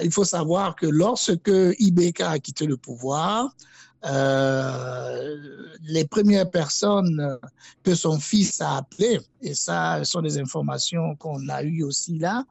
il 0.03 0.11
faut 0.11 0.25
savoir 0.25 0.75
que 0.75 0.87
lorsque 0.87 1.53
Ibeka 1.79 2.31
a 2.31 2.39
quitté 2.41 2.67
le 2.67 2.77
pouvoir, 2.77 3.55
euh, 4.05 5.37
les 5.83 6.05
premières 6.05 6.51
personnes 6.51 7.39
que 7.83 7.95
son 7.95 8.21
fils 8.21 8.61
a 8.61 8.77
appelées, 8.77 9.21
et 9.43 9.55
ça 9.55 9.99
ce 10.05 10.11
sont 10.13 10.23
des 10.23 10.39
informations 10.39 11.17
qu'on 11.17 11.49
a 11.49 11.63
eues 11.63 11.83
aussi 11.83 12.19
là, 12.19 12.45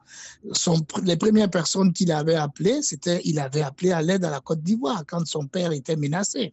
les 1.02 1.16
premières 1.16 1.50
personnes 1.50 1.92
qu'il 1.92 2.12
avait 2.12 2.34
appelées, 2.34 2.82
c'était 2.82 3.22
il 3.24 3.38
avait 3.38 3.62
appelé 3.62 3.92
à 3.92 4.02
l'aide 4.02 4.24
à 4.24 4.30
la 4.30 4.40
Côte 4.40 4.62
d'Ivoire 4.62 5.04
quand 5.06 5.26
son 5.26 5.46
père 5.46 5.72
était 5.72 5.96
menacé. 5.96 6.52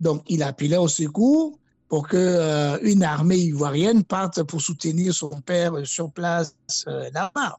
Donc 0.00 0.22
il 0.28 0.42
appelait 0.42 0.76
au 0.76 0.88
secours 0.88 1.58
pour 1.88 2.06
que 2.08 2.16
euh, 2.16 2.78
une 2.82 3.02
armée 3.02 3.36
ivoirienne 3.38 4.04
parte 4.04 4.42
pour 4.44 4.60
soutenir 4.60 5.12
son 5.12 5.40
père 5.40 5.74
sur 5.84 6.10
place 6.10 6.54
euh, 6.86 7.10
là-bas. 7.12 7.58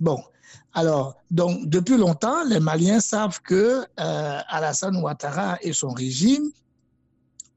Bon, 0.00 0.22
alors, 0.74 1.16
donc, 1.30 1.68
depuis 1.68 1.96
longtemps, 1.96 2.44
les 2.44 2.60
Maliens 2.60 3.00
savent 3.00 3.40
que 3.42 3.84
euh, 4.00 4.38
Alassane 4.48 4.96
Ouattara 4.96 5.58
et 5.60 5.72
son 5.72 5.90
régime 5.90 6.50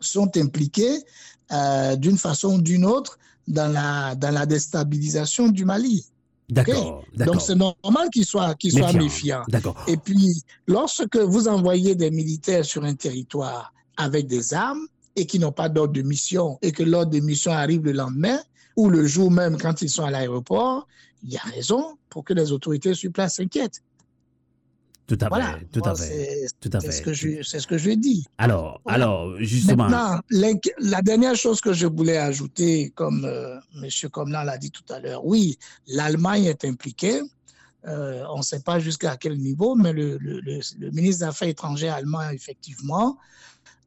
sont 0.01 0.35
impliqués 0.37 1.03
euh, 1.51 1.95
d'une 1.95 2.17
façon 2.17 2.55
ou 2.55 2.61
d'une 2.61 2.85
autre 2.85 3.17
dans 3.47 3.71
la, 3.71 4.15
dans 4.15 4.31
la 4.31 4.45
déstabilisation 4.45 5.47
du 5.47 5.63
Mali. 5.63 6.05
D'accord. 6.49 7.03
Donc 7.15 7.41
c'est 7.41 7.55
normal 7.55 8.09
qu'ils 8.11 8.25
soient, 8.25 8.53
qu'ils 8.55 8.73
soient 8.73 8.93
méfiants. 8.93 9.43
Et 9.87 9.97
puis, 9.97 10.43
lorsque 10.67 11.17
vous 11.17 11.47
envoyez 11.47 11.95
des 11.95 12.11
militaires 12.11 12.65
sur 12.65 12.83
un 12.83 12.93
territoire 12.93 13.73
avec 13.97 14.27
des 14.27 14.53
armes 14.53 14.85
et 15.15 15.25
qui 15.25 15.39
n'ont 15.39 15.53
pas 15.53 15.69
d'ordre 15.69 15.93
de 15.93 16.01
mission 16.01 16.59
et 16.61 16.71
que 16.71 16.83
l'ordre 16.83 17.11
de 17.11 17.19
mission 17.19 17.51
arrive 17.51 17.83
le 17.85 17.93
lendemain 17.93 18.39
ou 18.75 18.89
le 18.89 19.05
jour 19.05 19.31
même 19.31 19.57
quand 19.57 19.81
ils 19.81 19.89
sont 19.89 20.03
à 20.03 20.11
l'aéroport, 20.11 20.87
il 21.23 21.33
y 21.33 21.37
a 21.37 21.41
raison 21.41 21.97
pour 22.09 22.23
que 22.23 22.33
les 22.33 22.51
autorités 22.51 22.93
sur 22.93 23.11
place 23.11 23.35
s'inquiètent. 23.35 23.81
Tout 25.07 25.17
à 25.21 25.29
fait, 25.29 25.65
tout 25.71 25.81
à 25.85 25.95
fait, 25.95 26.47
tout 26.59 26.69
à 26.73 26.81
fait. 26.81 26.91
C'est 26.91 26.97
ce 26.97 27.01
que 27.03 27.13
je, 27.13 27.43
c'est 27.43 27.59
ce 27.59 27.67
que 27.67 27.77
je 27.77 27.91
dis. 27.91 28.25
Alors, 28.39 28.81
alors, 28.87 29.37
justement. 29.39 29.87
Maintenant, 29.87 30.19
la 30.79 31.01
dernière 31.03 31.35
chose 31.35 31.61
que 31.61 31.73
je 31.73 31.85
voulais 31.85 32.17
ajouter, 32.17 32.91
comme 32.95 33.23
euh, 33.23 33.59
M. 33.83 34.09
Comlan 34.11 34.41
l'a 34.41 34.57
dit 34.57 34.71
tout 34.71 34.83
à 34.89 34.99
l'heure, 34.99 35.23
oui, 35.23 35.59
l'Allemagne 35.87 36.45
est 36.45 36.65
impliquée. 36.65 37.21
Euh, 37.87 38.23
on 38.31 38.39
ne 38.39 38.43
sait 38.43 38.61
pas 38.61 38.79
jusqu'à 38.79 39.15
quel 39.15 39.37
niveau, 39.37 39.75
mais 39.75 39.93
le, 39.93 40.17
le, 40.17 40.39
le, 40.41 40.89
ministre 40.89 41.19
des 41.19 41.29
Affaires 41.29 41.49
étrangères 41.49 41.93
allemand, 41.93 42.27
effectivement, 42.31 43.17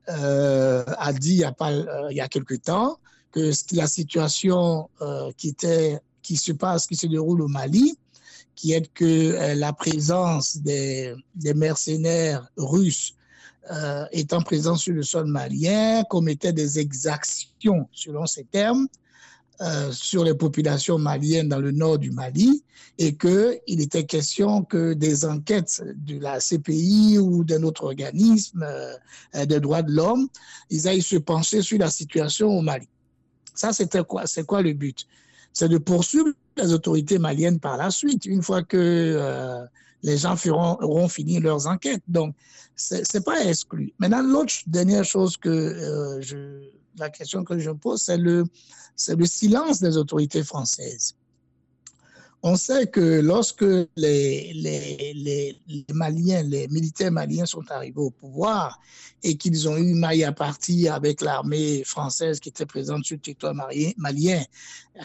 a 0.07 1.13
dit 1.13 1.33
il 1.33 1.39
y 1.39 1.45
a, 1.45 1.53
pas, 1.53 1.73
il 1.73 2.17
y 2.17 2.21
a 2.21 2.29
quelque 2.29 2.55
temps 2.55 2.99
que 3.33 3.53
la 3.73 3.87
situation 3.87 4.89
qui, 5.37 5.49
était, 5.49 5.99
qui 6.23 6.37
se 6.37 6.53
passe, 6.53 6.87
qui 6.87 6.97
se 6.97 7.07
déroule 7.07 7.43
au 7.43 7.49
Mali, 7.49 7.97
qui 8.55 8.73
est 8.73 8.93
que 8.93 9.55
la 9.55 9.73
présence 9.73 10.57
des, 10.59 11.15
mercenaires 11.55 12.49
russes 12.57 13.15
euh, 13.71 14.07
étant 14.13 14.41
présents 14.41 14.77
sur 14.77 14.95
le 14.95 15.03
sol 15.03 15.27
malien, 15.27 16.03
commettait 16.05 16.55
des 16.55 16.79
exactions, 16.79 17.87
selon 17.93 18.25
ces 18.25 18.45
termes, 18.45 18.89
euh, 19.61 19.93
sur 19.93 20.25
les 20.25 20.35
populations 20.35 20.99
maliennes 20.99 21.49
dans 21.49 21.59
le 21.59 21.73
nord 21.73 21.99
du 21.99 22.11
Mali 22.11 22.63
et 22.97 23.15
qu'il 23.17 23.81
était 23.81 24.05
question 24.05 24.63
que 24.63 24.95
des 24.95 25.25
enquêtes 25.25 25.83
de 25.97 26.19
la 26.19 26.39
CPI 26.39 27.19
ou 27.19 27.45
d'un 27.45 27.63
autre 27.65 27.85
organisme 27.85 28.65
euh, 28.65 29.45
des 29.47 29.61
droits 29.61 29.83
de 29.83 29.93
l'homme, 29.93 30.29
ils 30.71 30.89
aillent 30.89 31.03
se 31.03 31.17
pencher 31.17 31.61
sur 31.61 31.79
la 31.79 31.91
situation 31.91 32.57
au 32.57 32.63
Mali. 32.63 32.89
Ça, 33.59 33.73
c'était 33.73 34.05
quoi 34.05 34.25
C'est 34.29 34.45
quoi 34.45 34.63
le 34.63 34.73
but? 34.73 35.05
C'est 35.53 35.69
de 35.69 35.79
poursuivre 35.79 36.29
les 36.57 36.73
autorités 36.73 37.19
maliennes 37.19 37.59
par 37.59 37.77
la 37.77 37.91
suite, 37.91 38.25
une 38.25 38.41
fois 38.41 38.63
que 38.63 38.77
euh, 38.77 39.65
les 40.05 40.17
gens 40.17 40.37
feront, 40.37 40.77
auront 40.81 41.09
fini 41.09 41.41
leurs 41.41 41.67
enquêtes. 41.67 42.05
Donc, 42.07 42.37
c'est 42.77 43.25
pas 43.25 43.45
exclu. 43.45 43.93
Maintenant, 43.99 44.23
l'autre 44.23 44.55
dernière 44.69 45.05
chose 45.05 45.37
que 45.37 45.49
euh, 45.49 46.21
je, 46.21 46.37
la 46.99 47.11
question 47.11 47.43
que 47.43 47.59
je 47.59 47.73
pose, 47.73 48.01
c'est 48.01 48.17
le, 48.17 48.45
c'est 48.95 49.17
le 49.17 49.27
silence 49.27 49.81
des 49.81 49.97
autorités 49.97 50.45
françaises. 50.45 51.17
On 52.43 52.57
sait 52.57 52.87
que 52.87 53.21
lorsque 53.21 53.65
les, 53.97 54.53
les, 54.55 55.13
les, 55.67 55.85
Maliens, 55.93 56.43
les 56.43 56.69
militaires 56.69 57.11
maliens 57.11 57.47
sont 57.47 57.69
arrivés 57.71 58.01
au 58.01 58.11
pouvoir 58.11 58.79
et 59.25 59.37
qu'ils 59.37 59.69
ont 59.69 59.77
eu 59.77 59.95
maille 59.95 60.23
à 60.23 60.31
partie 60.31 60.89
avec 60.89 61.21
l'armée 61.21 61.83
française 61.83 62.39
qui 62.39 62.51
était 62.51 62.67
présente 62.67 63.05
sur 63.05 63.17
le 63.17 63.21
territoire 63.21 63.55
malien, 63.97 64.43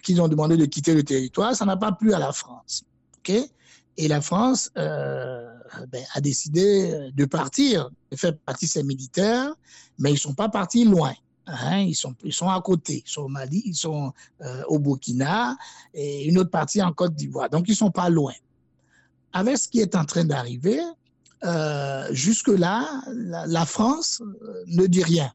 qu'ils 0.04 0.22
ont 0.22 0.28
demandé 0.28 0.58
de 0.58 0.66
quitter 0.66 0.94
le 0.94 1.04
territoire, 1.04 1.56
ça 1.56 1.66
n'a 1.66 1.76
pas 1.76 1.92
plu 1.92 2.14
à 2.14 2.20
la 2.20 2.32
France. 2.32 2.84
Okay? 3.20 3.50
Et 3.98 4.08
la 4.08 4.22
France 4.22 4.72
euh, 4.78 5.50
ben, 5.88 6.04
a 6.14 6.22
décidé 6.22 7.10
de 7.14 7.26
partir, 7.26 7.90
de 8.12 8.16
faire 8.16 8.38
partie 8.38 8.68
ses 8.68 8.84
militaires, 8.84 9.54
mais 9.98 10.12
ils 10.12 10.16
ne 10.16 10.20
sont 10.20 10.34
pas 10.36 10.50
partis 10.50 10.86
loin. 10.86 11.14
Hein, 11.46 11.80
ils, 11.80 11.96
sont, 11.96 12.16
ils 12.24 12.34
sont 12.34 12.50
à 12.50 12.62
côté, 12.62 13.04
ils 13.06 13.10
sont 13.10 13.24
au 13.24 13.28
Mali, 13.28 13.62
ils 13.66 13.76
sont 13.76 14.14
euh, 14.42 14.64
au 14.68 14.80
Burkina 14.80 15.58
et 15.94 16.26
une 16.26 16.38
autre 16.38 16.52
partie 16.52 16.82
en 16.82 16.94
Côte 16.94 17.16
d'Ivoire. 17.16 17.50
Donc, 17.50 17.68
ils 17.68 17.72
ne 17.72 17.78
sont 17.78 17.92
pas 17.92 18.10
loin. 18.10 18.34
Avec 19.34 19.58
ce 19.58 19.68
qui 19.68 19.80
est 19.80 19.96
en 19.96 20.06
train 20.06 20.24
d'arriver, 20.24 20.80
euh, 21.44 22.08
jusque-là, 22.12 23.02
la, 23.14 23.66
France 23.66 24.22
euh, 24.22 24.64
ne 24.68 24.86
dit 24.86 25.04
rien. 25.04 25.32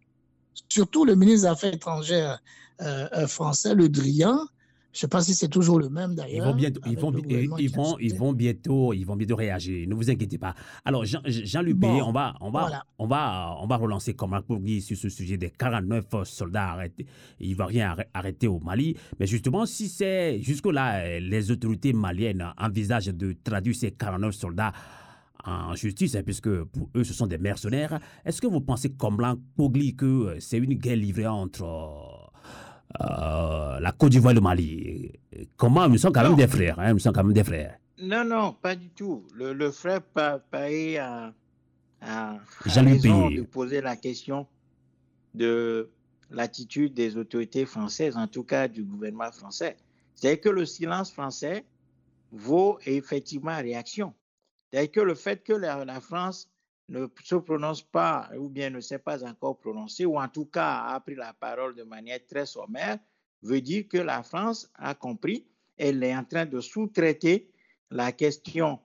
Surtout 0.69 1.05
le 1.05 1.15
ministre 1.15 1.43
des 1.43 1.53
Affaires 1.53 1.75
étrangères 1.75 2.43
français, 3.27 3.75
Le 3.75 3.89
Drian, 3.89 4.39
je 4.99 5.07
ne 5.07 5.07
sais 5.07 5.11
pas 5.11 5.23
si 5.23 5.33
c'est 5.33 5.47
toujours 5.47 5.79
le 5.79 5.89
même 5.89 6.17
d'ailleurs. 6.17 6.49
Ils 6.49 6.51
vont 6.51 6.55
bientôt, 6.55 6.81
ils 6.85 6.99
vont, 6.99 7.57
ils 7.57 7.71
vont, 7.71 7.97
ils 8.01 8.15
vont 8.17 8.33
bientôt, 8.33 8.93
ils 8.93 9.07
vont 9.07 9.15
bientôt 9.15 9.37
réagir. 9.37 9.87
Ne 9.89 9.95
vous 9.95 10.11
inquiétez 10.11 10.39
pas. 10.39 10.57
Alors 10.85 11.05
Jean, 11.05 11.21
Jean 11.25 11.63
Luc 11.63 11.77
on 11.85 12.11
va, 12.11 12.35
on 12.41 12.51
va, 12.51 12.85
on 12.99 13.07
va, 13.07 13.57
on 13.61 13.67
va 13.69 13.77
relancer 13.77 14.15
comme 14.15 14.35
un 14.35 14.43
sur 14.81 14.97
ce 14.97 15.09
sujet 15.09 15.37
des 15.37 15.51
49 15.51 16.25
soldats 16.25 16.71
arrêtés, 16.71 17.07
rien 17.39 17.95
arrêtés 18.13 18.49
au 18.49 18.59
Mali. 18.59 18.97
Mais 19.21 19.29
justement, 19.29 19.67
si 19.67 19.87
c'est 19.87 20.41
jusque 20.43 20.67
là, 20.67 21.21
les 21.21 21.53
autorités 21.53 21.93
maliennes 21.93 22.53
envisagent 22.59 23.15
de 23.15 23.37
traduire 23.45 23.77
ces 23.77 23.93
49 23.93 24.35
soldats 24.35 24.73
en 25.45 25.77
justice, 25.77 26.17
hein, 26.17 26.23
puisque 26.25 26.65
pour 26.65 26.91
eux, 26.97 27.05
ce 27.05 27.15
sont 27.15 27.29
des 27.29 27.39
mercenaires. 27.39 28.01
Est-ce 28.25 28.41
que 28.41 28.49
vous 28.49 28.61
pensez, 28.61 28.91
comme 28.91 29.17
Blanc 29.17 29.37
Pogli, 29.57 29.95
que 29.95 30.39
c'est 30.41 30.59
une 30.59 30.75
guerre 30.75 30.97
livrée 30.97 31.29
entre 31.29 32.18
euh, 33.01 33.81
la 33.81 33.93
Côte 33.93 34.11
d'Ivoire 34.11 34.33
et 34.33 34.35
le 34.35 34.41
Mali. 34.41 35.13
Comment? 35.57 35.89
Nous 35.89 35.99
sommes 35.99 36.13
quand 36.13 36.23
même 36.23 36.37
des 36.37 36.47
frères. 36.47 36.79
Hein, 36.81 36.95
nous 36.95 36.99
sommes 36.99 37.13
quand 37.13 37.25
même 37.25 37.33
des 37.33 37.45
frères. 37.45 37.79
Non, 38.01 38.25
non, 38.25 38.53
pas 38.53 38.77
du 38.77 38.89
tout. 38.91 39.27
Le, 39.35 39.53
le 39.53 39.71
frère 39.71 40.03
Paye 40.51 40.99
a, 40.99 41.35
a, 42.01 42.37
raison 42.61 43.29
de 43.31 43.43
poser 43.43 43.81
la 43.81 43.97
question 43.97 44.47
de 45.35 45.91
l'attitude 46.31 46.95
des 46.95 47.17
autorités 47.17 47.67
françaises, 47.67 48.17
en 48.17 48.27
tout 48.27 48.45
cas 48.45 48.69
du 48.69 48.85
gouvernement 48.85 49.33
français. 49.33 49.77
C'est 50.15 50.39
que 50.39 50.49
le 50.49 50.65
silence 50.65 51.13
français 51.13 51.65
vaut 52.33 52.79
effectivement 52.87 53.57
réaction. 53.57 54.15
C'est 54.73 54.89
que 54.89 55.01
le 55.01 55.15
fait 55.15 55.43
que 55.43 55.53
la, 55.53 55.85
la 55.85 56.01
France 56.01 56.49
ne 56.89 57.07
se 57.23 57.37
prononce 57.37 57.83
pas 57.83 58.31
ou 58.37 58.49
bien 58.49 58.71
ne 58.71 58.81
s'est 58.81 58.99
pas 58.99 59.25
encore 59.25 59.59
prononcé, 59.59 60.07
ou 60.07 60.19
en 60.19 60.29
tout 60.29 60.47
cas 60.47 60.85
a 60.87 61.01
pris 61.01 61.15
la 61.15 61.33
parole 61.33 61.75
de 61.75 61.83
manière 61.83 62.21
très 62.27 62.47
sommaire, 62.47 62.99
veut 63.43 63.61
dire 63.61 63.87
que 63.89 63.99
la 63.99 64.23
France 64.23 64.71
a 64.75 64.95
compris, 64.95 65.47
elle 65.77 66.03
est 66.03 66.17
en 66.17 66.25
train 66.25 66.47
de 66.47 66.61
sous-traiter 66.61 67.51
la 67.91 68.13
question 68.13 68.81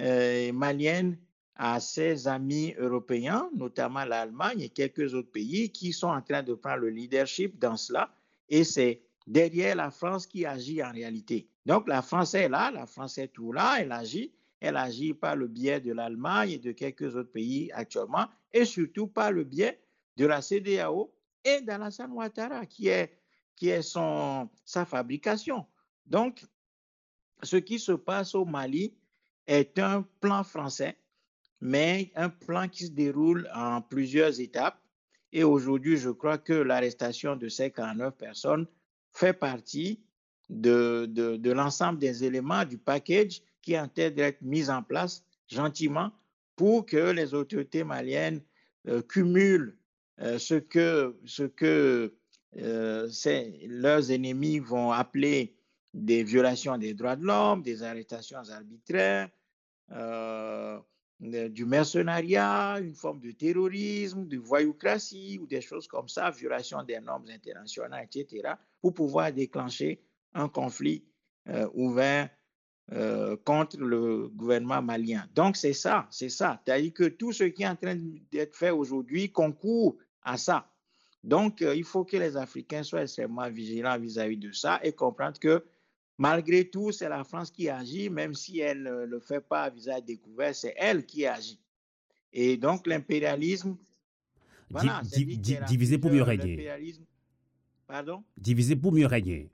euh, 0.00 0.52
malienne 0.52 1.18
à 1.54 1.78
ses 1.80 2.26
amis 2.26 2.74
européens, 2.78 3.50
notamment 3.54 4.04
l'Allemagne 4.04 4.62
et 4.62 4.68
quelques 4.70 5.14
autres 5.14 5.30
pays 5.30 5.70
qui 5.70 5.92
sont 5.92 6.08
en 6.08 6.22
train 6.22 6.42
de 6.42 6.54
prendre 6.54 6.78
le 6.78 6.88
leadership 6.88 7.58
dans 7.58 7.76
cela. 7.76 8.10
Et 8.48 8.64
c'est 8.64 9.02
derrière 9.26 9.76
la 9.76 9.90
France 9.90 10.26
qui 10.26 10.44
agit 10.46 10.82
en 10.82 10.90
réalité. 10.90 11.46
Donc 11.66 11.86
la 11.86 12.02
France 12.02 12.34
est 12.34 12.48
là, 12.48 12.70
la 12.70 12.86
France 12.86 13.18
est 13.18 13.28
tout 13.28 13.52
là, 13.52 13.76
elle 13.78 13.92
agit, 13.92 14.32
elle 14.62 14.76
agit 14.76 15.12
par 15.12 15.34
le 15.34 15.48
biais 15.48 15.80
de 15.80 15.92
l'Allemagne 15.92 16.52
et 16.52 16.58
de 16.58 16.70
quelques 16.70 17.16
autres 17.16 17.32
pays 17.32 17.70
actuellement, 17.72 18.28
et 18.52 18.64
surtout 18.64 19.08
par 19.08 19.32
le 19.32 19.42
biais 19.42 19.82
de 20.16 20.24
la 20.24 20.40
CDAO 20.40 21.12
et 21.44 21.60
d'Alassane 21.62 22.12
Ouattara, 22.12 22.64
qui 22.66 22.86
est, 22.86 23.18
qui 23.56 23.70
est 23.70 23.82
son, 23.82 24.48
sa 24.64 24.84
fabrication. 24.84 25.66
Donc, 26.06 26.44
ce 27.42 27.56
qui 27.56 27.80
se 27.80 27.90
passe 27.90 28.36
au 28.36 28.44
Mali 28.44 28.94
est 29.48 29.80
un 29.80 30.02
plan 30.20 30.44
français, 30.44 30.96
mais 31.60 32.12
un 32.14 32.28
plan 32.28 32.68
qui 32.68 32.86
se 32.86 32.92
déroule 32.92 33.50
en 33.52 33.82
plusieurs 33.82 34.38
étapes. 34.38 34.80
Et 35.32 35.42
aujourd'hui, 35.42 35.96
je 35.96 36.10
crois 36.10 36.38
que 36.38 36.52
l'arrestation 36.52 37.34
de 37.34 37.48
ces 37.48 37.72
49 37.72 38.14
personnes 38.16 38.68
fait 39.10 39.32
partie 39.32 40.04
de, 40.48 41.06
de, 41.10 41.36
de 41.36 41.50
l'ensemble 41.50 41.98
des 41.98 42.22
éléments 42.22 42.64
du 42.64 42.78
package 42.78 43.42
qui 43.62 43.74
est 43.74 43.78
en 43.78 43.88
train 43.88 44.10
d'être 44.10 44.42
mise 44.42 44.68
en 44.68 44.82
place 44.82 45.24
gentiment 45.48 46.10
pour 46.56 46.84
que 46.86 47.10
les 47.12 47.34
autorités 47.34 47.84
maliennes 47.84 48.42
euh, 48.88 49.00
cumulent 49.02 49.78
euh, 50.20 50.38
ce 50.38 50.54
que, 50.54 51.16
ce 51.24 51.44
que 51.44 52.14
euh, 52.58 53.08
leurs 53.66 54.10
ennemis 54.10 54.58
vont 54.58 54.90
appeler 54.90 55.56
des 55.94 56.24
violations 56.24 56.76
des 56.78 56.94
droits 56.94 57.16
de 57.16 57.24
l'homme, 57.24 57.62
des 57.62 57.82
arrestations 57.82 58.42
arbitraires, 58.50 59.28
du 61.20 61.66
mercenariat, 61.66 62.78
une 62.80 62.94
forme 62.94 63.20
de 63.20 63.30
terrorisme, 63.32 64.26
de 64.26 64.38
voyoucratie 64.38 65.38
ou 65.40 65.46
des 65.46 65.60
choses 65.60 65.86
comme 65.86 66.08
ça, 66.08 66.30
violation 66.30 66.82
des 66.82 66.98
normes 66.98 67.28
internationales, 67.28 68.08
etc., 68.10 68.54
pour 68.80 68.94
pouvoir 68.94 69.32
déclencher 69.32 70.02
un 70.32 70.48
conflit 70.48 71.04
ouvert 71.74 72.30
euh, 72.90 73.36
contre 73.44 73.78
le 73.78 74.28
gouvernement 74.28 74.82
malien. 74.82 75.24
Donc, 75.34 75.56
c'est 75.56 75.72
ça, 75.72 76.06
c'est 76.10 76.28
ça. 76.28 76.60
C'est-à-dire 76.64 76.92
que 76.92 77.04
tout 77.04 77.32
ce 77.32 77.44
qui 77.44 77.62
est 77.62 77.68
en 77.68 77.76
train 77.76 77.96
d'être 78.30 78.54
fait 78.54 78.70
aujourd'hui 78.70 79.30
concourt 79.30 79.96
à 80.22 80.36
ça. 80.36 80.68
Donc, 81.22 81.62
euh, 81.62 81.74
il 81.74 81.84
faut 81.84 82.04
que 82.04 82.16
les 82.16 82.36
Africains 82.36 82.82
soient 82.82 83.02
extrêmement 83.02 83.48
vigilants 83.48 83.98
vis-à-vis 83.98 84.36
de 84.36 84.52
ça 84.52 84.80
et 84.82 84.92
comprendre 84.92 85.38
que 85.38 85.64
malgré 86.18 86.68
tout, 86.68 86.90
c'est 86.90 87.08
la 87.08 87.24
France 87.24 87.50
qui 87.50 87.68
agit, 87.68 88.10
même 88.10 88.34
si 88.34 88.58
elle 88.58 88.82
ne 88.82 89.04
le 89.04 89.20
fait 89.20 89.40
pas 89.40 89.62
à 89.62 89.70
visage 89.70 90.02
découvert, 90.04 90.54
c'est 90.54 90.74
elle 90.76 91.06
qui 91.06 91.24
agit. 91.24 91.60
Et 92.32 92.56
donc, 92.56 92.86
l'impérialisme. 92.86 93.76
Voilà, 94.68 95.02
diviser 95.68 95.98
pour 95.98 96.10
mieux 96.10 96.22
régner. 96.22 96.68
Pardon? 97.86 98.24
Diviser 98.36 98.74
pour 98.74 98.92
mieux 98.92 99.06
régner 99.06 99.50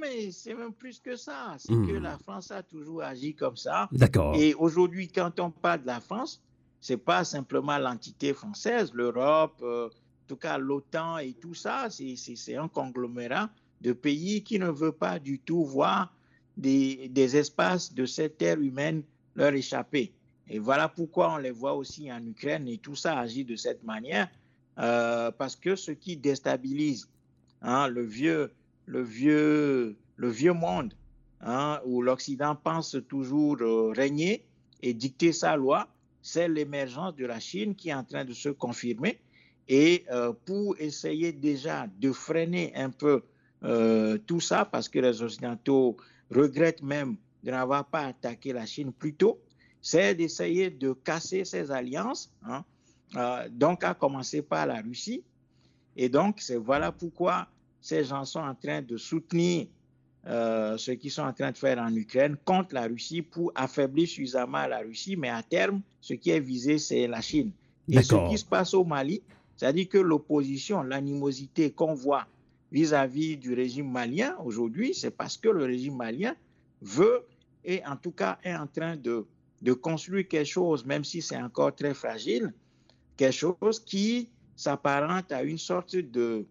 mais 0.00 0.30
c'est 0.30 0.54
même 0.54 0.72
plus 0.72 0.98
que 1.00 1.16
ça. 1.16 1.54
C'est 1.58 1.72
que 1.72 1.98
Hmm. 1.98 2.02
la 2.02 2.18
France 2.18 2.50
a 2.50 2.62
toujours 2.62 3.02
agi 3.02 3.34
comme 3.34 3.56
ça. 3.56 3.88
D'accord. 3.92 4.34
Et 4.36 4.54
aujourd'hui, 4.54 5.08
quand 5.08 5.38
on 5.40 5.50
parle 5.50 5.82
de 5.82 5.86
la 5.86 6.00
France, 6.00 6.42
c'est 6.80 6.96
pas 6.96 7.24
simplement 7.24 7.78
l'entité 7.78 8.32
française, 8.32 8.92
l'Europe, 8.92 9.58
euh, 9.62 9.86
en 9.88 10.26
tout 10.28 10.36
cas 10.36 10.58
l'OTAN 10.58 11.18
et 11.18 11.32
tout 11.34 11.54
ça. 11.54 11.88
C'est 11.90 12.56
un 12.56 12.68
conglomérat 12.68 13.48
de 13.80 13.92
pays 13.92 14.42
qui 14.42 14.58
ne 14.58 14.68
veut 14.70 14.92
pas 14.92 15.18
du 15.18 15.38
tout 15.38 15.64
voir 15.64 16.12
des, 16.56 17.08
des 17.08 17.36
espaces 17.36 17.92
de 17.92 18.06
cette 18.06 18.38
terre 18.38 18.60
humaine 18.60 19.02
leur 19.34 19.52
échapper. 19.52 20.12
Et 20.48 20.58
voilà 20.58 20.88
pourquoi 20.88 21.34
on 21.34 21.36
les 21.38 21.50
voit 21.50 21.74
aussi 21.74 22.10
en 22.10 22.24
Ukraine 22.24 22.68
et 22.68 22.78
tout 22.78 22.94
ça 22.94 23.18
agit 23.18 23.44
de 23.44 23.56
cette 23.56 23.82
manière, 23.82 24.28
euh, 24.78 25.30
parce 25.32 25.56
que 25.56 25.74
ce 25.76 25.90
qui 25.90 26.16
déstabilise 26.16 27.08
hein, 27.62 27.88
le 27.88 28.02
vieux 28.04 28.52
le 28.86 29.02
vieux, 29.02 29.96
le 30.16 30.28
vieux 30.28 30.52
monde, 30.52 30.94
hein, 31.40 31.80
où 31.84 32.02
l'Occident 32.02 32.54
pense 32.56 32.96
toujours 33.08 33.58
euh, 33.60 33.92
régner 33.94 34.44
et 34.82 34.94
dicter 34.94 35.32
sa 35.32 35.56
loi, 35.56 35.88
c'est 36.22 36.48
l'émergence 36.48 37.14
de 37.16 37.26
la 37.26 37.40
Chine 37.40 37.74
qui 37.74 37.90
est 37.90 37.94
en 37.94 38.04
train 38.04 38.24
de 38.24 38.32
se 38.32 38.48
confirmer. 38.48 39.20
Et 39.68 40.04
euh, 40.10 40.32
pour 40.44 40.76
essayer 40.78 41.32
déjà 41.32 41.88
de 41.98 42.12
freiner 42.12 42.72
un 42.76 42.90
peu 42.90 43.22
euh, 43.64 44.16
tout 44.26 44.40
ça, 44.40 44.64
parce 44.64 44.88
que 44.88 45.00
les 45.00 45.20
Occidentaux 45.22 45.96
regrettent 46.30 46.82
même 46.82 47.16
de 47.42 47.50
n'avoir 47.50 47.84
pas 47.86 48.06
attaqué 48.06 48.52
la 48.52 48.66
Chine 48.66 48.92
plus 48.92 49.14
tôt, 49.14 49.40
c'est 49.82 50.14
d'essayer 50.14 50.70
de 50.70 50.92
casser 50.92 51.44
ces 51.44 51.70
alliances, 51.70 52.32
hein, 52.44 52.64
donc 53.50 53.84
à 53.84 53.94
commencer 53.94 54.42
par 54.42 54.66
la 54.66 54.80
Russie. 54.80 55.22
Et 55.96 56.08
donc, 56.08 56.40
c'est 56.40 56.56
voilà 56.56 56.90
pourquoi 56.90 57.48
ces 57.80 58.04
gens 58.04 58.24
sont 58.24 58.40
en 58.40 58.54
train 58.54 58.82
de 58.82 58.96
soutenir 58.96 59.66
euh, 60.26 60.76
ce 60.76 60.90
qu'ils 60.90 61.12
sont 61.12 61.22
en 61.22 61.32
train 61.32 61.52
de 61.52 61.56
faire 61.56 61.78
en 61.78 61.94
Ukraine 61.94 62.36
contre 62.44 62.74
la 62.74 62.86
Russie 62.88 63.22
pour 63.22 63.52
affaiblir 63.54 64.08
suffisamment 64.08 64.66
la 64.66 64.78
Russie, 64.78 65.16
mais 65.16 65.28
à 65.28 65.42
terme, 65.42 65.82
ce 66.00 66.14
qui 66.14 66.30
est 66.30 66.40
visé, 66.40 66.78
c'est 66.78 67.06
la 67.06 67.20
Chine. 67.20 67.52
Et 67.88 68.02
ce 68.02 68.28
qui 68.28 68.36
se 68.36 68.44
passe 68.44 68.74
au 68.74 68.84
Mali, 68.84 69.22
c'est-à-dire 69.56 69.88
que 69.88 69.98
l'opposition, 69.98 70.82
l'animosité 70.82 71.70
qu'on 71.70 71.94
voit 71.94 72.26
vis-à-vis 72.72 73.36
du 73.36 73.54
régime 73.54 73.88
malien 73.88 74.36
aujourd'hui, 74.44 74.94
c'est 74.94 75.12
parce 75.12 75.36
que 75.36 75.48
le 75.48 75.64
régime 75.64 75.96
malien 75.96 76.34
veut, 76.82 77.22
et 77.64 77.84
en 77.86 77.96
tout 77.96 78.10
cas 78.10 78.38
est 78.42 78.54
en 78.54 78.66
train 78.66 78.96
de, 78.96 79.24
de 79.62 79.72
construire 79.72 80.26
quelque 80.26 80.48
chose, 80.48 80.84
même 80.84 81.04
si 81.04 81.22
c'est 81.22 81.40
encore 81.40 81.74
très 81.74 81.94
fragile, 81.94 82.52
quelque 83.16 83.32
chose 83.32 83.78
qui 83.78 84.28
s'apparente 84.56 85.30
à 85.30 85.44
une 85.44 85.58
sorte 85.58 85.94
de, 85.94 86.44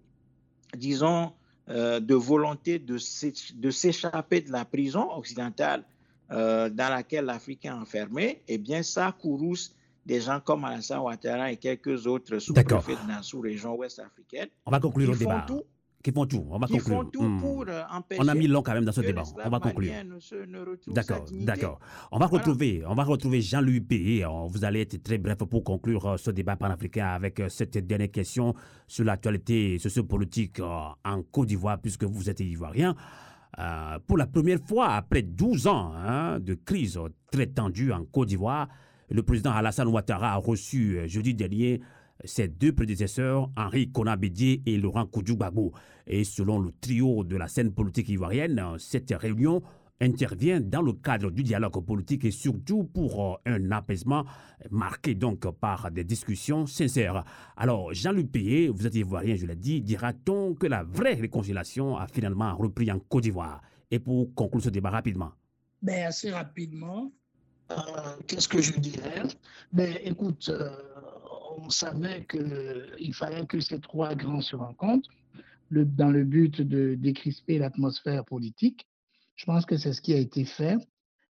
disons, 0.75 1.31
euh, 1.69 1.99
de 1.99 2.13
volonté 2.13 2.79
de 2.79 2.97
s'échapper 2.97 4.41
de 4.41 4.51
la 4.51 4.65
prison 4.65 5.11
occidentale 5.15 5.83
euh, 6.31 6.69
dans 6.69 6.89
laquelle 6.89 7.25
l'Afrique 7.25 7.65
est 7.65 7.71
enfermée, 7.71 8.41
eh 8.47 8.57
bien, 8.57 8.83
ça 8.83 9.15
courrouce 9.19 9.73
des 10.05 10.21
gens 10.21 10.39
comme 10.39 10.63
Alassane 10.63 10.99
Ouattara 10.99 11.51
et 11.51 11.57
quelques 11.57 12.05
autres 12.05 12.37
sous-préfets 12.39 12.95
de 12.95 13.07
la 13.07 13.23
sous-région 13.23 13.75
ouest 13.75 13.99
africaine. 13.99 14.47
On 14.65 14.71
va 14.71 14.79
conclure 14.79 15.11
le 15.11 15.17
débat 15.17 15.45
qui 16.05 16.11
font 16.11 16.25
tout. 16.27 16.45
On 16.51 16.59
va 16.59 16.67
conclure. 16.67 17.03
Hmm. 17.19 17.39
Euh, 17.67 17.83
on 18.19 18.27
a 18.27 18.35
mis 18.35 18.47
long 18.47 18.61
quand 18.61 18.73
même 18.75 18.85
dans 18.85 18.91
ce 18.91 19.01
débat. 19.01 19.23
On 19.43 19.49
va 19.49 19.59
conclure. 19.59 19.91
D'accord, 20.87 21.25
d'accord. 21.31 21.79
On 22.11 22.19
va 22.19 22.27
retrouver, 22.27 22.83
on 22.87 22.93
va 22.93 23.03
retrouver 23.03 23.41
Jean-Louis 23.41 23.81
P. 23.81 24.23
Vous 24.49 24.63
allez 24.63 24.81
être 24.81 25.01
très 25.01 25.17
bref 25.17 25.37
pour 25.37 25.63
conclure 25.63 26.05
euh, 26.05 26.17
ce 26.17 26.29
débat 26.29 26.55
panafricain 26.57 27.07
avec 27.07 27.39
euh, 27.39 27.49
cette 27.49 27.77
dernière 27.79 28.11
question 28.11 28.53
sur 28.87 29.03
l'actualité 29.03 29.79
sociopolitique 29.79 30.59
en 30.59 31.23
Côte 31.31 31.47
d'Ivoire, 31.47 31.79
puisque 31.81 32.03
vous 32.03 32.29
êtes 32.29 32.39
ivoirien. 32.39 32.95
pour 34.05 34.17
la 34.17 34.27
première 34.27 34.59
fois, 34.67 34.89
après 34.91 35.23
12 35.23 35.65
ans 35.67 35.93
hein, 35.95 36.39
de 36.39 36.53
crise 36.53 36.99
très 37.31 37.47
tendue 37.47 37.91
en 37.91 38.05
Côte 38.05 38.27
d'Ivoire, 38.27 38.67
le 39.09 39.23
président 39.23 39.51
Alassane 39.51 39.87
Ouattara 39.87 40.33
a 40.33 40.37
reçu 40.37 40.99
jeudi 41.07 41.33
dernier 41.33 41.81
ses 42.23 42.47
deux 42.47 42.73
prédécesseurs, 42.73 43.49
Henri 43.57 43.91
Konabédié 43.91 44.61
et 44.65 44.77
Laurent 44.77 45.05
Koudjou 45.05 45.37
Et 46.07 46.23
selon 46.23 46.59
le 46.59 46.71
trio 46.79 47.23
de 47.23 47.35
la 47.35 47.47
scène 47.47 47.73
politique 47.73 48.09
ivoirienne, 48.09 48.61
cette 48.77 49.11
réunion 49.11 49.61
intervient 50.01 50.59
dans 50.59 50.81
le 50.81 50.93
cadre 50.93 51.31
du 51.31 51.43
dialogue 51.43 51.83
politique 51.85 52.25
et 52.25 52.31
surtout 52.31 52.83
pour 52.83 53.23
euh, 53.23 53.37
un 53.45 53.71
apaisement 53.71 54.25
marqué 54.69 55.15
donc 55.15 55.49
par 55.59 55.91
des 55.91 56.03
discussions 56.03 56.65
sincères. 56.65 57.23
Alors, 57.55 57.93
Jean-Luc 57.93 58.31
Payet, 58.31 58.67
vous 58.67 58.85
êtes 58.85 58.95
ivoirien, 58.95 59.35
je 59.35 59.45
l'ai 59.45 59.55
dit, 59.55 59.81
dira-t-on 59.81 60.55
que 60.55 60.67
la 60.67 60.83
vraie 60.83 61.13
réconciliation 61.13 61.97
a 61.97 62.07
finalement 62.07 62.55
repris 62.55 62.91
en 62.91 62.99
Côte 62.99 63.23
d'Ivoire? 63.23 63.61
Et 63.91 63.99
pour 63.99 64.33
conclure 64.33 64.63
ce 64.63 64.69
débat 64.69 64.89
rapidement. 64.89 65.31
Ben, 65.81 66.07
assez 66.07 66.31
rapidement, 66.31 67.11
euh, 67.71 67.75
qu'est-ce 68.27 68.47
que 68.47 68.61
je 68.61 68.77
dirais? 68.79 69.23
Ben, 69.71 69.95
écoute, 70.03 70.49
euh, 70.49 70.69
on 71.57 71.69
savait 71.69 72.25
qu'il 72.29 73.13
fallait 73.13 73.45
que 73.45 73.59
ces 73.59 73.79
trois 73.79 74.15
grands 74.15 74.41
se 74.41 74.55
rencontrent 74.55 75.09
dans 75.71 76.09
le 76.09 76.23
but 76.23 76.61
de 76.61 76.95
décrisper 76.95 77.57
l'atmosphère 77.57 78.23
politique. 78.25 78.87
Je 79.35 79.45
pense 79.45 79.65
que 79.65 79.77
c'est 79.77 79.93
ce 79.93 80.01
qui 80.01 80.13
a 80.13 80.17
été 80.17 80.45
fait. 80.45 80.77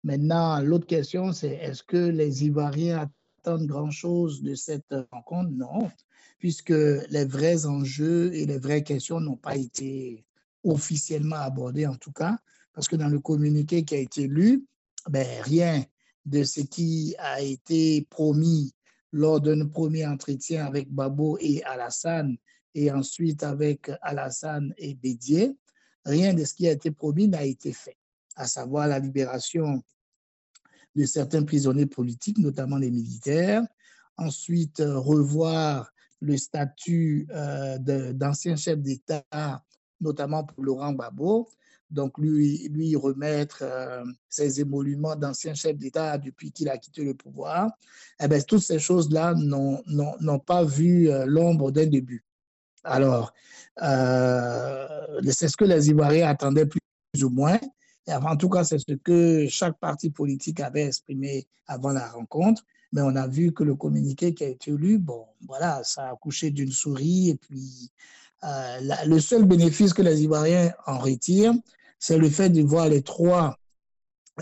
Maintenant, 0.04 0.60
l'autre 0.60 0.86
question, 0.86 1.32
c'est 1.32 1.54
est-ce 1.54 1.82
que 1.82 1.96
les 1.96 2.44
Ivoiriens 2.44 3.10
attendent 3.38 3.66
grand-chose 3.66 4.42
de 4.42 4.54
cette 4.54 4.94
rencontre? 5.10 5.50
Non, 5.50 5.90
puisque 6.38 6.70
les 6.70 7.24
vrais 7.24 7.66
enjeux 7.66 8.32
et 8.32 8.46
les 8.46 8.58
vraies 8.58 8.82
questions 8.82 9.20
n'ont 9.20 9.36
pas 9.36 9.56
été 9.56 10.24
officiellement 10.64 11.36
abordés, 11.36 11.86
en 11.86 11.96
tout 11.96 12.12
cas, 12.12 12.38
parce 12.72 12.88
que 12.88 12.96
dans 12.96 13.08
le 13.08 13.18
communiqué 13.18 13.84
qui 13.84 13.94
a 13.94 13.98
été 13.98 14.26
lu, 14.26 14.64
ben, 15.08 15.26
rien 15.42 15.84
de 16.24 16.44
ce 16.44 16.60
qui 16.60 17.14
a 17.18 17.40
été 17.42 18.06
promis 18.10 18.72
lors 19.12 19.40
d'un 19.40 19.66
premier 19.66 20.06
entretien 20.06 20.66
avec 20.66 20.92
Babo 20.92 21.36
et 21.40 21.62
Alassane 21.64 22.36
et 22.74 22.90
ensuite 22.90 23.42
avec 23.42 23.90
Alassane 24.02 24.72
et 24.78 24.94
Bédier, 24.94 25.56
rien 26.04 26.34
de 26.34 26.44
ce 26.44 26.54
qui 26.54 26.68
a 26.68 26.72
été 26.72 26.90
promis 26.90 27.28
n'a 27.28 27.44
été 27.44 27.72
fait, 27.72 27.96
à 28.36 28.46
savoir 28.46 28.86
la 28.86 28.98
libération 28.98 29.82
de 30.94 31.04
certains 31.04 31.44
prisonniers 31.44 31.86
politiques, 31.86 32.38
notamment 32.38 32.76
les 32.76 32.90
militaires, 32.90 33.62
ensuite 34.16 34.80
euh, 34.80 34.98
revoir 34.98 35.90
le 36.20 36.36
statut 36.36 37.26
euh, 37.30 37.78
d'ancien 38.12 38.56
chef 38.56 38.78
d'État, 38.78 39.24
notamment 40.00 40.44
pour 40.44 40.62
Laurent 40.62 40.92
Babo, 40.92 41.48
donc 41.90 42.18
lui, 42.18 42.68
lui 42.68 42.94
remettre 42.96 43.58
euh, 43.62 44.04
ses 44.28 44.60
émoluments 44.60 45.16
d'ancien 45.16 45.54
chef 45.54 45.76
d'État 45.76 46.18
depuis 46.18 46.52
qu'il 46.52 46.68
a 46.68 46.78
quitté 46.78 47.04
le 47.04 47.14
pouvoir, 47.14 47.70
eh 48.20 48.28
bien, 48.28 48.40
toutes 48.40 48.62
ces 48.62 48.78
choses-là 48.78 49.34
n'ont 49.34 50.38
pas 50.38 50.64
vu 50.64 51.10
euh, 51.10 51.24
l'ombre 51.26 51.70
d'un 51.72 51.86
début. 51.86 52.24
Alors, 52.84 53.32
euh, 53.82 54.86
c'est 55.30 55.48
ce 55.48 55.56
que 55.56 55.64
les 55.64 55.90
Ivoiriens 55.90 56.28
attendaient 56.28 56.66
plus 56.66 57.24
ou 57.24 57.30
moins. 57.30 57.58
Et 58.06 58.14
en 58.14 58.36
tout 58.36 58.48
cas, 58.48 58.64
c'est 58.64 58.78
ce 58.78 58.94
que 58.94 59.46
chaque 59.48 59.78
parti 59.78 60.10
politique 60.10 60.60
avait 60.60 60.86
exprimé 60.86 61.46
avant 61.66 61.90
la 61.90 62.08
rencontre. 62.08 62.62
Mais 62.92 63.02
on 63.02 63.14
a 63.14 63.28
vu 63.28 63.52
que 63.52 63.62
le 63.62 63.74
communiqué 63.74 64.34
qui 64.34 64.44
a 64.44 64.48
été 64.48 64.72
lu, 64.72 64.98
bon, 64.98 65.26
voilà, 65.46 65.84
ça 65.84 66.08
a 66.08 66.12
accouché 66.12 66.50
d'une 66.50 66.72
souris. 66.72 67.30
Et 67.30 67.36
puis, 67.36 67.92
le 68.42 69.18
seul 69.18 69.44
bénéfice 69.44 69.92
que 69.92 70.02
les 70.02 70.22
Ivoiriens 70.22 70.72
en 70.86 70.98
retirent, 70.98 71.54
c'est 72.00 72.18
le 72.18 72.28
fait 72.28 72.48
de 72.50 72.62
voir 72.62 72.88
les 72.88 73.02
trois 73.02 73.56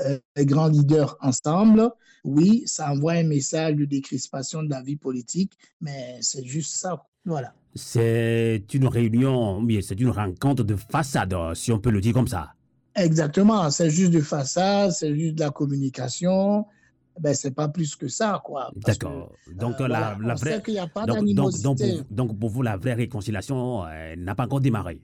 euh, 0.07 0.19
grands 0.39 0.69
leaders 0.69 1.19
ensemble. 1.21 1.91
Oui, 2.25 2.63
ça 2.67 2.91
envoie 2.91 3.13
un 3.13 3.25
message 3.25 3.75
de 3.75 3.85
décrispation 3.85 4.63
de 4.63 4.71
la 4.71 4.81
vie 4.83 4.97
politique, 4.97 5.53
mais 5.81 6.19
c'est 6.23 6.45
juste 6.45 6.75
ça. 6.75 7.05
Voilà. 7.25 7.53
C'est 7.75 8.65
une 8.73 8.87
réunion, 8.87 9.61
mais 9.61 9.83
c'est 9.83 10.01
une 10.01 10.11
rencontre 10.11 10.65
de 10.65 10.77
façade, 10.77 11.35
si 11.55 11.71
on 11.73 11.79
peut 11.79 11.91
le 11.91 12.01
dire 12.01 12.15
comme 12.15 12.29
ça. 12.29 12.55
Exactement, 12.95 13.71
c'est 13.71 13.91
juste 13.91 14.13
de 14.13 14.21
façade, 14.21 14.91
c'est 14.93 15.15
juste 15.15 15.37
de 15.37 15.41
la 15.41 15.51
communication. 15.51 16.67
Ben, 17.21 17.35
c'est 17.35 17.51
pas 17.51 17.69
plus 17.69 17.97
que 17.97 18.07
ça, 18.07 18.41
quoi. 18.45 18.71
D'accord. 18.77 19.33
Donc, 19.53 19.81
euh, 19.81 19.89
la, 19.89 20.17
la 20.21 20.35
vraie. 20.35 20.63
a 20.79 20.87
pas 20.87 21.05
donc, 21.05 21.25
donc, 21.35 21.61
donc, 21.61 21.79
pour, 21.79 22.05
donc, 22.11 22.39
pour 22.39 22.51
vous, 22.51 22.63
la 22.63 22.77
vraie 22.77 22.95
réconciliation 22.95 23.85
euh, 23.85 24.15
n'a 24.17 24.37
pas 24.37 24.45
encore 24.45 24.61
démarré 24.61 25.01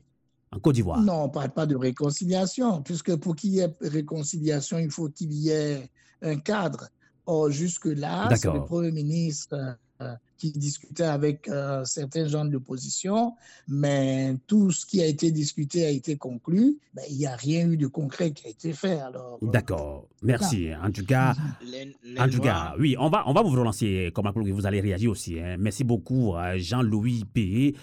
en 0.54 0.60
Côte 0.60 0.74
d'Ivoire 0.74 1.00
Non, 1.00 1.24
on 1.24 1.26
ne 1.26 1.32
parle 1.32 1.50
pas 1.50 1.66
de 1.66 1.76
réconciliation, 1.76 2.82
puisque 2.82 3.16
pour 3.16 3.34
qu'il 3.34 3.50
y 3.50 3.60
ait 3.60 3.72
réconciliation, 3.80 4.78
il 4.78 4.90
faut 4.90 5.08
qu'il 5.08 5.32
y 5.32 5.50
ait 5.50 5.90
un 6.22 6.36
cadre. 6.36 6.88
Or, 7.26 7.50
jusque-là, 7.50 8.28
c'est 8.36 8.52
le 8.52 8.64
Premier 8.64 8.90
ministre 8.90 9.78
euh, 10.00 10.12
qui 10.36 10.50
discutait 10.50 11.04
avec 11.04 11.48
euh, 11.48 11.84
certains 11.84 12.26
gens 12.26 12.44
de 12.44 12.50
l'opposition, 12.50 13.34
mais 13.66 14.36
tout 14.46 14.72
ce 14.72 14.84
qui 14.84 15.00
a 15.00 15.06
été 15.06 15.30
discuté 15.30 15.86
a 15.86 15.88
été 15.88 16.16
conclu. 16.16 16.76
Ben, 16.92 17.02
il 17.08 17.16
n'y 17.16 17.26
a 17.26 17.34
rien 17.34 17.70
eu 17.70 17.78
de 17.78 17.86
concret 17.86 18.32
qui 18.32 18.46
a 18.46 18.50
été 18.50 18.74
fait. 18.74 19.00
Alors, 19.00 19.38
euh, 19.42 19.46
D'accord, 19.50 20.06
merci. 20.22 20.68
En 20.82 20.90
tout 20.90 21.06
cas, 21.06 21.34
en 22.18 22.28
tout 22.28 22.40
cas, 22.40 22.74
oui, 22.78 22.94
on 22.98 23.08
va, 23.08 23.22
on 23.26 23.32
va 23.32 23.40
vous 23.40 23.50
relancer, 23.50 24.10
comme 24.14 24.30
vous 24.34 24.66
allez 24.66 24.80
réagir 24.80 25.10
aussi. 25.10 25.40
Hein. 25.40 25.56
Merci 25.58 25.84
beaucoup, 25.84 26.34
Jean-Louis 26.56 27.24
P 27.32 27.74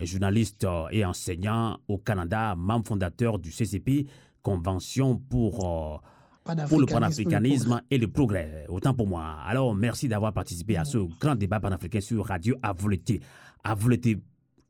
journaliste 0.00 0.66
et 0.90 1.04
enseignant 1.04 1.78
au 1.88 1.98
Canada, 1.98 2.54
membre 2.56 2.86
fondateur 2.86 3.38
du 3.38 3.50
CCP, 3.50 4.06
Convention 4.42 5.18
pour, 5.18 6.00
euh, 6.46 6.54
pour 6.68 6.80
le 6.80 6.86
panafricanisme 6.86 7.82
et 7.90 7.98
le 7.98 8.08
progrès. 8.08 8.64
Autant 8.68 8.94
pour 8.94 9.06
moi. 9.06 9.36
Alors, 9.44 9.74
merci 9.74 10.08
d'avoir 10.08 10.32
participé 10.32 10.76
à 10.78 10.84
ce 10.84 10.98
grand 11.20 11.34
débat 11.34 11.60
panafricain 11.60 12.00
sur 12.00 12.24
Radio 12.24 12.56
Avoleté. 12.62 13.20
Avoleté 13.62 14.18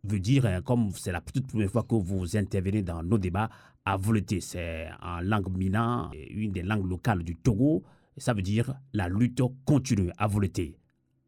veut 0.03 0.19
dire, 0.19 0.47
hein, 0.47 0.61
comme 0.63 0.91
c'est 0.95 1.13
la 1.13 1.21
toute 1.21 1.47
première 1.47 1.71
fois 1.71 1.85
que 1.85 1.95
vous 1.95 2.37
intervenez 2.37 2.83
dans 2.83 3.03
nos 3.03 3.19
débats, 3.19 3.49
Avoleté, 3.85 4.41
c'est 4.41 4.89
en 5.03 5.21
langue 5.21 5.57
mina, 5.57 6.11
une 6.31 6.53
des 6.53 6.63
langues 6.63 6.89
locales 6.89 7.23
du 7.23 7.37
Togo. 7.37 7.83
Ça 8.17 8.35
veut 8.35 8.43
dire 8.43 8.75
la 8.93 9.09
lutte 9.09 9.43
continue, 9.65 10.11
Avoleté. 10.19 10.80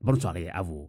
Bonne 0.03 0.21
soirée 0.21 0.49
à 0.49 0.63
vous. 0.63 0.89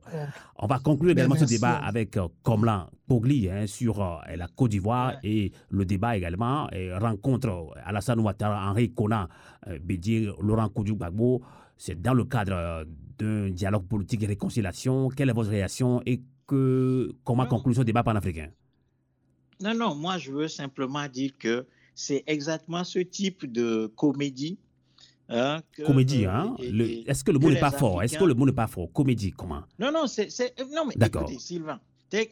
On 0.57 0.67
va 0.67 0.79
conclure 0.79 1.11
également 1.11 1.35
ce 1.35 1.45
débat 1.45 1.75
avec 1.75 2.17
euh, 2.17 2.27
Komlan 2.41 2.87
Pogli 3.07 3.49
hein, 3.49 3.67
sur 3.67 4.01
euh, 4.01 4.17
la 4.35 4.47
Côte 4.47 4.71
d'Ivoire 4.71 5.13
et 5.23 5.51
le 5.69 5.85
débat 5.85 6.17
également 6.17 6.69
et 6.71 6.91
rencontre 6.93 7.73
Alassane 7.85 8.19
Ouattara, 8.19 8.69
Henri 8.69 8.91
Kona, 8.91 9.29
Bédier, 9.81 10.31
Laurent 10.41 10.69
Koudou 10.69 10.95
Gbagbo. 10.95 11.41
C'est 11.77 12.01
dans 12.01 12.13
le 12.13 12.25
cadre 12.25 12.85
d'un 13.17 13.49
dialogue 13.49 13.87
politique 13.87 14.23
et 14.23 14.27
réconciliation. 14.27 15.09
Quelle 15.09 15.29
est 15.29 15.33
votre 15.33 15.49
réaction 15.49 16.01
et 16.05 16.21
que, 16.47 17.11
comment 17.23 17.45
conclure 17.45 17.75
ce 17.75 17.81
débat 17.81 18.03
panafricain? 18.03 18.49
Non, 19.61 19.73
non, 19.75 19.95
moi 19.95 20.17
je 20.17 20.31
veux 20.31 20.47
simplement 20.47 21.07
dire 21.07 21.31
que 21.37 21.65
c'est 21.95 22.23
exactement 22.27 22.83
ce 22.83 22.99
type 22.99 23.51
de 23.51 23.91
comédie. 23.95 24.57
Hein, 25.29 25.61
comédie, 25.85 26.25
euh, 26.25 26.31
hein 26.31 26.55
Est-ce 26.59 27.23
que 27.23 27.31
le 27.31 27.39
mot 27.39 27.49
n'est 27.49 27.59
pas 27.59 27.71
fort? 27.71 28.03
Est-ce 28.03 28.17
que 28.17 28.23
le 28.23 28.33
mot 28.33 28.45
n'est 28.45 28.51
pas 28.51 28.67
fort? 28.67 28.91
Comédie, 28.91 29.31
comment? 29.31 29.63
Non, 29.79 29.91
non, 29.91 30.07
c'est. 30.07 30.29
Non, 30.71 30.85
mais 30.85 31.05
écoutez, 31.05 31.39
Sylvain, 31.39 31.79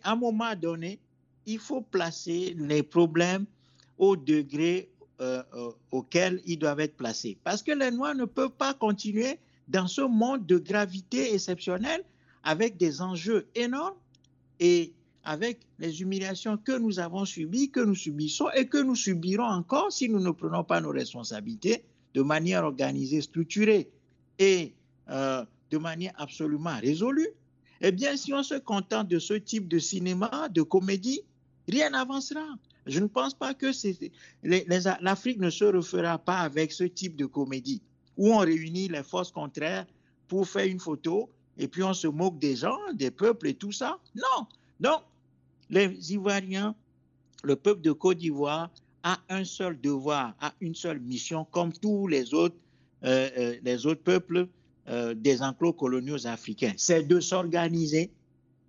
à 0.03 0.11
un 0.11 0.15
moment 0.15 0.55
donné, 0.55 0.99
il 1.45 1.59
faut 1.59 1.81
placer 1.81 2.55
les 2.57 2.83
problèmes 2.83 3.45
au 3.97 4.15
degré 4.15 4.89
euh, 5.21 5.43
euh, 5.53 5.71
auquel 5.91 6.41
ils 6.45 6.57
doivent 6.57 6.79
être 6.79 6.97
placés. 6.97 7.37
Parce 7.43 7.63
que 7.63 7.71
les 7.71 7.91
Noirs 7.91 8.15
ne 8.15 8.25
peuvent 8.25 8.49
pas 8.57 8.73
continuer 8.73 9.39
dans 9.67 9.87
ce 9.87 10.01
monde 10.01 10.45
de 10.45 10.57
gravité 10.57 11.33
exceptionnelle 11.33 12.03
avec 12.43 12.77
des 12.77 13.01
enjeux 13.01 13.47
énormes 13.55 13.95
et 14.59 14.93
avec 15.23 15.59
les 15.79 16.01
humiliations 16.01 16.57
que 16.57 16.77
nous 16.77 16.99
avons 16.99 17.25
subies, 17.25 17.69
que 17.69 17.79
nous 17.79 17.95
subissons 17.95 18.49
et 18.55 18.67
que 18.67 18.79
nous 18.79 18.95
subirons 18.95 19.45
encore 19.45 19.91
si 19.91 20.09
nous 20.09 20.19
ne 20.19 20.31
prenons 20.31 20.63
pas 20.63 20.81
nos 20.81 20.89
responsabilités 20.89 21.83
de 22.13 22.21
manière 22.21 22.63
organisée, 22.63 23.21
structurée 23.21 23.89
et 24.39 24.73
euh, 25.09 25.45
de 25.69 25.77
manière 25.77 26.13
absolument 26.17 26.77
résolue, 26.79 27.29
eh 27.81 27.91
bien, 27.91 28.15
si 28.15 28.33
on 28.33 28.43
se 28.43 28.55
contente 28.55 29.07
de 29.07 29.19
ce 29.19 29.33
type 29.33 29.67
de 29.67 29.79
cinéma, 29.79 30.49
de 30.49 30.61
comédie, 30.61 31.21
rien 31.67 31.89
n'avancera. 31.89 32.45
Je 32.85 32.99
ne 32.99 33.07
pense 33.07 33.33
pas 33.33 33.53
que 33.53 33.71
l'Afrique 35.01 35.39
ne 35.39 35.49
se 35.49 35.65
refera 35.65 36.17
pas 36.17 36.39
avec 36.39 36.71
ce 36.71 36.83
type 36.83 37.15
de 37.15 37.25
comédie 37.25 37.81
où 38.17 38.33
on 38.33 38.39
réunit 38.39 38.87
les 38.87 39.03
forces 39.03 39.31
contraires 39.31 39.85
pour 40.27 40.47
faire 40.47 40.65
une 40.65 40.79
photo 40.79 41.29
et 41.57 41.67
puis 41.67 41.83
on 41.83 41.93
se 41.93 42.07
moque 42.07 42.39
des 42.39 42.55
gens, 42.55 42.77
des 42.93 43.11
peuples 43.11 43.47
et 43.47 43.53
tout 43.53 43.71
ça. 43.71 43.99
Non. 44.15 44.47
Donc, 44.79 45.01
les 45.69 46.13
Ivoiriens, 46.13 46.75
le 47.43 47.55
peuple 47.55 47.81
de 47.81 47.91
Côte 47.91 48.17
d'Ivoire 48.17 48.69
a 49.03 49.19
un 49.29 49.43
seul 49.43 49.79
devoir, 49.79 50.35
a 50.39 50.53
une 50.61 50.75
seule 50.75 50.99
mission, 50.99 51.45
comme 51.51 51.73
tous 51.73 52.07
les 52.07 52.33
autres, 52.33 52.55
euh, 53.03 53.29
euh, 53.37 53.55
les 53.63 53.85
autres 53.85 54.03
peuples 54.03 54.47
euh, 54.89 55.13
des 55.13 55.41
enclos 55.41 55.73
coloniaux 55.73 56.27
africains. 56.27 56.73
C'est 56.77 57.03
de 57.03 57.19
s'organiser, 57.19 58.11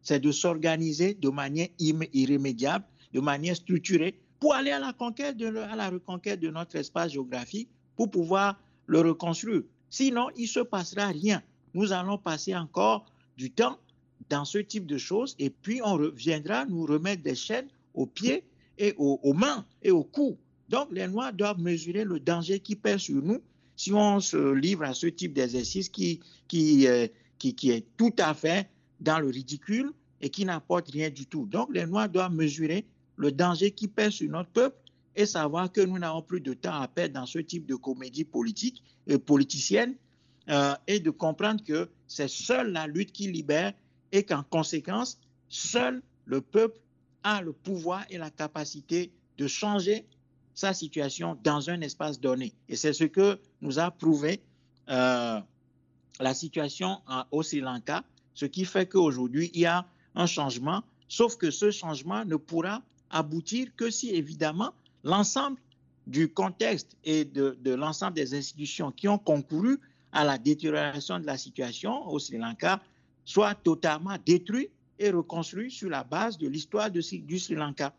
c'est 0.03 0.21
de 0.21 0.33
s'organiser 0.33 1.15
de 1.15 1.29
manière 1.29 1.69
irrémédiable, 1.79 2.85
de 3.13 3.21
manière 3.21 3.57
structurée, 3.57 4.19
pour 4.41 4.55
aller 4.55 4.71
à 4.71 4.79
la 4.79 4.89
à 4.89 5.77
la 5.77 5.91
reconquête 5.91 6.41
de 6.41 6.49
notre 6.51 6.77
espace 6.77 7.13
géographique, 7.13 7.69
pour 7.97 8.11
pouvoir 8.11 8.59
le 8.87 9.01
reconstruire. 9.01 9.63
Sinon, 9.91 10.29
il 10.37 10.43
ne 10.43 10.49
se 10.49 10.61
passera 10.61 11.09
rien. 11.09 11.43
Nous 11.75 11.93
allons 11.93 12.19
passer 12.19 12.57
encore 12.57 13.07
du 13.37 13.51
temps 13.51 13.79
dans 14.29 14.45
ce 14.45 14.59
type 14.59 14.87
de 14.87 14.99
choses 14.99 15.37
et 15.39 15.51
puis 15.51 15.81
on 15.85 15.95
reviendra 15.95 16.65
nous 16.65 16.87
remettre 16.87 17.23
des 17.23 17.35
chaînes 17.35 17.69
aux 17.95 18.07
pieds 18.07 18.45
et 18.78 18.94
aux, 18.97 19.32
mains 19.32 19.65
et 19.82 19.90
aux 19.90 20.05
cou. 20.05 20.39
Donc 20.69 20.89
les 20.93 21.07
Noirs 21.07 21.32
doivent 21.32 21.61
mesurer 21.61 22.05
le 22.05 22.20
danger 22.20 22.61
qui 22.61 22.77
pèse 22.77 23.01
sur 23.01 23.23
nous 23.23 23.40
si 23.77 23.93
on 23.93 24.20
se 24.20 24.53
livre 24.55 24.85
à 24.85 24.94
ce 24.94 25.07
type 25.07 25.32
d'exercice 25.32 25.89
qui, 25.89 26.20
qui, 26.49 26.86
euh, 26.86 27.07
qui, 27.39 27.55
qui 27.55 27.70
est 27.70 27.86
tout 27.97 28.15
à 28.19 28.35
fait 28.35 28.69
dans 29.01 29.19
le 29.19 29.28
ridicule 29.28 29.93
et 30.20 30.31
qui 30.31 30.44
n'apporte 30.44 30.90
rien 30.90 31.11
du 31.11 31.27
tout. 31.27 31.47
Donc 31.47 31.69
les 31.74 31.86
Noirs 31.86 32.09
doivent 32.09 32.32
mesurer 32.32 32.86
le 33.16 33.32
danger 33.32 33.70
qui 33.70 33.89
pèse 33.89 34.12
sur 34.12 34.31
notre 34.31 34.51
peuple 34.51 34.77
et 35.16 35.27
savoir 35.27 35.70
que 35.70 35.81
nous 35.81 35.99
n'avons 35.99 36.23
plus 36.23 36.40
de 36.40 36.55
temps 36.55 36.81
à 36.81 36.89
perdre 36.89 37.15
dans 37.15 37.27
ce 37.27 37.39
type 37.39 37.66
de 37.66 37.74
comédie 37.74 38.24
politique 38.24 38.82
et 39.07 39.19
politicienne 39.19 39.94
euh, 40.49 40.74
et 40.86 41.01
de 41.01 41.11
comprendre 41.11 41.62
que 41.62 41.89
c'est 42.07 42.28
seule 42.28 42.73
la 42.73 42.86
lutte 42.86 43.12
qui 43.12 43.31
libère 43.31 43.73
et 44.12 44.23
qu'en 44.23 44.43
conséquence, 44.43 45.20
seul 45.49 46.03
le 46.24 46.40
peuple 46.40 46.78
a 47.24 47.43
le 47.43 47.53
pouvoir 47.53 48.05
et 48.11 48.19
la 48.19 48.31
capacité 48.31 49.12
de 49.39 49.47
changer 49.47 50.07
sa 50.55 50.74
situation 50.74 51.39
dans 51.43 51.70
un 51.70 51.81
espace 51.81 52.20
donné. 52.20 52.53
Et 52.69 52.77
c'est 52.77 52.93
ce 52.93 53.05
que 53.05 53.39
nous 53.61 53.78
a 53.78 53.90
prouvé 53.90 54.40
euh, 54.90 55.40
la 56.20 56.35
situation 56.35 57.01
au 57.31 57.43
Sri 57.43 57.61
Lanka, 57.61 58.05
ce 58.35 58.47
qui 58.47 58.65
fait 58.65 58.86
qu'aujourd'hui, 58.86 59.51
il 59.55 59.61
y 59.61 59.66
a 59.66 59.86
un 60.15 60.27
changement, 60.27 60.82
sauf 61.09 61.36
que 61.36 61.51
ce 61.51 61.70
changement 61.70 62.24
ne 62.24 62.36
pourra 62.36 62.82
aboutir 63.11 63.69
que 63.77 63.90
si, 63.90 64.11
évidemment, 64.11 64.73
l'ensemble 65.05 65.59
du 66.07 66.28
contexte 66.28 66.97
et 67.05 67.24
de, 67.24 67.57
l'ensemble 67.65 68.15
des 68.15 68.35
institutions 68.35 68.90
qui 68.90 69.09
ont 69.09 69.19
concouru 69.19 69.78
à 70.12 70.24
la 70.24 70.36
détérioration 70.36 71.19
de 71.19 71.27
la 71.27 71.39
situation 71.39 72.07
au 72.09 72.19
Sri 72.19 72.39
Lanka 72.39 72.81
soit 73.24 73.55
totalement 73.55 74.16
détruit 74.27 74.69
et 75.03 75.11
reconstruit 75.11 75.70
sur 75.70 75.91
la 75.91 76.05
base 76.05 76.39
de 76.39 76.49
l'histoire 76.49 76.91
du 76.91 77.03
Sri 77.03 77.55
Lanka. 77.55 77.95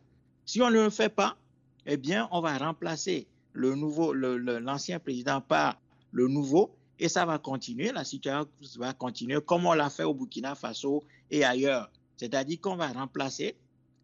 Si 0.45 0.61
on 0.61 0.69
ne 0.69 0.83
le 0.83 0.89
fait 0.89 1.09
pas, 1.09 1.37
eh 1.85 1.97
bien, 1.97 2.27
on 2.31 2.41
va 2.41 2.57
remplacer 2.57 3.27
le 3.51 3.75
nouveau, 3.75 4.13
l'ancien 4.13 4.99
président 4.99 5.41
par 5.41 5.79
le 6.11 6.27
nouveau, 6.27 6.75
et 6.99 7.09
ça 7.09 7.25
va 7.25 7.37
continuer, 7.39 7.91
la 7.91 8.03
situation 8.03 8.47
va 8.77 8.93
continuer 8.93 9.39
comme 9.45 9.65
on 9.65 9.73
l'a 9.73 9.89
fait 9.89 10.03
au 10.03 10.13
Burkina 10.13 10.55
Faso 10.55 11.03
et 11.29 11.43
ailleurs. 11.43 11.91
C'est-à-dire 12.17 12.61
qu'on 12.61 12.75
va 12.75 12.87
remplacer 12.87 13.55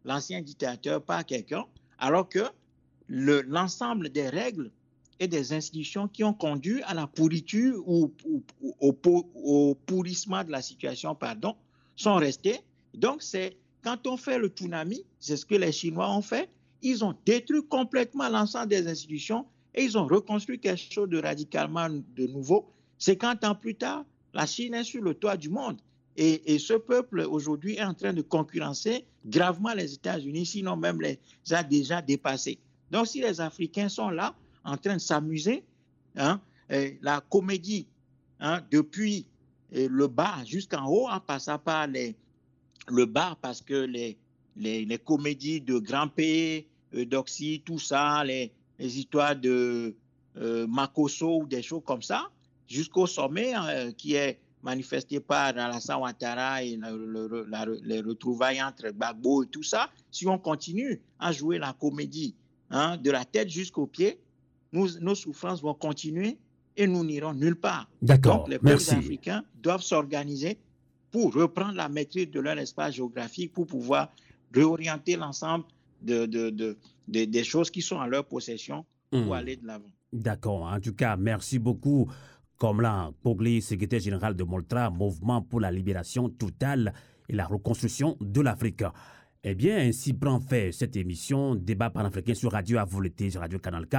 l'ancien 0.04 0.42
dictateur 0.42 1.02
par 1.02 1.24
quelqu'un, 1.24 1.64
alors 1.98 2.28
que 2.28 2.44
l'ensemble 3.08 4.10
des 4.10 4.28
règles 4.28 4.70
et 5.18 5.28
des 5.28 5.52
institutions 5.52 6.08
qui 6.08 6.24
ont 6.24 6.32
conduit 6.32 6.82
à 6.82 6.94
la 6.94 7.06
pourriture 7.06 7.82
ou, 7.86 8.12
au, 8.80 9.74
pourrissement 9.86 10.44
de 10.44 10.50
la 10.50 10.62
situation, 10.62 11.14
pardon, 11.14 11.54
sont 11.96 12.14
restées. 12.14 12.60
Donc, 12.94 13.22
c'est 13.22 13.56
quand 13.82 14.06
on 14.06 14.16
fait 14.16 14.38
le 14.38 14.48
tsunami, 14.48 15.04
c'est 15.18 15.36
ce 15.36 15.46
que 15.46 15.54
les 15.54 15.72
Chinois 15.72 16.10
ont 16.10 16.22
fait, 16.22 16.48
ils 16.82 17.04
ont 17.04 17.14
détruit 17.24 17.66
complètement 17.68 18.28
l'ensemble 18.28 18.68
des 18.68 18.86
institutions 18.88 19.46
et 19.74 19.84
ils 19.84 19.96
ont 19.96 20.06
reconstruit 20.06 20.58
quelque 20.58 20.92
chose 20.92 21.08
de 21.08 21.18
radicalement 21.20 21.88
de 21.88 22.26
nouveau. 22.26 22.70
50 22.98 23.44
ans 23.44 23.54
plus 23.54 23.74
tard, 23.74 24.04
la 24.34 24.46
Chine 24.46 24.74
est 24.74 24.84
sur 24.84 25.02
le 25.02 25.14
toit 25.14 25.36
du 25.36 25.48
monde. 25.48 25.80
Et, 26.16 26.58
ce 26.58 26.74
peuple 26.74 27.20
aujourd'hui 27.20 27.76
est 27.76 27.84
en 27.84 27.94
train 27.94 28.12
de 28.12 28.20
concurrencer 28.20 29.06
gravement 29.24 29.72
les 29.72 29.94
États-Unis, 29.94 30.44
sinon 30.44 30.76
même 30.76 31.00
les 31.00 31.18
a 31.50 31.62
déjà 31.62 32.02
dépassés. 32.02 32.58
Donc, 32.90 33.06
si 33.06 33.22
les 33.22 33.40
Africains 33.40 33.88
sont 33.88 34.10
là 34.10 34.34
en 34.64 34.76
train 34.76 34.94
de 34.94 35.00
s'amuser, 35.00 35.64
hein, 36.16 36.40
la 37.00 37.22
comédie, 37.22 37.86
hein, 38.40 38.60
depuis 38.70 39.24
le 39.72 40.08
bas 40.08 40.44
jusqu'en 40.44 40.86
haut, 40.86 41.08
en 41.08 41.20
passant 41.20 41.58
par 41.58 41.86
les, 41.86 42.16
le 42.88 43.06
bas, 43.06 43.36
parce 43.40 43.60
que 43.60 43.74
les, 43.74 44.18
les, 44.56 44.98
comédies 44.98 45.60
de 45.60 45.78
Grand 45.78 46.08
P, 46.08 46.66
d'Oxy, 46.92 47.62
tout 47.64 47.78
ça, 47.78 48.24
les, 48.24 48.52
histoires 48.78 49.36
de 49.36 49.94
euh, 50.38 50.66
Makoso 50.66 51.42
ou 51.42 51.46
des 51.46 51.62
choses 51.62 51.82
comme 51.84 52.02
ça, 52.02 52.30
jusqu'au 52.66 53.06
sommet 53.06 53.52
hein, 53.52 53.92
qui 53.92 54.14
est 54.14 54.40
manifesté 54.62 55.20
par 55.20 55.48
Alassane 55.56 56.00
Ouattara 56.00 56.62
et 56.62 56.78
les 57.84 58.00
retrouvailles 58.00 58.62
entre 58.62 58.90
Gbagbo 58.90 59.44
et 59.44 59.46
tout 59.46 59.62
ça, 59.62 59.90
si 60.10 60.26
on 60.26 60.38
continue 60.38 61.00
à 61.18 61.32
jouer 61.32 61.58
la 61.58 61.72
comédie 61.72 62.34
Hein, 62.70 62.96
de 62.98 63.10
la 63.10 63.24
tête 63.24 63.48
jusqu'aux 63.48 63.88
pieds, 63.88 64.20
nos 64.72 65.14
souffrances 65.16 65.60
vont 65.60 65.74
continuer 65.74 66.38
et 66.76 66.86
nous 66.86 67.04
n'irons 67.04 67.34
nulle 67.34 67.56
part. 67.56 67.90
D'accord. 68.00 68.38
Donc, 68.38 68.48
les 68.48 68.58
peuples 68.60 68.94
africains 68.94 69.44
doivent 69.60 69.82
s'organiser 69.82 70.56
pour 71.10 71.34
reprendre 71.34 71.74
la 71.74 71.88
maîtrise 71.88 72.30
de 72.30 72.40
leur 72.40 72.58
espace 72.58 72.94
géographique, 72.94 73.52
pour 73.52 73.66
pouvoir 73.66 74.12
réorienter 74.52 75.16
l'ensemble 75.16 75.64
de, 76.02 76.76
des 77.06 77.44
choses 77.44 77.70
qui 77.70 77.82
sont 77.82 77.96
en 77.96 78.06
leur 78.06 78.24
possession 78.24 78.84
pour 79.10 79.26
hmm. 79.26 79.32
aller 79.32 79.56
de 79.56 79.66
l'avant. 79.66 79.90
D'accord. 80.12 80.62
En 80.62 80.80
tout 80.80 80.94
cas, 80.94 81.16
merci 81.16 81.58
beaucoup. 81.58 82.10
Comme 82.56 82.80
là, 82.80 83.10
Pogli, 83.22 83.62
secrétaire 83.62 84.00
général 84.00 84.34
de 84.34 84.44
Moltra, 84.44 84.90
Mouvement 84.90 85.40
pour 85.40 85.60
la 85.60 85.70
libération 85.70 86.28
totale 86.28 86.92
et 87.28 87.32
la 87.34 87.46
reconstruction 87.46 88.16
de 88.20 88.40
l'Afrique. 88.40 88.82
Eh 89.42 89.54
bien, 89.54 89.78
ainsi 89.78 90.12
prend 90.12 90.38
fait 90.38 90.70
cette 90.70 90.96
émission 90.96 91.54
Débat 91.54 91.88
panafricain 91.88 92.34
sur 92.34 92.52
Radio 92.52 92.76
Avoleté, 92.76 93.30
sur 93.30 93.40
Radio 93.40 93.58
Canal 93.58 93.86
K. 93.86 93.96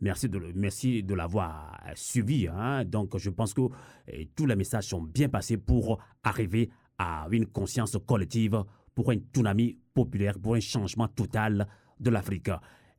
Merci 0.00 0.28
de, 0.28 0.38
merci 0.54 1.02
de 1.02 1.14
l'avoir 1.14 1.80
suivi. 1.96 2.46
Hein. 2.46 2.84
Donc, 2.84 3.18
je 3.18 3.30
pense 3.30 3.52
que 3.54 3.62
eh, 4.06 4.28
tous 4.36 4.46
les 4.46 4.54
messages 4.54 4.86
sont 4.86 5.02
bien 5.02 5.28
passés 5.28 5.56
pour 5.56 5.98
arriver 6.22 6.70
à 6.96 7.26
une 7.32 7.46
conscience 7.46 7.98
collective, 8.06 8.62
pour 8.94 9.10
un 9.10 9.16
tsunami 9.16 9.76
populaire, 9.92 10.38
pour 10.38 10.54
un 10.54 10.60
changement 10.60 11.08
total 11.08 11.66
de 11.98 12.10
l'Afrique. 12.10 12.50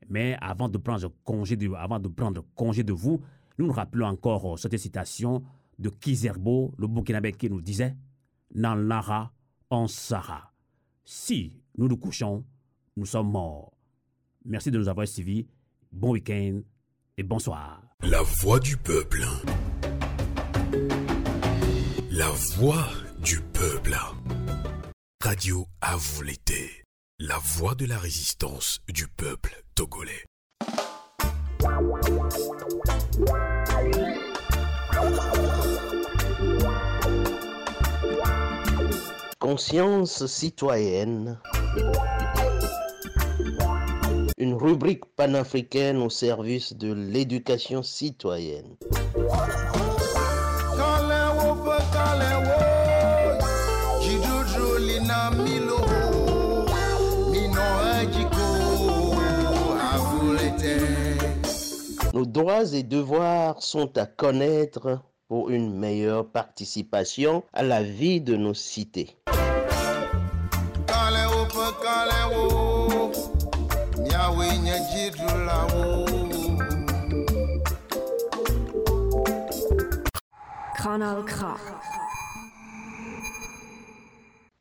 Mais 0.10 0.38
avant 0.42 0.68
de 0.68 0.78
prendre 0.78 1.10
congé 1.24 1.56
de, 1.56 1.72
avant 1.76 2.00
de 2.00 2.10
prendre 2.10 2.44
congé 2.56 2.84
de 2.84 2.92
vous, 2.92 3.22
nous 3.58 3.68
nous 3.68 3.72
rappelons 3.72 4.08
encore 4.08 4.60
cette 4.60 4.78
citation 4.78 5.44
de 5.80 5.88
Kizerbo, 5.88 6.74
le 6.78 6.88
Burkinabé, 6.88 7.32
qui 7.32 7.50
nous 7.50 7.62
disait 7.62 7.96
Nanlara 8.54 9.32
en 9.70 9.88
Sahara. 9.88 10.52
Si 11.06 11.62
nous 11.78 11.88
nous 11.88 11.98
couchons, 11.98 12.44
nous 12.96 13.06
sommes 13.06 13.32
morts. 13.32 13.72
Merci 14.46 14.72
de 14.72 14.78
nous 14.78 14.88
avoir 14.88 15.08
suivis. 15.08 15.48
Bon 15.92 16.12
week-end 16.12 16.62
et 17.18 17.24
bonsoir. 17.24 17.82
La 18.02 18.22
voix 18.22 18.60
du 18.60 18.78
peuple. 18.78 19.24
La 22.12 22.30
voix 22.58 22.88
du 23.20 23.42
peuple. 23.42 23.96
Radio 25.24 25.66
à 25.82 25.96
vous 25.96 26.22
l'été. 26.22 26.84
La 27.20 27.38
voix 27.40 27.76
de 27.76 27.86
la 27.86 27.98
résistance 27.98 28.80
du 28.90 29.08
peuple 29.08 29.64
togolais. 29.74 30.26
Conscience 39.40 40.26
citoyenne. 40.28 41.40
Une 44.38 44.54
rubrique 44.54 45.06
panafricaine 45.16 45.98
au 45.98 46.10
service 46.10 46.74
de 46.74 46.94
l'éducation 46.94 47.84
citoyenne. 47.84 48.76
Nos 62.14 62.26
droits 62.26 62.74
et 62.74 62.84
devoirs 62.84 63.62
sont 63.62 63.98
à 63.98 64.06
connaître 64.06 65.02
pour 65.28 65.50
une 65.50 65.74
meilleure 65.78 66.28
participation 66.28 67.44
à 67.54 67.64
la 67.64 67.84
vie 67.84 68.22
de 68.22 68.36
nos 68.36 68.54
cités. 68.54 69.18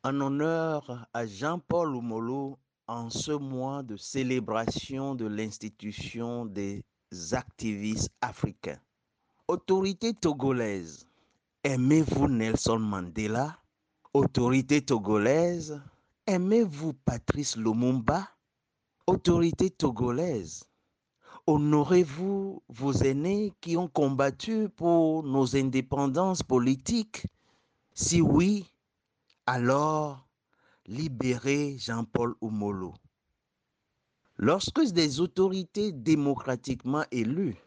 En 0.03 0.21
honneur 0.21 1.07
à 1.13 1.25
Jean-Paul 1.25 1.95
Oumolo, 1.95 2.57
en 2.87 3.09
ce 3.09 3.31
mois 3.31 3.83
de 3.83 3.97
célébration 3.97 5.15
de 5.15 5.25
l'institution 5.25 6.45
des 6.45 6.83
activistes 7.31 8.11
africains. 8.21 8.79
Autorité 9.47 10.15
togolaise, 10.15 11.05
aimez-vous 11.63 12.27
Nelson 12.27 12.79
Mandela? 12.79 13.59
Autorité 14.11 14.83
togolaise, 14.83 15.79
aimez-vous 16.25 16.93
Patrice 16.93 17.55
Lumumba? 17.55 18.27
Autorité 19.05 19.69
togolaise, 19.69 20.63
honorez-vous 21.45 22.63
vos 22.69 22.93
aînés 22.93 23.53
qui 23.61 23.77
ont 23.77 23.87
combattu 23.87 24.67
pour 24.67 25.21
nos 25.21 25.55
indépendances 25.55 26.41
politiques? 26.41 27.27
Si 27.93 28.21
oui, 28.21 28.65
alors 29.45 30.27
libérez 30.87 31.77
Jean-Paul 31.77 32.33
Oumolo. 32.41 32.95
Lorsque 34.37 34.81
des 34.91 35.19
autorités 35.19 35.91
démocratiquement 35.91 37.03
élues 37.11 37.57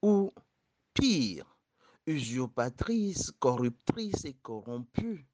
ou 0.00 0.32
pire, 0.94 1.56
usurpatrices, 2.06 3.32
corruptrices 3.38 4.24
et 4.24 4.34
corrompues, 4.34 5.26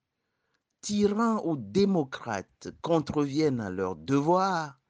tyrans 0.81 1.43
ou 1.45 1.57
démocrates 1.57 2.69
contreviennent 2.81 3.61
à 3.61 3.71
leurs 3.71 3.97
devoirs, 3.97 4.81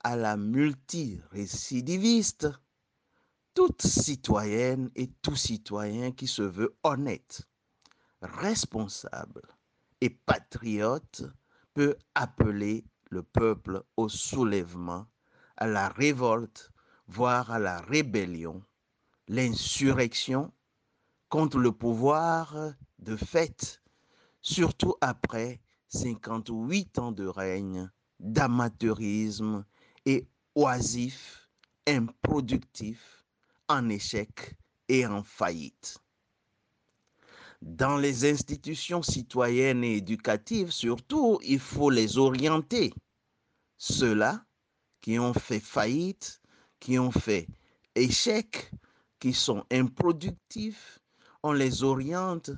à 0.00 0.16
la 0.16 0.36
multirécidiviste, 0.36 2.48
toute 3.54 3.82
citoyenne 3.82 4.90
et 4.94 5.10
tout 5.22 5.36
citoyen 5.36 6.12
qui 6.12 6.26
se 6.26 6.42
veut 6.42 6.76
honnête, 6.82 7.48
responsable 8.20 9.42
et 10.00 10.10
patriote 10.10 11.22
peut 11.72 11.96
appeler 12.14 12.84
le 13.10 13.22
peuple 13.22 13.82
au 13.96 14.08
soulèvement, 14.08 15.06
à 15.56 15.66
la 15.66 15.88
révolte, 15.88 16.70
voire 17.06 17.50
à 17.50 17.58
la 17.58 17.80
rébellion, 17.80 18.62
l'insurrection 19.28 20.52
contre 21.28 21.58
le 21.58 21.72
pouvoir 21.72 22.74
de 22.98 23.16
fait, 23.16 23.82
surtout 24.40 24.94
après 25.00 25.60
58 25.88 26.98
ans 26.98 27.12
de 27.12 27.26
règne 27.26 27.90
d'amateurisme 28.20 29.64
et 30.06 30.26
oisif, 30.54 31.48
improductif, 31.86 33.24
en 33.68 33.88
échec 33.88 34.56
et 34.88 35.06
en 35.06 35.22
faillite. 35.22 35.98
Dans 37.62 37.96
les 37.96 38.30
institutions 38.30 39.02
citoyennes 39.02 39.84
et 39.84 39.96
éducatives, 39.96 40.70
surtout, 40.70 41.38
il 41.42 41.58
faut 41.58 41.88
les 41.88 42.18
orienter. 42.18 42.92
Ceux-là 43.78 44.44
qui 45.00 45.18
ont 45.18 45.34
fait 45.34 45.60
faillite, 45.60 46.42
qui 46.78 46.98
ont 46.98 47.10
fait 47.10 47.48
échec, 47.94 48.70
qui 49.24 49.32
sont 49.32 49.64
improductifs, 49.70 50.98
on 51.42 51.52
les 51.52 51.82
oriente, 51.82 52.50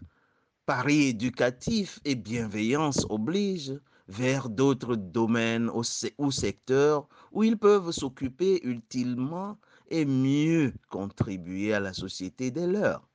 pari 0.64 1.10
éducatif 1.10 2.00
et 2.04 2.16
bienveillance 2.16 3.06
oblige, 3.08 3.78
vers 4.08 4.48
d'autres 4.48 4.96
domaines 4.96 5.70
ou 6.18 6.32
secteurs 6.32 7.08
où 7.30 7.44
ils 7.44 7.56
peuvent 7.56 7.92
s'occuper 7.92 8.60
utilement 8.64 9.60
et 9.90 10.04
mieux 10.04 10.74
contribuer 10.90 11.72
à 11.72 11.78
la 11.78 11.92
société 11.92 12.50
des 12.50 12.66
leurs. 12.66 13.08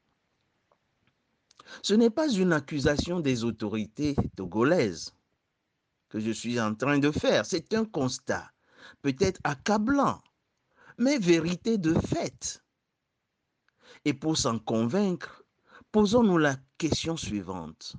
Ce 1.83 1.93
n'est 1.93 2.09
pas 2.09 2.29
une 2.29 2.53
accusation 2.53 3.19
des 3.19 3.43
autorités 3.43 4.15
togolaises 4.37 5.13
que 6.07 6.21
je 6.21 6.31
suis 6.31 6.57
en 6.57 6.73
train 6.73 6.99
de 6.99 7.11
faire, 7.11 7.45
c'est 7.45 7.73
un 7.73 7.83
constat, 7.83 8.49
peut-être 9.01 9.41
accablant, 9.43 10.21
mais 10.97 11.17
vérité 11.17 11.77
de 11.77 11.93
fait. 11.95 12.63
Et 14.03 14.13
pour 14.13 14.35
s'en 14.37 14.57
convaincre, 14.57 15.43
posons-nous 15.91 16.39
la 16.39 16.55
question 16.77 17.17
suivante. 17.17 17.95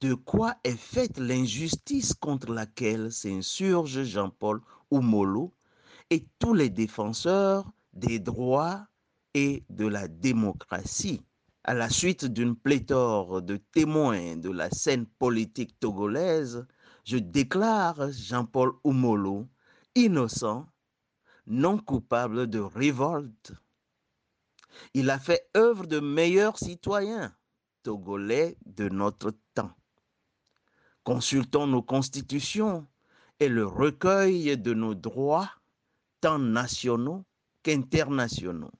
De 0.00 0.14
quoi 0.14 0.56
est 0.64 0.76
faite 0.76 1.18
l'injustice 1.18 2.14
contre 2.14 2.52
laquelle 2.52 3.12
s'insurge 3.12 4.02
Jean-Paul 4.02 4.60
Oumolo 4.90 5.54
et 6.10 6.26
tous 6.38 6.52
les 6.52 6.68
défenseurs 6.68 7.70
des 7.92 8.18
droits 8.18 8.86
et 9.34 9.64
de 9.70 9.86
la 9.86 10.08
démocratie? 10.08 11.22
À 11.62 11.74
la 11.74 11.90
suite 11.90 12.24
d'une 12.24 12.56
pléthore 12.56 13.40
de 13.40 13.56
témoins 13.56 14.36
de 14.36 14.50
la 14.50 14.70
scène 14.70 15.06
politique 15.06 15.78
togolaise, 15.78 16.66
je 17.04 17.18
déclare 17.18 18.10
Jean-Paul 18.10 18.72
Oumolo 18.84 19.46
innocent, 19.94 20.66
non 21.46 21.78
coupable 21.78 22.48
de 22.48 22.58
révolte. 22.58 23.52
Il 24.94 25.10
a 25.10 25.18
fait 25.18 25.48
œuvre 25.56 25.86
de 25.86 26.00
meilleur 26.00 26.58
citoyen 26.58 27.34
togolais 27.82 28.56
de 28.66 28.88
notre 28.88 29.32
temps. 29.54 29.70
Consultons 31.04 31.68
nos 31.68 31.82
constitutions 31.82 32.86
et 33.38 33.48
le 33.48 33.64
recueil 33.64 34.58
de 34.58 34.74
nos 34.74 34.94
droits, 34.94 35.50
tant 36.20 36.38
nationaux 36.38 37.24
qu'internationaux. 37.62 38.72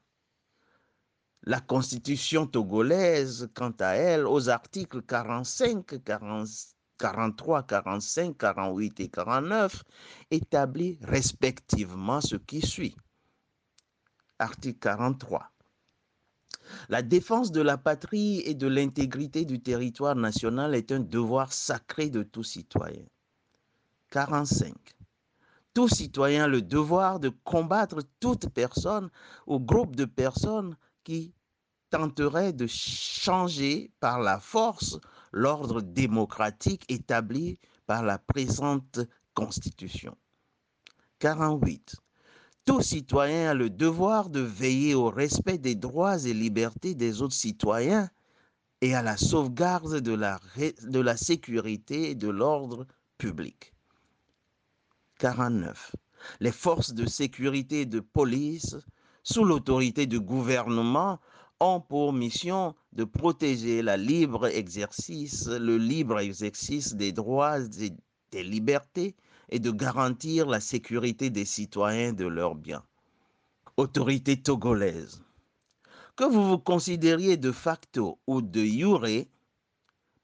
La 1.42 1.60
constitution 1.60 2.48
togolaise, 2.48 3.48
quant 3.54 3.74
à 3.78 3.90
elle, 3.94 4.26
aux 4.26 4.48
articles 4.48 5.02
45, 5.02 6.02
43, 6.98 7.62
45, 7.62 8.36
48 8.36 9.00
et 9.00 9.08
49, 9.08 9.84
établit 10.32 10.98
respectivement 11.02 12.20
ce 12.20 12.34
qui 12.34 12.60
suit. 12.60 12.96
Article 14.40 14.80
43. 14.80 15.48
La 16.88 17.02
défense 17.02 17.52
de 17.52 17.60
la 17.60 17.78
patrie 17.78 18.40
et 18.44 18.54
de 18.54 18.66
l'intégrité 18.66 19.44
du 19.44 19.60
territoire 19.60 20.16
national 20.16 20.74
est 20.74 20.92
un 20.92 21.00
devoir 21.00 21.52
sacré 21.52 22.10
de 22.10 22.22
tout 22.22 22.44
citoyen. 22.44 23.04
45. 24.10 24.74
Tout 25.74 25.88
citoyen 25.88 26.44
a 26.44 26.48
le 26.48 26.62
devoir 26.62 27.20
de 27.20 27.28
combattre 27.28 28.02
toute 28.20 28.48
personne 28.48 29.10
ou 29.46 29.60
groupe 29.60 29.94
de 29.94 30.06
personnes 30.06 30.76
qui 31.04 31.34
tenterait 31.90 32.52
de 32.52 32.66
changer 32.66 33.90
par 34.00 34.20
la 34.20 34.40
force 34.40 34.98
l'ordre 35.32 35.82
démocratique 35.82 36.84
établi 36.90 37.58
par 37.86 38.02
la 38.02 38.18
présente 38.18 39.00
Constitution. 39.34 40.16
48. 41.18 41.96
Tout 42.66 42.82
citoyen 42.82 43.50
a 43.50 43.54
le 43.54 43.70
devoir 43.70 44.28
de 44.28 44.40
veiller 44.40 44.96
au 44.96 45.08
respect 45.08 45.56
des 45.56 45.76
droits 45.76 46.18
et 46.24 46.34
libertés 46.34 46.96
des 46.96 47.22
autres 47.22 47.32
citoyens 47.32 48.10
et 48.80 48.92
à 48.92 49.02
la 49.02 49.16
sauvegarde 49.16 50.00
de 50.00 50.12
la, 51.00 51.16
sécurité 51.16 52.10
et 52.10 52.16
de 52.16 52.28
l'ordre 52.28 52.84
public. 53.18 53.72
49. 55.20 55.94
Les 56.40 56.50
forces 56.50 56.92
de 56.92 57.06
sécurité 57.06 57.82
et 57.82 57.86
de 57.86 58.00
police, 58.00 58.76
sous 59.22 59.44
l'autorité 59.44 60.06
du 60.06 60.18
gouvernement, 60.18 61.20
ont 61.60 61.80
pour 61.80 62.12
mission 62.12 62.74
de 62.92 63.04
protéger 63.04 63.80
le 63.80 63.94
libre 63.94 64.48
exercice 64.48 65.46
des 66.94 67.12
droits 67.12 67.60
et 67.60 67.92
des 68.32 68.42
libertés 68.42 69.14
et 69.48 69.58
de 69.58 69.70
garantir 69.70 70.46
la 70.46 70.60
sécurité 70.60 71.30
des 71.30 71.44
citoyens 71.44 72.12
de 72.12 72.26
leurs 72.26 72.54
biens. 72.54 72.84
Autorité 73.76 74.40
togolaise. 74.40 75.22
Que 76.16 76.24
vous 76.24 76.48
vous 76.48 76.58
considériez 76.58 77.36
de 77.36 77.52
facto 77.52 78.18
ou 78.26 78.42
de 78.42 78.64
jure, 78.64 79.06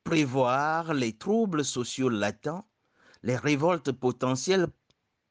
prévoir 0.05 0.95
les 0.95 1.13
troubles 1.13 1.65
sociaux 1.65 2.09
latents, 2.09 2.67
les 3.23 3.37
révoltes 3.37 3.93
potentielles 3.93 4.67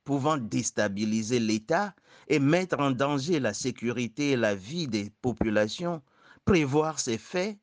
pouvant 0.04 0.38
déstabiliser 0.38 1.40
l'État 1.40 1.94
et 2.28 2.40
mettre 2.40 2.80
en 2.80 2.92
danger 2.92 3.40
la 3.40 3.54
sécurité 3.54 4.32
et 4.32 4.38
la 4.38 4.56
vie 4.56 4.88
des 4.88 5.10
populations, 5.22 6.02
prévoir 6.46 7.00
ces 7.00 7.18
faits 7.18 7.58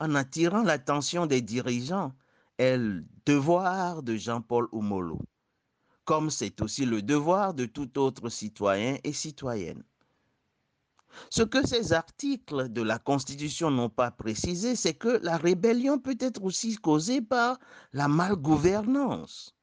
en 0.00 0.14
attirant 0.14 0.62
l'attention 0.62 1.26
des 1.26 1.40
dirigeants 1.40 2.12
est 2.58 2.76
le 2.76 3.04
devoir 3.26 4.02
de 4.02 4.16
Jean-Paul 4.16 4.68
Oumolo, 4.72 5.20
comme 6.04 6.30
c'est 6.30 6.60
aussi 6.62 6.84
le 6.84 7.02
devoir 7.02 7.54
de 7.54 7.66
tout 7.66 7.98
autre 7.98 8.28
citoyen 8.28 8.98
et 9.04 9.12
citoyenne. 9.12 9.82
Ce 11.30 11.42
que 11.42 11.66
ces 11.66 11.92
articles 11.92 12.68
de 12.68 12.82
la 12.82 12.98
Constitution 12.98 13.70
n'ont 13.70 13.88
pas 13.88 14.10
précisé, 14.10 14.74
c'est 14.76 14.94
que 14.94 15.20
la 15.22 15.36
rébellion 15.36 15.98
peut 15.98 16.16
être 16.18 16.42
aussi 16.42 16.76
causée 16.76 17.20
par 17.20 17.58
la 17.92 18.08
malgouvernance. 18.08 19.54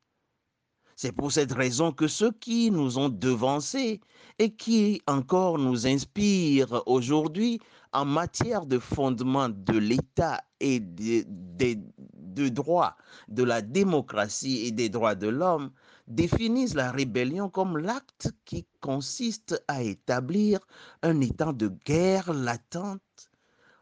C'est 0.96 1.12
pour 1.12 1.32
cette 1.32 1.52
raison 1.52 1.92
que 1.92 2.08
ceux 2.08 2.32
qui 2.32 2.70
nous 2.70 3.00
ont 3.00 3.10
devancés 3.10 4.02
et 4.38 4.56
qui 4.56 5.02
encore 5.08 5.58
nous 5.58 5.88
inspirent 5.88 6.84
aujourd'hui 6.86 7.60
en 7.92 8.06
matière 8.06 8.66
de 8.66 8.78
fondement 8.78 9.50
de 9.50 9.78
l'État 9.78 10.42
et 10.60 10.80
de, 10.80 11.26
de, 11.28 12.50
droit, 12.50 12.96
de 13.30 13.44
la 13.44 13.62
démocratie 13.62 14.68
et 14.68 14.72
des 14.72 14.90
droits 14.90 15.16
de 15.16 15.28
l'homme, 15.28 15.72
définissent 16.16 16.74
la 16.74 16.92
rébellion 16.92 17.50
comme 17.50 17.78
l'acte 17.78 18.32
qui 18.46 18.66
consiste 18.80 19.64
à 19.68 19.82
établir 19.82 20.60
un 21.02 21.22
état 21.22 21.54
de 21.54 21.70
guerre 21.86 22.34
latente 22.34 23.32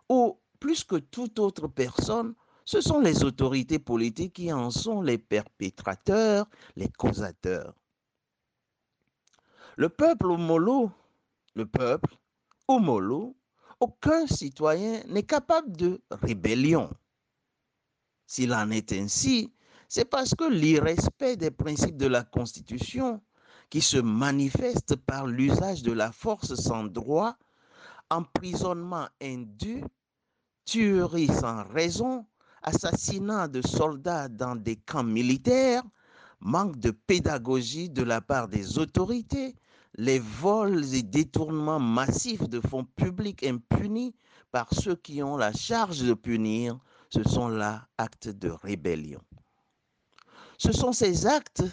où, 0.10 0.40
plus 0.60 0.84
que 0.84 0.98
toute 0.98 1.40
autre 1.40 1.68
personne, 1.68 2.34
ce 2.66 2.82
sont 2.82 3.00
les 3.00 3.24
autorités 3.24 3.80
politiques 3.80 4.34
qui 4.34 4.54
en 4.54 4.70
sont 4.70 5.02
les 5.02 5.18
perpétrateurs, 5.18 6.46
les 6.76 6.90
causateurs. 6.90 7.74
Le 9.76 9.90
peuple 9.90 10.28
Omolo, 10.28 10.92
le 11.56 11.66
peuple 11.66 12.16
Omolo, 12.68 13.36
aucun 13.80 14.28
citoyen 14.28 15.02
n'est 15.08 15.24
capable 15.24 15.76
de 15.76 16.02
rébellion. 16.12 16.92
S'il 18.28 18.54
en 18.54 18.70
est 18.70 18.92
ainsi, 18.92 19.52
c'est 19.90 20.06
parce 20.06 20.36
que 20.36 20.44
l'irrespect 20.44 21.36
des 21.36 21.50
principes 21.50 21.98
de 21.98 22.06
la 22.06 22.24
Constitution, 22.24 23.22
qui 23.72 23.82
se 23.82 23.98
manifeste 23.98 24.96
par 24.96 25.26
l'usage 25.26 25.82
de 25.82 25.92
la 25.92 26.12
force 26.12 26.54
sans 26.54 26.84
droit, 26.84 27.36
emprisonnement 28.12 29.08
indu, 29.22 29.84
tuerie 30.66 31.28
sans 31.28 31.64
raison, 31.64 32.28
assassinat 32.62 33.48
de 33.48 33.66
soldats 33.66 34.30
dans 34.30 34.56
des 34.56 34.76
camps 34.76 35.04
militaires, 35.04 35.84
manque 36.40 36.78
de 36.78 36.92
pédagogie 36.92 37.90
de 37.90 38.04
la 38.04 38.22
part 38.22 38.48
des 38.48 38.78
autorités, 38.78 39.56
les 39.96 40.20
vols 40.20 40.94
et 40.94 41.02
détournements 41.02 41.80
massifs 41.80 42.48
de 42.48 42.62
fonds 42.62 42.86
publics 42.86 43.44
impunis 43.44 44.14
par 44.52 44.72
ceux 44.72 44.96
qui 44.96 45.24
ont 45.24 45.36
la 45.36 45.52
charge 45.52 46.02
de 46.04 46.14
punir, 46.14 46.78
ce 47.10 47.24
sont 47.24 47.48
là 47.48 47.88
actes 47.98 48.30
de 48.30 48.50
rébellion. 48.50 49.22
Ce 50.60 50.74
sont 50.74 50.92
ces 50.92 51.26
actes 51.26 51.64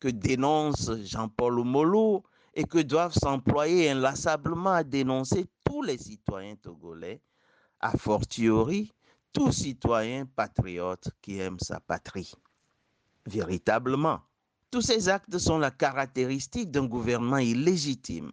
que 0.00 0.08
dénonce 0.08 0.90
Jean-Paul 1.04 1.62
Molo 1.64 2.22
et 2.54 2.64
que 2.64 2.78
doivent 2.78 3.12
s'employer 3.12 3.90
inlassablement 3.90 4.72
à 4.72 4.84
dénoncer 4.84 5.44
tous 5.62 5.82
les 5.82 5.98
citoyens 5.98 6.56
togolais, 6.56 7.20
a 7.80 7.94
fortiori 7.98 8.90
tout 9.34 9.52
citoyen 9.52 10.24
patriote 10.24 11.10
qui 11.20 11.40
aime 11.40 11.58
sa 11.60 11.78
patrie. 11.80 12.32
Véritablement, 13.26 14.20
tous 14.70 14.80
ces 14.80 15.10
actes 15.10 15.36
sont 15.36 15.58
la 15.58 15.70
caractéristique 15.70 16.70
d'un 16.70 16.86
gouvernement 16.86 17.36
illégitime 17.36 18.30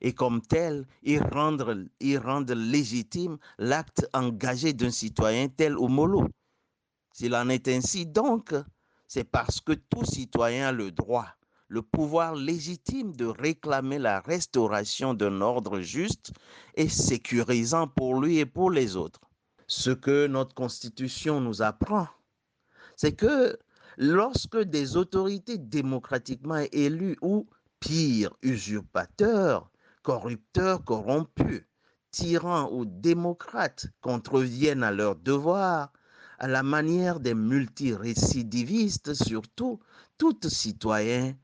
et 0.00 0.12
comme 0.14 0.40
tel, 0.42 0.86
ils 1.02 1.20
rendent, 1.20 2.50
légitime 2.50 3.36
l'acte 3.58 4.08
engagé 4.12 4.72
d'un 4.74 4.92
citoyen 4.92 5.48
tel 5.48 5.74
Molo. 5.74 6.28
S'il 7.12 7.34
en 7.34 7.48
est 7.48 7.66
ainsi 7.66 8.06
donc, 8.06 8.54
c'est 9.12 9.24
parce 9.24 9.60
que 9.60 9.72
tout 9.72 10.04
citoyen 10.04 10.68
a 10.68 10.72
le 10.72 10.92
droit, 10.92 11.26
le 11.66 11.82
pouvoir 11.82 12.36
légitime 12.36 13.16
de 13.16 13.26
réclamer 13.26 13.98
la 13.98 14.20
restauration 14.20 15.14
d'un 15.14 15.40
ordre 15.40 15.80
juste 15.80 16.30
et 16.76 16.88
sécurisant 16.88 17.88
pour 17.88 18.20
lui 18.20 18.38
et 18.38 18.46
pour 18.46 18.70
les 18.70 18.94
autres. 18.94 19.20
Ce 19.66 19.90
que 19.90 20.28
notre 20.28 20.54
Constitution 20.54 21.40
nous 21.40 21.60
apprend, 21.60 22.06
c'est 22.94 23.16
que 23.16 23.58
lorsque 23.96 24.58
des 24.58 24.96
autorités 24.96 25.58
démocratiquement 25.58 26.62
élues 26.70 27.18
ou, 27.20 27.48
pire, 27.80 28.32
usurpateurs, 28.42 29.72
corrupteurs, 30.04 30.84
corrompus, 30.84 31.64
tyrans 32.12 32.70
ou 32.70 32.84
démocrates 32.84 33.88
contreviennent 34.02 34.84
à 34.84 34.92
leurs 34.92 35.16
devoirs, 35.16 35.90
à 36.40 36.48
la 36.48 36.62
manière 36.62 37.20
des 37.20 37.34
multirécidivistes 37.34 39.12
surtout, 39.12 39.78
tout 40.16 40.38
citoyen, 40.48 41.34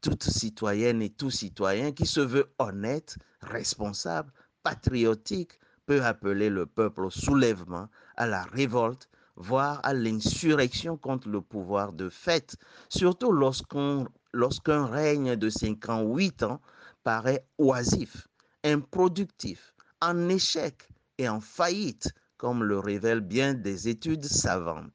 toute 0.00 0.24
citoyenne 0.24 1.02
et 1.02 1.10
tout 1.10 1.30
citoyen 1.30 1.92
qui 1.92 2.04
se 2.04 2.20
veut 2.20 2.52
honnête, 2.58 3.16
responsable, 3.42 4.32
patriotique, 4.64 5.60
peut 5.86 6.02
appeler 6.02 6.50
le 6.50 6.66
peuple 6.66 7.04
au 7.04 7.10
soulèvement, 7.10 7.88
à 8.16 8.26
la 8.26 8.42
révolte, 8.42 9.08
voire 9.36 9.80
à 9.84 9.94
l'insurrection 9.94 10.96
contre 10.96 11.28
le 11.28 11.40
pouvoir 11.40 11.92
de 11.92 12.08
fait, 12.08 12.56
surtout 12.88 13.30
lorsqu'un 13.32 14.86
règne 14.86 15.36
de 15.36 15.48
5 15.48 15.88
ans, 15.90 16.02
8 16.02 16.42
ans 16.42 16.60
paraît 17.04 17.46
oisif, 17.58 18.26
improductif, 18.64 19.74
en 20.02 20.28
échec 20.28 20.88
et 21.18 21.28
en 21.28 21.40
faillite, 21.40 22.12
comme 22.40 22.64
le 22.64 22.78
révèlent 22.78 23.20
bien 23.20 23.52
des 23.52 23.90
études 23.90 24.24
savantes. 24.24 24.90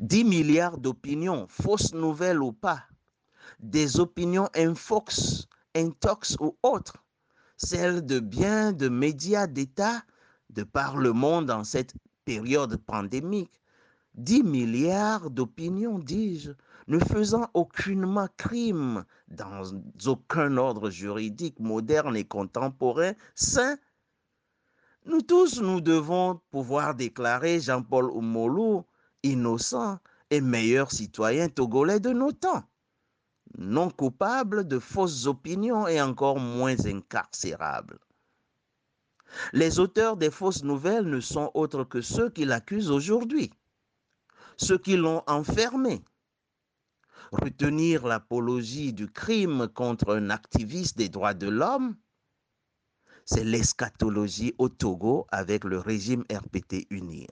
10 0.00 0.22
milliards 0.24 0.76
d'opinions, 0.76 1.46
fausses 1.48 1.94
nouvelles 1.94 2.42
ou 2.42 2.52
pas, 2.52 2.82
des 3.58 4.00
opinions 4.00 4.50
infox, 4.54 5.48
intox 5.74 6.36
ou 6.40 6.58
autres, 6.62 7.02
celles 7.56 8.04
de 8.04 8.20
biens 8.20 8.72
de 8.72 8.90
médias 8.90 9.46
d'État 9.46 10.02
de 10.50 10.62
par 10.62 10.98
le 10.98 11.14
monde 11.14 11.50
en 11.50 11.64
cette 11.64 11.94
période 12.26 12.76
pandémique, 12.76 13.62
10 14.16 14.42
milliards 14.42 15.30
d'opinions, 15.30 15.98
dis-je, 15.98 16.52
ne 16.86 16.98
faisant 16.98 17.48
aucunement 17.54 18.28
crime 18.36 19.06
dans 19.28 19.62
aucun 20.04 20.58
ordre 20.58 20.90
juridique 20.90 21.58
moderne 21.60 22.14
et 22.14 22.24
contemporain 22.24 23.12
sain, 23.34 23.78
nous 25.06 25.22
tous, 25.22 25.60
nous 25.60 25.80
devons 25.80 26.40
pouvoir 26.50 26.94
déclarer 26.94 27.60
Jean-Paul 27.60 28.10
Oumolou 28.10 28.84
innocent 29.22 29.98
et 30.30 30.40
meilleur 30.40 30.90
citoyen 30.90 31.48
togolais 31.48 32.00
de 32.00 32.10
nos 32.10 32.32
temps, 32.32 32.64
non 33.58 33.90
coupable 33.90 34.66
de 34.66 34.78
fausses 34.78 35.26
opinions 35.26 35.86
et 35.86 36.00
encore 36.00 36.38
moins 36.38 36.76
incarcérable. 36.86 37.98
Les 39.52 39.78
auteurs 39.78 40.16
des 40.16 40.30
fausses 40.30 40.64
nouvelles 40.64 41.08
ne 41.08 41.20
sont 41.20 41.50
autres 41.54 41.84
que 41.84 42.00
ceux 42.00 42.30
qui 42.30 42.44
l'accusent 42.44 42.90
aujourd'hui, 42.90 43.50
ceux 44.56 44.78
qui 44.78 44.96
l'ont 44.96 45.22
enfermé. 45.26 46.02
Retenir 47.32 48.06
l'apologie 48.06 48.92
du 48.92 49.10
crime 49.10 49.68
contre 49.68 50.14
un 50.14 50.30
activiste 50.30 50.96
des 50.96 51.08
droits 51.08 51.34
de 51.34 51.48
l'homme, 51.48 51.96
c'est 53.24 53.44
l'eschatologie 53.44 54.54
au 54.58 54.68
Togo 54.68 55.26
avec 55.30 55.64
le 55.64 55.78
régime 55.78 56.24
RPT 56.30 56.86
Unir. 56.90 57.28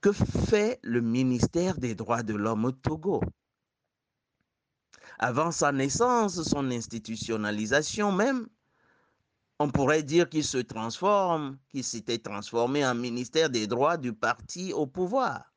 Que 0.00 0.12
fait 0.12 0.80
le 0.82 1.00
ministère 1.00 1.78
des 1.78 1.94
droits 1.94 2.22
de 2.22 2.34
l'homme 2.34 2.64
au 2.64 2.72
Togo? 2.72 3.20
Avant 5.18 5.52
sa 5.52 5.72
naissance, 5.72 6.42
son 6.42 6.70
institutionnalisation 6.70 8.12
même, 8.12 8.48
On 9.58 9.70
pourrait 9.70 10.02
dire 10.02 10.28
qu'il 10.28 10.44
se 10.44 10.58
transforme, 10.58 11.56
qu'il 11.68 11.84
s'était 11.84 12.18
transformé 12.18 12.84
en 12.84 12.96
ministère 12.96 13.48
des 13.48 13.68
droits 13.68 13.96
du 13.96 14.12
parti 14.12 14.72
au 14.72 14.88
pouvoir. 14.88 15.54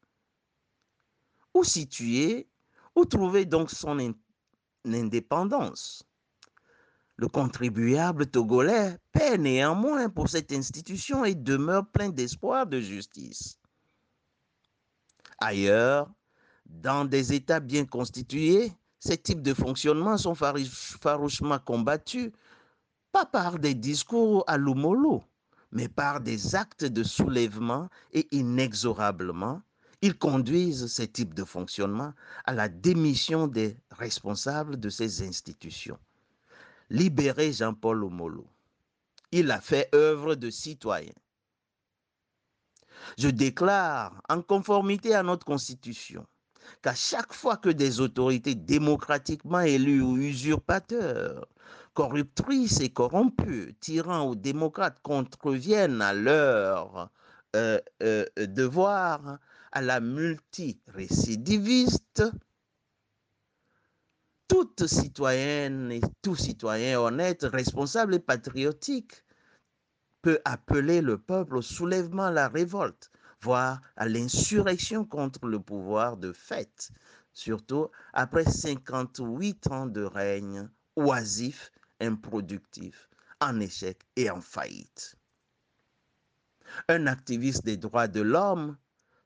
Où 1.56 1.64
situer, 1.64 2.48
où 2.96 3.06
trouver 3.06 3.46
donc 3.46 3.72
son 3.72 4.14
indépendance? 4.86 6.06
Le 7.18 7.30
contribuable 7.30 8.28
togolais 8.28 8.98
paie 9.14 9.38
néanmoins 9.38 10.10
pour 10.10 10.28
cette 10.28 10.52
institution 10.52 11.24
et 11.24 11.34
demeure 11.34 11.88
plein 11.88 12.10
d'espoir 12.10 12.68
de 12.68 12.82
justice. 12.82 13.58
Ailleurs, 15.38 16.12
dans 16.66 17.06
des 17.06 17.34
États 17.34 17.60
bien 17.62 17.86
constitués, 17.86 18.74
ces 19.00 19.18
types 19.18 19.42
de 19.42 19.54
fonctionnement 19.54 20.18
sont 20.18 20.36
farouchement 20.36 21.60
combattus, 21.60 22.32
pas 23.12 23.26
par 23.26 23.60
des 23.60 23.76
discours 23.76 24.44
à 24.48 24.58
l'oumolo, 24.58 25.24
mais 25.72 25.88
par 25.88 26.20
des 26.20 26.56
actes 26.56 26.86
de 26.86 27.04
soulèvement 27.04 27.90
et 28.12 28.28
inexorablement, 28.36 29.62
ils 30.02 30.18
conduisent 30.18 30.88
ces 30.88 31.08
types 31.08 31.34
de 31.34 31.46
fonctionnement 31.46 32.14
à 32.46 32.54
la 32.54 32.68
démission 32.68 33.48
des 33.48 33.78
responsables 33.92 34.78
de 34.80 34.90
ces 34.90 35.26
institutions. 35.26 35.98
Libérez 36.90 37.54
Jean-Paul 37.54 38.04
Omolo. 38.04 38.48
Il 39.32 39.52
a 39.52 39.60
fait 39.60 39.90
œuvre 39.94 40.36
de 40.36 40.50
citoyen. 40.50 41.14
Je 43.18 43.30
déclare, 43.30 44.22
en 44.30 44.42
conformité 44.42 45.16
à 45.16 45.24
notre 45.24 45.46
Constitution, 45.46 46.26
qu'à 46.82 46.96
chaque 46.96 47.34
fois 47.34 47.58
que 47.58 47.70
des 47.70 48.00
autorités 48.00 48.56
démocratiquement 48.56 49.60
élues 49.62 50.02
ou 50.02 50.18
usurpateurs, 50.18 51.48
corruptrices 51.94 52.80
et 52.82 52.90
corrompues, 52.90 53.76
tyrans 53.80 54.30
ou 54.30 54.36
démocrates 54.36 55.00
contreviennent 55.02 56.02
à 56.02 56.14
leur 56.14 57.10
euh, 57.56 57.80
euh, 58.04 58.26
devoir, 58.38 59.40
à 59.72 59.82
la 59.82 60.00
multirécidiviste, 60.00 62.24
toute 64.48 64.88
citoyenne 64.88 65.92
et 65.92 66.02
tout 66.22 66.36
citoyen 66.36 67.00
honnête, 67.00 67.44
responsable 67.44 68.16
et 68.16 68.20
patriotique 68.20 69.24
peut 70.22 70.40
appeler 70.46 71.02
le 71.02 71.18
peuple 71.18 71.58
au 71.58 71.62
soulèvement, 71.62 72.26
à 72.26 72.32
la 72.32 72.48
révolte, 72.48 73.12
voire 73.42 73.82
à 73.96 74.08
l'insurrection 74.08 75.06
contre 75.06 75.48
le 75.48 75.60
pouvoir 75.60 76.18
de 76.18 76.32
fait, 76.32 76.92
surtout 77.34 77.90
après 78.14 78.46
58 78.46 79.68
ans 79.72 79.86
de 79.86 80.04
règne 80.04 80.70
oisif, 80.96 81.72
improductif, 82.00 83.10
en 83.42 83.60
échec 83.60 84.02
et 84.16 84.30
en 84.30 84.42
faillite. 84.42 85.16
Un 86.90 87.08
activiste 87.08 87.64
des 87.66 87.78
droits 87.78 88.08
de 88.08 88.22
l'homme, 88.22 88.78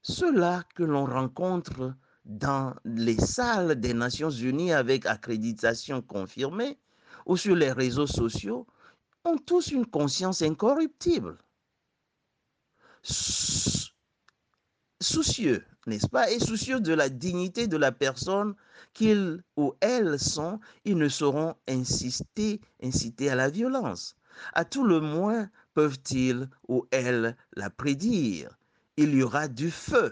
ceux-là 0.02 0.64
que 0.76 0.84
l'on 0.84 1.06
rencontre 1.06 1.94
dans 2.30 2.76
les 2.86 3.18
salles 3.18 3.80
des 3.80 3.96
Nations 3.96 4.30
Unies 4.30 4.72
avec 4.72 5.08
accréditation 5.08 6.04
confirmée 6.04 6.78
ou 7.26 7.36
sur 7.36 7.56
les 7.56 7.72
réseaux 7.72 8.08
sociaux, 8.08 8.68
ont 9.26 9.38
tous 9.38 9.72
une 9.72 9.88
conscience 9.88 10.44
incorruptible. 10.44 11.38
Soucieux, 15.02 15.66
n'est-ce 15.88 16.08
pas, 16.08 16.30
et 16.30 16.40
soucieux 16.40 16.80
de 16.80 16.94
la 16.94 17.10
dignité 17.10 17.68
de 17.68 17.78
la 17.78 17.92
personne 17.92 18.54
qu'ils 18.94 19.42
ou 19.58 19.74
elles 19.82 20.20
sont, 20.20 20.60
ils 20.86 20.98
ne 20.98 21.10
sauront 21.10 21.56
insister, 21.68 22.62
inciter 22.84 23.30
à 23.32 23.36
la 23.36 23.50
violence. 23.50 24.16
À 24.54 24.66
tout 24.66 24.86
le 24.86 25.00
moins 25.00 25.50
peuvent-ils 25.74 26.48
ou 26.68 26.86
elles 26.92 27.36
la 27.56 27.72
prédire. 27.72 28.56
Il 28.98 29.16
y 29.16 29.24
aura 29.24 29.48
du 29.48 29.72
feu 29.72 30.12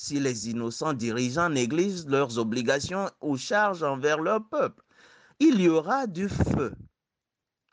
si 0.00 0.18
les 0.18 0.48
innocents 0.48 0.94
dirigeants 0.94 1.50
négligent 1.50 2.06
leurs 2.06 2.38
obligations 2.38 3.10
ou 3.20 3.36
charges 3.36 3.82
envers 3.82 4.20
leur 4.20 4.42
peuple. 4.48 4.82
Il 5.38 5.60
y 5.60 5.68
aura 5.68 6.06
du 6.06 6.28
feu 6.28 6.72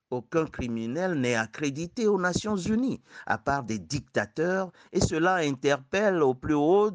aucun 0.10 0.46
criminel 0.46 1.16
n'est 1.16 1.36
accrédité 1.36 2.08
aux 2.08 2.20
Nations 2.20 2.56
Unies, 2.56 3.02
à 3.26 3.38
part 3.38 3.64
des 3.64 3.80
dictateurs, 3.80 4.72
et 4.94 5.02
cela 5.02 5.36
interpelle 5.36 6.24
au 6.24 6.34
plus 6.34 6.54
haut 6.54 6.92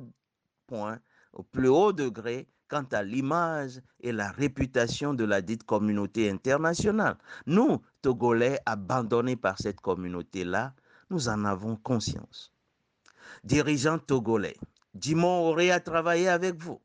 point, 0.67 0.99
au 1.33 1.43
plus 1.43 1.69
haut 1.69 1.93
degré, 1.93 2.49
quant 2.69 2.87
à 2.93 3.03
l'image 3.03 3.83
et 4.01 4.13
la 4.13 4.31
réputation 4.31 5.13
de 5.13 5.25
la 5.25 5.43
dite 5.43 5.65
communauté 5.65 6.31
internationale. 6.31 7.19
Nous, 7.47 7.83
Togolais, 8.01 8.59
abandonnés 8.65 9.37
par 9.37 9.59
cette 9.59 9.81
communauté-là, 9.81 10.75
nous 11.11 11.29
en 11.29 11.45
avons 11.45 11.77
conscience. 11.77 12.51
Dirigeant 13.45 13.99
togolais, 13.99 14.57
Dimon 14.94 15.48
aurait 15.48 15.70
à 15.70 15.81
travailler 15.81 16.28
avec 16.28 16.62
vous. 16.62 16.81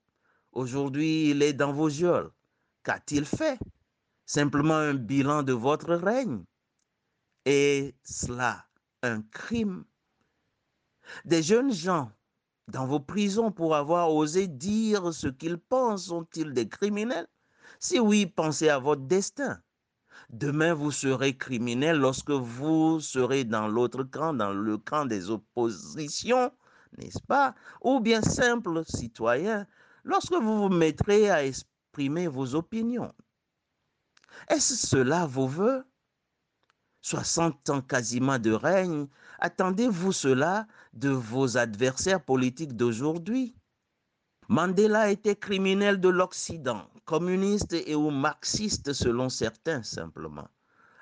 Aujourd'hui, 0.52 1.32
il 1.32 1.42
est 1.42 1.54
dans 1.54 1.74
vos 1.74 1.90
geôles. 1.90 2.32
Qu'a-t-il 2.84 3.26
fait? 3.26 3.60
Simplement 4.26 4.76
un 4.76 4.94
bilan 4.94 5.44
de 5.44 5.54
votre 5.54 5.94
règne. 5.94 6.44
Et 7.46 7.96
cela 8.04 8.66
un 9.04 9.22
crime. 9.22 9.86
Des 11.26 11.44
jeunes 11.44 11.72
gens 11.72 12.12
dans 12.68 12.86
vos 12.86 13.00
prisons 13.00 13.52
pour 13.52 13.76
avoir 13.76 14.14
osé 14.14 14.48
dire 14.48 15.14
ce 15.14 15.28
qu'ils 15.28 15.58
pensent 15.58 16.06
sont-ils 16.06 16.54
des 16.54 16.68
criminels? 16.68 17.28
Si 17.80 18.00
oui, 18.00 18.26
pensez 18.26 18.70
à 18.70 18.80
votre 18.80 19.04
destin. 19.04 19.62
Demain, 20.30 20.74
vous 20.74 20.92
serez 20.92 21.38
criminel 21.38 21.98
lorsque 21.98 22.32
vous 22.32 23.00
serez 23.00 23.46
dans 23.46 23.68
l'autre 23.68 24.04
camp, 24.04 24.34
dans 24.34 24.52
le 24.52 24.78
camp 24.78 25.06
des 25.06 25.30
oppositions, 25.30 26.52
n'est-ce 26.98 27.22
pas? 27.22 27.56
Ou 27.82 28.00
bien 28.00 28.22
simple 28.22 28.84
citoyen, 28.86 29.68
lorsque 30.04 30.34
vous 30.34 30.58
vous 30.58 30.70
mettrez 30.70 31.30
à 31.30 31.46
exprimer 31.46 32.28
vos 32.28 32.56
opinions. 32.56 33.14
Est-ce 34.50 34.76
cela 34.76 35.26
vos 35.26 35.48
voeux 35.48 35.86
60 37.02 37.70
ans 37.70 37.82
quasiment 37.82 38.38
de 38.40 38.52
règne, 38.52 39.08
attendez-vous 39.40 40.12
cela 40.12 40.68
de 40.94 41.10
vos 41.10 41.58
adversaires 41.58 42.24
politiques 42.24 42.76
d'aujourd'hui? 42.76 43.56
Mandela 44.50 45.10
était 45.10 45.36
criminel 45.36 46.00
de 46.00 46.10
l'Occident, 46.10 46.90
communiste 47.06 47.74
et 47.74 47.96
ou 47.96 48.10
marxiste 48.10 48.94
selon 48.94 49.30
certains 49.30 49.84
simplement. 49.84 50.48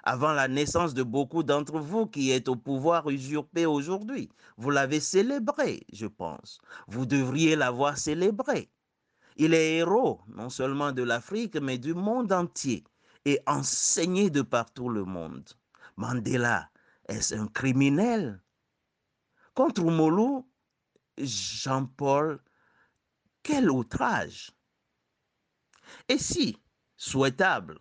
Avant 0.08 0.34
la 0.34 0.48
naissance 0.48 0.94
de 0.94 1.02
beaucoup 1.02 1.42
d'entre 1.42 1.80
vous 1.80 2.06
qui 2.06 2.30
êtes 2.30 2.48
au 2.48 2.56
pouvoir 2.56 3.10
usurpé 3.10 3.66
aujourd'hui, 3.66 4.30
vous 4.56 4.70
l'avez 4.70 5.00
célébré, 5.00 5.84
je 5.92 6.06
pense. 6.06 6.60
Vous 6.88 7.08
devriez 7.08 7.56
l'avoir 7.56 7.98
célébré. 7.98 8.72
Il 9.36 9.56
est 9.56 9.78
héros 9.78 10.22
non 10.28 10.50
seulement 10.50 10.92
de 10.92 11.02
l'Afrique, 11.02 11.56
mais 11.56 11.80
du 11.80 11.96
monde 11.96 12.32
entier 12.32 12.84
et 13.26 13.40
enseigné 13.48 14.30
de 14.30 14.44
partout 14.44 14.90
le 14.90 15.04
monde. 15.06 15.50
Mandela, 15.98 16.70
est-ce 17.10 17.34
un 17.34 17.48
criminel? 17.48 18.40
Contre 19.56 19.84
Molu, 19.84 20.44
Jean-Paul, 21.18 22.44
quel 23.42 23.72
outrage 23.72 24.52
Et 26.10 26.20
si, 26.20 26.58
souhaitable, 26.96 27.80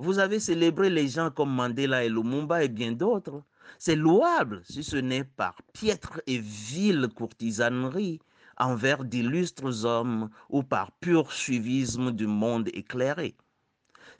vous 0.00 0.18
avez 0.18 0.40
célébré 0.40 0.88
les 0.88 1.08
gens 1.08 1.30
comme 1.30 1.54
Mandela 1.54 2.02
et 2.04 2.08
Lumumba 2.08 2.64
et 2.64 2.68
bien 2.68 2.92
d'autres, 2.92 3.42
c'est 3.78 3.96
louable 3.96 4.62
si 4.64 4.82
ce 4.82 4.96
n'est 4.96 5.24
par 5.24 5.60
piètre 5.74 6.22
et 6.26 6.38
vile 6.38 7.08
courtisanerie 7.14 8.18
envers 8.56 9.04
d'illustres 9.04 9.84
hommes 9.84 10.30
ou 10.48 10.62
par 10.62 10.90
pur 10.92 11.30
suivisme 11.30 12.12
du 12.12 12.26
monde 12.26 12.68
éclairé. 12.72 13.36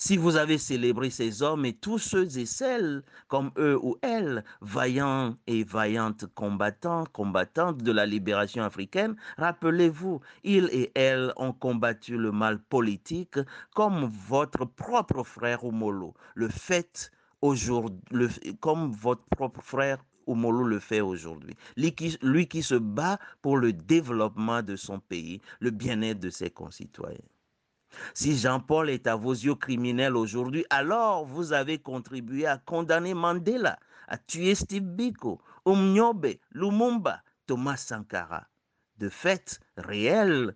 Si 0.02 0.16
vous 0.16 0.36
avez 0.36 0.56
célébré 0.56 1.10
ces 1.10 1.43
hommes 1.43 1.66
et 1.66 1.74
tous 1.74 1.98
ceux 1.98 2.39
et 2.39 2.47
celles 2.47 3.02
comme 3.28 3.51
eux 3.59 3.78
ou 3.82 3.98
elles, 4.01 4.44
vaillants 4.62 5.36
et 5.47 5.62
vaillantes 5.62 6.24
combattants, 6.35 7.05
combattantes 7.12 7.82
de 7.82 7.93
la 7.93 8.06
libération 8.06 8.62
africaine, 8.62 9.14
rappelez-vous, 9.36 10.22
ils 10.43 10.70
et 10.72 10.90
elles 10.94 11.35
ont 11.36 11.52
combattu 11.52 12.16
le 12.16 12.32
mal 12.32 12.62
politique 12.62 13.39
comme 13.74 14.06
votre 14.06 14.64
propre 14.64 15.22
frère 15.22 15.64
Oumolo 15.64 16.14
le 16.35 16.48
fait 16.48 17.12
aujourd'hui, 17.43 18.56
comme 18.60 18.93
votre 18.93 19.24
propre 19.36 19.60
frère 19.60 19.98
Oumolo 20.27 20.64
le 20.64 20.78
fait 20.78 21.02
aujourd'hui. 21.02 21.55
Lui 21.77 22.48
qui 22.48 22.62
se 22.62 22.74
bat 22.74 23.18
pour 23.43 23.59
le 23.59 23.74
développement 23.74 24.62
de 24.62 24.77
son 24.77 24.98
pays, 24.98 25.43
le 25.59 25.70
bien-être 25.70 26.20
de 26.20 26.31
ses 26.31 26.48
concitoyens. 26.48 27.18
Si 28.14 28.38
Jean-Paul 28.38 28.90
est 28.90 29.06
à 29.06 29.16
vos 29.16 29.32
yeux 29.32 29.54
criminel 29.54 30.16
aujourd'hui, 30.16 30.64
alors 30.70 31.24
vous 31.24 31.52
avez 31.52 31.78
contribué 31.78 32.46
à 32.46 32.58
condamner 32.58 33.14
Mandela, 33.14 33.78
à 34.08 34.18
tuer 34.18 34.54
Steve 34.54 34.84
Biko, 34.84 35.40
Umnyobe, 35.66 36.34
Lumumba, 36.52 37.22
Thomas 37.46 37.76
Sankara. 37.76 38.46
De 38.98 39.08
fait 39.08 39.60
réel, 39.76 40.54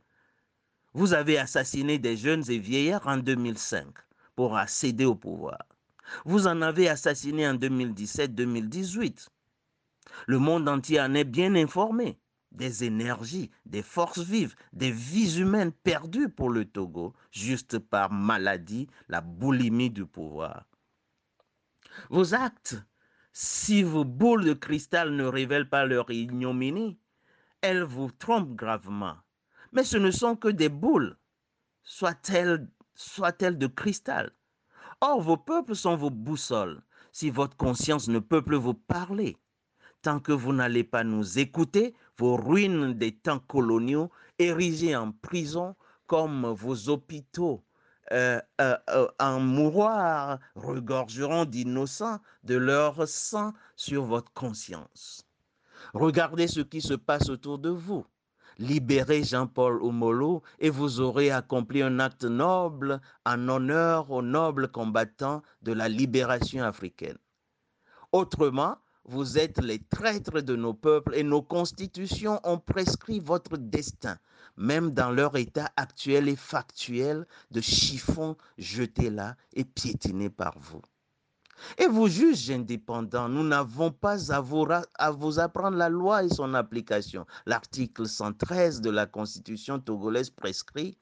vous 0.92 1.14
avez 1.14 1.38
assassiné 1.38 1.98
des 1.98 2.16
jeunes 2.16 2.44
et 2.50 2.58
vieillards 2.58 3.06
en 3.06 3.16
2005 3.16 3.86
pour 4.36 4.56
accéder 4.56 5.04
au 5.04 5.14
pouvoir. 5.14 5.58
Vous 6.24 6.46
en 6.46 6.62
avez 6.62 6.88
assassiné 6.88 7.48
en 7.48 7.54
2017-2018. 7.54 9.28
Le 10.26 10.38
monde 10.38 10.68
entier 10.68 11.00
en 11.00 11.14
est 11.14 11.24
bien 11.24 11.54
informé. 11.54 12.18
Des 12.54 12.84
énergies, 12.84 13.50
des 13.66 13.82
forces 13.82 14.20
vives, 14.20 14.54
des 14.72 14.90
vies 14.90 15.38
humaines 15.40 15.72
perdues 15.72 16.28
pour 16.28 16.50
le 16.50 16.64
Togo, 16.64 17.12
juste 17.32 17.78
par 17.78 18.12
maladie, 18.12 18.86
la 19.08 19.20
boulimie 19.20 19.90
du 19.90 20.06
pouvoir. 20.06 20.64
Vos 22.10 22.34
actes, 22.34 22.76
si 23.32 23.82
vos 23.82 24.04
boules 24.04 24.44
de 24.44 24.52
cristal 24.52 25.14
ne 25.14 25.24
révèlent 25.24 25.68
pas 25.68 25.84
leur 25.84 26.10
ignominie, 26.10 26.96
elles 27.60 27.82
vous 27.82 28.10
trompent 28.12 28.54
gravement. 28.54 29.16
Mais 29.72 29.82
ce 29.82 29.96
ne 29.96 30.12
sont 30.12 30.36
que 30.36 30.48
des 30.48 30.68
boules, 30.68 31.16
soient-elles 31.82 32.68
soit 32.94 33.42
de 33.42 33.66
cristal. 33.66 34.30
Or, 35.00 35.20
vos 35.20 35.36
peuples 35.36 35.74
sont 35.74 35.96
vos 35.96 36.10
boussoles. 36.10 36.82
Si 37.12 37.30
votre 37.30 37.56
conscience 37.56 38.08
ne 38.08 38.18
peut 38.20 38.42
plus 38.42 38.56
vous 38.56 38.74
parler, 38.74 39.36
tant 40.02 40.20
que 40.20 40.32
vous 40.32 40.52
n'allez 40.52 40.84
pas 40.84 41.04
nous 41.04 41.38
écouter, 41.38 41.94
vos 42.18 42.36
ruines 42.36 42.94
des 42.94 43.12
temps 43.12 43.40
coloniaux, 43.40 44.10
érigées 44.38 44.96
en 44.96 45.12
prison 45.12 45.74
comme 46.06 46.46
vos 46.46 46.88
hôpitaux 46.88 47.64
euh, 48.12 48.40
euh, 48.60 48.76
euh, 48.90 49.08
en 49.18 49.40
mouroir, 49.40 50.38
regorgeront 50.54 51.46
d'innocents 51.46 52.20
de 52.42 52.54
leur 52.54 53.08
sang 53.08 53.54
sur 53.76 54.04
votre 54.04 54.32
conscience. 54.34 55.26
Regardez 55.94 56.46
ce 56.46 56.60
qui 56.60 56.82
se 56.82 56.94
passe 56.94 57.30
autour 57.30 57.58
de 57.58 57.70
vous. 57.70 58.04
Libérez 58.58 59.24
Jean-Paul 59.24 59.82
Omolo 59.82 60.42
et 60.58 60.70
vous 60.70 61.00
aurez 61.00 61.30
accompli 61.30 61.82
un 61.82 61.98
acte 61.98 62.24
noble 62.24 63.00
en 63.24 63.48
honneur 63.48 64.10
aux 64.10 64.22
nobles 64.22 64.68
combattants 64.68 65.42
de 65.62 65.72
la 65.72 65.88
libération 65.88 66.62
africaine. 66.62 67.18
Autrement, 68.12 68.76
vous 69.06 69.38
êtes 69.38 69.60
les 69.62 69.78
traîtres 69.78 70.40
de 70.40 70.56
nos 70.56 70.74
peuples 70.74 71.14
et 71.14 71.22
nos 71.22 71.42
constitutions 71.42 72.40
ont 72.44 72.58
prescrit 72.58 73.20
votre 73.20 73.56
destin, 73.56 74.18
même 74.56 74.90
dans 74.92 75.10
leur 75.10 75.36
état 75.36 75.70
actuel 75.76 76.28
et 76.28 76.36
factuel 76.36 77.26
de 77.50 77.60
chiffon 77.60 78.36
jeté 78.56 79.10
là 79.10 79.36
et 79.52 79.64
piétiné 79.64 80.30
par 80.30 80.58
vous. 80.58 80.82
Et 81.78 81.86
vous 81.86 82.08
juges 82.08 82.50
indépendants, 82.50 83.28
nous 83.28 83.44
n'avons 83.44 83.90
pas 83.92 84.32
à 84.32 84.40
vous, 84.40 84.66
à 84.98 85.10
vous, 85.12 85.38
apprendre 85.38 85.76
la 85.76 85.88
loi 85.88 86.24
et 86.24 86.28
son 86.28 86.54
application. 86.54 87.26
L'article 87.46 88.08
113 88.08 88.80
de 88.80 88.90
la 88.90 89.06
Constitution 89.06 89.78
togolaise 89.78 90.30
prescrit 90.30 90.98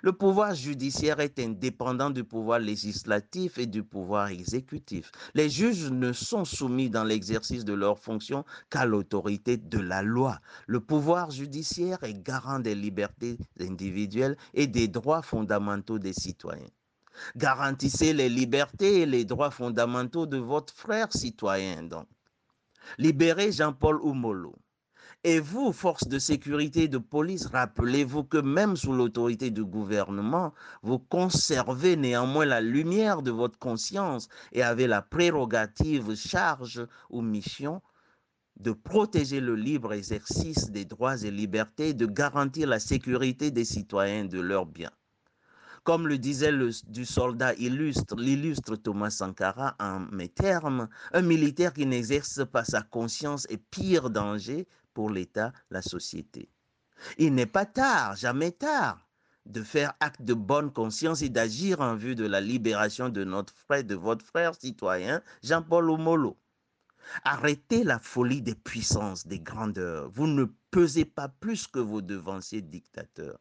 le 0.00 0.12
pouvoir 0.12 0.54
judiciaire 0.54 1.20
est 1.20 1.38
indépendant 1.38 2.10
du 2.10 2.24
pouvoir 2.24 2.58
législatif 2.58 3.58
et 3.58 3.66
du 3.66 3.82
pouvoir 3.82 4.28
exécutif. 4.28 5.12
Les 5.34 5.50
juges 5.50 5.90
ne 5.90 6.12
sont 6.12 6.44
soumis 6.44 6.88
dans 6.88 7.04
l'exercice 7.04 7.64
de 7.64 7.74
leurs 7.74 7.98
fonctions 7.98 8.44
qu'à 8.70 8.86
l'autorité 8.86 9.56
de 9.56 9.78
la 9.78 10.02
loi. 10.02 10.40
Le 10.66 10.80
pouvoir 10.80 11.30
judiciaire 11.30 12.02
est 12.02 12.22
garant 12.22 12.60
des 12.60 12.74
libertés 12.74 13.38
individuelles 13.60 14.36
et 14.54 14.66
des 14.66 14.88
droits 14.88 15.22
fondamentaux 15.22 15.98
des 15.98 16.14
citoyens. 16.14 16.70
Garantissez 17.36 18.14
les 18.14 18.28
libertés 18.28 19.02
et 19.02 19.06
les 19.06 19.24
droits 19.24 19.50
fondamentaux 19.50 20.26
de 20.26 20.38
votre 20.38 20.74
frère 20.74 21.12
citoyen, 21.12 21.82
donc. 21.82 22.06
Libérez 22.98 23.52
Jean-Paul 23.52 24.00
Oumolo. 24.02 24.56
Et 25.24 25.38
vous, 25.38 25.72
forces 25.72 26.08
de 26.08 26.18
sécurité 26.18 26.82
et 26.84 26.88
de 26.88 26.98
police, 26.98 27.46
rappelez-vous 27.46 28.24
que 28.24 28.38
même 28.38 28.76
sous 28.76 28.92
l'autorité 28.92 29.52
du 29.52 29.64
gouvernement, 29.64 30.52
vous 30.82 30.98
conservez 30.98 31.94
néanmoins 31.94 32.44
la 32.44 32.60
lumière 32.60 33.22
de 33.22 33.30
votre 33.30 33.56
conscience 33.56 34.28
et 34.50 34.64
avez 34.64 34.88
la 34.88 35.00
prérogative, 35.00 36.16
charge 36.16 36.84
ou 37.08 37.22
mission 37.22 37.80
de 38.58 38.72
protéger 38.72 39.40
le 39.40 39.54
libre 39.54 39.92
exercice 39.92 40.70
des 40.70 40.84
droits 40.84 41.22
et 41.22 41.30
libertés 41.30 41.90
et 41.90 41.94
de 41.94 42.06
garantir 42.06 42.66
la 42.66 42.80
sécurité 42.80 43.52
des 43.52 43.64
citoyens 43.64 44.24
de 44.24 44.40
leurs 44.40 44.66
biens. 44.66 44.90
Comme 45.84 46.06
le 46.06 46.18
disait 46.18 46.52
le, 46.52 46.70
du 46.88 47.04
soldat 47.04 47.54
illustre, 47.54 48.16
l'illustre 48.16 48.76
Thomas 48.76 49.10
Sankara 49.10 49.76
en 49.80 50.00
mes 50.12 50.28
termes, 50.28 50.88
un 51.12 51.22
militaire 51.22 51.72
qui 51.72 51.86
n'exerce 51.86 52.44
pas 52.44 52.64
sa 52.64 52.82
conscience 52.82 53.46
est 53.50 53.62
pire 53.70 54.10
danger 54.10 54.66
pour 54.94 55.10
l'État, 55.10 55.52
la 55.70 55.82
société. 55.82 56.50
Il 57.18 57.34
n'est 57.34 57.46
pas 57.46 57.66
tard, 57.66 58.16
jamais 58.16 58.52
tard, 58.52 59.08
de 59.46 59.62
faire 59.62 59.92
acte 60.00 60.22
de 60.22 60.34
bonne 60.34 60.72
conscience 60.72 61.22
et 61.22 61.28
d'agir 61.28 61.80
en 61.80 61.96
vue 61.96 62.14
de 62.14 62.26
la 62.26 62.40
libération 62.40 63.08
de 63.08 63.24
notre 63.24 63.54
frère, 63.54 63.84
de 63.84 63.94
votre 63.94 64.24
frère 64.24 64.54
citoyen, 64.54 65.22
Jean-Paul 65.42 65.90
Omolo. 65.90 66.38
Arrêtez 67.24 67.82
la 67.82 67.98
folie 67.98 68.42
des 68.42 68.54
puissances, 68.54 69.26
des 69.26 69.40
grandeurs. 69.40 70.08
Vous 70.10 70.28
ne 70.28 70.44
pesez 70.70 71.04
pas 71.04 71.28
plus 71.28 71.66
que 71.66 71.80
vos 71.80 72.00
devanciers 72.00 72.62
dictateurs. 72.62 73.40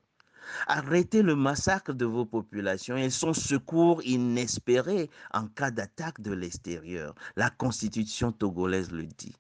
Arrêtez 0.66 1.22
le 1.22 1.36
massacre 1.36 1.94
de 1.94 2.06
vos 2.06 2.26
populations 2.26 2.98
et 2.98 3.12
son 3.12 3.34
secours 3.34 4.02
inespéré 4.04 5.12
en 5.34 5.48
cas 5.48 5.70
d'attaque 5.70 6.20
de 6.22 6.34
l'extérieur. 6.34 7.14
La 7.36 7.52
constitution 7.52 8.32
togolaise 8.32 8.92
le 8.92 9.06
dit. 9.06 9.36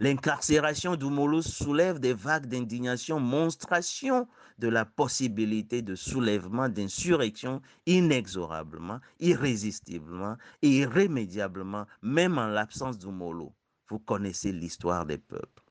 L'incarcération 0.00 0.96
d'Oumolo 0.96 1.42
soulève 1.42 1.98
des 1.98 2.14
vagues 2.14 2.46
d'indignation, 2.46 3.20
monstration 3.20 4.28
de 4.58 4.68
la 4.68 4.84
possibilité 4.84 5.82
de 5.82 5.94
soulèvement 5.94 6.68
d'insurrection 6.68 7.60
inexorablement, 7.86 9.00
irrésistiblement 9.20 10.36
et 10.62 10.68
irrémédiablement, 10.68 11.86
même 12.02 12.38
en 12.38 12.46
l'absence 12.46 12.98
d'Oumolo. 12.98 13.52
Vous 13.88 13.98
connaissez 13.98 14.52
l'histoire 14.52 15.06
des 15.06 15.18
peuples. 15.18 15.63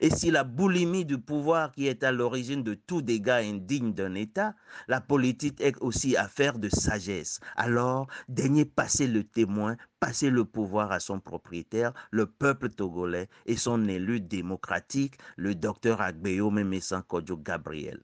Et 0.00 0.10
si 0.10 0.30
la 0.30 0.44
boulimie 0.44 1.04
du 1.04 1.18
pouvoir 1.18 1.72
qui 1.72 1.86
est 1.86 2.02
à 2.02 2.12
l'origine 2.12 2.62
de 2.62 2.74
tout 2.74 3.02
dégât 3.02 3.38
indigne 3.38 3.92
d'un 3.92 4.14
État, 4.14 4.54
la 4.88 5.00
politique 5.00 5.60
est 5.60 5.76
aussi 5.80 6.16
affaire 6.16 6.58
de 6.58 6.68
sagesse. 6.68 7.40
Alors, 7.56 8.08
daignez 8.28 8.64
passer 8.64 9.06
le 9.06 9.24
témoin, 9.24 9.76
passer 10.00 10.30
le 10.30 10.44
pouvoir 10.44 10.92
à 10.92 11.00
son 11.00 11.20
propriétaire, 11.20 11.92
le 12.10 12.26
peuple 12.26 12.70
togolais 12.70 13.28
et 13.46 13.56
son 13.56 13.86
élu 13.88 14.20
démocratique, 14.20 15.18
le 15.36 15.54
docteur 15.54 16.00
Agbeyo 16.00 16.50
Memesan 16.50 17.02
Kodjo 17.02 17.36
Gabriel. 17.36 18.02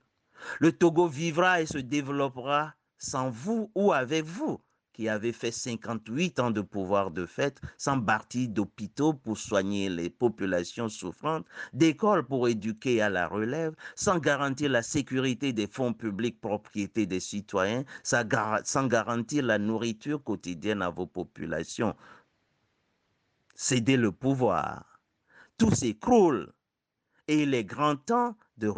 Le 0.59 0.71
Togo 0.71 1.07
vivra 1.07 1.61
et 1.61 1.65
se 1.65 1.77
développera 1.77 2.73
sans 2.97 3.29
vous 3.29 3.71
ou 3.75 3.93
avec 3.93 4.25
vous 4.25 4.59
qui 4.95 5.09
avait 5.09 5.33
fait 5.33 5.51
58 5.51 6.39
ans 6.39 6.51
de 6.51 6.61
pouvoir 6.61 7.11
de 7.11 7.25
fait, 7.25 7.59
sans 7.77 7.97
bâtir 7.97 8.47
d'hôpitaux 8.47 9.13
pour 9.13 9.37
soigner 9.37 9.89
les 9.89 10.09
populations 10.09 10.87
souffrantes, 10.87 11.45
d'écoles 11.73 12.25
pour 12.25 12.47
éduquer 12.47 13.01
à 13.01 13.09
la 13.09 13.27
relève, 13.27 13.75
sans 13.95 14.19
garantir 14.19 14.69
la 14.69 14.81
sécurité 14.81 15.51
des 15.51 15.67
fonds 15.67 15.93
publics 15.93 16.39
propriété 16.39 17.05
des 17.05 17.19
citoyens, 17.19 17.83
sans 18.03 18.87
garantir 18.87 19.43
la 19.43 19.57
nourriture 19.57 20.23
quotidienne 20.23 20.81
à 20.81 20.89
vos 20.89 21.07
populations. 21.07 21.93
Cédez 23.53 23.97
le 23.97 24.13
pouvoir. 24.13 25.01
Tout 25.57 25.75
s'écroule 25.75 26.53
et 27.27 27.43
il 27.43 27.53
est 27.53 27.65
grand 27.65 27.97
temps 27.97 28.37
de 28.57 28.69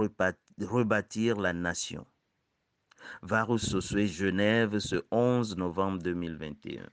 rebâtir 0.66 1.36
la 1.40 1.54
nation. 1.54 2.08
Varus 3.22 3.70
Sosue, 3.70 4.08
Genève, 4.08 4.80
ce 4.80 5.04
11 5.12 5.58
novembre 5.58 6.02
2021. 6.04 6.84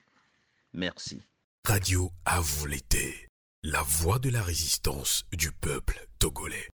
Merci. 0.72 1.22
Radio 1.66 2.10
à 2.24 2.40
vous 2.40 2.66
l'été, 2.66 3.28
la 3.62 3.82
voix 3.82 4.18
de 4.18 4.30
la 4.30 4.42
résistance 4.42 5.24
du 5.32 5.50
peuple 5.52 6.06
togolais. 6.18 6.68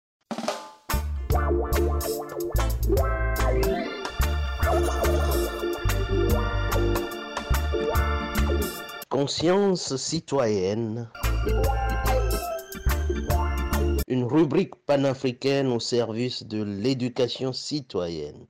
Conscience 9.08 9.96
citoyenne. 9.96 11.08
Une 14.10 14.24
rubrique 14.24 14.74
panafricaine 14.86 15.68
au 15.68 15.78
service 15.78 16.42
de 16.42 16.64
l'éducation 16.64 17.52
citoyenne. 17.52 18.48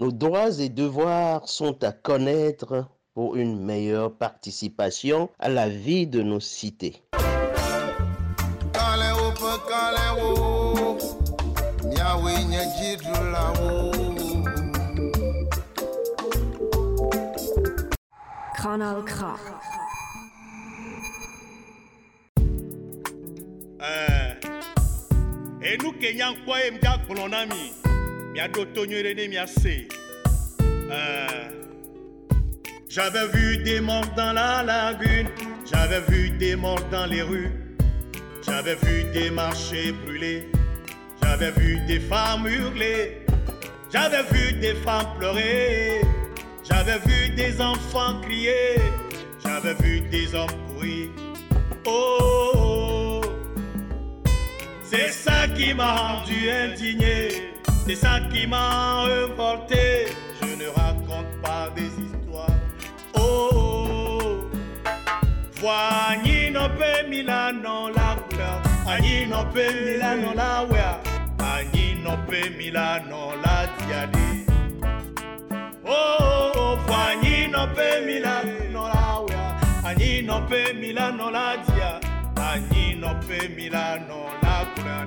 Nos 0.00 0.10
droits 0.10 0.58
et 0.58 0.68
devoirs 0.68 1.48
sont 1.48 1.84
à 1.84 1.92
connaître 1.92 2.88
pour 3.14 3.36
une 3.36 3.64
meilleure 3.64 4.12
participation 4.12 5.30
à 5.38 5.48
la 5.48 5.68
vie 5.68 6.08
de 6.08 6.22
nos 6.22 6.40
cités. 6.40 7.05
Kanal 18.76 19.02
K. 19.08 19.24
enu 25.64 25.92
kenya. 25.98 26.28
J'avais 32.88 33.28
vu 33.28 33.58
des 33.64 33.80
morts 33.80 34.04
dans 34.14 34.32
la 34.34 34.62
lagune, 34.62 35.28
j'avais 35.64 36.00
vu 36.08 36.30
des 36.30 36.56
morts 36.56 36.88
dans 36.90 37.06
les 37.06 37.22
rues, 37.22 37.50
j'avais 38.42 38.74
vu 38.74 39.04
des 39.12 39.30
marchés 39.30 39.92
brûlés, 39.92 40.50
j'avais 41.22 41.50
vu 41.52 41.78
des 41.86 42.00
femmes 42.00 42.46
hurler, 42.46 43.24
j'avais 43.90 44.22
vu 44.32 44.52
des 44.60 44.74
femmes 44.74 45.16
pleurer 45.18 46.00
j'avais 46.68 46.98
vu 47.06 47.30
des 47.30 47.60
enfants 47.60 48.20
crier, 48.22 48.76
j'avais 49.42 49.74
vu 49.74 50.00
des 50.00 50.34
hommes 50.34 50.48
courir. 50.68 51.08
Oh, 51.86 53.20
c'est 54.82 55.10
ça 55.10 55.48
qui 55.56 55.74
m'a 55.74 55.92
rendu 55.94 56.50
indigné, 56.50 57.52
c'est 57.86 57.96
ça 57.96 58.20
qui 58.32 58.46
m'a 58.46 59.04
révolté. 59.04 60.06
Je 60.40 60.62
ne 60.62 60.68
raconte 60.68 61.40
pas 61.42 61.68
des 61.74 61.86
histoires. 61.86 62.50
Oh. 63.14 63.56
Voici 65.60 66.50
no 66.50 66.68
pe 66.68 67.08
Milano 67.08 67.88
la 67.88 68.16
couleur, 68.28 68.62
Agni 68.86 69.26
Milano 69.26 70.34
la 70.34 70.64
wea, 70.64 71.00
Agni 71.38 71.96
Milano 72.56 73.32
la 73.42 73.66
diade. 73.86 74.45
Oh, 75.88 76.16
oh, 76.18 76.52
oh, 76.56 76.76
Voici 76.86 77.48
no 77.48 77.68
pe 77.72 78.02
Milano 78.04 78.88
la 78.88 79.24
wea, 79.28 79.56
Agni 79.84 80.22
no 80.22 80.44
pe 80.48 80.72
Milano 80.74 81.30
la 81.30 81.56
dia, 81.64 81.98
Agni 82.34 82.94
no 82.98 83.16
pe 83.26 83.48
Milano 83.54 84.26
la 84.42 84.66
couleur. 84.74 85.06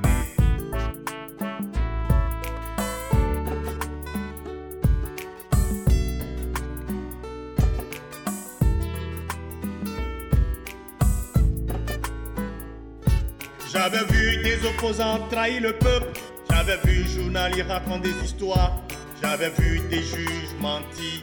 J'avais 13.71 14.05
vu 14.11 14.43
des 14.43 14.65
opposants 14.65 15.27
trahir 15.29 15.61
le 15.61 15.73
peuple. 15.73 16.19
J'avais 16.49 16.77
vu 16.85 17.05
journaliers 17.07 17.63
raconter 17.63 18.13
des 18.13 18.25
histoires. 18.25 18.79
J'avais 19.21 19.49
vu 19.49 19.79
des 19.89 20.01
juges 20.01 20.55
mentir. 20.59 21.21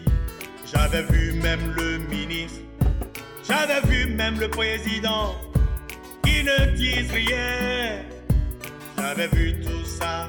J'avais 0.67 1.03
vu 1.03 1.33
même 1.33 1.73
le 1.77 1.99
ministre. 1.99 2.61
J'avais 3.49 3.81
vu 3.87 4.13
même 4.15 4.39
le 4.39 4.49
président 4.49 5.35
qui 6.23 6.45
ne 6.45 6.77
disent 6.77 7.11
rien. 7.11 8.03
J'avais 8.99 9.29
vu 9.29 9.61
tout 9.61 9.85
ça. 9.85 10.29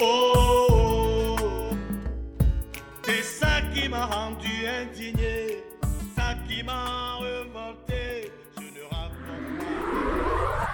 Oh, 0.00 0.32
oh, 0.36 1.36
oh. 1.40 1.76
c'est 3.04 3.22
ça 3.22 3.60
qui 3.72 3.88
m'a 3.88 4.06
rendu 4.06 4.66
indigné. 4.66 5.62
Ça 6.16 6.34
qui 6.48 6.62
m'a 6.62 7.18